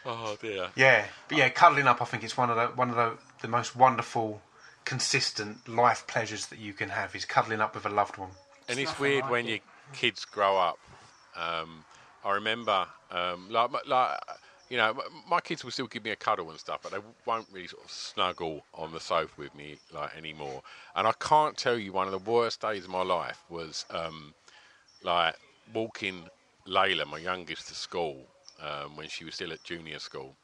Oh 0.06 0.36
dear. 0.40 0.68
Yeah, 0.76 1.06
but 1.28 1.38
yeah, 1.38 1.48
cuddling 1.50 1.86
up. 1.86 2.00
I 2.00 2.04
think 2.04 2.24
it's 2.24 2.36
one 2.36 2.50
of 2.50 2.56
the 2.56 2.66
one 2.68 2.90
of 2.90 2.96
the, 2.96 3.18
the 3.42 3.48
most 3.48 3.76
wonderful, 3.76 4.40
consistent 4.84 5.68
life 5.68 6.06
pleasures 6.06 6.46
that 6.46 6.58
you 6.58 6.72
can 6.72 6.88
have 6.88 7.14
is 7.14 7.24
cuddling 7.24 7.60
up 7.60 7.74
with 7.74 7.86
a 7.86 7.90
loved 7.90 8.16
one. 8.16 8.30
And 8.68 8.78
it's 8.78 8.90
nothing 8.90 9.02
weird 9.02 9.22
like 9.24 9.30
when 9.30 9.46
it. 9.46 9.48
your 9.48 9.58
kids 9.92 10.24
grow 10.24 10.56
up. 10.56 10.78
Um, 11.36 11.84
I 12.24 12.32
remember, 12.32 12.86
um, 13.10 13.48
like, 13.50 13.70
like, 13.86 14.18
you 14.68 14.76
know, 14.76 15.00
my 15.28 15.40
kids 15.40 15.64
will 15.64 15.70
still 15.70 15.86
give 15.86 16.04
me 16.04 16.10
a 16.10 16.16
cuddle 16.16 16.50
and 16.50 16.58
stuff, 16.58 16.80
but 16.82 16.92
they 16.92 16.98
won't 17.26 17.46
really 17.52 17.66
sort 17.66 17.84
of 17.84 17.90
snuggle 17.90 18.64
on 18.74 18.92
the 18.92 19.00
sofa 19.00 19.32
with 19.36 19.54
me 19.54 19.76
like 19.92 20.16
anymore. 20.16 20.62
And 20.96 21.06
I 21.06 21.12
can't 21.12 21.56
tell 21.56 21.78
you, 21.78 21.92
one 21.92 22.06
of 22.06 22.12
the 22.12 22.30
worst 22.30 22.60
days 22.60 22.84
of 22.84 22.90
my 22.90 23.02
life 23.02 23.42
was 23.48 23.84
um, 23.90 24.34
like 25.02 25.36
walking 25.72 26.28
Layla, 26.70 27.06
my 27.06 27.18
youngest, 27.18 27.68
to 27.68 27.74
school 27.74 28.26
um, 28.62 28.96
when 28.96 29.08
she 29.08 29.24
was 29.24 29.34
still 29.34 29.52
at 29.52 29.64
junior 29.64 29.98
school. 29.98 30.36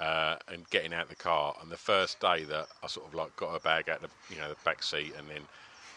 Uh, 0.00 0.36
and 0.52 0.68
getting 0.70 0.94
out 0.94 1.08
the 1.08 1.16
car, 1.16 1.56
and 1.60 1.72
the 1.72 1.76
first 1.76 2.20
day 2.20 2.44
that 2.44 2.68
I 2.84 2.86
sort 2.86 3.08
of 3.08 3.14
like 3.14 3.34
got 3.34 3.50
her 3.52 3.58
bag 3.58 3.88
out 3.88 4.00
the 4.00 4.08
you 4.28 4.36
know 4.36 4.48
the 4.48 4.56
back 4.64 4.80
seat, 4.84 5.12
and 5.18 5.28
then 5.28 5.42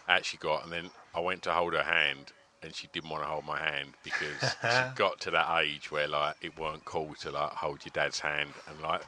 actually 0.07 0.39
got, 0.39 0.63
and 0.63 0.73
then 0.73 0.89
I 1.13 1.19
went 1.19 1.43
to 1.43 1.51
hold 1.51 1.73
her 1.73 1.83
hand, 1.83 2.31
and 2.63 2.73
she 2.73 2.87
didn't 2.93 3.11
want 3.11 3.21
to 3.23 3.29
hold 3.29 3.45
my 3.45 3.59
hand 3.59 3.89
because 4.03 4.41
she 4.75 4.83
got 4.95 5.19
to 5.21 5.31
that 5.31 5.61
age 5.61 5.91
where 5.91 6.07
like 6.07 6.35
it 6.41 6.57
weren't 6.59 6.83
cool 6.83 7.13
to 7.21 7.29
like 7.29 7.51
hold 7.51 7.85
your 7.85 7.91
dad's 7.93 8.19
hand, 8.19 8.53
and 8.67 8.81
like 8.81 9.01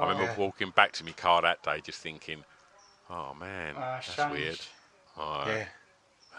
I 0.00 0.06
remember 0.08 0.24
Yeah. 0.24 0.34
walking 0.36 0.70
back 0.70 0.90
to 0.94 1.04
my 1.04 1.12
car 1.12 1.42
that 1.42 1.62
day, 1.62 1.80
just 1.80 2.00
thinking, 2.00 2.42
oh 3.08 3.34
man, 3.38 3.76
it's 3.98 4.08
that's 4.08 4.28
weird. 4.28 4.58
Right. 5.16 5.46
Yeah, 5.46 5.64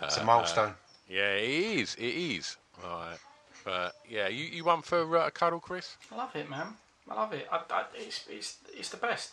it's 0.05 0.17
Uh, 0.17 0.21
a 0.21 0.25
milestone. 0.25 0.73
Yeah, 1.07 1.33
it 1.35 1.49
is. 1.49 1.95
It 1.95 2.03
is. 2.03 2.57
Right. 2.83 3.17
But 3.63 3.93
yeah, 4.09 4.27
you 4.27 4.45
you 4.45 4.63
won 4.63 4.81
for 4.81 5.17
uh, 5.17 5.27
a 5.27 5.31
cuddle, 5.31 5.59
Chris? 5.59 5.97
I 6.11 6.17
love 6.17 6.35
it, 6.35 6.49
man. 6.49 6.67
I 7.09 7.15
love 7.15 7.33
it. 7.33 7.47
I, 7.51 7.61
I, 7.69 7.85
it's 7.95 8.25
it's 8.29 8.57
it's 8.73 8.89
the 8.89 8.97
best. 8.97 9.31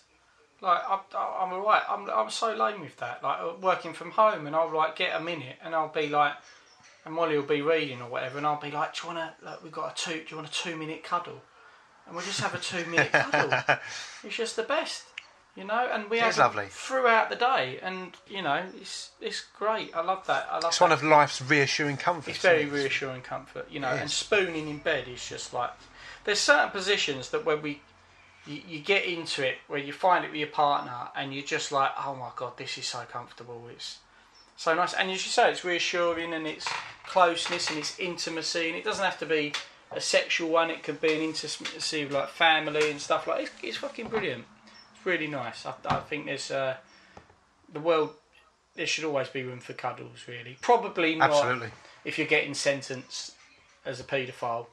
Like 0.60 0.80
I, 0.86 0.98
I'm 1.14 1.52
alright. 1.52 1.82
I'm 1.88 2.08
I'm 2.10 2.30
so 2.30 2.54
lame 2.54 2.80
with 2.80 2.96
that. 2.98 3.22
Like 3.22 3.40
uh, 3.40 3.52
working 3.60 3.92
from 3.92 4.10
home, 4.10 4.46
and 4.46 4.54
I'll 4.56 4.74
like 4.74 4.96
get 4.96 5.18
a 5.18 5.22
minute, 5.22 5.56
and 5.62 5.74
I'll 5.74 5.92
be 5.92 6.08
like, 6.08 6.34
and 7.04 7.14
Molly 7.14 7.36
will 7.36 7.44
be 7.44 7.62
reading 7.62 8.02
or 8.02 8.10
whatever, 8.10 8.38
and 8.38 8.46
I'll 8.46 8.60
be 8.60 8.70
like, 8.70 8.94
do 8.94 9.00
you 9.02 9.14
wanna? 9.14 9.34
Like, 9.42 9.62
we've 9.62 9.72
got 9.72 9.92
a 9.92 10.04
two. 10.04 10.18
Do 10.18 10.26
you 10.30 10.36
want 10.36 10.48
a 10.48 10.52
two 10.52 10.76
minute 10.76 11.04
cuddle? 11.04 11.40
And 12.06 12.16
we'll 12.16 12.24
just 12.24 12.40
have 12.40 12.54
a 12.54 12.58
two 12.58 12.84
minute 12.90 13.12
cuddle. 13.12 13.78
It's 14.24 14.36
just 14.36 14.56
the 14.56 14.62
best, 14.62 15.04
you 15.58 15.64
know. 15.64 15.88
And 15.92 16.08
we 16.08 16.18
It 16.18 16.22
have 16.22 16.38
lovely. 16.38 16.66
throughout 16.70 17.28
the 17.30 17.36
day, 17.36 17.78
and 17.82 18.12
you 18.28 18.42
know, 18.42 18.62
it's 18.80 19.10
it's 19.20 19.40
great. 19.58 19.94
I 19.94 20.02
love 20.02 20.26
that. 20.28 20.46
I 20.50 20.54
love 20.54 20.64
It's 20.66 20.78
that. 20.78 20.84
one 20.84 20.92
of 20.92 21.02
life's 21.02 21.42
reassuring 21.42 21.96
comforts. 21.96 22.36
It's 22.36 22.44
very 22.44 22.62
it? 22.62 22.72
reassuring 22.72 23.22
comfort, 23.22 23.66
you 23.70 23.80
know. 23.80 23.88
And 23.88 24.10
spooning 24.10 24.68
in 24.68 24.78
bed 24.78 25.08
is 25.08 25.28
just 25.28 25.52
like 25.52 25.70
there's 26.24 26.38
certain 26.40 26.70
positions 26.70 27.30
that 27.30 27.44
when 27.44 27.60
we 27.62 27.80
you, 28.46 28.60
you 28.68 28.78
get 28.80 29.04
into 29.04 29.46
it 29.46 29.56
where 29.66 29.78
you 29.80 29.92
find 29.92 30.24
it 30.24 30.30
with 30.30 30.38
your 30.40 30.48
partner 30.48 31.08
and 31.16 31.34
you're 31.34 31.44
just 31.44 31.72
like, 31.72 31.90
oh 32.06 32.14
my 32.14 32.30
god, 32.36 32.56
this 32.56 32.78
is 32.78 32.86
so 32.86 33.00
comfortable. 33.10 33.68
It's 33.70 33.98
so 34.56 34.74
nice, 34.74 34.94
and 34.94 35.10
as 35.10 35.24
you 35.24 35.30
say, 35.30 35.50
it's 35.50 35.64
reassuring 35.64 36.32
and 36.34 36.46
it's 36.46 36.68
closeness 37.06 37.68
and 37.70 37.78
its 37.78 37.98
intimacy, 37.98 38.68
and 38.68 38.76
it 38.76 38.84
doesn't 38.84 39.04
have 39.04 39.18
to 39.20 39.26
be 39.26 39.52
a 39.92 40.00
sexual 40.00 40.50
one. 40.50 40.68
It 40.70 40.82
could 40.82 41.00
be 41.00 41.14
an 41.14 41.20
intimacy 41.20 42.04
with 42.04 42.12
like 42.12 42.28
family 42.28 42.90
and 42.90 43.00
stuff 43.00 43.26
like. 43.26 43.42
It's, 43.44 43.50
it's 43.62 43.76
fucking 43.78 44.08
brilliant. 44.08 44.44
It's 45.08 45.20
really 45.20 45.30
nice. 45.30 45.64
I, 45.64 45.74
I 45.86 46.00
think 46.00 46.26
there's 46.26 46.50
uh, 46.50 46.76
the 47.72 47.80
world. 47.80 48.10
There 48.74 48.86
should 48.86 49.04
always 49.04 49.28
be 49.28 49.42
room 49.42 49.60
for 49.60 49.72
cuddles. 49.72 50.26
Really, 50.28 50.58
probably 50.60 51.14
not. 51.14 51.30
Absolutely. 51.30 51.70
If 52.04 52.18
you're 52.18 52.26
getting 52.26 52.52
sentenced 52.52 53.32
as 53.86 54.00
a 54.00 54.04
paedophile, 54.04 54.66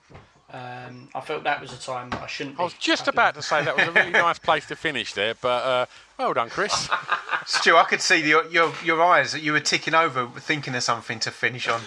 um, 0.52 1.08
I 1.16 1.22
felt 1.22 1.46
that 1.46 1.62
was 1.62 1.72
a 1.72 1.80
time 1.80 2.10
that 2.10 2.22
I 2.22 2.28
shouldn't. 2.28 2.60
I 2.60 2.64
was 2.64 2.74
just 2.74 3.08
about 3.08 3.36
to 3.36 3.42
say 3.42 3.64
that 3.64 3.78
was 3.78 3.88
a 3.88 3.92
really 3.92 4.10
nice 4.12 4.38
place 4.38 4.66
to 4.68 4.76
finish 4.76 5.14
there, 5.14 5.36
but 5.36 5.64
uh, 5.64 5.86
well 6.20 6.34
done, 6.34 6.50
Chris. 6.50 6.90
Stu, 7.46 7.78
I 7.78 7.86
could 7.86 8.02
see 8.02 8.22
the, 8.22 8.46
your 8.52 8.74
your 8.84 9.02
eyes 9.02 9.32
that 9.32 9.42
you 9.42 9.54
were 9.54 9.62
ticking 9.62 9.96
over, 9.96 10.28
thinking 10.38 10.76
of 10.76 10.84
something 10.84 11.20
to 11.20 11.32
finish 11.32 11.70
on. 11.70 11.80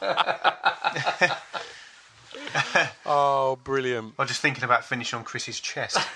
oh, 3.04 3.58
brilliant! 3.62 4.14
I'm 4.18 4.26
just 4.26 4.40
thinking 4.40 4.64
about 4.64 4.86
finishing 4.86 5.18
on 5.18 5.24
Chris's 5.26 5.60
chest. 5.60 5.98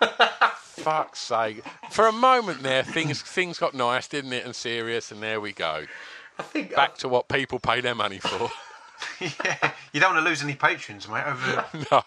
Fuck's 0.56 1.18
sake! 1.18 1.62
For 1.90 2.06
a 2.06 2.12
moment 2.12 2.62
there, 2.62 2.82
things 2.82 3.20
things 3.20 3.58
got 3.58 3.74
nice, 3.74 4.06
didn't 4.08 4.32
it, 4.32 4.44
and 4.44 4.54
serious, 4.54 5.10
and 5.10 5.22
there 5.22 5.40
we 5.40 5.52
go. 5.52 5.84
I 6.38 6.42
think 6.42 6.74
Back 6.74 6.96
to 6.98 7.08
what 7.08 7.28
people 7.28 7.58
pay 7.58 7.80
their 7.80 7.96
money 7.96 8.18
for. 8.18 8.50
yeah, 9.20 9.72
you 9.92 10.00
don't 10.00 10.14
want 10.14 10.24
to 10.24 10.28
lose 10.30 10.42
any 10.42 10.54
patrons, 10.54 11.08
mate, 11.08 11.24
over 11.26 11.64
no. 11.90 12.02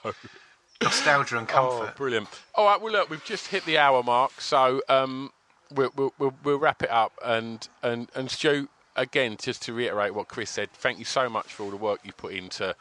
nostalgia 0.81 1.37
and 1.37 1.49
Oh, 1.51 1.79
comfort. 1.79 1.97
brilliant. 1.97 2.27
All 2.55 2.65
right, 2.65 2.79
well, 2.81 2.93
look, 2.93 3.09
we've 3.09 3.23
just 3.25 3.47
hit 3.47 3.65
the 3.65 3.77
hour 3.77 4.01
mark, 4.03 4.39
so 4.39 4.81
um, 4.87 5.31
we'll, 5.73 5.91
we'll, 5.95 6.13
we'll, 6.17 6.33
we'll 6.43 6.59
wrap 6.59 6.81
it 6.81 6.89
up. 6.89 7.11
And, 7.23 7.67
and, 7.83 8.09
and 8.15 8.31
Stu, 8.31 8.69
again, 8.95 9.35
just 9.39 9.61
to 9.63 9.73
reiterate 9.73 10.13
what 10.15 10.27
Chris 10.29 10.49
said, 10.49 10.71
thank 10.71 10.97
you 10.97 11.05
so 11.05 11.29
much 11.29 11.53
for 11.53 11.63
all 11.63 11.69
the 11.71 11.77
work 11.77 11.99
you 12.03 12.13
put 12.13 12.33
into 12.33 12.73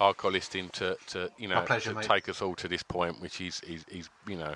hardcore 0.00 0.32
listing 0.32 0.68
to, 0.70 0.96
to 1.08 1.30
you 1.38 1.48
know, 1.48 1.60
pleasure, 1.62 1.90
to 1.90 1.96
mate. 1.96 2.04
take 2.04 2.28
us 2.28 2.40
all 2.40 2.54
to 2.54 2.68
this 2.68 2.82
point, 2.82 3.20
which 3.20 3.40
is, 3.40 3.60
is, 3.60 3.84
is, 3.88 4.08
you 4.26 4.36
know, 4.36 4.54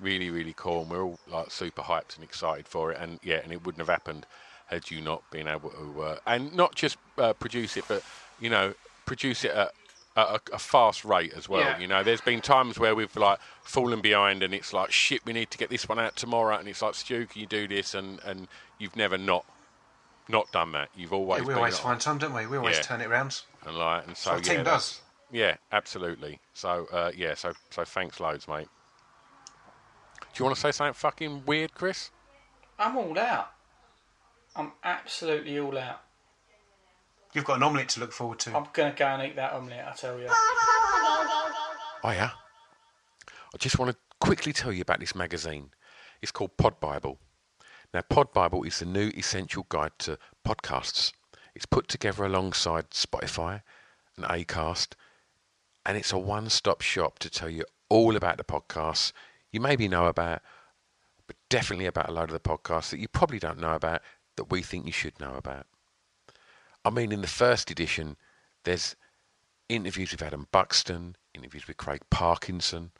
really, 0.00 0.30
really 0.30 0.54
cool. 0.56 0.82
And 0.82 0.90
we're 0.90 1.02
all 1.02 1.18
like 1.28 1.50
super 1.50 1.82
hyped 1.82 2.16
and 2.16 2.24
excited 2.24 2.66
for 2.66 2.92
it. 2.92 2.98
And 3.00 3.18
yeah, 3.22 3.40
and 3.42 3.52
it 3.52 3.64
wouldn't 3.64 3.80
have 3.80 3.88
happened 3.88 4.26
had 4.66 4.90
you 4.90 5.00
not 5.00 5.22
been 5.30 5.48
able 5.48 5.70
to, 5.70 6.02
uh, 6.02 6.16
and 6.26 6.54
not 6.54 6.74
just 6.74 6.98
uh, 7.16 7.32
produce 7.32 7.76
it, 7.76 7.84
but, 7.88 8.02
you 8.40 8.50
know, 8.50 8.74
produce 9.06 9.44
it 9.44 9.50
at 9.52 9.72
a, 10.16 10.40
a 10.52 10.58
fast 10.58 11.04
rate 11.04 11.32
as 11.34 11.48
well. 11.48 11.60
Yeah. 11.60 11.78
You 11.78 11.86
know, 11.86 12.02
there's 12.02 12.20
been 12.20 12.40
times 12.40 12.78
where 12.78 12.94
we've 12.94 13.14
like 13.16 13.38
fallen 13.62 14.00
behind, 14.00 14.42
and 14.42 14.52
it's 14.52 14.72
like 14.72 14.90
shit. 14.90 15.24
We 15.24 15.32
need 15.32 15.50
to 15.52 15.58
get 15.58 15.70
this 15.70 15.88
one 15.88 15.98
out 15.98 16.16
tomorrow, 16.16 16.56
and 16.56 16.68
it's 16.68 16.82
like 16.82 16.94
Stu, 16.94 17.26
can 17.26 17.40
you 17.40 17.46
do 17.46 17.68
this? 17.68 17.94
And 17.94 18.20
and 18.24 18.48
you've 18.78 18.96
never 18.96 19.16
not 19.16 19.44
not 20.28 20.50
done 20.52 20.72
that. 20.72 20.88
You've 20.94 21.12
always 21.12 21.42
Yeah, 21.42 21.46
we 21.46 21.54
always 21.54 21.78
find 21.78 22.00
time, 22.00 22.18
don't 22.18 22.34
we? 22.34 22.46
We 22.46 22.56
always 22.56 22.76
Yeah. 22.76 22.82
turn 22.82 23.00
it 23.00 23.06
around. 23.06 23.40
And 23.68 23.76
like 23.76 24.06
and 24.06 24.16
so 24.16 24.32
our 24.32 24.40
team 24.40 24.58
yeah, 24.58 24.62
does. 24.64 25.00
Yeah, 25.30 25.56
absolutely. 25.72 26.40
So 26.54 26.86
uh, 26.92 27.12
yeah, 27.16 27.34
so 27.34 27.52
so 27.70 27.84
thanks 27.84 28.20
loads, 28.20 28.48
mate. 28.48 28.68
Do 30.20 30.26
you 30.36 30.44
want 30.44 30.56
to 30.56 30.60
say 30.60 30.72
something 30.72 30.94
fucking 30.94 31.42
weird, 31.46 31.74
Chris? 31.74 32.10
I'm 32.78 32.96
all 32.96 33.18
out. 33.18 33.50
I'm 34.56 34.72
absolutely 34.82 35.58
all 35.58 35.76
out. 35.76 36.00
You've 37.34 37.44
got 37.44 37.56
an 37.58 37.62
omelette 37.62 37.90
to 37.90 38.00
look 38.00 38.12
forward 38.12 38.38
to. 38.40 38.56
I'm 38.56 38.66
gonna 38.72 38.94
go 38.96 39.06
and 39.06 39.28
eat 39.28 39.36
that 39.36 39.52
omelette. 39.52 39.86
I 39.88 39.92
tell 39.92 40.18
you. 40.18 40.28
Oh 42.04 42.10
yeah. 42.10 42.30
I 43.52 43.58
just 43.58 43.76
want 43.76 43.90
to 43.90 43.96
quickly 44.20 44.52
tell 44.52 44.72
you 44.72 44.82
about 44.82 45.00
this 45.00 45.16
magazine. 45.16 45.70
It's 46.22 46.30
called 46.30 46.56
Pod 46.56 46.78
Bible. 46.78 47.18
Now, 47.92 48.02
Pod 48.02 48.32
Bible 48.32 48.62
is 48.62 48.78
the 48.78 48.84
new 48.84 49.08
essential 49.16 49.66
guide 49.68 49.92
to 50.00 50.18
podcasts. 50.46 51.12
It's 51.58 51.66
put 51.66 51.88
together 51.88 52.24
alongside 52.24 52.90
Spotify 52.90 53.62
and 54.16 54.24
Acast, 54.26 54.92
and 55.84 55.98
it's 55.98 56.12
a 56.12 56.18
one-stop 56.18 56.82
shop 56.82 57.18
to 57.18 57.28
tell 57.28 57.50
you 57.50 57.64
all 57.88 58.14
about 58.14 58.36
the 58.36 58.44
podcasts 58.44 59.10
you 59.50 59.60
maybe 59.60 59.88
know 59.88 60.06
about, 60.06 60.40
but 61.26 61.34
definitely 61.48 61.86
about 61.86 62.08
a 62.08 62.12
load 62.12 62.30
of 62.30 62.40
the 62.40 62.48
podcasts 62.48 62.90
that 62.90 63.00
you 63.00 63.08
probably 63.08 63.40
don't 63.40 63.58
know 63.58 63.74
about 63.74 64.02
that 64.36 64.52
we 64.52 64.62
think 64.62 64.86
you 64.86 64.92
should 64.92 65.18
know 65.18 65.34
about. 65.34 65.66
I 66.84 66.90
mean, 66.90 67.10
in 67.10 67.22
the 67.22 67.26
first 67.26 67.72
edition, 67.72 68.16
there's 68.62 68.94
interviews 69.68 70.12
with 70.12 70.22
Adam 70.22 70.46
Buxton, 70.52 71.16
interviews 71.34 71.66
with 71.66 71.76
Craig 71.76 72.02
Parkinson, 72.08 72.92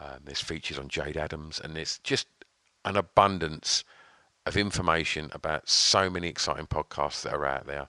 um, 0.00 0.20
there's 0.24 0.40
features 0.40 0.78
on 0.78 0.88
Jade 0.88 1.18
Adams, 1.18 1.60
and 1.62 1.76
there's 1.76 1.98
just 1.98 2.26
an 2.86 2.96
abundance 2.96 3.84
of 4.46 4.56
information 4.56 5.30
about 5.32 5.68
so 5.68 6.08
many 6.10 6.28
exciting 6.28 6.66
podcasts 6.66 7.22
that 7.22 7.34
are 7.34 7.46
out 7.46 7.66
there. 7.66 7.88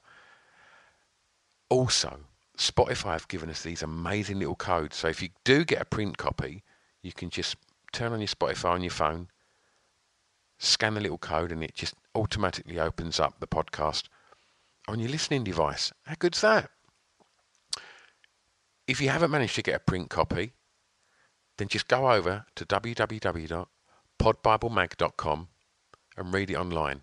Also, 1.70 2.20
Spotify 2.58 3.14
have 3.14 3.28
given 3.28 3.50
us 3.50 3.64
these 3.64 3.82
amazing 3.82 4.40
little 4.40 4.56
codes. 4.56 4.98
So 4.98 5.08
if 5.08 5.22
you 5.22 5.30
do 5.44 5.66
get 5.66 5.82
a 5.82 5.86
print 5.86 6.18
copy, 6.18 6.64
you 7.02 7.12
can 7.12 7.30
just 7.30 7.56
turn 7.92 8.14
on 8.14 8.20
your 8.20 8.28
Spotify 8.28 8.72
on 8.72 8.84
your 8.84 8.92
phone, 8.92 9.30
scan 10.60 10.94
the 10.94 11.02
little 11.02 11.18
code, 11.18 11.52
and 11.52 11.64
it 11.64 11.74
just 11.74 11.96
automatically 12.14 12.80
opens 12.80 13.20
up 13.20 13.40
the 13.40 13.48
podcast 13.48 14.04
on 14.88 15.00
your 15.00 15.10
listening 15.10 15.44
device. 15.44 15.92
How 16.06 16.14
good's 16.20 16.42
that? 16.42 16.70
If 18.88 19.02
you 19.02 19.10
haven't 19.10 19.32
managed 19.32 19.56
to 19.56 19.64
get 19.64 19.76
a 19.76 19.80
print 19.80 20.10
copy, 20.10 20.54
then 21.58 21.68
just 21.68 21.88
go 21.88 22.12
over 22.12 22.46
to 22.56 22.66
www.podbiblemag.com 22.66 25.48
and 26.18 26.34
read 26.34 26.50
it 26.50 26.56
online 26.56 27.02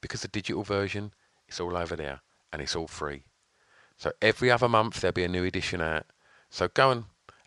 because 0.00 0.22
the 0.22 0.28
digital 0.28 0.62
version 0.62 1.12
is 1.48 1.60
all 1.60 1.76
over 1.76 1.96
there 1.96 2.20
and 2.52 2.60
it's 2.60 2.76
all 2.76 2.88
free. 2.88 3.24
So 3.96 4.12
every 4.20 4.50
other 4.50 4.68
month 4.68 5.00
there'll 5.00 5.12
be 5.12 5.24
a 5.24 5.28
new 5.28 5.44
edition 5.44 5.80
out. 5.80 6.06
So 6.50 6.68
go 6.68 6.90
and 6.90 7.04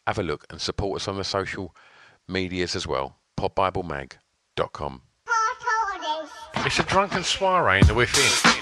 have 0.08 0.20
a 0.20 0.24
look 0.24 0.45
and 0.49 0.62
support 0.62 1.01
us 1.01 1.08
on 1.08 1.18
the 1.18 1.24
social 1.24 1.76
medias 2.28 2.76
as 2.76 2.88
well. 2.88 3.18
podbiblemag.com. 3.38 5.01
It's 6.58 6.80
a 6.80 6.84
drunken 6.84 7.24
soiree 7.24 7.80
in 7.80 7.88
the 7.88 7.93
within. 7.93 8.56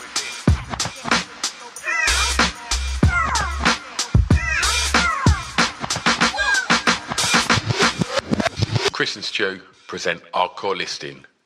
Chris 8.92 9.16
and 9.16 9.26
Stu 9.26 9.62
present 9.88 10.22
Hardcore 10.34 10.78
Listing, 10.78 11.26